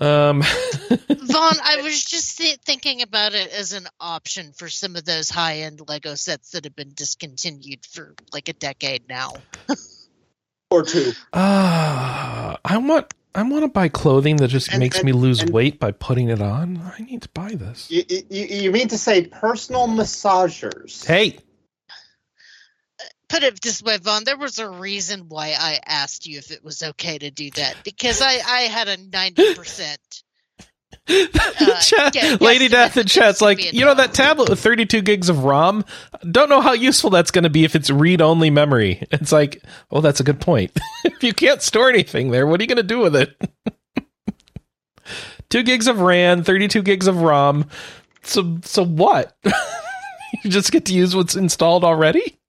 Um, 0.00 0.40
Vaughn, 0.90 1.56
I 1.62 1.80
was 1.82 2.02
just 2.02 2.38
th- 2.38 2.58
thinking 2.64 3.02
about 3.02 3.34
it 3.34 3.52
as 3.52 3.74
an 3.74 3.86
option 4.00 4.52
for 4.52 4.68
some 4.70 4.96
of 4.96 5.04
those 5.04 5.28
high 5.28 5.58
end 5.58 5.82
Lego 5.88 6.14
sets 6.14 6.52
that 6.52 6.64
have 6.64 6.74
been 6.74 6.92
discontinued 6.94 7.84
for 7.84 8.14
like 8.32 8.48
a 8.48 8.54
decade 8.54 9.08
now. 9.10 9.34
or 10.70 10.84
two. 10.84 11.12
ah, 11.34 12.56
I 12.64 12.78
want 12.78 13.12
I 13.34 13.42
want 13.42 13.62
to 13.64 13.68
buy 13.68 13.88
clothing 13.88 14.36
that 14.36 14.48
just 14.48 14.70
And- 14.70 14.78
makes 14.80 14.96
and- 14.98 15.04
me 15.04 15.12
lose 15.12 15.40
and- 15.42 15.50
weight 15.50 15.78
by 15.78 15.90
putting 15.92 16.30
it 16.30 16.40
on. 16.40 16.78
I 16.98 17.02
need 17.02 17.22
to 17.22 17.28
buy 17.34 17.50
this. 17.54 17.90
You, 17.90 18.02
you, 18.08 18.44
you 18.46 18.70
mean 18.72 18.88
to 18.88 18.98
say 18.98 19.26
personal 19.26 19.86
massagers? 19.86 21.04
Hey, 21.06 21.38
Put 23.30 23.44
it 23.44 23.60
this 23.60 23.80
way, 23.80 23.96
Vaughn, 23.96 24.24
there 24.24 24.36
was 24.36 24.58
a 24.58 24.68
reason 24.68 25.26
why 25.28 25.54
I 25.56 25.78
asked 25.86 26.26
you 26.26 26.38
if 26.38 26.50
it 26.50 26.64
was 26.64 26.82
okay 26.82 27.16
to 27.16 27.30
do 27.30 27.48
that 27.52 27.76
because 27.84 28.20
I, 28.20 28.40
I 28.44 28.60
had 28.62 28.88
a 28.88 28.96
90%. 28.96 29.96
Uh, 31.08 31.80
Chat- 31.80 32.16
yeah, 32.16 32.38
Lady 32.40 32.66
Death 32.66 32.96
in 32.96 33.06
chat's 33.06 33.40
like, 33.40 33.72
you 33.72 33.84
know 33.84 33.94
that 33.94 34.14
tablet 34.14 34.48
with 34.48 34.58
32 34.58 35.02
gigs 35.02 35.28
of 35.28 35.44
ROM? 35.44 35.84
Don't 36.28 36.48
know 36.48 36.60
how 36.60 36.72
useful 36.72 37.10
that's 37.10 37.30
going 37.30 37.44
to 37.44 37.50
be 37.50 37.62
if 37.62 37.76
it's 37.76 37.88
read 37.88 38.20
only 38.20 38.50
memory. 38.50 39.06
It's 39.12 39.30
like, 39.30 39.62
oh, 39.92 40.00
that's 40.00 40.18
a 40.18 40.24
good 40.24 40.40
point. 40.40 40.76
if 41.04 41.22
you 41.22 41.32
can't 41.32 41.62
store 41.62 41.88
anything 41.88 42.32
there, 42.32 42.48
what 42.48 42.58
are 42.58 42.64
you 42.64 42.68
going 42.68 42.78
to 42.78 42.82
do 42.82 42.98
with 42.98 43.14
it? 43.14 43.40
Two 45.50 45.62
gigs 45.62 45.86
of 45.86 46.00
RAM, 46.00 46.42
32 46.42 46.82
gigs 46.82 47.06
of 47.06 47.22
ROM. 47.22 47.68
So, 48.22 48.58
so 48.64 48.84
what? 48.84 49.36
you 50.42 50.50
just 50.50 50.72
get 50.72 50.86
to 50.86 50.94
use 50.94 51.14
what's 51.14 51.36
installed 51.36 51.84
already? 51.84 52.39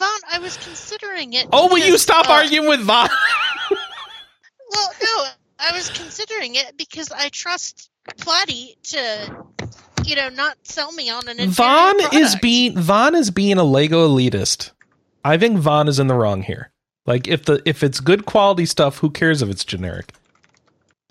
Vaughn, 0.00 0.20
I 0.32 0.38
was 0.38 0.56
considering 0.56 1.34
it. 1.34 1.46
Oh, 1.52 1.68
will 1.68 1.78
you 1.78 1.98
stop 1.98 2.26
uh, 2.26 2.32
arguing 2.32 2.66
with 2.66 2.80
Vaughn? 2.80 3.10
Well, 4.72 4.90
no, 5.02 5.24
I 5.58 5.72
was 5.74 5.90
considering 5.90 6.54
it 6.54 6.76
because 6.76 7.10
I 7.10 7.28
trust 7.28 7.90
Platy 8.08 8.80
to, 8.92 9.44
you 10.04 10.16
know, 10.16 10.28
not 10.28 10.56
sell 10.62 10.92
me 10.92 11.10
on 11.10 11.28
an 11.28 11.50
Vaughn 11.50 11.96
is 12.14 12.36
being 12.36 12.78
Vaughn 12.78 13.14
is 13.14 13.30
being 13.30 13.58
a 13.58 13.64
Lego 13.64 14.08
elitist. 14.08 14.70
I 15.24 15.36
think 15.36 15.58
Vaughn 15.58 15.88
is 15.88 15.98
in 15.98 16.06
the 16.06 16.14
wrong 16.14 16.42
here. 16.42 16.70
Like 17.04 17.26
if 17.28 17.44
the 17.44 17.60
if 17.66 17.82
it's 17.82 18.00
good 18.00 18.24
quality 18.26 18.64
stuff, 18.64 18.98
who 18.98 19.10
cares 19.10 19.42
if 19.42 19.50
it's 19.50 19.64
generic? 19.64 20.14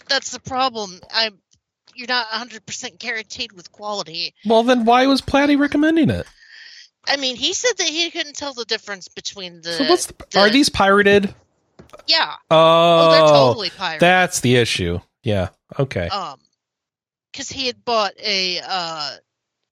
That's 0.07 0.31
the 0.31 0.39
problem. 0.39 0.99
I'm. 1.13 1.37
You're 1.95 2.07
not 2.07 2.27
100% 2.27 2.97
guaranteed 2.97 3.51
with 3.51 3.73
quality. 3.73 4.33
Well, 4.45 4.63
then 4.63 4.85
why 4.85 5.05
was 5.07 5.21
Platty 5.21 5.59
recommending 5.59 6.09
it? 6.09 6.25
I 7.09 7.17
mean, 7.17 7.35
he 7.35 7.53
said 7.53 7.73
that 7.77 7.87
he 7.87 8.09
couldn't 8.11 8.35
tell 8.35 8.53
the 8.53 8.65
difference 8.65 9.07
between 9.07 9.61
the. 9.61 9.73
so 9.73 9.83
what's 9.85 10.05
the, 10.07 10.15
the- 10.31 10.39
are 10.39 10.49
these 10.49 10.69
pirated? 10.69 11.33
Yeah. 12.07 12.35
Oh, 12.51 13.07
Oh, 13.07 13.11
they're 13.11 13.27
totally 13.27 13.69
pirated. 13.71 14.01
that's 14.01 14.39
the 14.41 14.55
issue. 14.57 14.99
Yeah. 15.23 15.49
Okay. 15.77 16.07
um, 16.09 16.39
because 17.31 17.49
he 17.49 17.67
had 17.67 17.83
bought 17.85 18.13
a 18.23 18.59
uh 18.65 19.11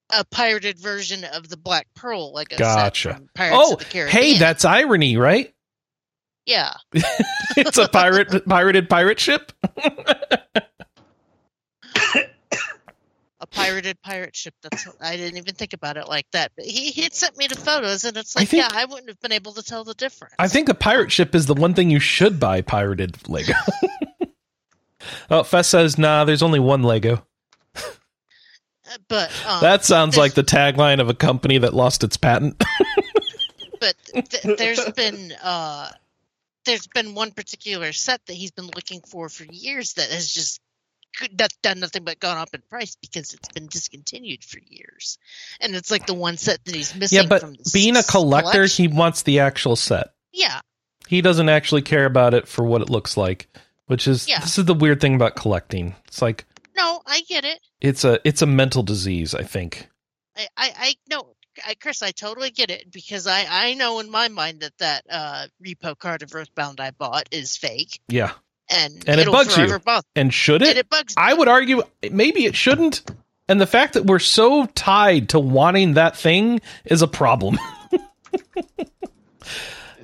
a 0.09 0.23
pirated 0.25 0.79
version 0.79 1.23
of 1.25 1.49
the 1.49 1.57
Black 1.57 1.87
Pearl 1.95 2.33
Gotcha. 2.33 3.09
set 3.09 3.17
from 3.17 3.29
Pirates 3.33 3.55
oh, 3.59 3.73
of 3.73 3.79
the 3.79 3.85
Caribbean. 3.85 4.23
hey, 4.23 4.37
that's 4.37 4.63
irony, 4.65 5.17
right? 5.17 5.53
yeah. 6.45 6.73
it's 7.57 7.77
a 7.77 7.87
pirate 7.89 8.45
pirated 8.47 8.89
pirate 8.89 9.19
ship. 9.19 9.51
a 13.51 13.55
pirated 13.55 14.01
pirate 14.01 14.35
ship. 14.35 14.53
That's 14.61 14.87
I 15.01 15.15
didn't 15.17 15.37
even 15.37 15.55
think 15.55 15.73
about 15.73 15.97
it 15.97 16.07
like 16.07 16.25
that. 16.31 16.51
But 16.55 16.65
he 16.65 16.91
he 16.91 17.01
had 17.01 17.13
sent 17.13 17.37
me 17.37 17.47
the 17.47 17.55
photos, 17.55 18.03
and 18.03 18.15
it's 18.17 18.35
I 18.35 18.41
like, 18.41 18.49
think- 18.49 18.63
yeah, 18.63 18.69
I 18.71 18.85
wouldn't 18.85 19.09
have 19.09 19.19
been 19.19 19.31
able 19.31 19.53
to 19.53 19.63
tell 19.63 19.83
the 19.83 19.93
difference. 19.93 20.33
I 20.39 20.47
think 20.47 20.69
a 20.69 20.73
pirate 20.73 21.11
ship 21.11 21.35
is 21.35 21.45
the 21.45 21.53
one 21.53 21.73
thing 21.73 21.89
you 21.89 21.99
should 21.99 22.39
buy 22.39 22.61
pirated 22.61 23.27
Lego. 23.29 23.53
oh, 25.29 25.43
Fess 25.43 25.67
says, 25.69 25.97
nah, 25.97 26.25
there's 26.25 26.43
only 26.43 26.59
one 26.59 26.83
Lego. 26.83 27.25
Uh, 28.89 28.97
but 29.09 29.31
um, 29.45 29.61
That 29.61 29.83
sounds 29.83 30.15
like 30.17 30.33
the 30.33 30.43
tagline 30.43 31.01
of 31.01 31.09
a 31.09 31.13
company 31.13 31.57
that 31.57 31.73
lost 31.73 32.03
its 32.05 32.15
patent. 32.15 32.63
but 33.79 33.95
th- 34.13 34.57
there's 34.57 34.85
been 34.91 35.33
uh 35.43 35.89
there's 36.65 36.87
been 36.87 37.13
one 37.13 37.31
particular 37.31 37.91
set 37.93 38.25
that 38.27 38.33
he's 38.33 38.51
been 38.51 38.69
looking 38.75 39.01
for 39.01 39.29
for 39.29 39.43
years 39.45 39.93
that 39.93 40.09
has 40.09 40.29
just 40.29 40.59
not 41.39 41.51
done 41.61 41.79
nothing 41.79 42.03
but 42.03 42.19
gone 42.19 42.37
up 42.37 42.49
in 42.53 42.61
price 42.69 42.95
because 42.95 43.33
it's 43.33 43.49
been 43.49 43.67
discontinued 43.67 44.43
for 44.43 44.59
years 44.67 45.17
and 45.61 45.75
it's 45.75 45.91
like 45.91 46.05
the 46.05 46.13
one 46.13 46.37
set 46.37 46.63
that 46.65 46.75
he's 46.75 46.95
missing 46.95 47.17
yeah, 47.21 47.27
but 47.27 47.43
being 47.73 47.95
a 47.95 48.03
collector, 48.03 48.51
collection. 48.51 48.89
he 48.91 48.95
wants 48.95 49.23
the 49.23 49.39
actual 49.39 49.75
set. 49.75 50.13
yeah 50.31 50.61
He 51.07 51.21
doesn't 51.21 51.49
actually 51.49 51.81
care 51.81 52.05
about 52.05 52.33
it 52.33 52.47
for 52.47 52.63
what 52.65 52.81
it 52.81 52.89
looks 52.89 53.17
like, 53.17 53.47
which 53.87 54.07
is 54.07 54.27
Yeah. 54.27 54.39
this 54.39 54.57
is 54.57 54.65
the 54.65 54.73
weird 54.73 54.99
thing 55.01 55.15
about 55.15 55.35
collecting. 55.35 55.95
It's 56.07 56.21
like 56.21 56.45
no 56.75 57.01
i 57.07 57.21
get 57.21 57.43
it 57.43 57.59
it's 57.81 58.03
a 58.03 58.19
it's 58.23 58.41
a 58.41 58.45
mental 58.45 58.83
disease, 58.83 59.33
I 59.33 59.43
think. 59.43 59.87
i 60.35 60.47
i, 60.57 60.71
I 60.77 60.93
no 61.09 61.33
I, 61.65 61.73
Chris, 61.73 62.03
I 62.03 62.11
totally 62.11 62.51
get 62.51 62.69
it 62.69 62.91
because 62.91 63.25
I, 63.25 63.43
I 63.49 63.73
know 63.73 63.99
in 63.99 64.11
my 64.11 64.27
mind 64.27 64.59
that 64.59 64.77
that 64.77 65.05
uh, 65.09 65.47
repo 65.65 65.97
card 65.97 66.21
of 66.21 66.35
Earthbound 66.35 66.79
I 66.79 66.91
bought 66.91 67.29
is 67.31 67.57
fake, 67.57 67.99
Yeah. 68.07 68.33
And, 68.69 69.03
And 69.07 69.19
it 69.21 69.27
bugs 69.31 69.55
you. 69.57 69.79
bug- 69.79 70.03
And 70.15 70.33
should 70.33 70.61
and 70.61 70.71
it? 70.71 70.77
it 70.77 70.89
bugs 70.89 71.13
I 71.17 71.33
would 71.33 71.47
argue 71.47 71.83
maybe 72.11 72.45
it 72.45 72.55
shouldn't. 72.55 73.01
And 73.49 73.61
the 73.61 73.67
fact 73.67 73.93
that 73.93 74.05
we're 74.05 74.19
so 74.19 74.65
tied 74.67 75.29
to 75.29 75.39
wanting 75.39 75.93
that 75.93 76.17
thing 76.17 76.59
is 76.85 77.01
a 77.01 77.07
problem. 77.07 77.57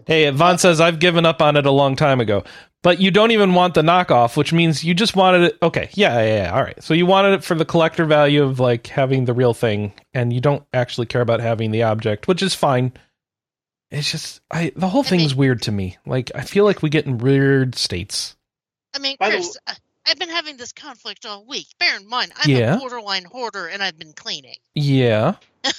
hey, 0.07 0.30
Vaughn 0.30 0.57
says 0.57 0.80
I've 0.81 0.99
given 0.99 1.26
up 1.26 1.41
on 1.41 1.57
it 1.57 1.65
a 1.65 1.72
long 1.72 1.95
time 1.95 2.19
ago. 2.22 2.44
But 2.81 2.99
you 2.99 3.11
don't 3.11 3.31
even 3.31 3.53
want 3.53 3.76
the 3.76 3.81
knockoff, 3.81 4.35
which 4.35 4.52
means 4.52 4.84
you 4.84 4.94
just 4.94 5.15
wanted 5.15 5.44
it. 5.44 5.57
Okay, 5.61 5.90
yeah, 5.94 6.22
yeah, 6.22 6.44
yeah. 6.44 6.52
All 6.53 6.61
right. 6.61 6.81
So 6.84 6.94
you 6.94 7.06
wanted 7.06 7.34
it 7.35 7.44
for 7.44 7.56
the 7.56 7.64
collector 7.64 8.03
value 8.03 8.44
of 8.44 8.60
like 8.60 8.88
having 8.88 9.23
the 9.23 9.34
real 9.34 9.53
thing, 9.53 9.94
and 10.14 10.34
you 10.34 10.41
don't 10.41 10.65
actually 10.73 11.07
care 11.07 11.22
about 11.22 11.40
having 11.40 11.72
the 11.72 11.84
object, 11.84 12.27
which 12.27 12.41
is 12.41 12.53
fine. 12.53 12.91
It's 13.90 14.11
just 14.11 14.41
I 14.52 14.73
the 14.76 14.90
whole 14.90 15.03
I 15.03 15.07
thing's 15.07 15.31
mean- 15.34 15.38
weird 15.40 15.61
to 15.64 15.72
me. 15.72 15.98
Like 16.06 16.31
I 16.35 16.41
feel 16.41 16.65
like 16.65 16.81
we 16.84 16.90
get 16.90 17.06
in 17.06 17.19
weird 17.19 17.76
states. 17.76 18.35
I 18.94 18.99
mean, 18.99 19.15
By 19.20 19.32
Chris, 19.32 19.57
I- 19.68 19.76
I've 20.06 20.20
been 20.20 20.30
having 20.30 20.57
this 20.57 20.74
conflict 20.74 21.26
all 21.26 21.45
week. 21.45 21.68
Bear 21.80 21.98
in 21.98 22.07
mind, 22.07 22.34
I'm 22.38 22.49
Yeah. 22.49 22.76
a 22.76 22.80
borderline 22.80 23.24
hoarder, 23.26 23.68
and 23.68 23.82
I've 23.82 23.98
been 23.98 24.14
cleaning. 24.14 24.57
Yeah. 24.76 25.36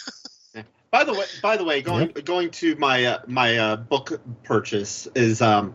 By 0.90 1.02
the 1.02 1.12
way, 1.12 1.24
by 1.42 1.56
the 1.56 1.64
way, 1.64 1.82
going 1.82 2.12
going 2.24 2.50
to 2.52 2.76
my 2.76 3.04
uh, 3.04 3.18
my 3.26 3.58
uh, 3.58 3.74
book 3.76 4.20
purchase 4.44 5.08
is 5.16 5.42
um, 5.42 5.74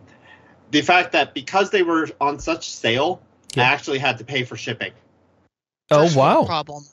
the 0.72 0.82
fact 0.82 1.12
that 1.12 1.34
because 1.34 1.72
they 1.72 1.84
were 1.84 2.08
on 2.22 2.40
such 2.40 2.70
sale, 2.72 3.22
Yeah. 3.54 3.64
I 3.64 3.74
actually 3.74 4.00
had 4.00 4.20
to 4.20 4.24
pay 4.24 4.46
for 4.46 4.56
shipping. 4.56 4.94
Oh 5.92 6.04
First 6.04 6.16
world 6.16 6.38
wow. 6.38 6.46
Problem. 6.46 6.86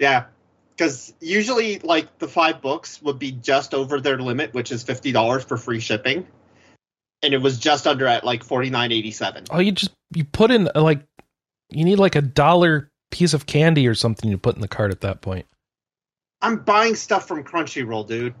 Yeah, 0.00 0.24
because 0.76 1.14
usually 1.20 1.78
like 1.78 2.18
the 2.18 2.26
five 2.26 2.60
books 2.60 3.00
would 3.00 3.20
be 3.20 3.30
just 3.30 3.74
over 3.74 4.00
their 4.00 4.18
limit, 4.18 4.52
which 4.52 4.72
is 4.72 4.82
fifty 4.82 5.12
dollars 5.12 5.44
for 5.44 5.56
free 5.56 5.78
shipping, 5.78 6.26
and 7.22 7.34
it 7.34 7.38
was 7.38 7.58
just 7.58 7.86
under 7.86 8.06
at 8.06 8.24
like 8.24 8.44
forty 8.44 8.70
nine 8.70 8.92
eighty 8.92 9.10
seven. 9.10 9.44
Oh, 9.50 9.58
you 9.58 9.72
just 9.72 9.92
you 10.14 10.24
put 10.24 10.50
in 10.50 10.68
uh, 10.74 10.82
like 10.82 11.00
You 11.70 11.84
need 11.84 11.98
like 11.98 12.14
a 12.16 12.22
dollar 12.22 12.90
piece 13.10 13.34
of 13.34 13.46
candy 13.46 13.86
or 13.86 13.94
something 13.94 14.30
to 14.30 14.38
put 14.38 14.54
in 14.54 14.60
the 14.60 14.68
cart 14.68 14.90
at 14.90 15.00
that 15.00 15.20
point. 15.20 15.46
I'm 16.42 16.58
buying 16.58 16.94
stuff 16.94 17.26
from 17.26 17.44
Crunchyroll, 17.44 18.06
dude. 18.06 18.34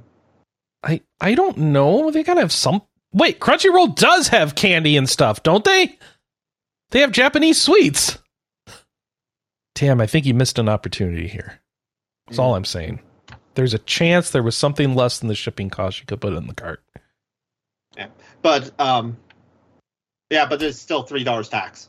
I 0.82 1.00
I 1.20 1.34
don't 1.34 1.58
know. 1.58 2.10
They 2.10 2.22
gotta 2.22 2.40
have 2.40 2.52
some. 2.52 2.82
Wait, 3.12 3.40
Crunchyroll 3.40 3.94
does 3.96 4.28
have 4.28 4.54
candy 4.54 4.96
and 4.96 5.08
stuff, 5.08 5.42
don't 5.42 5.64
they? 5.64 5.98
They 6.90 7.00
have 7.00 7.12
Japanese 7.12 7.60
sweets. 7.60 8.18
Damn, 9.74 10.00
I 10.00 10.06
think 10.06 10.26
you 10.26 10.34
missed 10.34 10.58
an 10.58 10.68
opportunity 10.68 11.26
here. 11.26 11.60
That's 12.26 12.38
all 12.38 12.54
I'm 12.54 12.64
saying. 12.64 13.00
There's 13.54 13.74
a 13.74 13.78
chance 13.78 14.30
there 14.30 14.42
was 14.42 14.56
something 14.56 14.94
less 14.94 15.18
than 15.18 15.28
the 15.28 15.34
shipping 15.34 15.70
cost 15.70 16.00
you 16.00 16.06
could 16.06 16.20
put 16.20 16.34
in 16.34 16.46
the 16.46 16.54
cart. 16.54 16.82
Yeah, 17.96 18.08
but 18.46 18.70
um, 18.80 19.16
yeah, 20.30 20.46
but 20.46 20.60
there's 20.60 20.78
still 20.78 21.02
three 21.02 21.24
dollars 21.24 21.48
tax. 21.48 21.88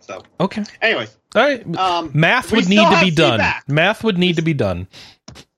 So 0.00 0.22
Okay. 0.40 0.64
anyways, 0.80 1.14
All 1.34 1.42
right. 1.42 1.76
um, 1.76 2.10
Math 2.14 2.50
would 2.50 2.66
need 2.66 2.76
to 2.88 2.98
be 3.00 3.10
done. 3.10 3.32
feedback. 3.32 3.68
Math 3.68 4.02
would 4.02 4.16
need 4.16 4.36
to 4.36 4.42
be 4.42 4.54
done. 4.54 4.88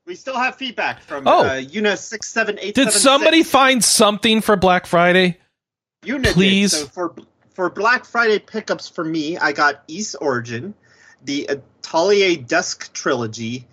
we 0.04 0.16
still 0.16 0.36
have 0.36 0.56
feedback 0.56 1.00
from 1.02 1.28
Oh. 1.28 1.44
uh, 1.46 1.62
Una 1.72 1.96
six 1.96 2.28
seven 2.28 2.58
eight. 2.60 2.74
Did 2.74 2.90
somebody 2.90 3.44
find 3.44 3.82
something 3.84 4.40
for 4.40 4.56
Black 4.56 4.86
Friday? 4.86 5.38
Una 6.04 6.32
please? 6.32 6.72
So 6.72 6.86
for 6.86 7.14
for 7.54 7.70
Black 7.70 8.04
Friday 8.04 8.40
pickups 8.40 8.88
for 8.88 9.04
me, 9.04 9.38
I 9.38 9.52
got 9.52 9.84
Ys 9.86 10.16
Origin, 10.16 10.74
the 11.24 11.46
Atelier 11.48 12.42
Dusk 12.42 12.92
trilogy, 12.92 13.68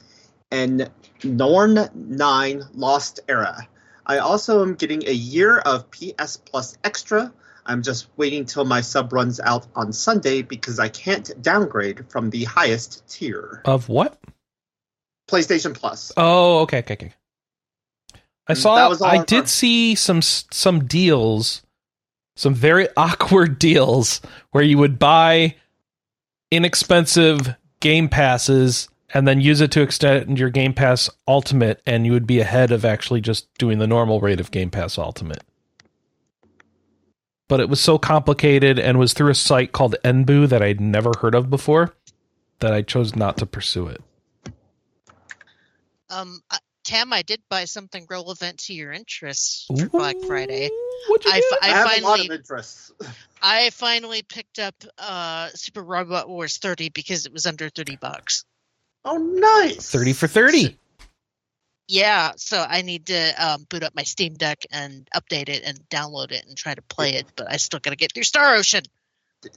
and 0.52 0.92
Norn 1.24 1.90
Nine 1.96 2.62
Last 2.76 3.20
Era. 3.28 3.68
I 4.10 4.18
also 4.18 4.64
am 4.64 4.74
getting 4.74 5.08
a 5.08 5.12
year 5.14 5.60
of 5.60 5.90
PS 5.92 6.38
Plus 6.38 6.76
Extra. 6.84 7.32
I'm 7.68 7.84
just 7.84 8.08
waiting 8.18 8.44
till 8.44 8.66
my 8.66 8.82
sub 8.82 9.14
runs 9.14 9.40
out 9.40 9.68
on 9.76 9.94
Sunday 9.94 10.42
because 10.42 10.80
I 10.80 10.90
can't 10.90 11.32
downgrade 11.44 12.10
from 12.10 12.32
the 12.32 12.46
highest 12.46 13.08
tier. 13.08 13.62
Of 13.66 13.88
what? 13.88 14.20
PlayStation 15.30 15.76
Plus. 15.76 16.12
Oh, 16.18 16.62
okay, 16.62 16.80
okay, 16.80 16.94
okay. 16.96 17.14
I 18.48 18.54
Mm, 18.54 18.58
saw. 18.58 18.76
that 18.78 18.90
was 18.90 19.00
all 19.04 19.10
I 19.12 19.24
did 19.24 19.42
our- 19.42 19.46
see 19.48 19.94
some 19.94 20.24
some 20.24 20.86
deals, 20.88 21.62
some 22.36 22.56
very 22.56 22.88
awkward 22.98 23.60
deals 23.60 24.22
where 24.50 24.64
you 24.64 24.80
would 24.80 24.98
buy 24.98 25.56
inexpensive 26.50 27.54
Game 27.80 28.10
Passes 28.10 28.90
and 29.14 29.28
then 29.28 29.42
use 29.42 29.62
it 29.62 29.72
to 29.72 29.82
extend 29.82 30.38
your 30.40 30.50
Game 30.50 30.74
Pass 30.74 31.10
Ultimate, 31.28 31.82
and 31.86 32.06
you 32.06 32.12
would 32.12 32.28
be 32.28 32.40
ahead 32.40 32.72
of 32.72 32.86
actually 32.86 33.22
just 33.22 33.52
doing 33.58 33.80
the 33.80 33.88
normal 33.88 34.20
rate 34.20 34.40
of 34.40 34.52
Game 34.52 34.70
Pass 34.70 34.98
Ultimate. 34.98 35.44
But 37.48 37.60
it 37.60 37.70
was 37.70 37.80
so 37.80 37.98
complicated 37.98 38.78
and 38.78 39.00
was 39.00 39.14
through 39.14 39.32
a 39.32 39.36
site 39.36 39.72
called 39.72 39.96
Enbu 40.04 40.48
that 40.50 40.62
I'd 40.62 40.80
never 40.80 41.12
heard 41.20 41.34
of 41.34 41.50
before 41.50 41.96
that 42.60 42.74
I 42.74 42.84
chose 42.84 43.16
not 43.16 43.38
to 43.38 43.46
pursue 43.46 43.88
it. 43.88 44.02
Um, 46.10 46.42
uh, 46.52 46.58
Tam, 46.84 47.14
I 47.14 47.22
did 47.22 47.42
buy 47.50 47.66
something 47.66 48.06
relevant 48.10 48.60
to 48.62 48.74
your 48.74 48.92
interests 48.92 49.68
for 49.68 49.90
Black 49.90 50.16
Friday. 50.26 50.70
What'd 51.08 51.26
you 51.26 51.32
I, 51.32 51.40
get? 51.40 51.44
fi- 51.50 51.68
I, 51.68 51.72
I 51.72 51.76
have 51.76 51.86
a 51.86 51.90
lot 51.90 51.98
of 51.98 52.04
finally, 52.04 52.36
interests. 52.36 52.92
I 53.42 53.70
finally 53.72 54.22
picked 54.24 54.60
up 54.60 54.76
uh 54.98 55.50
Super 55.50 55.84
Robot 55.84 56.28
Wars 56.28 56.58
30 56.58 56.90
because 56.90 57.26
it 57.26 57.34
was 57.34 57.46
under 57.46 57.70
30 57.70 57.98
bucks. 57.98 58.44
Oh, 59.06 59.18
nice. 59.18 59.90
30 59.92 60.14
for 60.14 60.28
30. 60.28 60.78
Yeah, 61.88 62.34
so 62.38 62.64
I 62.70 62.84
need 62.84 63.08
to 63.08 63.34
um, 63.44 63.66
boot 63.70 63.82
up 63.82 63.96
my 63.96 64.04
Steam 64.04 64.36
Deck 64.36 64.64
and 64.72 65.08
update 65.16 65.50
it 65.50 65.64
and 65.66 65.80
download 65.90 66.32
it 66.32 66.46
and 66.48 66.56
try 66.56 66.76
to 66.76 66.82
play 66.84 67.16
it, 67.16 67.26
but 67.36 67.52
I 67.52 67.58
still 67.58 67.80
got 67.80 67.90
to 67.90 67.96
get 67.96 68.14
through 68.14 68.24
Star 68.24 68.54
Ocean. 68.56 68.84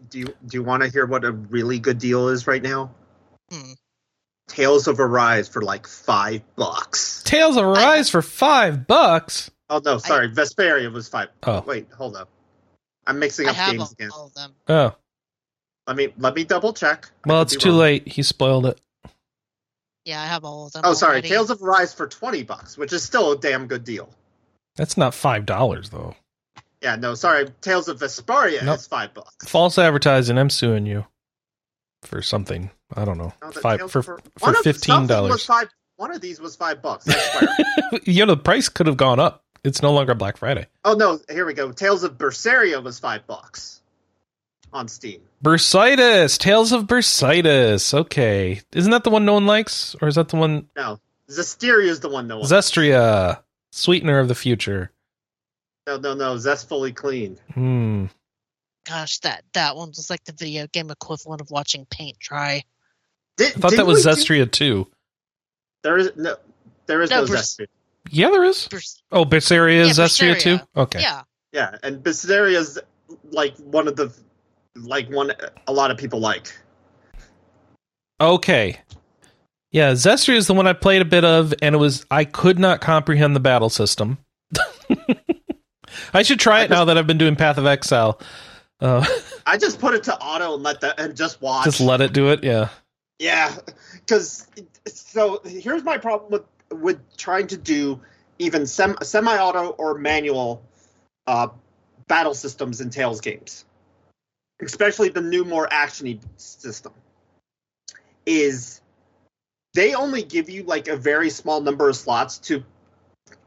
Do 0.08 0.18
you 0.20 0.26
do 0.26 0.34
you 0.56 0.62
want 0.62 0.82
to 0.84 0.88
hear 0.88 1.04
what 1.06 1.24
a 1.24 1.32
really 1.32 1.78
good 1.78 1.98
deal 1.98 2.28
is 2.28 2.46
right 2.46 2.62
now? 2.62 2.90
Hmm. 3.50 3.72
Tales 4.48 4.86
of 4.86 4.98
Arise 5.00 5.48
for 5.48 5.60
like 5.60 5.86
five 5.86 6.40
bucks. 6.56 7.22
Tales 7.24 7.56
of 7.56 7.64
Arise 7.64 8.08
for 8.08 8.22
five 8.22 8.86
bucks. 8.86 9.50
Oh 9.68 9.80
no, 9.84 9.98
sorry, 9.98 10.30
Vesperia 10.30 10.90
was 10.90 11.08
five. 11.08 11.28
Oh. 11.42 11.62
wait, 11.66 11.88
hold 11.92 12.16
up. 12.16 12.28
I'm 13.06 13.18
mixing 13.18 13.46
I 13.46 13.50
up 13.50 13.56
have 13.56 13.70
games 13.72 13.82
all, 13.82 13.90
again. 13.92 14.10
all 14.14 14.26
of 14.26 14.34
them. 14.34 14.54
Oh, 14.68 14.94
Let 15.86 15.96
me 15.96 16.14
let 16.16 16.34
me 16.34 16.44
double 16.44 16.72
check. 16.72 17.10
Well, 17.26 17.42
it's 17.42 17.56
too 17.56 17.70
wrong. 17.70 17.78
late. 17.78 18.08
He 18.08 18.22
spoiled 18.22 18.66
it. 18.66 18.80
Yeah, 20.04 20.20
I 20.20 20.26
have 20.26 20.44
all 20.44 20.66
of 20.66 20.72
them. 20.72 20.82
Oh, 20.84 20.94
sorry, 20.94 21.12
already. 21.12 21.28
Tales 21.28 21.50
of 21.50 21.62
Arise 21.62 21.94
for 21.94 22.06
twenty 22.06 22.42
bucks, 22.42 22.76
which 22.76 22.92
is 22.92 23.02
still 23.02 23.32
a 23.32 23.38
damn 23.38 23.66
good 23.66 23.84
deal. 23.84 24.08
That's 24.76 24.96
not 24.96 25.14
five 25.14 25.46
dollars 25.46 25.90
though. 25.90 26.14
Yeah, 26.80 26.96
no, 26.96 27.14
sorry, 27.14 27.46
Tales 27.60 27.86
of 27.88 28.00
Vesperia 28.00 28.64
Nope. 28.64 28.78
is 28.78 28.86
five 28.88 29.14
bucks. 29.14 29.46
False 29.48 29.78
advertising. 29.78 30.36
I'm 30.38 30.50
suing 30.50 30.84
you 30.86 31.06
for 32.02 32.20
something. 32.22 32.70
I 32.96 33.04
don't 33.04 33.18
know. 33.18 33.32
No, 33.42 33.50
Five 33.52 33.78
Tales 33.80 33.92
for 33.92 33.98
of- 34.00 34.04
for 34.06 34.20
one 34.40 34.56
of- 34.56 34.62
fifteen 34.62 34.92
something 34.94 35.16
was 35.22 35.28
dollars. 35.28 35.46
Five. 35.46 35.68
One 35.96 36.12
of 36.12 36.20
these 36.20 36.40
was 36.40 36.56
five 36.56 36.82
bucks. 36.82 37.06
I 37.08 37.12
swear. 37.12 38.00
you 38.04 38.26
know, 38.26 38.34
the 38.34 38.42
price 38.42 38.68
could 38.68 38.88
have 38.88 38.96
gone 38.96 39.20
up. 39.20 39.44
It's 39.62 39.82
no 39.82 39.92
longer 39.92 40.14
Black 40.14 40.36
Friday. 40.38 40.66
oh 40.84 40.94
no, 40.94 41.20
here 41.30 41.46
we 41.46 41.54
go. 41.54 41.70
Tales 41.70 42.02
of 42.02 42.18
Berseria 42.18 42.82
was 42.82 42.98
five 42.98 43.24
bucks 43.28 43.80
on 44.72 44.88
Steam. 44.88 45.20
Bursitis. 45.42 46.38
Tales 46.38 46.72
of 46.72 46.84
Bursitis. 46.86 47.92
Okay, 47.94 48.60
isn't 48.72 48.90
that 48.90 49.04
the 49.04 49.10
one 49.10 49.24
no 49.24 49.34
one 49.34 49.46
likes, 49.46 49.96
or 50.00 50.08
is 50.08 50.14
that 50.14 50.28
the 50.28 50.36
one 50.36 50.68
No, 50.76 51.00
Zestiria 51.28 51.86
is 51.86 52.00
the 52.00 52.08
one 52.08 52.26
no 52.28 52.38
one. 52.38 52.46
Zestiria, 52.48 53.42
sweetener 53.72 54.18
of 54.18 54.28
the 54.28 54.34
future? 54.34 54.90
no, 55.86 55.96
no, 55.96 56.14
no. 56.14 56.36
Zestfully 56.36 56.94
clean. 56.94 57.38
Hmm. 57.54 58.06
Gosh, 58.86 59.18
that 59.20 59.42
that 59.54 59.76
one 59.76 59.88
was 59.88 60.10
like 60.10 60.24
the 60.24 60.32
video 60.32 60.66
game 60.68 60.90
equivalent 60.90 61.40
of 61.40 61.50
watching 61.50 61.86
paint 61.86 62.18
dry. 62.18 62.64
Did, 63.36 63.56
I 63.56 63.60
thought 63.60 63.72
that 63.76 63.86
was 63.86 64.04
we 64.06 64.12
do- 64.12 64.16
Zestiria 64.20 64.50
too. 64.50 64.86
There 65.82 65.98
is 65.98 66.12
no. 66.16 66.36
There 66.86 67.02
is 67.02 67.10
No, 67.10 67.22
no, 67.22 67.26
Bers- 67.26 67.56
Zestiria. 67.56 67.66
Yeah, 68.10 68.30
there 68.30 68.44
is. 68.44 68.68
Bers- 68.68 69.02
Oh, 69.10 69.24
Berseria 69.24 69.80
is 69.86 69.98
Yeah, 69.98 70.04
Zestiria 70.04 70.38
too. 70.40 70.58
Okay. 70.76 71.00
Yeah, 71.00 71.22
Yeah, 71.52 71.76
and 71.82 72.02
Berseria 72.02 72.56
is 72.58 72.78
like 73.30 73.56
one 73.58 73.86
of 73.88 73.96
the 73.96 74.12
like 74.76 75.08
one 75.10 75.32
a 75.66 75.72
lot 75.72 75.90
of 75.90 75.98
people 75.98 76.20
like. 76.20 76.52
Okay. 78.20 78.78
Yeah, 79.70 79.92
Zestiria 79.92 80.36
is 80.36 80.46
the 80.46 80.54
one 80.54 80.66
I 80.66 80.74
played 80.74 81.00
a 81.00 81.06
bit 81.06 81.24
of, 81.24 81.54
and 81.62 81.74
it 81.74 81.78
was 81.78 82.04
I 82.10 82.24
could 82.24 82.58
not 82.58 82.80
comprehend 82.80 83.34
the 83.34 83.40
battle 83.40 83.70
system. 83.70 84.18
I 86.14 86.22
should 86.22 86.38
try 86.38 86.60
I 86.60 86.64
it 86.64 86.70
now 86.70 86.84
that 86.84 86.98
I've 86.98 87.06
been 87.06 87.18
doing 87.18 87.36
Path 87.36 87.58
of 87.58 87.66
Exile. 87.66 88.20
Uh, 88.80 89.06
I 89.46 89.56
just 89.56 89.78
put 89.78 89.94
it 89.94 90.04
to 90.04 90.18
auto 90.18 90.54
and 90.54 90.62
let 90.62 90.80
that 90.82 91.00
and 91.00 91.16
just 91.16 91.40
watch. 91.40 91.64
just 91.64 91.80
let 91.80 92.00
it 92.00 92.12
do 92.12 92.28
it. 92.30 92.44
Yeah. 92.44 92.68
Yeah, 93.18 93.54
because 93.94 94.46
so 94.86 95.40
here's 95.44 95.84
my 95.84 95.96
problem 95.96 96.32
with 96.32 96.42
with 96.80 97.16
trying 97.16 97.46
to 97.48 97.56
do 97.56 98.00
even 98.38 98.66
sem- 98.66 98.96
semi-auto 99.02 99.68
or 99.70 99.96
manual 99.96 100.62
uh, 101.26 101.48
battle 102.08 102.34
systems 102.34 102.80
in 102.80 102.90
Tales 102.90 103.20
games, 103.20 103.64
especially 104.62 105.08
the 105.08 105.20
new 105.20 105.44
more 105.44 105.68
actiony 105.68 106.20
system. 106.36 106.92
Is 108.24 108.80
they 109.74 109.94
only 109.94 110.22
give 110.22 110.48
you 110.48 110.62
like 110.62 110.88
a 110.88 110.96
very 110.96 111.30
small 111.30 111.60
number 111.60 111.88
of 111.88 111.96
slots 111.96 112.38
to 112.38 112.64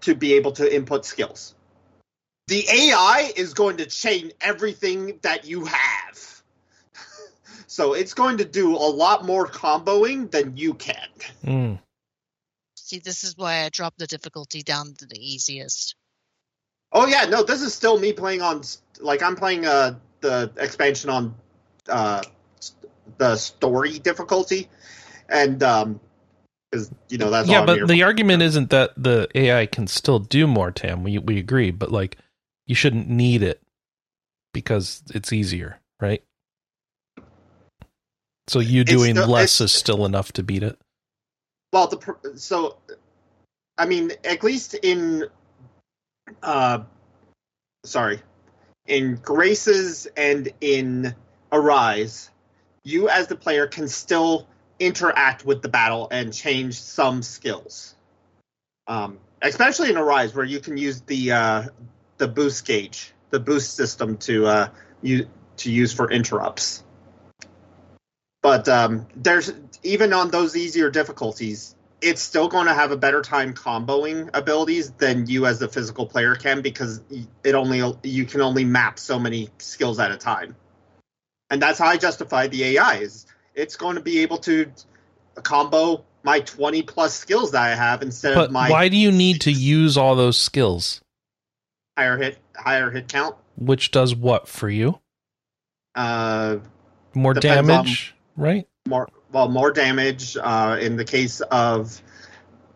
to 0.02 0.16
be 0.16 0.34
able 0.34 0.52
to 0.54 0.76
input 0.76 1.06
skills. 1.06 1.56
The 2.48 2.66
AI 2.70 3.32
is 3.36 3.54
going 3.54 3.78
to 3.78 3.86
chain 3.86 4.32
everything 4.40 5.20
that 5.22 5.46
you 5.46 5.66
have. 5.66 6.42
So 7.68 7.94
it's 7.94 8.14
going 8.14 8.38
to 8.38 8.46
do 8.46 8.76
a 8.76 8.78
lot 8.78 9.26
more 9.26 9.48
comboing 9.48 10.32
than 10.32 10.56
you 10.56 10.76
can. 10.76 11.10
Mm. 11.44 11.80
see, 12.76 13.00
this 13.00 13.26
is 13.26 13.36
why 13.36 13.64
I 13.64 13.70
dropped 13.70 13.98
the 13.98 14.08
difficulty 14.08 14.62
down 14.62 14.94
to 15.00 15.06
the 15.06 15.18
easiest. 15.18 15.96
Oh 16.94 17.08
yeah, 17.08 17.26
no, 17.26 17.44
this 17.44 17.62
is 17.62 17.74
still 17.74 18.00
me 18.00 18.14
playing 18.14 18.42
on 18.42 18.62
like 19.00 19.22
I'm 19.22 19.36
playing 19.36 19.66
uh 19.66 19.96
the 20.26 20.52
expansion 20.58 21.10
on 21.10 21.36
uh 21.88 22.24
the 23.18 23.36
story 23.36 24.00
difficulty, 24.00 24.68
and 25.30 25.62
um 25.64 26.00
because 26.72 26.92
you 27.10 27.18
know 27.18 27.30
that's 27.30 27.48
Yeah, 27.48 27.66
but 27.66 27.88
the 27.88 28.04
argument 28.04 28.42
isn't 28.42 28.70
that 28.72 28.92
the 28.98 29.28
AI 29.36 29.66
can 29.68 29.88
still 29.88 30.20
do 30.20 30.48
more, 30.48 30.72
Tam. 30.72 31.04
We 31.04 31.18
we 31.20 31.38
agree, 31.38 31.72
but 31.72 31.92
like 31.92 32.18
you 32.66 32.76
shouldn't 32.76 33.08
need 33.08 33.44
it 33.44 33.62
because 34.54 35.04
it's 35.14 35.32
easier, 35.32 35.80
right? 36.00 36.24
So 38.48 38.60
you 38.60 38.84
doing 38.84 39.16
still- 39.16 39.28
less 39.28 39.62
is 39.62 39.72
still 39.72 40.06
enough 40.06 40.32
to 40.34 40.44
beat 40.44 40.64
it. 40.64 40.78
Well, 41.74 41.88
the 41.88 42.38
so, 42.38 42.78
I 43.78 43.86
mean, 43.86 44.12
at 44.24 44.44
least 44.44 44.76
in, 44.76 45.26
uh, 46.42 46.84
sorry, 47.84 48.22
in 48.88 49.16
Graces 49.16 50.08
and 50.18 50.52
in 50.62 51.16
Arise, 51.52 52.30
you 52.84 53.10
as 53.10 53.28
the 53.28 53.36
player 53.36 53.68
can 53.68 53.88
still 53.88 54.48
interact 54.80 55.46
with 55.46 55.62
the 55.62 55.70
battle 55.70 56.08
and 56.12 56.34
change 56.34 56.80
some 56.80 57.24
skills. 57.24 57.96
Um, 58.88 59.18
especially 59.42 59.90
in 59.90 59.98
Arise, 59.98 60.36
where 60.36 60.46
you 60.46 60.60
can 60.60 60.78
use 60.78 61.02
the 61.02 61.32
uh, 61.32 61.64
the 62.18 62.28
boost 62.28 62.66
gauge, 62.66 63.14
the 63.32 63.40
boost 63.40 63.76
system 63.76 64.18
to 64.18 64.46
uh, 64.46 64.70
you 65.02 65.28
to 65.58 65.72
use 65.72 65.94
for 65.94 66.12
interrupts. 66.12 66.84
But 68.42 68.70
um, 68.70 69.08
there's 69.16 69.52
even 69.82 70.14
on 70.14 70.30
those 70.30 70.56
easier 70.56 70.92
difficulties, 70.92 71.76
it's 72.02 72.22
still 72.22 72.48
going 72.48 72.68
to 72.68 72.74
have 72.74 72.92
a 72.92 72.98
better 72.98 73.22
time 73.22 73.54
comboing 73.54 74.30
abilities 74.34 74.92
than 74.92 75.28
you 75.28 75.46
as 75.46 75.62
a 75.62 75.68
physical 75.68 76.06
player 76.06 76.36
can 76.36 76.62
because 76.62 77.02
it 77.44 77.56
only 77.56 77.82
you 78.04 78.26
can 78.26 78.42
only 78.42 78.66
map 78.66 79.00
so 79.00 79.18
many 79.18 79.50
skills 79.58 80.00
at 80.00 80.12
a 80.12 80.18
time. 80.18 80.56
And 81.50 81.62
that's 81.62 81.80
how 81.80 81.88
I 81.88 81.98
justify 81.98 82.48
the 82.48 82.64
AI 82.64 82.96
is 82.96 83.26
it's 83.54 83.76
going 83.76 83.96
to 83.96 84.02
be 84.02 84.20
able 84.20 84.40
to 84.40 84.72
combo 85.44 86.04
my 86.24 86.40
20 86.40 86.82
plus 86.84 87.14
skills 87.14 87.52
that 87.52 87.62
I 87.62 87.76
have 87.76 88.02
instead 88.02 88.36
but 88.36 88.46
of 88.46 88.52
my 88.52 88.70
why 88.70 88.90
do 88.90 88.98
you 88.98 89.12
need 89.12 89.42
to 89.42 89.52
use 89.52 89.98
all 89.98 90.16
those 90.16 90.38
skills? 90.38 91.02
higher 91.98 92.18
hit 92.18 92.38
higher 92.56 92.92
hit 92.92 93.08
count. 93.08 93.36
Which 93.58 93.92
does 93.92 94.16
what 94.16 94.48
for 94.48 94.70
you? 94.70 95.00
Uh 95.94 96.58
More 97.14 97.34
damage, 97.34 98.16
right? 98.36 98.68
more 98.88 99.08
well 99.36 99.50
more 99.50 99.70
damage 99.70 100.38
uh, 100.38 100.78
in 100.80 100.96
the 100.96 101.04
case 101.04 101.42
of 101.52 102.02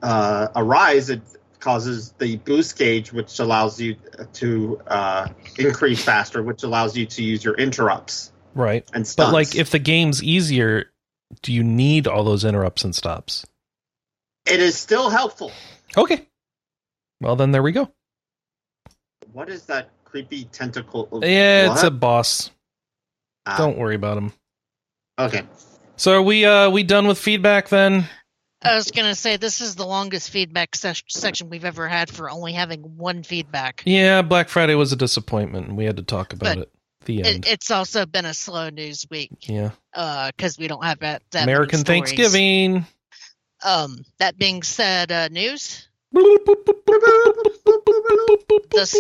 uh, 0.04 0.50
rise, 0.58 1.10
it 1.10 1.22
causes 1.62 2.14
the 2.20 2.36
boost 2.36 2.78
gauge 2.78 3.14
which 3.14 3.40
allows 3.40 3.80
you 3.80 3.96
to 4.34 4.78
uh, 4.88 5.30
increase 5.58 6.04
faster 6.04 6.44
which 6.44 6.64
allows 6.64 6.98
you 6.98 7.06
to 7.06 7.24
use 7.24 7.44
your 7.46 7.54
interrupts 7.56 8.34
Right. 8.56 8.86
and 8.94 9.08
stuff 9.08 9.28
But 9.28 9.34
like 9.34 9.56
if 9.56 9.70
the 9.70 9.80
game's 9.80 10.22
easier, 10.22 10.92
do 11.42 11.54
you 11.54 11.64
need 11.64 12.08
all 12.08 12.24
those 12.26 12.44
interrupts 12.44 12.84
and 12.84 12.94
stops? 12.94 13.46
it 14.46 14.60
is 14.60 14.76
still 14.78 15.10
helpful 15.10 15.52
Okay. 15.96 16.26
Well 17.22 17.38
then 17.38 17.52
there 17.52 17.64
we 17.64 17.72
go. 17.72 17.90
what 19.32 19.48
is 19.50 19.64
that 19.68 19.92
creepy 20.04 20.44
tentacle 20.46 21.08
Yeah, 21.24 21.72
it's 21.72 21.84
a 21.84 21.92
boss. 21.92 22.52
Ah, 23.46 23.56
Don't 23.58 23.78
worry 23.78 23.96
about 23.96 24.18
him. 24.18 24.34
okay 25.18 25.44
So 26.00 26.14
are 26.14 26.22
we 26.22 26.46
uh 26.46 26.70
we 26.70 26.84
done 26.84 27.08
with 27.08 27.20
feedback 27.20 27.68
then? 27.68 28.08
I 28.62 28.76
was 28.76 28.90
gonna 28.90 29.16
say 29.16 29.36
this 29.36 29.60
is 29.60 29.76
the 29.76 29.86
longest 29.86 30.30
feedback 30.30 30.74
se- 30.74 31.04
section 31.10 31.50
we've 31.50 31.66
ever 31.66 31.90
had 31.90 32.10
for 32.10 32.30
only 32.30 32.54
having 32.54 32.84
one 32.96 33.22
feedback. 33.22 33.84
Yeah, 33.86 34.22
Black 34.22 34.48
Friday 34.48 34.76
was 34.76 34.94
a 34.94 34.96
disappointment 34.96 35.68
and 35.68 35.78
we 35.78 35.84
had 35.84 35.98
to 35.98 36.04
talk 36.04 36.32
about 36.32 36.56
But 36.56 36.58
it. 36.60 36.72
The 37.04 37.24
end. 37.24 37.46
It, 37.46 37.52
it's 37.52 37.70
also 37.70 38.06
been 38.06 38.24
a 38.24 38.34
slow 38.34 38.70
news 38.70 39.06
week 39.10 39.32
yeah. 39.42 39.72
because 39.94 40.58
we 40.58 40.70
don't 40.70 40.86
have 40.86 41.00
that, 41.00 41.22
that 41.32 41.44
American. 41.44 41.84
Thanksgiving. 41.84 42.86
Um, 43.64 44.06
that 44.20 44.38
being 44.38 44.64
said, 44.64 45.12
uh, 45.12 45.28
news: 45.28 45.90
the 46.12 46.22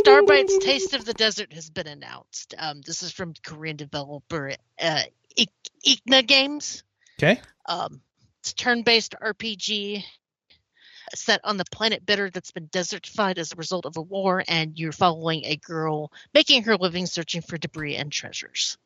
Starbites 0.05 0.59
Taste 0.59 0.93
of 0.93 1.05
the 1.05 1.13
Desert 1.13 1.53
has 1.53 1.69
been 1.69 1.87
announced. 1.87 2.55
Um, 2.57 2.81
this 2.81 3.03
is 3.03 3.11
from 3.13 3.33
Korean 3.43 3.77
developer 3.77 4.51
uh, 4.81 5.01
Ik- 5.37 5.49
Ikina 5.85 6.25
Games. 6.25 6.83
Okay. 7.21 7.41
Um, 7.65 8.01
it's 8.39 8.51
a 8.51 8.55
turn-based 8.55 9.15
RPG 9.21 10.05
set 11.15 11.41
on 11.43 11.57
the 11.57 11.65
planet 11.69 12.05
Bitter 12.05 12.29
that's 12.29 12.51
been 12.51 12.67
desertified 12.67 13.37
as 13.37 13.51
a 13.51 13.57
result 13.57 13.85
of 13.85 13.97
a 13.97 14.01
war, 14.01 14.41
and 14.47 14.79
you're 14.79 14.93
following 14.93 15.43
a 15.43 15.57
girl 15.57 16.13
making 16.33 16.63
her 16.63 16.77
living 16.77 17.07
searching 17.07 17.41
for 17.41 17.57
debris 17.57 17.97
and 17.97 18.09
treasures. 18.09 18.77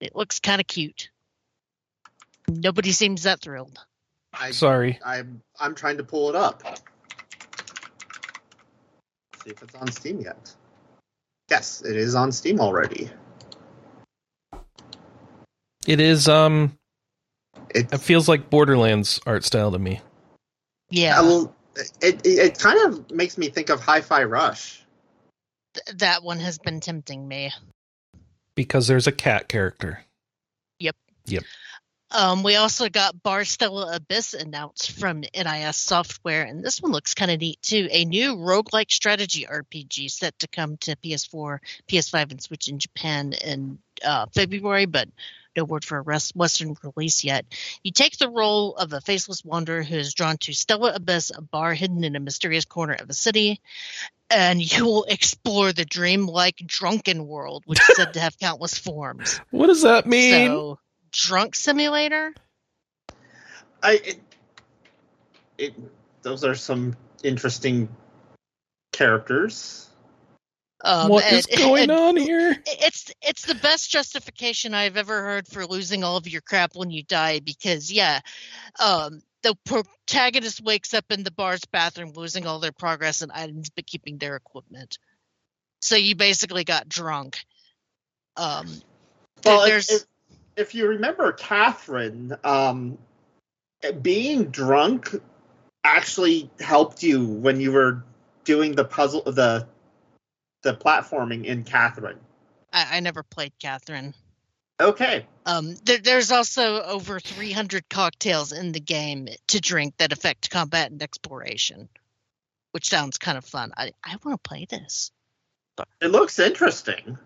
It 0.00 0.16
looks 0.16 0.40
kind 0.40 0.60
of 0.60 0.66
cute. 0.66 1.10
Nobody 2.48 2.90
seems 2.90 3.22
that 3.22 3.40
thrilled. 3.40 3.78
I, 4.32 4.50
Sorry. 4.50 4.98
I'm 5.04 5.40
I'm 5.60 5.76
trying 5.76 5.98
to 5.98 6.04
pull 6.04 6.28
it 6.28 6.34
up 6.34 6.62
see 9.46 9.52
if 9.52 9.62
it's 9.62 9.74
on 9.76 9.90
Steam 9.92 10.20
yet 10.20 10.52
yes 11.48 11.82
it 11.82 11.96
is 11.96 12.14
on 12.14 12.32
Steam 12.32 12.60
already 12.60 13.08
It 15.86 16.00
is 16.00 16.28
um 16.28 16.76
it, 17.74 17.92
it 17.92 17.98
feels 17.98 18.28
like 18.28 18.50
Borderlands 18.50 19.20
art 19.26 19.44
style 19.44 19.72
to 19.72 19.78
me. 19.78 20.00
Yeah, 20.90 21.20
Uh, 21.20 21.24
well, 21.24 21.56
it, 22.00 22.24
it 22.24 22.38
it 22.38 22.58
kind 22.58 22.78
of 22.86 23.10
makes 23.10 23.36
me 23.36 23.48
think 23.48 23.68
of 23.70 23.80
Hi-Fi 23.80 24.24
Rush. 24.24 24.84
th- 25.74 25.98
that 25.98 26.22
one 26.22 26.38
has 26.40 26.58
been 26.58 26.80
tempting 26.80 27.26
me. 27.26 27.52
Because 28.54 28.86
there's 28.86 29.06
a 29.06 29.12
cat 29.12 29.48
character. 29.48 30.00
Yep. 30.78 30.96
Yep. 31.26 31.42
Um, 32.12 32.42
we 32.44 32.54
also 32.54 32.88
got 32.88 33.20
Bar 33.22 33.44
Stella 33.44 33.96
Abyss 33.96 34.32
announced 34.32 34.92
from 34.92 35.22
NIS 35.34 35.76
Software, 35.76 36.44
and 36.44 36.64
this 36.64 36.80
one 36.80 36.92
looks 36.92 37.14
kind 37.14 37.32
of 37.32 37.40
neat 37.40 37.60
too. 37.62 37.88
A 37.90 38.04
new 38.04 38.36
roguelike 38.36 38.92
strategy 38.92 39.44
RPG 39.44 40.10
set 40.10 40.38
to 40.38 40.46
come 40.48 40.76
to 40.78 40.94
PS4, 40.96 41.58
PS5, 41.88 42.30
and 42.30 42.40
Switch 42.40 42.68
in 42.68 42.78
Japan 42.78 43.32
in 43.44 43.78
uh, 44.04 44.26
February, 44.32 44.86
but 44.86 45.08
no 45.56 45.64
word 45.64 45.84
for 45.84 45.98
a 45.98 46.02
rest- 46.02 46.36
Western 46.36 46.76
release 46.82 47.24
yet. 47.24 47.46
You 47.82 47.92
take 47.92 48.18
the 48.18 48.28
role 48.28 48.76
of 48.76 48.92
a 48.92 49.00
faceless 49.00 49.44
wanderer 49.44 49.82
who 49.82 49.96
is 49.96 50.14
drawn 50.14 50.36
to 50.38 50.52
Stella 50.52 50.92
Abyss, 50.94 51.32
a 51.34 51.42
bar 51.42 51.74
hidden 51.74 52.04
in 52.04 52.16
a 52.16 52.20
mysterious 52.20 52.64
corner 52.64 52.94
of 52.94 53.08
a 53.08 53.14
city, 53.14 53.60
and 54.30 54.60
you 54.60 54.84
will 54.84 55.04
explore 55.04 55.72
the 55.72 55.84
dreamlike 55.84 56.62
drunken 56.66 57.26
world, 57.26 57.62
which 57.66 57.80
is 57.80 57.96
said 57.96 58.14
to 58.14 58.20
have 58.20 58.38
countless 58.38 58.78
forms. 58.78 59.40
What 59.50 59.68
does 59.68 59.82
that 59.82 60.06
mean? 60.06 60.48
So, 60.48 60.78
drunk 61.12 61.54
simulator. 61.54 62.34
I 63.82 63.92
it, 63.92 64.20
it 65.56 65.74
those 66.22 66.44
are 66.44 66.54
some 66.54 66.96
interesting 67.22 67.88
characters. 68.92 69.85
Um, 70.86 71.08
what 71.08 71.24
and- 71.24 71.36
is 71.36 71.46
going 71.46 71.90
and 71.90 71.92
on 71.92 72.16
here? 72.16 72.62
It's 72.64 73.12
it's 73.20 73.44
the 73.44 73.56
best 73.56 73.90
justification 73.90 74.72
I've 74.72 74.96
ever 74.96 75.20
heard 75.20 75.48
for 75.48 75.66
losing 75.66 76.04
all 76.04 76.16
of 76.16 76.28
your 76.28 76.42
crap 76.42 76.76
when 76.76 76.90
you 76.90 77.02
die. 77.02 77.40
Because 77.40 77.90
yeah, 77.90 78.20
um, 78.78 79.20
the 79.42 79.56
protagonist 79.64 80.62
wakes 80.62 80.94
up 80.94 81.06
in 81.10 81.24
the 81.24 81.32
bar's 81.32 81.64
bathroom, 81.64 82.12
losing 82.14 82.46
all 82.46 82.60
their 82.60 82.72
progress 82.72 83.22
and 83.22 83.32
items, 83.32 83.68
but 83.68 83.86
keeping 83.86 84.18
their 84.18 84.36
equipment. 84.36 84.98
So 85.82 85.96
you 85.96 86.14
basically 86.14 86.62
got 86.62 86.88
drunk. 86.88 87.44
Um, 88.36 88.68
Well, 89.44 89.62
if, 89.62 89.68
there's 89.68 89.90
if, 89.90 90.04
if 90.56 90.74
you 90.74 90.88
remember 90.88 91.32
Catherine, 91.32 92.36
um, 92.44 92.96
being 94.02 94.46
drunk 94.46 95.14
actually 95.82 96.48
helped 96.60 97.02
you 97.02 97.26
when 97.26 97.60
you 97.60 97.72
were 97.72 98.04
doing 98.44 98.72
the 98.72 98.84
puzzle, 98.84 99.22
the 99.22 99.66
the 100.66 100.74
platforming 100.74 101.44
in 101.44 101.62
Catherine. 101.62 102.18
I, 102.72 102.96
I 102.96 103.00
never 103.00 103.22
played 103.22 103.52
Catherine. 103.60 104.14
Okay, 104.78 105.24
Um, 105.46 105.74
there, 105.84 105.98
there's 105.98 106.30
also 106.30 106.82
over 106.82 107.18
300 107.18 107.88
cocktails 107.88 108.52
in 108.52 108.72
the 108.72 108.80
game 108.80 109.26
to 109.46 109.60
drink 109.60 109.94
that 109.96 110.12
affect 110.12 110.50
combat 110.50 110.90
and 110.90 111.02
exploration, 111.02 111.88
which 112.72 112.86
sounds 112.86 113.16
kind 113.16 113.38
of 113.38 113.44
fun. 113.46 113.72
I, 113.74 113.92
I 114.04 114.16
want 114.22 114.42
to 114.42 114.48
play 114.48 114.66
this. 114.68 115.12
it 116.02 116.08
looks 116.08 116.38
interesting. 116.38 117.16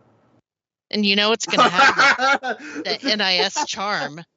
And 0.92 1.04
you 1.04 1.16
know 1.16 1.32
it's 1.32 1.46
going 1.46 1.58
to 1.58 1.68
have 1.74 2.40
the, 2.40 2.98
the 3.02 3.16
NIS 3.16 3.64
charm. 3.66 4.20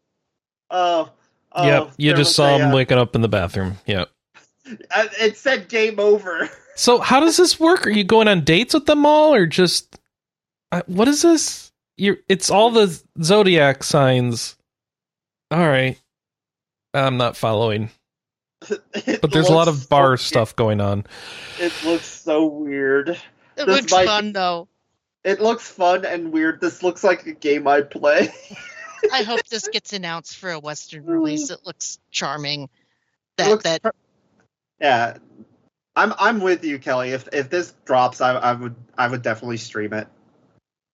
Oh, 0.75 1.11
oh, 1.51 1.67
yep. 1.67 1.91
You 1.97 2.15
just 2.15 2.35
saw 2.35 2.55
a, 2.55 2.57
him 2.57 2.71
uh, 2.71 2.73
waking 2.73 2.97
up 2.97 3.13
in 3.13 3.21
the 3.21 3.27
bathroom. 3.27 3.77
Yep. 3.85 4.09
uh, 4.89 5.07
It 5.19 5.37
said 5.37 5.69
game 5.69 5.99
over. 5.99 6.49
So 6.75 6.99
how 6.99 7.19
does 7.19 7.37
this 7.37 7.59
work? 7.59 7.85
Are 7.85 7.91
you 7.91 8.03
going 8.03 8.27
on 8.27 8.41
dates 8.43 8.73
with 8.73 8.85
them 8.85 9.05
all, 9.05 9.33
or 9.33 9.45
just 9.45 9.99
uh, 10.71 10.81
what 10.87 11.07
is 11.07 11.21
this? 11.21 11.71
You 11.97 12.17
it's 12.27 12.49
all 12.49 12.71
the 12.71 12.99
zodiac 13.21 13.83
signs. 13.83 14.55
All 15.51 15.59
right, 15.67 15.99
I'm 16.93 17.17
not 17.17 17.37
following, 17.37 17.91
but 18.69 19.31
there's 19.31 19.49
a 19.49 19.53
lot 19.53 19.67
of 19.67 19.87
bar 19.89 20.17
so- 20.17 20.23
stuff 20.23 20.55
going 20.55 20.81
on. 20.81 21.05
It 21.59 21.71
looks 21.85 22.05
so 22.05 22.45
weird. 22.47 23.09
It 23.09 23.19
This 23.57 23.67
looks 23.67 23.91
might- 23.91 24.07
fun 24.07 24.33
though. 24.33 24.67
It 25.23 25.39
looks 25.39 25.69
fun 25.69 26.03
and 26.05 26.33
weird. 26.33 26.59
This 26.59 26.83
looks 26.83 27.01
like 27.03 27.25
a 27.27 27.31
game 27.33 27.65
I'd 27.67 27.89
play. 27.89 28.33
I 29.13 29.23
hope 29.23 29.41
this 29.47 29.67
gets 29.69 29.93
announced 29.93 30.35
for 30.37 30.49
a 30.51 30.59
Western 30.59 31.05
release. 31.05 31.49
It 31.51 31.59
looks 31.65 31.97
charming. 32.11 32.63
It 32.63 32.69
That 33.37 33.49
looks 33.49 33.63
that 33.63 33.81
per- 33.83 33.91
yeah, 34.81 35.17
I'm 35.95 36.13
I'm 36.17 36.39
with 36.41 36.63
you, 36.63 36.79
Kelley. 36.79 37.11
If 37.11 37.29
if 37.33 37.49
this 37.49 37.73
drops, 37.85 38.21
I 38.21 38.33
I 38.33 38.53
would 38.53 38.75
I 38.97 39.07
would 39.07 39.21
definitely 39.21 39.57
stream 39.57 39.93
it 39.93 40.07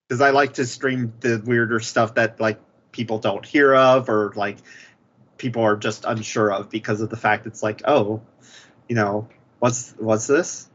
because 0.08 0.22
I 0.22 0.32
like 0.32 0.54
to 0.56 0.66
stream 0.66 1.14
the 1.22 1.42
weirder 1.46 1.80
stuff 1.80 2.16
that 2.16 2.40
like 2.40 2.60
people 2.92 3.20
don't 3.20 3.46
hear 3.46 3.74
of 3.76 4.10
or 4.10 4.34
like 4.36 4.58
people 5.38 5.64
are 5.64 5.78
just 5.78 6.04
unsure 6.06 6.52
of 6.52 6.70
because 6.70 7.00
of 7.02 7.10
the 7.10 7.16
fact 7.18 7.48
it's 7.48 7.64
like 7.64 7.82
oh, 7.86 8.22
you 8.90 8.96
know 8.96 9.30
what's 9.60 9.94
what's 9.98 10.28
this? 10.28 10.70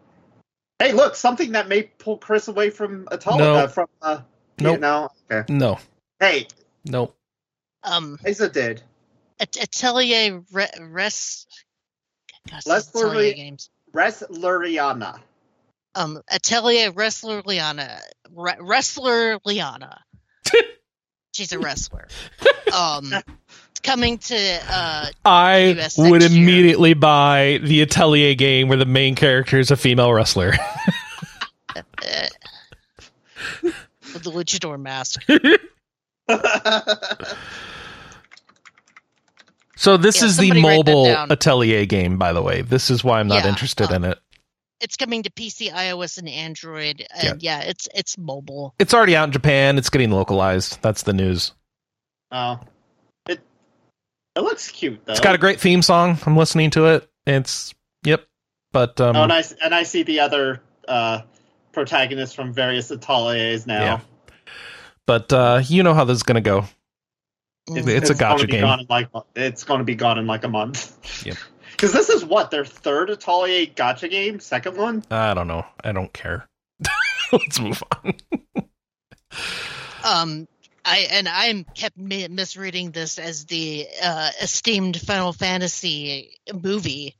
Hey, 0.79 0.93
look, 0.93 1.15
something 1.17 1.53
that 1.53 1.69
may 1.69 1.83
pull 1.85 2.19
Chris 2.19 2.49
away 2.49 2.71
from 2.71 3.07
Atala 3.13 3.39
No. 3.39 3.55
uh, 3.55 3.67
from 3.69 3.87
uh, 4.03 4.21
Nope. 4.59 4.81
no, 4.81 5.09
okay. 5.31 5.53
No, 5.53 5.79
Hey, 6.19 6.47
nope. 6.85 7.15
um 7.83 8.19
Isa 8.27 8.49
did. 8.49 8.83
At- 9.39 9.57
Atelier 9.57 10.43
Re- 10.53 10.71
Res. 10.81 11.47
Gosh, 12.51 12.67
Let's 12.67 12.87
these 12.87 13.03
Atelier 13.03 13.07
literally- 13.09 13.35
games. 13.35 13.71
Resleriana. 13.95 15.21
Um, 15.95 16.21
Atelier 16.31 16.91
Wrestler 16.91 17.43
Liana. 17.47 18.01
Re- 18.35 18.57
wrestler 18.61 19.39
Liana. 19.45 20.01
She's 21.33 21.53
a 21.53 21.59
wrestler. 21.59 22.09
Um, 22.77 23.13
coming 23.83 24.19
to. 24.19 24.61
Uh, 24.69 25.07
I 25.25 25.77
US 25.79 25.97
would 25.99 26.21
next 26.23 26.33
year. 26.33 26.43
immediately 26.43 26.95
buy 26.95 27.61
the 27.63 27.83
Atelier 27.83 28.35
game 28.35 28.67
where 28.69 28.79
the 28.79 28.85
main 28.87 29.15
character 29.15 29.59
is 29.61 29.71
a 29.71 29.77
female 29.77 30.13
wrestler. 30.13 30.55
with 31.75 31.85
the 34.23 34.31
luchador 34.31 34.81
mask. 34.81 35.23
so 39.85 39.97
this 39.97 40.21
Yeah, 40.21 40.27
is 40.27 40.37
the 40.37 40.49
somebody 40.49 40.63
write 40.63 40.87
that 40.87 40.93
mobile. 40.93 41.33
Atelier 41.33 41.87
game, 41.87 42.19
by 42.19 42.33
the 42.33 42.43
way. 42.43 42.63
This 42.63 42.91
is 42.91 43.05
why 43.05 43.21
I'm 43.21 43.29
not 43.29 43.45
Yeah, 43.45 43.51
interested 43.51 43.91
uh, 43.93 43.95
in 43.97 44.05
it. 44.05 44.19
It's 44.81 44.97
coming 44.97 45.23
to 45.23 45.31
PC, 45.31 45.71
iOS, 45.73 46.19
and 46.19 46.29
Android, 46.29 47.07
and 47.15 47.43
yeah, 47.43 47.61
it's 47.61 47.89
it's 47.95 48.19
mobile. 48.19 48.75
It's 48.79 48.93
already 48.93 49.17
out 49.17 49.25
in 49.29 49.33
Japan. 49.33 49.79
It's 49.79 49.89
getting 49.91 50.11
localized. 50.11 50.79
That's 50.83 51.03
the 51.05 51.13
news. 51.13 51.53
oh, 52.33 52.59
it 53.29 53.41
it 54.37 54.41
looks 54.41 54.71
cute 54.71 55.01
though. 55.07 55.13
It's 55.13 55.21
got 55.21 55.35
a 55.35 55.39
great 55.39 55.61
theme 55.61 55.81
song. 55.81 56.19
I'm 56.27 56.37
listening 56.37 56.71
to 56.71 56.87
it. 56.87 57.09
It's 57.27 57.73
yep. 58.05 58.27
But 58.73 59.01
um, 59.01 59.15
oh, 59.17 59.23
and 59.23 59.33
I 59.33 59.39
s- 59.39 59.55
and 59.63 59.75
I 59.75 59.85
see 59.85 60.03
the 60.03 60.21
other 60.21 60.61
uh, 60.89 61.23
protagonists 61.73 62.35
from 62.35 62.53
various 62.53 62.91
ateliers 62.91 63.67
now. 63.67 63.81
Yeah. 63.85 64.01
but 65.07 65.33
uh, 65.33 65.63
you 65.65 65.83
know 65.83 65.95
how 65.95 66.05
this 66.05 66.17
is 66.17 66.23
gonna 66.25 66.41
go. 66.41 66.65
Mm. 67.69 67.89
It's 67.89 68.11
a 68.11 68.15
gacha 68.15 68.49
game. 68.49 68.63
Gone 68.63 68.81
in 68.81 68.87
like 68.89 69.09
it's 69.35 69.65
going 69.65 69.79
to 69.79 69.85
be 69.85 69.95
gone 69.95 70.19
in 70.19 70.27
like 70.27 70.45
a 70.45 70.49
month. 70.49 71.25
Yep. 71.25 71.37
Because 71.73 71.93
this 71.93 72.09
is 72.09 72.25
what 72.25 72.53
their 72.53 72.65
third 72.65 73.11
Atelier 73.11 73.67
gacha 73.67 74.09
game, 74.09 74.39
second 74.39 74.77
one. 74.77 75.03
I 75.11 75.35
don't 75.35 75.49
know. 75.49 75.67
I 75.83 75.91
don't 75.91 76.13
care. 76.13 76.47
Let's 77.33 77.59
move 77.59 77.83
on. 78.05 78.15
Um, 80.05 80.49
I 80.85 81.09
and 81.11 81.29
I 81.29 81.47
am 81.47 81.65
kept 81.75 81.97
misreading 81.97 82.93
this 82.93 83.19
as 83.19 83.47
the 83.47 83.89
uh, 84.03 84.31
esteemed 84.41 85.01
Final 85.01 85.33
Fantasy 85.33 86.39
movie. 86.63 87.17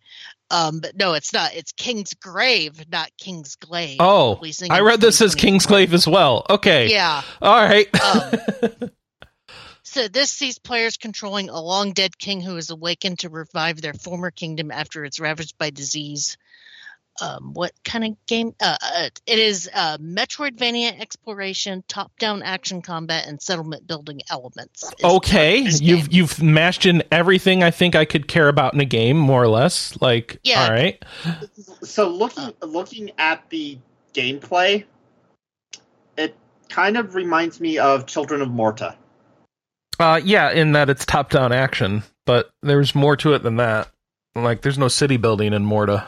Um, 0.51 0.81
but 0.81 0.97
no, 0.97 1.15
it's 1.15 1.33
not. 1.33 1.55
It's 1.55 1.73
King's 1.73 2.15
Grave, 2.15 2.85
not 2.91 3.11
King's 3.19 3.57
Glaive. 3.57 3.97
Oh, 3.99 4.39
I 4.71 4.79
in 4.79 4.85
read 4.85 5.01
this 5.01 5.21
as 5.21 5.35
2024. 5.35 5.37
Kingsglaive 5.37 5.93
as 5.95 6.07
well. 6.07 6.47
Okay. 6.51 6.91
Yeah. 6.91 7.23
All 7.41 7.61
right. 7.61 7.89
Um, 8.01 8.91
So 9.95 10.09
this 10.09 10.33
sees 10.33 10.59
players 10.59 10.97
controlling 10.97 11.51
a 11.51 11.61
long 11.61 11.93
dead 11.93 12.19
king 12.19 12.41
who 12.41 12.57
is 12.57 12.71
awakened 12.71 13.21
to 13.21 13.29
revive 13.29 13.81
their 13.81 13.95
former 13.95 14.33
kingdom 14.33 14.73
after 14.73 15.05
it's 15.05 15.21
ravaged 15.21 15.57
by 15.57 15.71
disease. 15.71 16.37
Um, 17.23 17.55
what 17.55 17.71
kind 17.85 18.05
of 18.05 18.27
game? 18.27 18.57
Uh, 18.61 18.77
uh, 18.83 19.09
it 19.25 19.39
is 19.39 19.71
uh, 19.73 19.99
Metroidvania 19.99 21.01
exploration, 21.01 21.85
top-down 21.87 22.43
action 22.43 22.83
combat, 22.83 23.29
and 23.29 23.41
settlement 23.41 23.87
building 23.87 24.21
elements. 24.29 24.93
okay. 25.05 25.59
You've 25.59 25.81
game. 25.81 26.09
you've 26.11 26.43
mashed 26.43 26.87
in 26.87 27.05
everything 27.13 27.63
I 27.63 27.71
think 27.71 27.95
I 27.95 28.05
could 28.05 28.27
care 28.27 28.49
about 28.49 28.75
in 28.75 28.81
a 28.81 28.85
game, 28.85 29.17
more 29.17 29.45
or 29.45 29.49
less. 29.49 29.97
Like, 30.01 30.41
Yeah. 30.43 30.65
all 30.65 30.73
right. 30.73 31.01
So 31.85 32.09
looking 32.09 32.53
looking 32.63 33.13
at 33.17 33.49
the 33.49 33.79
gameplay, 34.13 34.87
it 36.19 36.37
kind 36.69 36.97
of 36.97 37.15
reminds 37.15 37.61
me 37.61 37.79
of 37.79 38.07
Children 38.07 38.43
of 38.43 38.51
Morta. 38.51 38.97
Uh, 39.99 40.21
yeah, 40.25 40.51
in 40.51 40.73
that 40.73 40.91
it's 40.91 41.05
top 41.07 41.31
down 41.31 41.53
action, 41.53 42.03
but 42.27 42.51
there's 42.63 42.95
more 42.95 43.17
to 43.19 43.35
it 43.35 43.43
than 43.43 43.57
that. 43.57 43.89
Like, 44.35 44.63
there's 44.63 44.79
no 44.79 44.89
city 44.89 45.17
building 45.17 45.53
in 45.53 45.65
Morta. 45.65 46.05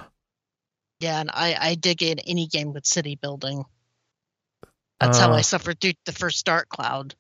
Yeah, 1.01 1.21
and 1.21 1.31
I, 1.33 1.57
I 1.59 1.75
dig 1.75 2.03
in 2.03 2.19
any 2.21 2.47
game 2.47 2.73
with 2.73 2.87
city 2.87 3.17
building. 3.21 3.65
That's 4.99 5.19
how 5.19 5.31
Uh. 5.33 5.37
I 5.37 5.41
suffered 5.43 5.81
through 5.81 5.93
the 6.07 6.13
first 6.13 6.45
Dark 6.47 6.69
Cloud. 6.69 7.15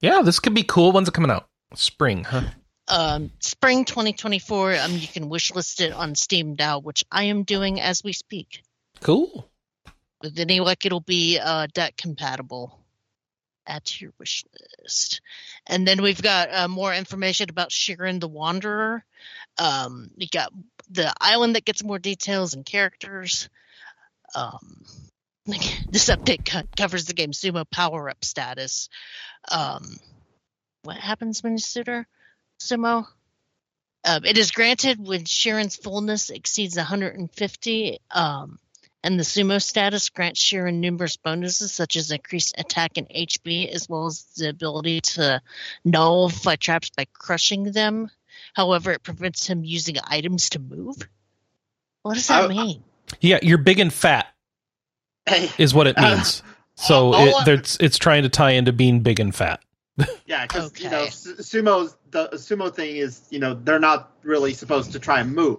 Yeah, 0.00 0.22
this 0.22 0.40
could 0.40 0.54
be 0.54 0.64
cool. 0.64 0.92
When's 0.92 1.08
it 1.08 1.14
coming 1.14 1.30
out? 1.30 1.48
Spring, 1.74 2.24
huh? 2.24 2.42
um, 2.88 3.30
spring 3.38 3.84
2024. 3.84 4.76
Um, 4.76 4.92
you 4.92 5.06
can 5.06 5.30
wishlist 5.30 5.80
it 5.80 5.92
on 5.92 6.14
Steam 6.16 6.56
now, 6.58 6.80
which 6.80 7.04
I 7.12 7.24
am 7.24 7.44
doing 7.44 7.80
as 7.80 8.02
we 8.02 8.12
speak. 8.12 8.62
Cool. 9.00 9.48
With 10.22 10.38
any 10.40 10.58
luck, 10.60 10.84
it'll 10.84 11.00
be 11.00 11.38
uh, 11.38 11.68
deck 11.72 11.96
compatible. 11.96 12.79
Add 13.66 13.84
to 13.84 14.04
your 14.04 14.12
wish 14.18 14.44
list. 14.80 15.20
And 15.66 15.86
then 15.86 16.02
we've 16.02 16.20
got 16.20 16.52
uh, 16.52 16.68
more 16.68 16.94
information 16.94 17.50
about 17.50 17.70
Shiren 17.70 18.20
the 18.20 18.28
Wanderer. 18.28 19.04
Um, 19.58 20.10
we 20.16 20.26
got 20.26 20.52
the 20.90 21.12
island 21.20 21.56
that 21.56 21.64
gets 21.64 21.84
more 21.84 21.98
details 21.98 22.54
and 22.54 22.64
characters. 22.64 23.48
Um, 24.34 24.84
this 25.46 26.08
update 26.08 26.44
co- 26.44 26.68
covers 26.76 27.06
the 27.06 27.14
game 27.14 27.32
Sumo 27.32 27.68
power 27.70 28.08
up 28.08 28.24
status. 28.24 28.88
Um, 29.50 29.96
what 30.82 30.96
happens 30.96 31.42
when 31.42 31.52
you 31.52 31.58
suitor 31.58 32.06
Sumo? 32.60 33.06
Um, 34.04 34.24
it 34.24 34.38
is 34.38 34.50
granted 34.50 34.98
when 34.98 35.24
Shiren's 35.24 35.76
fullness 35.76 36.30
exceeds 36.30 36.76
150. 36.76 37.98
Um, 38.10 38.58
and 39.02 39.18
the 39.18 39.24
sumo 39.24 39.62
status 39.62 40.08
grants 40.10 40.40
Shiren 40.42 40.74
numerous 40.80 41.16
bonuses 41.16 41.72
such 41.72 41.96
as 41.96 42.10
increased 42.10 42.54
attack 42.58 42.92
and 42.96 43.08
HP, 43.08 43.68
as 43.72 43.88
well 43.88 44.06
as 44.06 44.24
the 44.36 44.48
ability 44.48 45.00
to 45.00 45.40
nullify 45.84 46.56
traps 46.56 46.90
by 46.96 47.06
crushing 47.12 47.72
them. 47.72 48.10
However, 48.54 48.92
it 48.92 49.02
prevents 49.02 49.46
him 49.46 49.64
using 49.64 49.96
items 50.04 50.50
to 50.50 50.58
move. 50.58 50.96
What 52.02 52.14
does 52.14 52.26
that 52.28 52.44
I- 52.44 52.48
mean? 52.48 52.84
Yeah, 53.20 53.38
you're 53.42 53.58
big 53.58 53.80
and 53.80 53.92
fat 53.92 54.28
is 55.58 55.74
what 55.74 55.86
it 55.86 55.98
Uh, 55.98 56.16
means. 56.16 56.42
so 56.76 57.12
all 57.12 57.26
it, 57.28 57.34
I- 57.34 57.44
there's, 57.44 57.76
it's 57.80 57.98
trying 57.98 58.22
to 58.22 58.28
tie 58.28 58.52
into 58.52 58.72
being 58.72 59.00
big 59.00 59.18
and 59.20 59.34
fat. 59.34 59.60
yeah, 60.26 60.46
because 60.46 60.78
you 60.80 60.88
know 60.88 61.00
Okay. 61.00 61.10
su- 61.10 61.34
sumo's 61.36 61.94
the 62.10 62.28
sumo 62.34 62.74
thing 62.74 62.96
is 62.96 63.20
you 63.30 63.38
know 63.38 63.52
they're 63.54 63.80
not 63.80 64.12
really 64.22 64.54
supposed 64.54 64.92
to 64.92 64.98
try 64.98 65.20
and 65.20 65.34
move. 65.34 65.58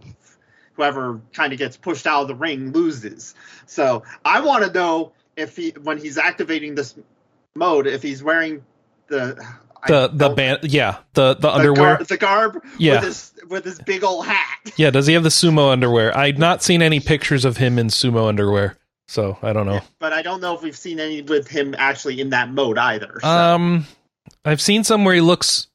Whoever 0.74 1.20
kind 1.34 1.54
of 1.54 1.60
gets 1.60 1.78
pushed 1.78 2.08
out 2.08 2.22
of 2.24 2.28
the 2.28 2.36
ring 2.36 2.72
loses. 2.72 3.36
So 3.66 4.04
I 4.26 4.42
want 4.42 4.64
to 4.66 4.72
know 4.72 5.12
if 5.36 5.56
he 5.56 5.72
when 5.84 5.98
he's 5.98 6.18
activating 6.18 6.76
this 6.76 6.96
mode 7.56 7.88
if 7.88 8.02
he's 8.02 8.24
wearing 8.24 8.64
the 9.08 9.44
The 9.88 10.10
the 10.14 10.30
band, 10.30 10.60
yeah, 10.64 10.98
the 11.14 11.34
the 11.34 11.42
the 11.42 11.50
underwear. 11.52 11.96
gar- 11.98 12.04
the 12.04 12.18
garb 12.18 12.64
Yeah. 12.78 12.96
with 12.96 13.04
his 13.04 13.34
with 13.50 13.66
his 13.66 13.80
big 13.80 14.04
old 14.04 14.26
hat. 14.26 14.72
Yeah, 14.78 14.92
does 14.92 15.08
he 15.08 15.14
have 15.14 15.24
the 15.24 15.30
sumo 15.30 15.72
underwear? 15.72 16.16
I've 16.18 16.38
not 16.38 16.64
seen 16.64 16.82
any 16.82 17.00
pictures 17.00 17.44
of 17.46 17.58
him 17.58 17.78
in 17.80 17.88
sumo 17.88 18.28
underwear, 18.30 18.78
so 19.08 19.38
I 19.42 19.52
don't 19.54 19.66
know. 19.66 19.82
But 20.00 20.14
I 20.14 20.22
don't 20.22 20.40
know 20.40 20.56
if 20.56 20.62
we've 20.62 20.78
seen 20.78 21.00
any 21.00 21.22
with 21.24 21.48
him 21.48 21.76
actually 21.78 22.22
in 22.22 22.30
that 22.30 22.50
mode 22.54 22.78
either. 22.78 23.20
So. 23.22 23.28
Um, 23.28 23.86
I've 24.46 24.62
seen 24.62 24.84
some 24.84 25.04
where 25.04 25.16
he 25.16 25.22
looks 25.22 25.68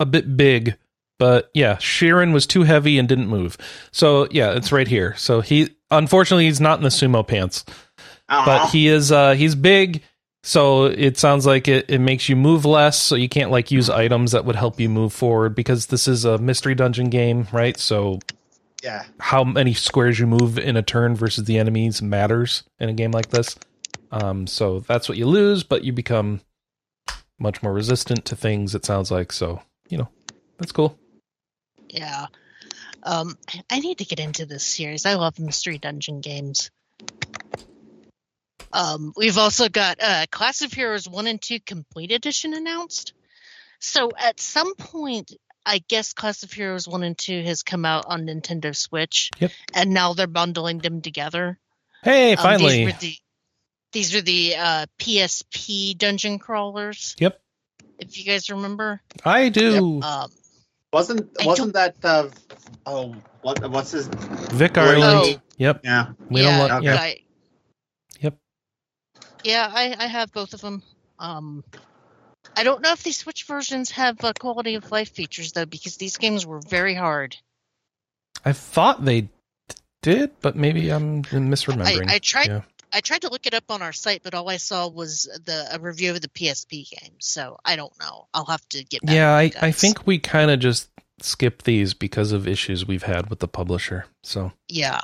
a 0.00 0.04
bit 0.06 0.36
big, 0.36 0.76
but 1.18 1.50
yeah, 1.54 1.76
Shiren 1.76 2.32
was 2.32 2.46
too 2.46 2.62
heavy 2.62 2.98
and 2.98 3.08
didn't 3.08 3.28
move. 3.28 3.56
So 3.90 4.28
yeah, 4.30 4.52
it's 4.52 4.72
right 4.72 4.88
here. 4.88 5.14
So 5.16 5.40
he 5.40 5.76
unfortunately 5.90 6.46
he's 6.46 6.60
not 6.60 6.78
in 6.78 6.84
the 6.84 6.90
sumo 6.90 7.26
pants, 7.26 7.64
Aw. 8.28 8.44
but 8.44 8.70
he 8.70 8.88
is 8.88 9.12
uh 9.12 9.34
he's 9.34 9.54
big. 9.54 10.02
So 10.42 10.84
it 10.84 11.18
sounds 11.18 11.44
like 11.44 11.66
it, 11.66 11.90
it 11.90 11.98
makes 11.98 12.28
you 12.28 12.36
move 12.36 12.64
less, 12.64 13.00
so 13.00 13.16
you 13.16 13.28
can't 13.28 13.50
like 13.50 13.72
use 13.72 13.90
items 13.90 14.30
that 14.30 14.44
would 14.44 14.54
help 14.54 14.78
you 14.78 14.88
move 14.88 15.12
forward 15.12 15.56
because 15.56 15.86
this 15.86 16.06
is 16.06 16.24
a 16.24 16.38
mystery 16.38 16.76
dungeon 16.76 17.10
game, 17.10 17.48
right? 17.50 17.76
So 17.76 18.20
yeah. 18.80 19.04
how 19.18 19.42
many 19.42 19.74
squares 19.74 20.20
you 20.20 20.26
move 20.28 20.56
in 20.56 20.76
a 20.76 20.82
turn 20.82 21.16
versus 21.16 21.44
the 21.44 21.58
enemies 21.58 22.00
matters 22.00 22.62
in 22.78 22.88
a 22.88 22.92
game 22.92 23.10
like 23.10 23.30
this. 23.30 23.56
Um, 24.12 24.46
so 24.46 24.80
that's 24.80 25.08
what 25.08 25.18
you 25.18 25.26
lose, 25.26 25.64
but 25.64 25.82
you 25.82 25.92
become 25.92 26.42
much 27.40 27.62
more 27.62 27.72
resistant 27.72 28.24
to 28.26 28.36
things. 28.36 28.74
It 28.74 28.84
sounds 28.84 29.10
like 29.10 29.32
so. 29.32 29.62
You 29.88 29.98
know, 29.98 30.08
that's 30.58 30.72
cool. 30.72 30.96
Yeah. 31.88 32.26
Um, 33.02 33.36
I 33.70 33.80
need 33.80 33.98
to 33.98 34.04
get 34.04 34.18
into 34.20 34.46
this 34.46 34.64
series. 34.64 35.06
I 35.06 35.14
love 35.14 35.38
mystery 35.38 35.78
dungeon 35.78 36.20
games. 36.20 36.70
Um, 38.72 39.12
we've 39.16 39.38
also 39.38 39.68
got 39.68 39.98
uh, 40.02 40.26
Class 40.30 40.62
of 40.62 40.72
Heroes 40.72 41.08
1 41.08 41.26
and 41.26 41.40
2 41.40 41.60
Complete 41.60 42.12
Edition 42.12 42.52
announced. 42.52 43.12
So 43.78 44.10
at 44.18 44.40
some 44.40 44.74
point, 44.74 45.32
I 45.64 45.82
guess 45.88 46.12
Class 46.12 46.42
of 46.42 46.52
Heroes 46.52 46.86
1 46.88 47.02
and 47.02 47.16
2 47.16 47.42
has 47.44 47.62
come 47.62 47.84
out 47.84 48.04
on 48.08 48.26
Nintendo 48.26 48.74
Switch. 48.74 49.30
Yep. 49.38 49.52
And 49.74 49.90
now 49.90 50.12
they're 50.14 50.26
bundling 50.26 50.78
them 50.78 51.00
together. 51.00 51.58
Hey, 52.02 52.32
Um, 52.32 52.42
finally. 52.42 52.84
these 52.84 52.86
were 52.94 52.98
the, 53.00 53.16
these 53.92 54.14
are 54.14 54.22
the 54.22 54.56
uh, 54.56 54.86
PSP 54.98 55.96
dungeon 55.96 56.38
crawlers. 56.38 57.14
Yep. 57.18 57.40
If 57.98 58.18
you 58.18 58.24
guys 58.24 58.50
remember. 58.50 59.00
I 59.24 59.48
do. 59.48 60.02
Um, 60.02 60.30
Wasn't 60.92 61.30
wasn't 61.44 61.74
that 61.74 61.96
uh 62.04 62.28
oh 62.86 63.14
what 63.42 63.68
what's 63.70 63.90
his 63.92 64.06
Vic 64.08 64.74
Blade. 64.74 65.02
Ireland. 65.02 65.40
Yep. 65.58 65.80
yeah 65.84 66.06
We 66.30 66.42
yeah, 66.42 66.58
don't. 66.68 66.70
Lo- 66.70 66.80
yeah. 66.90 66.96
I, 67.00 67.20
Yep. 68.20 68.36
Yeah, 69.44 69.70
I, 69.72 69.94
I 69.98 70.06
have 70.06 70.32
both 70.32 70.54
of 70.54 70.60
them. 70.60 70.82
Um, 71.18 71.64
I 72.56 72.64
don't 72.64 72.82
know 72.82 72.92
if 72.92 73.02
these 73.02 73.18
Switch 73.18 73.44
versions 73.44 73.90
have 73.92 74.22
uh, 74.24 74.32
quality 74.38 74.74
of 74.74 74.90
life 74.90 75.10
features 75.10 75.52
though, 75.52 75.66
because 75.66 75.96
these 75.96 76.16
games 76.16 76.46
were 76.46 76.60
very 76.60 76.94
hard. 76.94 77.36
I 78.44 78.52
thought 78.52 79.04
they 79.04 79.28
did, 80.02 80.30
but 80.40 80.56
maybe 80.56 80.90
I'm 80.90 81.22
misremembering. 81.22 82.08
I 82.08 82.18
tried- 82.18 82.46
Yeah. 82.48 82.62
I 82.96 83.00
tried 83.00 83.20
to 83.22 83.28
look 83.28 83.46
it 83.46 83.52
up 83.52 83.70
on 83.70 83.82
our 83.82 83.92
site, 83.92 84.22
but 84.22 84.34
all 84.34 84.48
I 84.48 84.56
saw 84.56 84.88
was 84.88 85.24
the 85.44 85.68
a 85.70 85.78
review 85.78 86.12
of 86.12 86.22
the 86.22 86.28
PSP 86.28 86.88
game. 86.88 87.12
So 87.18 87.58
I 87.62 87.76
don't 87.76 87.92
know. 88.00 88.26
I'll 88.32 88.46
have 88.46 88.66
to 88.70 88.82
get. 88.84 89.02
yeah, 89.04 89.36
I, 89.36 89.52
I 89.60 89.70
think 89.70 90.06
we 90.06 90.18
kind 90.18 90.50
of 90.50 90.60
just 90.60 90.88
skip 91.20 91.64
these 91.64 91.92
because 91.92 92.32
of 92.32 92.48
issues 92.48 92.86
we've 92.86 93.02
had 93.02 93.28
with 93.28 93.40
the 93.40 93.48
publisher. 93.48 94.06
So 94.22 94.52
yeah, 94.68 95.02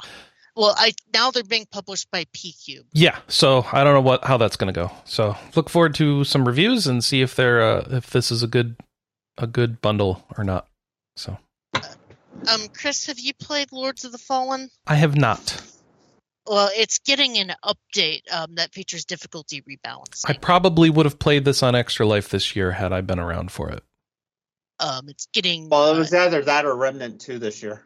well, 0.56 0.74
I 0.74 0.93
now 1.12 1.31
they're 1.31 1.44
being 1.44 1.66
published 1.70 2.10
by 2.10 2.24
PQ. 2.35 2.85
Yeah, 2.94 3.19
so 3.28 3.66
I 3.70 3.85
don't 3.85 3.93
know 3.93 4.01
what 4.01 4.24
how 4.24 4.39
that's 4.39 4.56
going 4.56 4.73
to 4.73 4.81
go. 4.81 4.90
So 5.05 5.36
look 5.55 5.69
forward 5.69 5.94
to 5.97 6.24
some 6.24 6.47
reviews 6.47 6.86
and 6.86 7.05
see 7.05 7.20
if 7.20 7.36
they're 7.36 7.60
uh, 7.60 7.89
if 7.90 8.09
this 8.09 8.32
is 8.32 8.43
a 8.43 8.47
good 8.47 8.77
a 9.36 9.47
good 9.47 9.82
bundle 9.82 10.24
or 10.39 10.44
not. 10.44 10.66
So, 11.16 11.36
um, 11.74 12.69
Chris, 12.73 13.05
have 13.06 13.19
you 13.19 13.35
played 13.35 13.70
Lords 13.70 14.06
of 14.06 14.12
the 14.12 14.19
Fallen? 14.19 14.70
I 14.86 14.94
have 14.94 15.14
not. 15.14 15.60
Well, 16.47 16.70
it's 16.74 16.98
getting 16.98 17.39
an 17.39 17.52
update 17.64 18.23
um, 18.32 18.56
that 18.56 18.73
features 18.74 19.05
difficulty 19.05 19.62
rebalancing. 19.62 20.24
I 20.28 20.32
probably 20.32 20.90
would 20.90 21.06
have 21.06 21.19
played 21.19 21.44
this 21.44 21.62
on 21.62 21.74
Extra 21.74 22.05
Life 22.05 22.31
this 22.31 22.56
year 22.56 22.73
had 22.73 22.93
I 22.93 23.01
been 23.01 23.20
around 23.20 23.52
for 23.52 23.70
it. 23.70 23.85
Um, 24.81 25.09
it's 25.09 25.27
getting 25.27 25.69
well. 25.69 25.94
It 25.94 25.98
was 25.98 26.12
uh, 26.12 26.19
either 26.19 26.43
that 26.43 26.64
or 26.64 26.74
Remnant 26.74 27.20
Two 27.20 27.39
this 27.39 27.62
year. 27.62 27.85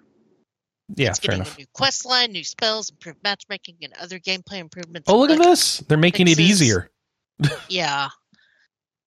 Yeah, 0.94 1.10
it's 1.10 1.18
fair 1.18 1.32
getting 1.32 1.42
enough. 1.42 1.56
a 1.56 1.60
new 1.60 1.66
quest 1.74 2.06
line, 2.06 2.32
new 2.32 2.44
spells, 2.44 2.88
improved 2.88 3.18
matchmaking, 3.22 3.76
and 3.82 3.92
other 4.00 4.18
gameplay 4.18 4.58
improvements. 4.58 5.10
Oh, 5.10 5.18
look 5.18 5.30
at 5.30 5.38
this! 5.38 5.78
They're 5.80 5.98
making 5.98 6.26
fixes. 6.26 6.46
it 6.46 6.50
easier. 6.50 6.90
yeah, 7.68 8.08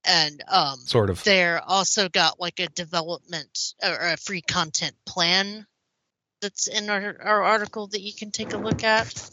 and 0.05 0.43
um, 0.47 0.77
sort 0.77 1.09
of. 1.09 1.23
They're 1.23 1.61
also 1.65 2.09
got 2.09 2.39
like 2.39 2.59
a 2.59 2.67
development 2.67 3.73
or 3.83 3.95
a 3.95 4.17
free 4.17 4.41
content 4.41 4.95
plan 5.07 5.65
that's 6.41 6.67
in 6.67 6.89
our, 6.89 7.15
our 7.21 7.43
article 7.43 7.87
that 7.87 8.01
you 8.01 8.13
can 8.13 8.31
take 8.31 8.53
a 8.53 8.57
look 8.57 8.83
at. 8.83 9.29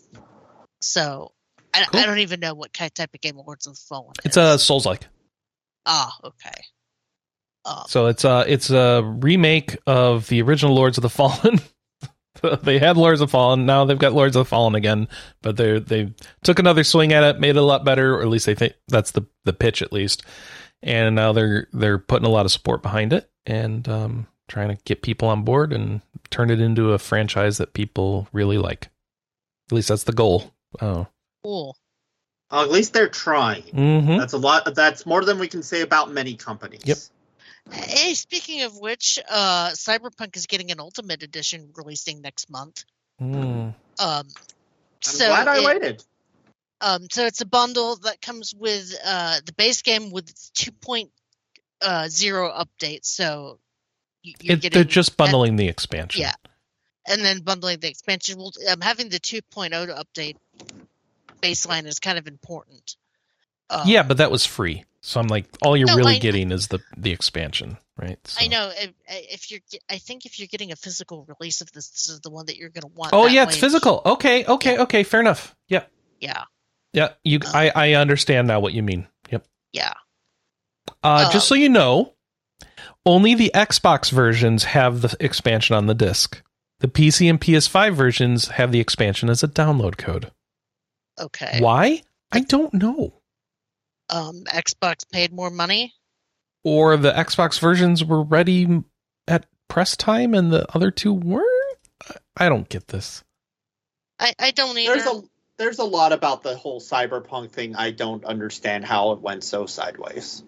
So 0.80 1.32
I, 1.74 1.84
cool. 1.84 2.00
I 2.00 2.06
don't 2.06 2.18
even 2.18 2.40
know 2.40 2.54
what 2.54 2.72
type 2.72 2.98
of 2.98 3.20
game 3.20 3.36
Lords 3.36 3.66
of 3.66 3.74
the 3.74 3.80
Fallen. 3.88 4.12
It's 4.24 4.36
a 4.36 4.58
Souls 4.58 4.86
like. 4.86 5.06
Ah, 5.84 6.16
okay. 6.24 6.62
Um, 7.64 7.84
so 7.88 8.06
it's 8.06 8.24
a 8.24 8.44
it's 8.46 8.70
a 8.70 9.02
remake 9.02 9.76
of 9.86 10.28
the 10.28 10.42
original 10.42 10.74
Lords 10.74 10.98
of 10.98 11.02
the 11.02 11.10
Fallen. 11.10 11.60
they 12.62 12.78
had 12.78 12.96
Lords 12.96 13.20
of 13.20 13.30
Fallen. 13.30 13.66
Now 13.66 13.84
they've 13.84 13.98
got 13.98 14.12
Lords 14.12 14.36
of 14.36 14.40
the 14.40 14.48
Fallen 14.48 14.74
again, 14.74 15.08
but 15.42 15.56
they 15.56 15.78
they 15.78 16.12
took 16.44 16.58
another 16.58 16.84
swing 16.84 17.12
at 17.12 17.24
it, 17.24 17.40
made 17.40 17.50
it 17.50 17.56
a 17.56 17.62
lot 17.62 17.84
better, 17.84 18.14
or 18.16 18.22
at 18.22 18.28
least 18.28 18.46
they 18.46 18.54
think 18.54 18.74
that's 18.88 19.12
the 19.12 19.26
the 19.44 19.52
pitch 19.52 19.82
at 19.82 19.92
least. 19.92 20.22
And 20.82 21.14
now 21.16 21.32
they're 21.32 21.68
they're 21.72 21.98
putting 21.98 22.26
a 22.26 22.30
lot 22.30 22.46
of 22.46 22.52
support 22.52 22.82
behind 22.82 23.12
it 23.12 23.28
and 23.46 23.88
um, 23.88 24.26
trying 24.48 24.68
to 24.68 24.82
get 24.84 25.02
people 25.02 25.28
on 25.28 25.42
board 25.42 25.72
and 25.72 26.00
turn 26.30 26.50
it 26.50 26.60
into 26.60 26.92
a 26.92 26.98
franchise 26.98 27.58
that 27.58 27.72
people 27.72 28.28
really 28.32 28.58
like. 28.58 28.88
At 29.68 29.74
least 29.74 29.88
that's 29.88 30.04
the 30.04 30.12
goal. 30.12 30.52
Oh, 30.80 31.06
cool. 31.42 31.76
Uh, 32.50 32.62
at 32.62 32.70
least 32.70 32.92
they're 32.92 33.08
trying. 33.08 33.64
Mm-hmm. 33.64 34.18
That's 34.18 34.32
a 34.32 34.38
lot. 34.38 34.72
That's 34.74 35.04
more 35.04 35.24
than 35.24 35.38
we 35.38 35.48
can 35.48 35.62
say 35.62 35.80
about 35.80 36.12
many 36.12 36.34
companies. 36.34 36.82
Yep. 36.84 36.98
Hey, 37.72 38.14
speaking 38.14 38.62
of 38.62 38.78
which, 38.78 39.18
uh, 39.28 39.70
Cyberpunk 39.70 40.36
is 40.36 40.46
getting 40.46 40.70
an 40.70 40.78
Ultimate 40.78 41.24
Edition 41.24 41.72
releasing 41.74 42.20
next 42.20 42.48
month. 42.48 42.84
Mm. 43.20 43.34
Um, 43.38 43.74
I'm 43.98 44.26
so 45.00 45.26
glad 45.26 45.48
I 45.48 45.58
it, 45.58 45.64
waited. 45.64 46.04
Um, 46.80 47.08
so 47.10 47.26
it's 47.26 47.40
a 47.40 47.46
bundle 47.46 47.96
that 48.04 48.20
comes 48.20 48.54
with 48.54 48.94
uh, 49.04 49.40
the 49.44 49.52
base 49.54 49.82
game 49.82 50.12
with 50.12 50.32
2.0 50.54 51.08
uh, 51.82 52.64
updates. 52.64 53.06
So 53.06 53.58
it, 54.26 54.38
getting, 54.60 54.70
they're 54.70 54.84
just 54.84 55.16
bundling 55.16 55.50
and, 55.50 55.58
the 55.58 55.68
expansion. 55.68 56.22
Yeah, 56.22 56.34
and 57.06 57.24
then 57.24 57.40
bundling 57.40 57.80
the 57.80 57.88
expansion. 57.88 58.38
Well, 58.38 58.52
um, 58.70 58.80
having 58.80 59.08
the 59.08 59.20
2.0 59.20 59.70
update 59.70 60.36
baseline 61.40 61.86
is 61.86 62.00
kind 62.00 62.18
of 62.18 62.26
important. 62.26 62.96
Um, 63.70 63.82
yeah, 63.86 64.02
but 64.02 64.18
that 64.18 64.30
was 64.30 64.46
free. 64.46 64.84
So 65.00 65.20
I'm 65.20 65.28
like, 65.28 65.46
all 65.62 65.76
you're 65.76 65.86
no, 65.86 65.96
really 65.96 66.16
I, 66.16 66.18
getting 66.18 66.50
is 66.50 66.68
the 66.68 66.80
the 66.96 67.12
expansion, 67.12 67.78
right? 67.96 68.18
So. 68.26 68.44
I 68.44 68.48
know. 68.48 68.72
If, 68.76 68.92
if, 69.08 69.50
you're, 69.52 69.60
I 69.88 69.98
think 69.98 70.26
if 70.26 70.40
you're 70.40 70.48
getting 70.48 70.72
a 70.72 70.76
physical 70.76 71.24
release 71.38 71.60
of 71.60 71.70
this, 71.70 71.88
this 71.90 72.08
is 72.08 72.20
the 72.20 72.30
one 72.30 72.46
that 72.46 72.56
you're 72.56 72.70
going 72.70 72.82
to 72.82 72.88
want. 72.88 73.12
Oh 73.12 73.26
yeah, 73.26 73.44
it's 73.44 73.56
physical. 73.56 74.02
Okay, 74.04 74.44
okay, 74.44 74.74
yeah. 74.74 74.82
okay. 74.82 75.02
Fair 75.04 75.20
enough. 75.20 75.54
Yeah. 75.68 75.84
Yeah. 76.20 76.42
Yeah. 76.92 77.10
You, 77.22 77.38
um, 77.44 77.52
I, 77.54 77.72
I 77.74 77.92
understand 77.92 78.48
now 78.48 78.58
what 78.58 78.72
you 78.72 78.82
mean. 78.82 79.06
Yep. 79.30 79.46
Yeah. 79.72 79.92
Uh, 81.04 81.24
um, 81.26 81.32
just 81.32 81.46
so 81.46 81.54
you 81.54 81.68
know, 81.68 82.14
only 83.06 83.34
the 83.34 83.50
Xbox 83.54 84.10
versions 84.10 84.64
have 84.64 85.00
the 85.00 85.16
expansion 85.20 85.74
on 85.74 85.86
the 85.86 85.94
disc. 85.94 86.42
The 86.80 86.88
PC 86.88 87.30
and 87.30 87.40
PS5 87.40 87.94
versions 87.94 88.48
have 88.48 88.72
the 88.72 88.80
expansion 88.80 89.30
as 89.30 89.42
a 89.42 89.48
download 89.48 89.96
code. 89.96 90.30
Okay. 91.18 91.58
Why? 91.60 92.02
I 92.30 92.40
don't 92.40 92.74
know 92.74 93.14
um, 94.10 94.44
Xbox 94.44 95.08
paid 95.10 95.32
more 95.32 95.50
money, 95.50 95.94
or 96.64 96.96
the 96.96 97.12
Xbox 97.12 97.60
versions 97.60 98.04
were 98.04 98.22
ready 98.22 98.82
at 99.28 99.46
press 99.68 99.96
time 99.96 100.34
and 100.34 100.52
the 100.52 100.66
other 100.74 100.90
two 100.90 101.12
weren't. 101.12 101.46
I 102.36 102.48
don't 102.48 102.68
get 102.68 102.88
this. 102.88 103.24
I, 104.18 104.34
I 104.38 104.50
don't 104.50 104.78
either. 104.78 104.94
There's 104.94 105.06
a 105.06 105.22
there's 105.58 105.78
a 105.78 105.84
lot 105.84 106.12
about 106.12 106.42
the 106.42 106.56
whole 106.56 106.80
cyberpunk 106.80 107.50
thing. 107.50 107.76
I 107.76 107.90
don't 107.90 108.24
understand 108.24 108.84
how 108.84 109.12
it 109.12 109.20
went 109.20 109.42
so 109.42 109.66
sideways. 109.66 110.42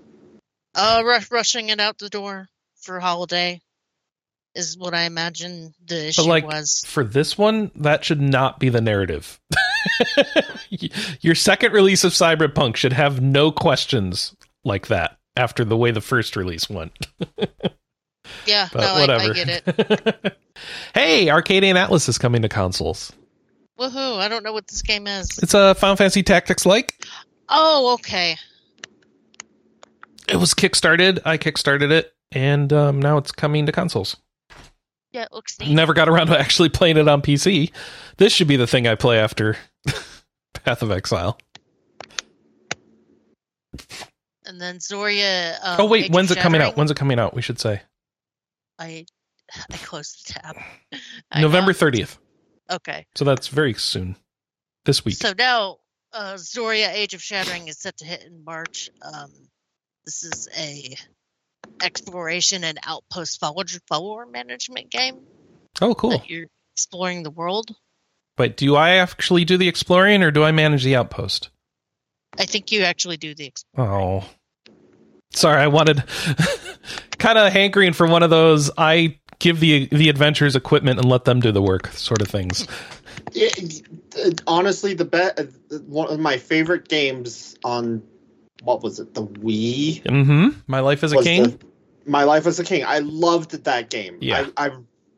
Uh, 0.78 1.02
rush, 1.05 1.30
rushing 1.30 1.70
it 1.70 1.80
out 1.80 1.98
the 1.98 2.09
door 2.09 2.48
for 2.80 3.00
holiday 3.00 3.60
is 4.55 4.78
what 4.78 4.94
I 4.94 5.02
imagine 5.02 5.74
the 5.84 6.09
issue 6.09 6.22
but 6.22 6.28
like, 6.28 6.46
was. 6.46 6.84
For 6.86 7.02
this 7.02 7.36
one, 7.36 7.72
that 7.76 8.05
should 8.05 8.20
not 8.20 8.60
be 8.60 8.68
the 8.68 8.80
narrative. 8.80 9.40
Your 11.20 11.34
second 11.34 11.72
release 11.72 12.05
of 12.05 12.12
Cyberpunk 12.12 12.76
should 12.76 12.92
have 12.92 13.20
no 13.20 13.50
questions 13.50 14.36
like 14.64 14.86
that 14.86 15.18
after 15.36 15.64
the 15.64 15.76
way 15.76 15.90
the 15.90 16.00
first 16.00 16.36
release 16.36 16.70
went. 16.70 17.06
yeah, 18.46 18.68
but 18.72 18.80
no, 18.80 19.00
whatever. 19.00 19.24
I, 19.24 19.30
I 19.30 19.32
get 19.32 19.62
it. 19.66 20.38
hey, 20.94 21.28
Arcadian 21.28 21.76
Atlas 21.76 22.09
is 22.09 22.18
coming 22.18 22.42
to 22.42 22.48
consoles. 22.48 23.12
Woohoo! 23.78 24.18
I 24.18 24.28
don't 24.28 24.44
know 24.44 24.52
what 24.52 24.68
this 24.68 24.82
game 24.82 25.06
is. 25.06 25.38
It's 25.38 25.55
a 25.55 25.74
Final 25.74 25.96
Fantasy 25.96 26.22
Tactics 26.22 26.64
like. 26.64 26.94
Oh, 27.48 27.94
okay. 27.94 28.36
It 30.28 30.36
was 30.36 30.55
kickstarted. 30.55 31.20
I 31.24 31.38
kickstarted 31.38 31.90
it, 31.90 32.14
and 32.32 32.72
um, 32.72 33.00
now 33.00 33.16
it's 33.16 33.32
coming 33.32 33.66
to 33.66 33.72
consoles. 33.72 34.16
Yeah, 35.10 35.22
it 35.22 35.32
looks 35.32 35.59
neat. 35.59 35.70
Never 35.74 35.94
got 35.94 36.09
around 36.09 36.26
to 36.26 36.38
actually 36.38 36.68
playing 36.68 36.98
it 36.98 37.09
on 37.09 37.22
PC. 37.22 37.72
This 38.18 38.32
should 38.32 38.48
be 38.48 38.56
the 38.56 38.66
thing 38.66 38.86
I 38.86 38.94
play 38.94 39.18
after 39.18 39.56
Path 40.52 40.82
of 40.82 40.90
Exile. 40.90 41.38
And 44.44 44.60
then 44.60 44.78
Zoria. 44.78 45.55
Um, 45.62 45.80
oh 45.80 45.86
wait, 45.86 46.10
when's 46.10 46.30
it 46.30 46.38
coming 46.38 46.60
out? 46.60 46.76
When's 46.76 46.90
it 46.90 46.96
coming 46.96 47.18
out? 47.18 47.34
We 47.34 47.42
should 47.42 47.59
say. 47.59 47.82
I 48.78 49.06
I 49.72 49.76
closed 49.78 50.28
the 50.28 50.40
tab. 50.40 50.56
November 51.36 51.72
thirtieth. 51.72 52.18
Okay. 52.70 53.06
So 53.14 53.24
that's 53.24 53.48
very 53.48 53.74
soon. 53.74 54.16
This 54.84 55.05
week. 55.05 55.16
So 55.16 55.32
now, 55.36 55.78
uh, 56.12 56.34
Zoria: 56.34 56.90
Age 56.92 57.14
of 57.14 57.22
Shattering 57.22 57.68
is 57.68 57.78
set 57.78 57.96
to 57.98 58.05
hit 58.05 58.24
in 58.24 58.44
March. 58.44 58.90
Um, 59.02 59.30
this 60.09 60.24
is 60.24 60.48
a 60.56 60.97
exploration 61.82 62.64
and 62.64 62.78
outpost 62.82 63.39
follower, 63.39 63.64
follower 63.86 64.24
management 64.24 64.89
game. 64.90 65.18
Oh, 65.82 65.94
cool! 65.94 66.22
You're 66.26 66.47
exploring 66.74 67.24
the 67.24 67.30
world. 67.30 67.70
But 68.35 68.56
do 68.56 68.74
I 68.74 68.97
actually 68.97 69.44
do 69.44 69.59
the 69.59 69.68
exploring, 69.68 70.22
or 70.22 70.30
do 70.30 70.44
I 70.44 70.51
manage 70.51 70.82
the 70.82 70.97
outpost? 70.97 71.51
I 72.39 72.47
think 72.47 72.72
you 72.72 72.85
actually 72.85 73.18
do 73.18 73.35
the 73.35 73.44
exploring. 73.44 73.90
Oh, 73.90 74.24
sorry. 75.32 75.60
I 75.60 75.66
wanted 75.66 76.02
kind 77.18 77.36
of 77.36 77.52
hankering 77.52 77.93
for 77.93 78.06
one 78.06 78.22
of 78.22 78.30
those. 78.30 78.70
I 78.78 79.18
give 79.39 79.60
the 79.60 79.89
the 79.93 80.09
adventurers 80.09 80.56
equipment 80.56 81.01
and 81.01 81.06
let 81.06 81.26
them 81.26 81.40
do 81.40 81.52
the 81.52 81.60
work, 81.60 81.89
sort 81.89 82.22
of 82.22 82.28
things. 82.28 82.66
It, 83.35 83.82
it, 84.16 84.40
honestly, 84.47 84.94
the 84.94 85.05
bet 85.05 85.39
uh, 85.39 85.44
one 85.80 86.09
of 86.09 86.18
my 86.18 86.39
favorite 86.39 86.89
games 86.89 87.56
on 87.62 88.02
what 88.62 88.82
was 88.82 89.01
it? 89.01 89.14
The 89.14 89.26
Wii. 89.26 90.02
Mm-hmm. 90.02 90.60
My 90.66 90.80
Life 90.80 91.05
as 91.05 91.12
a 91.12 91.22
King. 91.22 91.44
The, 91.44 91.59
My 92.06 92.24
Life 92.24 92.47
as 92.47 92.59
a 92.59 92.64
King. 92.64 92.85
I 92.85 92.98
loved 93.01 93.64
that 93.64 93.90
game. 93.90 94.18
Yeah. 94.20 94.48
I 94.56 94.66
I, 94.66 94.70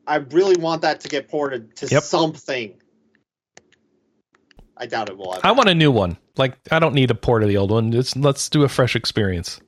I 0.07 0.15
really 0.17 0.57
want 0.57 0.81
that 0.83 1.01
to 1.01 1.09
get 1.09 1.27
ported 1.27 1.75
to 1.77 1.87
yep. 1.87 2.03
something. 2.03 2.73
I 4.77 4.85
doubt 4.87 5.09
it 5.09 5.17
will. 5.17 5.35
Ever. 5.35 5.45
I 5.45 5.51
want 5.51 5.69
a 5.69 5.75
new 5.75 5.91
one. 5.91 6.17
Like 6.37 6.57
I 6.71 6.79
don't 6.79 6.95
need 6.95 7.11
a 7.11 7.15
port 7.15 7.43
of 7.43 7.49
the 7.49 7.57
old 7.57 7.71
one. 7.71 7.91
Just 7.91 8.15
let's 8.15 8.49
do 8.49 8.63
a 8.63 8.69
fresh 8.69 8.95
experience. 8.95 9.59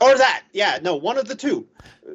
Or 0.00 0.16
that, 0.16 0.42
yeah, 0.52 0.78
no, 0.82 0.96
one 0.96 1.16
of 1.16 1.26
the 1.26 1.34
two. 1.34 1.66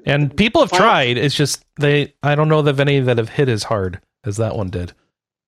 And 0.06 0.36
people 0.36 0.62
have 0.62 0.70
Final- 0.70 0.86
tried. 0.86 1.18
It's 1.18 1.36
just 1.36 1.64
they. 1.80 2.14
I 2.24 2.36
don't 2.36 2.48
know 2.48 2.60
of 2.60 2.80
any 2.80 3.00
that 3.00 3.18
have 3.18 3.30
hit 3.30 3.50
as 3.50 3.64
hard 3.64 4.00
as 4.24 4.38
that 4.38 4.56
one 4.56 4.70
did. 4.70 4.94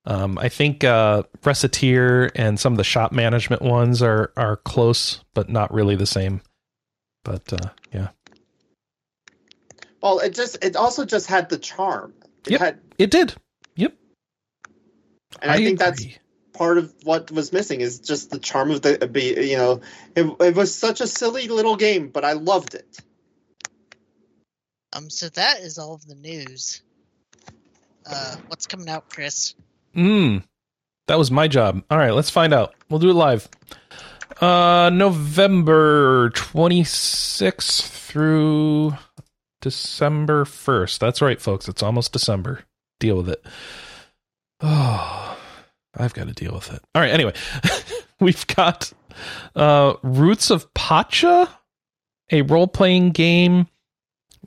Um, 0.06 0.38
I 0.38 0.50
think 0.50 0.84
uh, 0.84 1.24
Recettear 1.42 2.32
and 2.36 2.60
some 2.60 2.74
of 2.74 2.78
the 2.78 2.84
shop 2.84 3.12
management 3.12 3.62
ones 3.62 4.02
are 4.02 4.34
are 4.36 4.58
close, 4.58 5.24
but 5.34 5.50
not 5.50 5.74
really 5.74 5.96
the 5.96 6.06
same. 6.06 6.42
But 7.24 7.54
uh, 7.54 7.70
yeah. 7.94 8.10
Well, 10.02 10.20
it 10.20 10.34
just 10.36 10.64
it 10.64 10.76
also 10.76 11.06
just 11.06 11.28
had 11.28 11.50
the 11.50 11.58
charm. 11.58 12.14
It 12.46 12.52
yep, 12.52 12.62
had, 12.62 12.80
it 12.98 13.12
did. 13.12 13.34
Yep. 13.76 13.96
And 15.42 15.52
I, 15.52 15.56
I 15.56 15.58
think 15.58 15.80
agree. 15.80 15.86
that's 15.86 16.20
part 16.54 16.78
of 16.78 16.94
what 17.04 17.32
was 17.32 17.52
missing 17.52 17.82
is 17.82 18.00
just 18.00 18.30
the 18.30 18.40
charm 18.40 18.72
of 18.72 18.82
the 18.82 18.98
you 19.46 19.58
know 19.58 19.82
it, 20.16 20.26
it 20.40 20.56
was 20.56 20.74
such 20.74 21.02
a 21.02 21.08
silly 21.08 21.48
little 21.48 21.76
game 21.76 22.10
but 22.10 22.24
i 22.24 22.34
loved 22.34 22.76
it 22.76 23.00
um 24.94 25.10
so 25.10 25.28
that 25.30 25.60
is 25.60 25.80
all 25.80 25.96
of 25.96 26.06
the 26.06 26.16
news 26.16 26.84
uh 28.06 28.36
what's 28.48 28.68
coming 28.68 28.88
out 28.88 29.10
chris 29.10 29.56
hmm 29.94 30.38
that 31.08 31.18
was 31.18 31.32
my 31.32 31.48
job 31.48 31.84
all 31.90 31.98
right 31.98 32.14
let's 32.14 32.30
find 32.30 32.54
out 32.54 32.74
we'll 32.90 33.00
do 33.00 33.10
it 33.10 33.14
live 33.14 33.48
uh 34.42 34.90
november 34.94 36.30
26th 36.32 37.88
through 37.88 38.94
december 39.62 40.46
1st 40.46 41.00
that's 41.00 41.22
right 41.22 41.42
folks 41.42 41.68
it's 41.68 41.84
almost 41.84 42.14
december 42.14 42.62
deal 43.00 43.18
with 43.18 43.30
it 43.30 43.46
oh 44.62 45.38
I've 45.96 46.14
got 46.14 46.28
to 46.28 46.34
deal 46.34 46.54
with 46.54 46.74
it. 46.74 46.82
All 46.96 47.02
right. 47.02 47.12
Anyway, 47.12 47.34
we've 48.20 48.48
got 48.48 48.92
uh, 49.56 49.94
Roots 50.02 50.50
of 50.50 50.74
Pacha, 50.74 51.48
a 52.32 52.42
role 52.42 52.68
playing 52.68 53.12
game. 53.12 53.68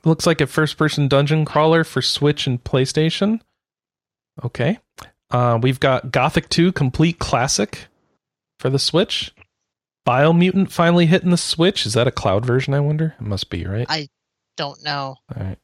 Looks 0.05 0.27
like 0.27 0.40
a 0.40 0.47
first 0.47 0.77
person 0.77 1.09
dungeon 1.09 1.44
crawler 1.44 1.85
for 1.85 2.02
Switch 2.02 2.47
and 2.47 2.62
PlayStation. 2.62 3.40
Okay. 4.44 4.78
Uh, 5.37 5.59
we've 5.59 5.81
got 5.81 6.11
Gothic 6.11 6.49
2 6.49 6.73
Complete 6.73 7.19
Classic 7.19 7.89
for 8.59 8.71
the 8.71 8.79
Switch. 8.79 9.35
Biomutant 10.09 10.71
finally 10.71 11.05
hitting 11.05 11.31
the 11.31 11.37
Switch. 11.37 11.85
Is 11.85 11.93
that 11.93 12.07
a 12.07 12.11
cloud 12.11 12.47
version, 12.47 12.73
I 12.73 12.81
wonder? 12.81 13.15
It 13.21 13.27
must 13.27 13.51
be, 13.51 13.67
right? 13.67 13.85
I 13.87 14.09
don't 14.57 14.83
know. 14.83 15.17
All 15.37 15.45
right. 15.45 15.59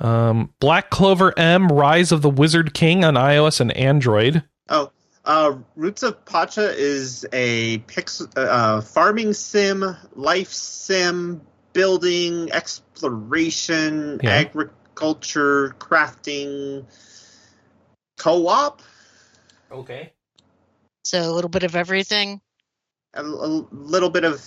Um, 0.00 0.52
Black 0.58 0.90
Clover 0.90 1.32
M 1.38 1.68
Rise 1.68 2.10
of 2.10 2.22
the 2.22 2.30
Wizard 2.30 2.74
King 2.74 3.04
on 3.04 3.14
iOS 3.14 3.60
and 3.60 3.70
Android. 3.76 4.42
Oh, 4.68 4.90
uh, 5.24 5.56
Roots 5.76 6.02
of 6.02 6.24
Pacha 6.24 6.74
is 6.76 7.24
a 7.32 7.78
pix- 7.78 8.26
uh, 8.34 8.80
farming 8.80 9.32
sim, 9.32 9.96
life 10.16 10.52
sim, 10.52 11.40
building, 11.72 12.50
exploration, 12.50 14.18
yeah. 14.24 14.30
agriculture, 14.30 15.76
crafting, 15.78 16.84
co-op. 18.18 18.82
Okay. 19.70 20.12
So 21.04 21.20
a 21.20 21.32
little 21.32 21.48
bit 21.48 21.62
of 21.62 21.74
everything. 21.74 22.40
A, 23.14 23.22
a 23.22 23.66
little 23.72 24.10
bit 24.10 24.24
of. 24.24 24.44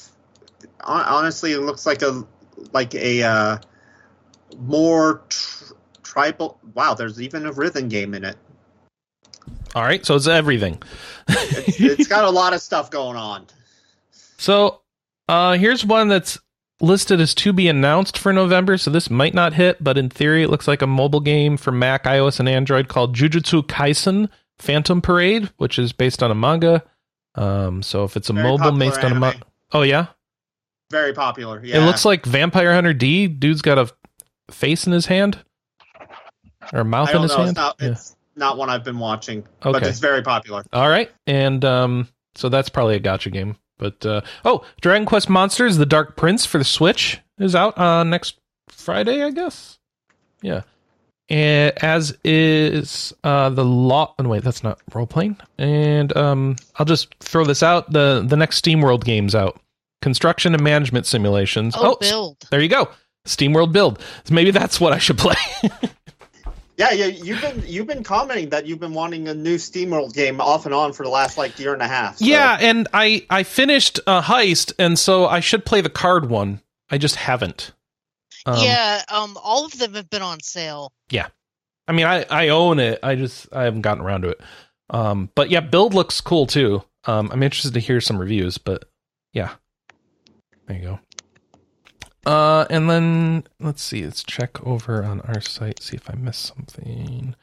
Honestly, 0.82 1.54
it 1.54 1.62
looks 1.62 1.86
like 1.86 2.02
a 2.02 2.24
like 2.72 2.94
a 2.94 3.24
uh, 3.24 3.58
more 4.60 5.24
tr- 5.30 5.74
tribal. 6.04 6.60
Wow, 6.74 6.94
there's 6.94 7.22
even 7.22 7.46
a 7.46 7.52
rhythm 7.52 7.88
game 7.90 8.14
in 8.14 8.24
it. 8.24 8.38
All 9.74 9.84
right, 9.84 10.06
so 10.06 10.16
it's 10.16 10.28
everything. 10.28 10.82
it's, 11.30 11.80
it's 11.80 12.08
got 12.08 12.26
a 12.26 12.30
lot 12.30 12.54
of 12.54 12.62
stuff 12.62 12.92
going 12.92 13.18
on. 13.18 13.48
So, 14.38 14.82
uh, 15.30 15.54
here's 15.54 15.86
one 15.86 16.08
that's 16.08 16.40
listed 16.82 17.22
as 17.22 17.34
to 17.36 17.54
be 17.54 17.68
announced 17.68 18.18
for 18.18 18.34
November, 18.34 18.78
so 18.78 18.90
this 18.92 19.10
might 19.10 19.34
not 19.34 19.54
hit, 19.54 19.84
but 19.84 19.98
in 19.98 20.10
theory, 20.10 20.44
it 20.44 20.50
looks 20.50 20.68
like 20.68 20.82
a 20.82 20.88
mobile 20.88 21.20
game 21.20 21.58
for 21.58 21.72
Mac, 21.72 22.04
iOS, 22.04 22.40
and 22.40 22.50
Android 22.50 22.88
called 22.88 23.16
Jujutsu 23.16 23.64
Kaisen 23.64 24.30
Phantom 24.60 25.02
Parade, 25.02 25.52
which 25.58 25.80
is 25.80 25.94
based 25.94 26.22
on 26.22 26.32
a 26.32 26.36
manga. 26.36 26.84
Um, 27.36 27.82
so 27.82 28.04
if 28.04 28.18
it's 28.18 28.30
a 28.30 28.34
Very 28.34 28.48
mobile 28.48 28.78
based 28.78 29.04
on 29.04 29.12
a 29.12 29.20
manga, 29.20 29.46
oh 29.72 29.84
yeah, 29.84 30.08
very 30.90 31.14
popular. 31.14 31.64
Yeah, 31.64 31.82
it 31.82 31.86
looks 31.86 32.04
like 32.04 32.26
Vampire 32.26 32.74
Hunter 32.74 32.94
D. 32.94 33.28
Dude's 33.28 33.62
got 33.62 33.78
a 33.78 33.90
face 34.52 34.86
in 34.86 34.94
his 34.94 35.06
hand 35.06 35.40
or 36.74 36.82
a 36.82 36.86
mouth 36.86 37.14
in 37.14 37.22
his 37.22 37.32
know. 37.32 37.38
hand. 37.38 37.50
It's 37.50 37.58
not, 37.58 37.76
yeah. 37.80 37.88
it's, 37.90 38.16
not 38.36 38.58
one 38.58 38.70
I've 38.70 38.84
been 38.84 38.98
watching, 38.98 39.40
okay. 39.64 39.72
but 39.72 39.84
it's 39.84 40.00
very 40.00 40.22
popular. 40.22 40.64
All 40.72 40.88
right, 40.88 41.12
and 41.28 41.64
um, 41.66 42.08
so 42.36 42.50
that's 42.50 42.70
probably 42.70 42.96
a 42.96 43.00
gacha 43.00 43.32
game. 43.32 43.58
But 43.82 44.06
uh, 44.06 44.22
oh, 44.46 44.64
Dragon 44.80 45.08
Quest 45.08 45.28
Monsters: 45.28 45.78
The 45.78 45.88
Dark 45.88 46.16
Prince 46.16 46.46
for 46.46 46.60
the 46.60 46.64
Switch 46.64 47.20
is 47.40 47.56
out 47.56 47.76
uh, 47.80 48.04
next 48.04 48.40
Friday, 48.70 49.24
I 49.24 49.32
guess. 49.32 49.80
Yeah, 50.44 50.62
and 51.30 51.74
as 51.84 52.16
is 52.24 53.12
uh, 53.24 53.50
the 53.50 53.66
law. 53.66 54.14
Oh, 54.20 54.28
wait, 54.28 54.44
that's 54.44 54.64
not 54.64 54.80
role 54.94 55.08
playing. 55.08 55.38
And 55.58 56.16
um, 56.16 56.58
I'll 56.76 56.86
just 56.86 57.16
throw 57.22 57.44
this 57.44 57.64
out: 57.64 57.92
the 57.92 58.24
the 58.26 58.38
next 58.38 58.64
SteamWorld 58.64 59.04
game's 59.04 59.34
out. 59.34 59.60
Construction 60.04 60.54
and 60.54 60.64
management 60.64 61.08
simulations. 61.08 61.74
Oh, 61.76 61.94
oh 61.94 61.98
build. 62.00 62.38
There 62.52 62.62
you 62.62 62.70
go. 62.70 62.88
SteamWorld 63.26 63.72
build. 63.72 64.00
So 64.26 64.36
maybe 64.36 64.52
that's 64.52 64.80
what 64.80 64.94
I 64.94 65.00
should 65.00 65.18
play. 65.18 65.36
Yeah, 66.82 66.94
yeah, 66.94 67.06
you've 67.06 67.42
been 67.42 67.64
you've 67.68 67.86
been 67.86 68.04
commenting 68.04 68.50
that 68.50 68.66
you've 68.66 68.80
been 68.80 68.96
wanting 68.96 69.28
a 69.28 69.36
new 69.36 69.58
SteamWorld 69.58 70.16
game 70.16 70.42
off 70.42 70.66
and 70.66 70.74
on 70.74 70.94
for 70.94 71.04
the 71.04 71.10
last 71.10 71.38
like 71.38 71.60
year 71.60 71.74
and 71.74 71.82
a 71.82 71.88
half. 71.88 72.18
So. 72.18 72.26
Yeah, 72.26 72.58
and 72.60 72.88
I 72.92 73.24
I 73.30 73.44
finished 73.44 74.00
a 74.08 74.22
Heist, 74.22 74.74
and 74.80 74.98
so 74.98 75.28
I 75.28 75.42
should 75.42 75.64
play 75.64 75.82
the 75.82 75.92
card 75.92 76.28
one. 76.28 76.60
I 76.90 76.98
just 76.98 77.18
haven't. 77.18 77.72
Um, 78.48 78.64
yeah, 78.64 79.04
um, 79.10 79.38
all 79.44 79.66
of 79.66 79.78
them 79.78 79.94
have 79.94 80.10
been 80.10 80.24
on 80.24 80.40
sale. 80.42 80.92
Yeah, 81.12 81.28
I 81.88 81.92
mean, 81.92 82.08
I 82.08 82.26
I 82.32 82.48
own 82.50 82.80
it. 82.80 83.00
I 83.04 83.14
just 83.14 83.48
I 83.54 83.66
haven't 83.66 83.82
gotten 83.82 84.04
around 84.04 84.24
to 84.24 84.30
it. 84.30 84.42
Um, 84.90 85.30
but 85.36 85.52
yeah, 85.52 85.60
build 85.60 85.94
looks 85.94 86.20
cool 86.20 86.48
too. 86.48 86.84
Um, 87.06 87.30
I'm 87.32 87.44
interested 87.44 87.76
to 87.76 87.80
hear 87.80 88.02
some 88.02 88.18
reviews, 88.18 88.58
but 88.58 88.86
yeah, 89.34 89.52
there 90.66 90.78
you 90.78 90.84
go. 90.84 91.00
Uh, 92.26 92.66
and 92.70 92.90
then 92.90 93.44
let's 93.60 93.82
see. 93.82 94.04
Let's 94.04 94.24
check 94.24 94.66
over 94.66 95.04
on 95.04 95.22
our 95.22 95.42
site, 95.42 95.82
see 95.82 95.96
if 95.96 96.10
I 96.10 96.16
missed 96.16 96.46
something. 96.46 97.36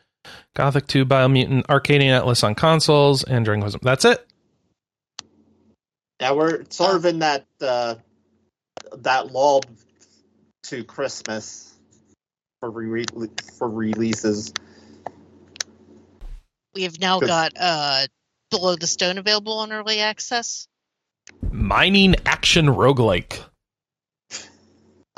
Gothic 0.55 0.87
2, 0.87 1.05
Biomutant, 1.05 1.69
Arcadian 1.69 2.15
Atlas 2.15 2.45
on 2.45 2.55
consoles, 2.55 3.25
and 3.25 3.45
Dragon 3.45 3.63
Quest. 3.63 3.79
That's 3.83 4.05
it. 4.05 4.25
Yeah, 6.21 6.33
we're 6.33 6.65
sort 6.71 6.97
of 6.97 7.05
in 7.05 7.21
that 7.21 7.47
uh, 7.61 7.95
that 8.99 9.33
lull 9.33 9.63
to 10.65 10.85
Christmas 10.85 11.73
for 12.61 12.71
re- 12.71 13.05
for 13.57 13.69
releases. 13.69 14.53
We 16.75 16.83
have 16.83 16.99
now 17.01 17.21
got 17.21 17.53
uh, 17.59 18.07
Below 18.51 18.77
the 18.77 18.87
Stone 18.87 19.19
available 19.19 19.59
on 19.59 19.73
early 19.73 20.01
access. 20.01 20.67
Mining 21.51 22.17
action 22.27 22.67
roguelike. 22.67 23.41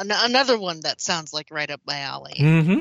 An- 0.01 0.11
another 0.11 0.59
one 0.59 0.81
that 0.81 1.01
sounds 1.01 1.35
like 1.35 1.49
right 1.51 1.71
up 1.71 1.83
my 1.87 2.01
alley. 2.01 2.35
Mm-hmm. 2.39 2.81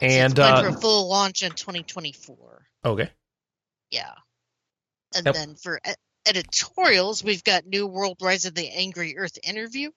And 0.00 0.38
uh, 0.38 0.62
for 0.62 0.68
a 0.68 0.72
full 0.72 1.08
launch 1.08 1.42
in 1.42 1.50
2024. 1.50 2.36
Okay. 2.84 3.10
Yeah. 3.90 4.10
And 5.16 5.26
yep. 5.26 5.34
then 5.34 5.54
for 5.56 5.80
ed- 5.84 5.96
editorials, 6.26 7.24
we've 7.24 7.42
got 7.42 7.66
New 7.66 7.86
World 7.86 8.18
Rise 8.20 8.44
of 8.44 8.54
the 8.54 8.68
Angry 8.68 9.18
Earth 9.18 9.38
interview 9.42 9.90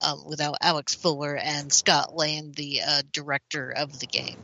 um, 0.00 0.24
without 0.28 0.58
Alex 0.60 0.94
Fuller 0.94 1.34
and 1.34 1.72
Scot 1.72 2.14
Lane, 2.14 2.52
the 2.52 2.82
uh, 2.86 3.02
director 3.12 3.70
of 3.70 3.98
the 3.98 4.06
game. 4.06 4.36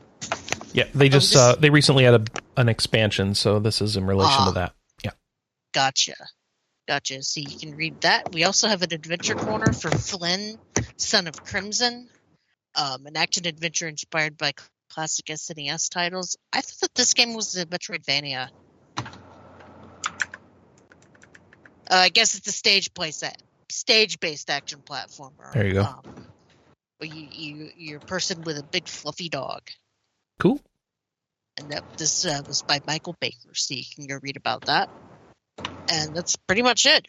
Yeah, 0.72 0.84
they 0.94 1.08
just 1.08 1.36
oh, 1.36 1.38
this... 1.38 1.56
uh, 1.56 1.60
they 1.60 1.70
recently 1.70 2.04
had 2.04 2.14
a, 2.14 2.24
an 2.60 2.68
expansion, 2.68 3.34
so 3.34 3.60
this 3.60 3.80
is 3.80 3.96
in 3.96 4.06
relation 4.06 4.38
to 4.44 4.50
ah. 4.50 4.52
that. 4.52 4.72
Gotcha. 5.72 6.14
Gotcha. 6.86 7.22
So 7.22 7.40
you 7.40 7.56
can 7.58 7.76
read 7.76 8.00
that. 8.02 8.24
We 8.32 8.44
also 8.44 8.68
have 8.68 8.82
an 8.82 8.92
adventure 8.92 9.34
corner 9.34 9.72
for 9.72 9.90
Flynn, 9.90 10.58
Son 10.96 11.26
of 11.26 11.42
Crimson, 11.44 12.08
um, 12.74 13.06
an 13.06 13.16
action 13.16 13.46
adventure 13.46 13.88
inspired 13.88 14.36
by 14.36 14.52
classic 14.90 15.26
SNES 15.26 15.90
titles. 15.90 16.36
I 16.52 16.60
thought 16.60 16.80
that 16.80 16.94
this 16.94 17.14
game 17.14 17.34
was 17.34 17.56
a 17.56 17.66
Metroidvania. 17.66 18.48
Uh, 21.90 21.94
I 21.94 22.08
guess 22.08 22.34
it's 22.36 22.48
a 22.48 22.52
stage 22.52 22.92
place 22.94 23.22
stage 23.70 24.20
based 24.20 24.50
action 24.50 24.80
platformer. 24.84 25.52
There 25.54 25.66
you 25.66 25.74
go. 25.74 25.82
Um, 25.82 26.04
you, 27.00 27.26
you 27.30 27.70
you're 27.76 27.98
a 27.98 28.00
person 28.00 28.42
with 28.44 28.58
a 28.58 28.62
big 28.64 28.86
fluffy 28.88 29.28
dog. 29.28 29.62
Cool. 30.38 30.60
And 31.58 31.70
that 31.70 31.84
this 31.98 32.24
uh, 32.24 32.42
was 32.46 32.62
by 32.62 32.80
Michael 32.86 33.16
Baker, 33.20 33.54
so 33.54 33.74
you 33.74 33.84
can 33.94 34.06
go 34.06 34.18
read 34.22 34.36
about 34.36 34.64
that 34.66 34.88
and 35.92 36.14
that's 36.16 36.36
pretty 36.36 36.62
much 36.62 36.86
it. 36.86 37.06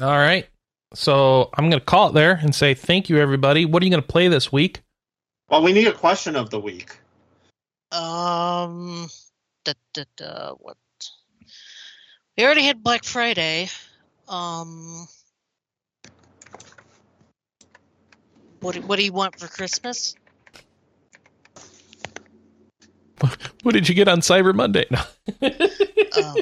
All 0.00 0.08
right. 0.08 0.46
So 0.94 1.50
I'm 1.54 1.70
going 1.70 1.80
to 1.80 1.84
call 1.84 2.08
it 2.10 2.14
there 2.14 2.38
and 2.42 2.54
say 2.54 2.74
thank 2.74 3.08
you, 3.08 3.18
everybody. 3.18 3.64
What 3.64 3.82
are 3.82 3.86
you 3.86 3.90
going 3.90 4.02
to 4.02 4.08
play 4.08 4.28
this 4.28 4.52
week? 4.52 4.82
Well, 5.48 5.62
we 5.62 5.72
need 5.72 5.86
a 5.86 5.92
question 5.92 6.36
of 6.36 6.50
the 6.50 6.60
week. 6.60 6.96
Um, 7.92 9.08
da, 9.64 9.72
da, 9.94 10.04
da, 10.16 10.54
what? 10.58 10.76
We 12.36 12.44
already 12.44 12.64
had 12.64 12.82
Black 12.82 13.04
Friday. 13.04 13.68
Um, 14.28 15.06
what 18.60 18.76
what 18.76 18.98
do 18.98 19.04
you 19.04 19.12
want 19.12 19.38
for 19.38 19.46
Christmas? 19.46 20.16
What 23.62 23.72
did 23.72 23.88
you 23.88 23.96
get 23.96 24.06
on 24.06 24.20
Cyber 24.20 24.54
Monday? 24.54 24.84
No. 24.92 25.00
um, 26.22 26.36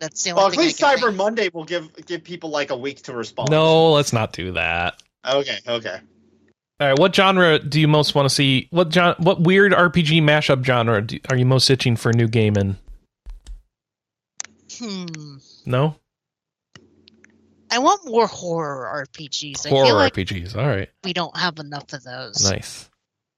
that's 0.00 0.24
the 0.24 0.30
only. 0.30 0.40
Well, 0.40 0.52
at 0.52 0.56
least 0.56 0.80
Cyber 0.80 1.06
think. 1.06 1.16
Monday 1.16 1.50
will 1.52 1.64
give 1.64 1.94
give 2.06 2.24
people 2.24 2.50
like 2.50 2.70
a 2.70 2.76
week 2.76 3.02
to 3.02 3.14
respond. 3.14 3.50
No, 3.50 3.92
let's 3.92 4.12
not 4.12 4.32
do 4.32 4.52
that. 4.52 5.00
Okay. 5.28 5.58
Okay. 5.68 5.98
All 6.80 6.88
right, 6.88 6.98
what 6.98 7.14
genre 7.14 7.58
do 7.58 7.78
you 7.78 7.86
most 7.86 8.14
want 8.14 8.26
to 8.26 8.34
see? 8.34 8.66
What 8.70 8.90
genre, 8.90 9.14
what 9.18 9.42
weird 9.42 9.72
RPG 9.72 10.22
mashup 10.22 10.64
genre 10.64 11.02
do, 11.02 11.18
are 11.28 11.36
you 11.36 11.44
most 11.44 11.68
itching 11.68 11.94
for 11.94 12.08
a 12.08 12.14
new 12.14 12.26
game 12.26 12.56
in? 12.56 12.78
Hmm. 14.78 15.36
No. 15.66 15.96
I 17.70 17.80
want 17.80 18.06
more 18.06 18.26
horror 18.26 19.06
RPGs. 19.06 19.68
Horror 19.68 19.84
I 19.84 19.86
feel 19.86 19.94
like 19.94 20.14
RPGs. 20.14 20.56
All 20.56 20.66
right. 20.66 20.88
We 21.04 21.12
don't 21.12 21.36
have 21.36 21.58
enough 21.58 21.92
of 21.92 22.02
those. 22.02 22.50
Nice. 22.50 22.88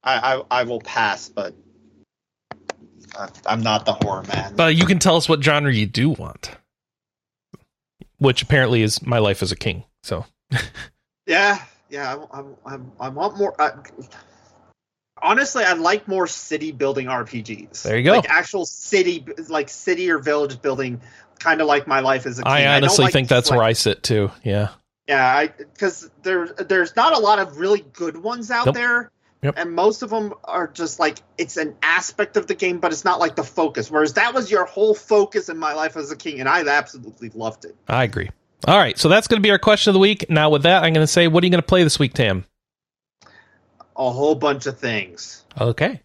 I 0.05 0.37
I, 0.37 0.61
I 0.61 0.63
will 0.63 0.81
pass, 0.81 1.29
but 1.29 1.53
I'm 3.47 3.63
not 3.63 3.85
the 3.85 3.93
horror 3.93 4.23
man. 4.25 4.55
But 4.57 4.75
you 4.75 4.87
can 4.87 4.99
tell 4.99 5.17
us 5.17 5.29
what 5.29 5.43
genre 5.43 5.73
you 5.73 5.87
do 5.87 6.11
want, 6.11 6.51
which 8.19 8.43
apparently 8.43 8.83
is 8.83 9.05
My 9.05 9.19
Life 9.19 9.43
as 9.43 9.53
a 9.53 9.57
King. 9.57 9.85
So. 10.03 10.25
yeah, 11.27 11.63
yeah, 11.91 12.17
I, 12.33 12.45
I, 12.67 12.79
I 13.01 13.09
want 13.11 13.37
more. 13.37 13.61
Uh, 13.61 13.83
honestly, 15.23 15.65
I 15.65 15.75
like 15.75 16.09
more 16.09 16.27
city 16.27 16.73
building 16.73 17.07
RPGs. 17.07 17.83
There 17.83 17.97
you 17.97 18.05
go. 18.05 18.13
Like 18.13 18.31
actual 18.31 18.67
city, 18.67 19.25
like 19.49 19.69
city 19.69 20.11
or 20.11 20.19
village 20.19 20.61
building, 20.61 21.01
kind 21.39 21.61
of 21.61 21.67
like 21.67 21.87
my 21.87 22.01
life 22.01 22.27
as 22.27 22.39
a 22.39 22.43
king. 22.43 22.53
I 22.53 22.77
honestly 22.77 23.05
I 23.05 23.07
like 23.07 23.13
think 23.13 23.29
that's 23.29 23.51
like, 23.51 23.59
where 23.59 23.67
I 23.67 23.73
sit 23.73 24.03
too. 24.03 24.31
Yeah. 24.43 24.71
Yeah, 25.09 25.27
I 25.27 25.49
because 25.49 26.09
there's 26.23 26.53
there's 26.55 26.95
not 26.97 27.13
a 27.13 27.19
lot 27.19 27.39
of 27.39 27.59
really 27.59 27.85
good 27.93 28.17
ones 28.17 28.51
out 28.51 28.67
nope. 28.67 28.75
there. 28.75 29.11
Yep. 29.43 29.55
And 29.57 29.73
most 29.73 30.03
of 30.03 30.11
them 30.11 30.35
are 30.45 30.69
just 30.69 31.01
like 31.01 31.19
it's 31.37 31.57
an 31.57 31.75
aspect 31.83 32.37
of 32.37 32.47
the 32.47 32.55
game, 32.55 32.79
but 32.79 32.93
it's 32.93 33.05
not 33.05 33.19
like 33.19 33.35
the 33.35 33.43
focus. 33.43 33.91
Whereas 33.91 34.15
that 34.15 34.35
was 34.35 34.51
your 34.51 34.65
whole 34.65 34.95
focus 34.95 35.49
in 35.49 35.59
my 35.59 35.75
life 35.75 35.97
as 35.97 36.13
a 36.13 36.17
king, 36.17 36.39
and 36.39 36.49
I 36.49 36.61
absolutely 36.61 37.31
loved 37.31 37.65
it. 37.65 37.75
I 37.89 38.05
agree. 38.05 38.31
All 38.69 38.79
right, 38.79 38.97
so 38.97 39.09
that's 39.09 39.27
going 39.27 39.43
to 39.43 39.47
be 39.47 39.51
our 39.51 39.59
question 39.59 39.91
of 39.91 39.95
the 39.95 40.01
week. 40.01 40.31
Now, 40.31 40.51
with 40.51 40.63
that, 40.63 40.85
I'm 40.85 40.93
going 40.93 41.03
to 41.03 41.09
say, 41.09 41.27
what 41.27 41.43
are 41.43 41.47
you 41.47 41.51
going 41.51 41.63
to 41.63 41.67
play 41.67 41.83
this 41.83 41.99
week, 41.99 42.15
Tam? 42.15 42.45
A 43.97 44.11
whole 44.11 44.37
bunch 44.37 44.67
of 44.67 44.79
things. 44.79 45.45
Okay. 45.61 46.01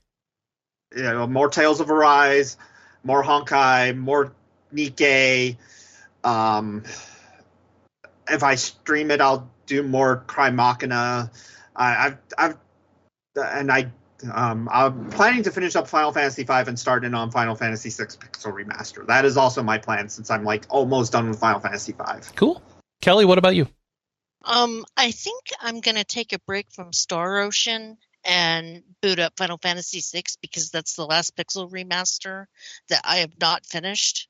You 0.96 1.04
know, 1.04 1.28
more 1.28 1.50
Tales 1.50 1.80
of 1.80 1.92
Arise, 1.92 2.58
more 3.04 3.24
Honkai, 3.24 3.96
more 3.96 4.34
Nikke. 4.74 5.58
Um, 6.24 6.84
if 8.28 8.42
I 8.42 8.56
stream 8.56 9.12
it, 9.12 9.22
I'll 9.22 9.48
do 9.68 9.84
more 9.84 10.24
Crymachina. 10.26 11.30
I, 11.76 12.08
I've, 12.08 12.18
I've, 12.38 12.58
and 13.38 13.72
I 13.72 13.92
um, 14.34 14.68
I'm 14.72 15.10
planning 15.10 15.44
to 15.44 15.52
finish 15.52 15.76
up 15.76 15.88
Final 15.88 16.12
Fantasy 16.12 16.44
V 16.44 16.54
and 16.54 16.80
start 16.80 17.06
in 17.06 17.14
on 17.14 17.32
Final 17.32 17.56
Fantasy 17.56 17.90
VI 17.90 18.06
Pixel 18.06 18.54
Remaster. 18.54 19.06
That 19.06 19.26
is 19.26 19.38
also 19.38 19.62
my 19.62 19.78
plan 19.78 20.10
since 20.10 20.32
I'm 20.32 20.44
like 20.44 20.66
almost 20.70 21.12
done 21.12 21.30
with 21.30 21.40
Final 21.40 21.60
Fantasy 21.60 21.94
V. 21.94 22.04
Cool. 22.36 22.62
Kelley, 23.02 23.26
what 23.26 23.38
about 23.38 23.56
you? 23.56 23.68
Um, 24.44 24.86
I 24.96 25.12
think 25.12 25.50
I'm 25.62 25.82
gonna 25.82 26.04
take 26.04 26.34
a 26.34 26.40
break 26.40 26.72
from 26.72 26.94
Star 26.94 27.40
Ocean 27.40 27.98
and 28.24 28.84
boot 29.02 29.20
up 29.20 29.34
Final 29.38 29.58
Fantasy 29.58 30.02
VI 30.02 30.24
because 30.42 30.72
that's 30.72 30.96
the 30.96 31.06
last 31.06 31.36
Pixel 31.36 31.70
Remaster 31.70 32.46
that 32.90 33.02
I 33.04 33.18
have 33.18 33.34
not 33.40 33.66
finished, 33.66 34.30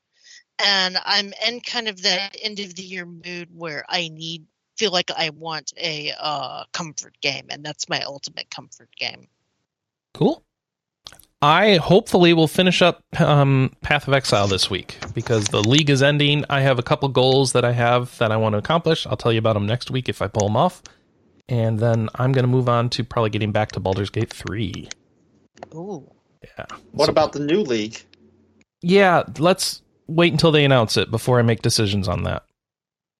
and 0.58 0.98
I'm 1.02 1.32
in 1.46 1.60
kind 1.60 1.88
of 1.88 2.02
that 2.02 2.36
end 2.42 2.60
of 2.60 2.74
the 2.74 2.82
year 2.82 3.06
mood 3.06 3.48
where 3.52 3.84
I 3.88 4.08
need 4.08 4.46
feel 4.78 4.92
like 4.92 5.10
I 5.10 5.30
want 5.30 5.72
a 5.76 6.12
uh, 6.18 6.64
comfort 6.72 7.16
game, 7.20 7.46
and 7.50 7.64
that's 7.64 7.88
my 7.88 8.00
ultimate 8.02 8.50
comfort 8.50 8.88
game. 8.96 9.26
Cool. 10.14 10.42
I 11.40 11.76
hopefully 11.76 12.32
will 12.32 12.48
finish 12.48 12.82
up 12.82 13.02
um, 13.20 13.72
Path 13.80 14.08
of 14.08 14.14
Exile 14.14 14.48
this 14.48 14.68
week 14.68 14.98
because 15.14 15.46
the 15.46 15.62
league 15.62 15.88
is 15.88 16.02
ending. 16.02 16.44
I 16.50 16.62
have 16.62 16.80
a 16.80 16.82
couple 16.82 17.08
goals 17.10 17.52
that 17.52 17.64
I 17.64 17.72
have 17.72 18.16
that 18.18 18.32
I 18.32 18.36
want 18.36 18.54
to 18.54 18.58
accomplish. 18.58 19.06
I'll 19.06 19.16
tell 19.16 19.32
you 19.32 19.38
about 19.38 19.52
them 19.52 19.66
next 19.66 19.90
week 19.90 20.08
if 20.08 20.20
I 20.20 20.26
pull 20.26 20.48
them 20.48 20.56
off. 20.56 20.82
And 21.48 21.78
then 21.78 22.08
I'm 22.16 22.32
going 22.32 22.42
to 22.42 22.48
move 22.48 22.68
on 22.68 22.90
to 22.90 23.04
probably 23.04 23.30
getting 23.30 23.52
back 23.52 23.72
to 23.72 23.80
Baldur's 23.80 24.10
Gate 24.10 24.32
3. 24.32 24.88
Ooh. 25.74 26.10
Yeah. 26.42 26.66
What 26.90 27.06
so, 27.06 27.12
about 27.12 27.32
the 27.32 27.40
new 27.40 27.60
league? 27.60 28.02
Yeah, 28.82 29.22
let's 29.38 29.82
wait 30.08 30.32
until 30.32 30.50
they 30.50 30.64
announce 30.64 30.96
it 30.96 31.10
before 31.10 31.38
I 31.38 31.42
make 31.42 31.62
decisions 31.62 32.08
on 32.08 32.24
that. 32.24 32.44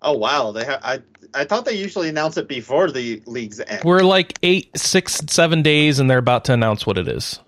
Oh 0.00 0.16
wow, 0.16 0.52
they 0.52 0.64
ha- 0.64 0.80
I 0.82 1.02
I 1.34 1.44
thought 1.44 1.64
they 1.64 1.74
usually 1.74 2.08
announce 2.08 2.36
it 2.36 2.48
before 2.48 2.90
the 2.90 3.22
league's 3.26 3.60
end. 3.60 3.82
We're 3.84 4.00
like 4.00 4.38
eight, 4.42 4.70
six, 4.76 5.20
seven 5.28 5.62
days, 5.62 5.98
and 5.98 6.08
they're 6.08 6.18
about 6.18 6.44
to 6.46 6.52
announce 6.52 6.86
what 6.86 6.98
it 6.98 7.08
is. 7.08 7.40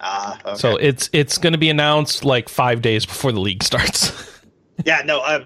Ah, 0.00 0.38
okay. 0.44 0.56
so 0.56 0.76
it's 0.76 1.08
it's 1.12 1.38
going 1.38 1.52
to 1.52 1.58
be 1.58 1.70
announced 1.70 2.24
like 2.24 2.48
five 2.48 2.82
days 2.82 3.06
before 3.06 3.32
the 3.32 3.40
league 3.40 3.62
starts. 3.62 4.40
yeah, 4.84 5.02
no, 5.04 5.20
uh, 5.20 5.44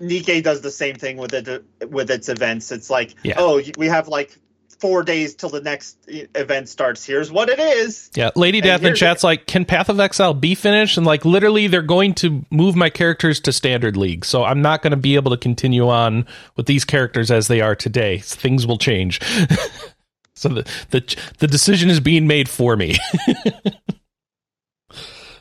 Nikke 0.00 0.42
does 0.42 0.60
the 0.62 0.70
same 0.70 0.96
thing 0.96 1.16
with 1.16 1.32
it 1.34 1.64
with 1.88 2.10
its 2.10 2.28
events. 2.28 2.72
It's 2.72 2.90
like, 2.90 3.14
yeah. 3.22 3.34
oh, 3.38 3.60
we 3.78 3.86
have 3.86 4.08
like 4.08 4.36
four 4.78 5.02
days 5.02 5.34
till 5.34 5.48
the 5.48 5.60
next 5.60 5.98
event 6.06 6.68
starts. 6.68 7.04
Here's 7.04 7.30
what 7.30 7.48
it 7.48 7.58
is. 7.58 8.10
Yeah, 8.14 8.30
Lady 8.36 8.60
Death 8.60 8.82
in 8.84 8.94
chat's 8.94 9.22
it. 9.22 9.26
like, 9.26 9.46
can 9.46 9.64
Path 9.64 9.88
of 9.88 9.98
Exile 10.00 10.34
be 10.34 10.54
finished? 10.54 10.96
And 10.96 11.06
like, 11.06 11.24
literally, 11.24 11.66
they're 11.66 11.82
going 11.82 12.14
to 12.14 12.44
move 12.50 12.76
my 12.76 12.90
characters 12.90 13.40
to 13.40 13.52
standard 13.52 13.96
league, 13.96 14.24
so 14.24 14.44
I'm 14.44 14.62
not 14.62 14.82
going 14.82 14.92
to 14.92 14.96
be 14.96 15.14
able 15.14 15.30
to 15.30 15.36
continue 15.36 15.88
on 15.88 16.26
with 16.56 16.66
these 16.66 16.84
characters 16.84 17.30
as 17.30 17.48
they 17.48 17.60
are 17.60 17.74
today. 17.74 18.18
Things 18.18 18.66
will 18.66 18.78
change. 18.78 19.20
so 20.34 20.48
the 20.48 20.68
the 20.90 21.16
the 21.38 21.46
decision 21.46 21.90
is 21.90 22.00
being 22.00 22.26
made 22.26 22.48
for 22.48 22.76
me. 22.76 22.96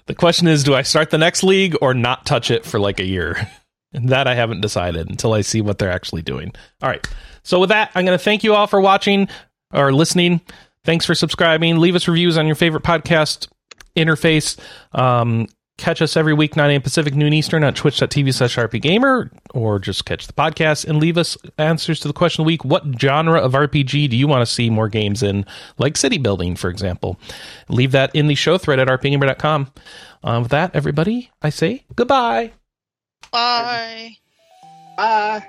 the 0.06 0.16
question 0.16 0.48
is, 0.48 0.64
do 0.64 0.74
I 0.74 0.82
start 0.82 1.10
the 1.10 1.18
next 1.18 1.44
league 1.44 1.76
or 1.82 1.94
not 1.94 2.26
touch 2.26 2.52
it 2.52 2.66
for 2.66 2.80
like 2.80 3.00
a 3.00 3.06
year? 3.06 3.50
That 4.04 4.28
I 4.28 4.36
haven't 4.36 4.62
decided 4.62 5.10
until 5.10 5.34
I 5.34 5.42
see 5.42 5.62
what 5.62 5.78
they're 5.78 5.92
actually 5.92 6.22
doing. 6.22 6.52
All 6.82 6.90
right. 6.90 7.06
So 7.44 7.60
with 7.60 7.70
that, 7.70 7.92
I'm 7.96 8.06
going 8.06 8.18
to 8.18 8.24
thank 8.24 8.44
you 8.44 8.54
all 8.54 8.68
for 8.68 8.82
watching 8.82 9.28
or 9.74 9.94
listening. 9.94 10.42
Thanks 10.84 11.06
for 11.06 11.16
subscribing. 11.16 11.78
Leave 11.78 11.96
us 11.96 12.08
reviews 12.08 12.38
on 12.38 12.46
your 12.46 12.56
favorite 12.56 12.84
podcast 12.84 13.48
interface. 13.96 14.60
Um, 14.94 15.48
catch 15.78 16.02
us 16.02 16.16
every 16.16 16.34
week, 16.34 16.56
9 16.56 16.70
a.m. 16.70 16.82
Pacific, 16.82 17.16
noon 17.16 17.34
Eastern 17.34 17.64
at 17.64 17.76
twitch.tv 17.76 18.34
slash 18.34 18.56
rpgamer, 18.56 19.30
or 19.54 19.80
just 19.80 20.06
catch 20.06 20.28
the 20.28 20.34
podcast 20.34 20.86
and 20.86 21.00
leave 21.00 21.18
us 21.18 21.38
answers 21.58 22.00
to 22.02 22.08
the 22.08 22.14
question 22.14 22.42
of 22.42 22.46
the 22.46 22.48
week. 22.48 22.64
What 22.64 22.84
genre 23.00 23.40
of 23.40 23.54
RPG 23.54 24.10
do 24.10 24.16
you 24.16 24.28
want 24.28 24.48
to 24.48 24.52
see 24.52 24.70
more 24.70 24.90
games 24.90 25.24
in, 25.24 25.46
like 25.78 25.98
city 25.98 26.18
building, 26.18 26.56
for 26.56 26.70
example? 26.70 27.20
Leave 27.70 27.92
that 27.92 28.16
in 28.16 28.28
the 28.28 28.36
show 28.36 28.58
thread 28.58 28.80
at 28.80 28.88
rpgamer.com. 28.88 29.72
Um, 30.24 30.44
with 30.44 30.52
that, 30.52 30.76
everybody, 30.76 31.32
I 31.42 31.50
say 31.50 31.86
goodbye. 31.96 32.54
Bye. 33.36 34.16
Bye. 34.96 35.44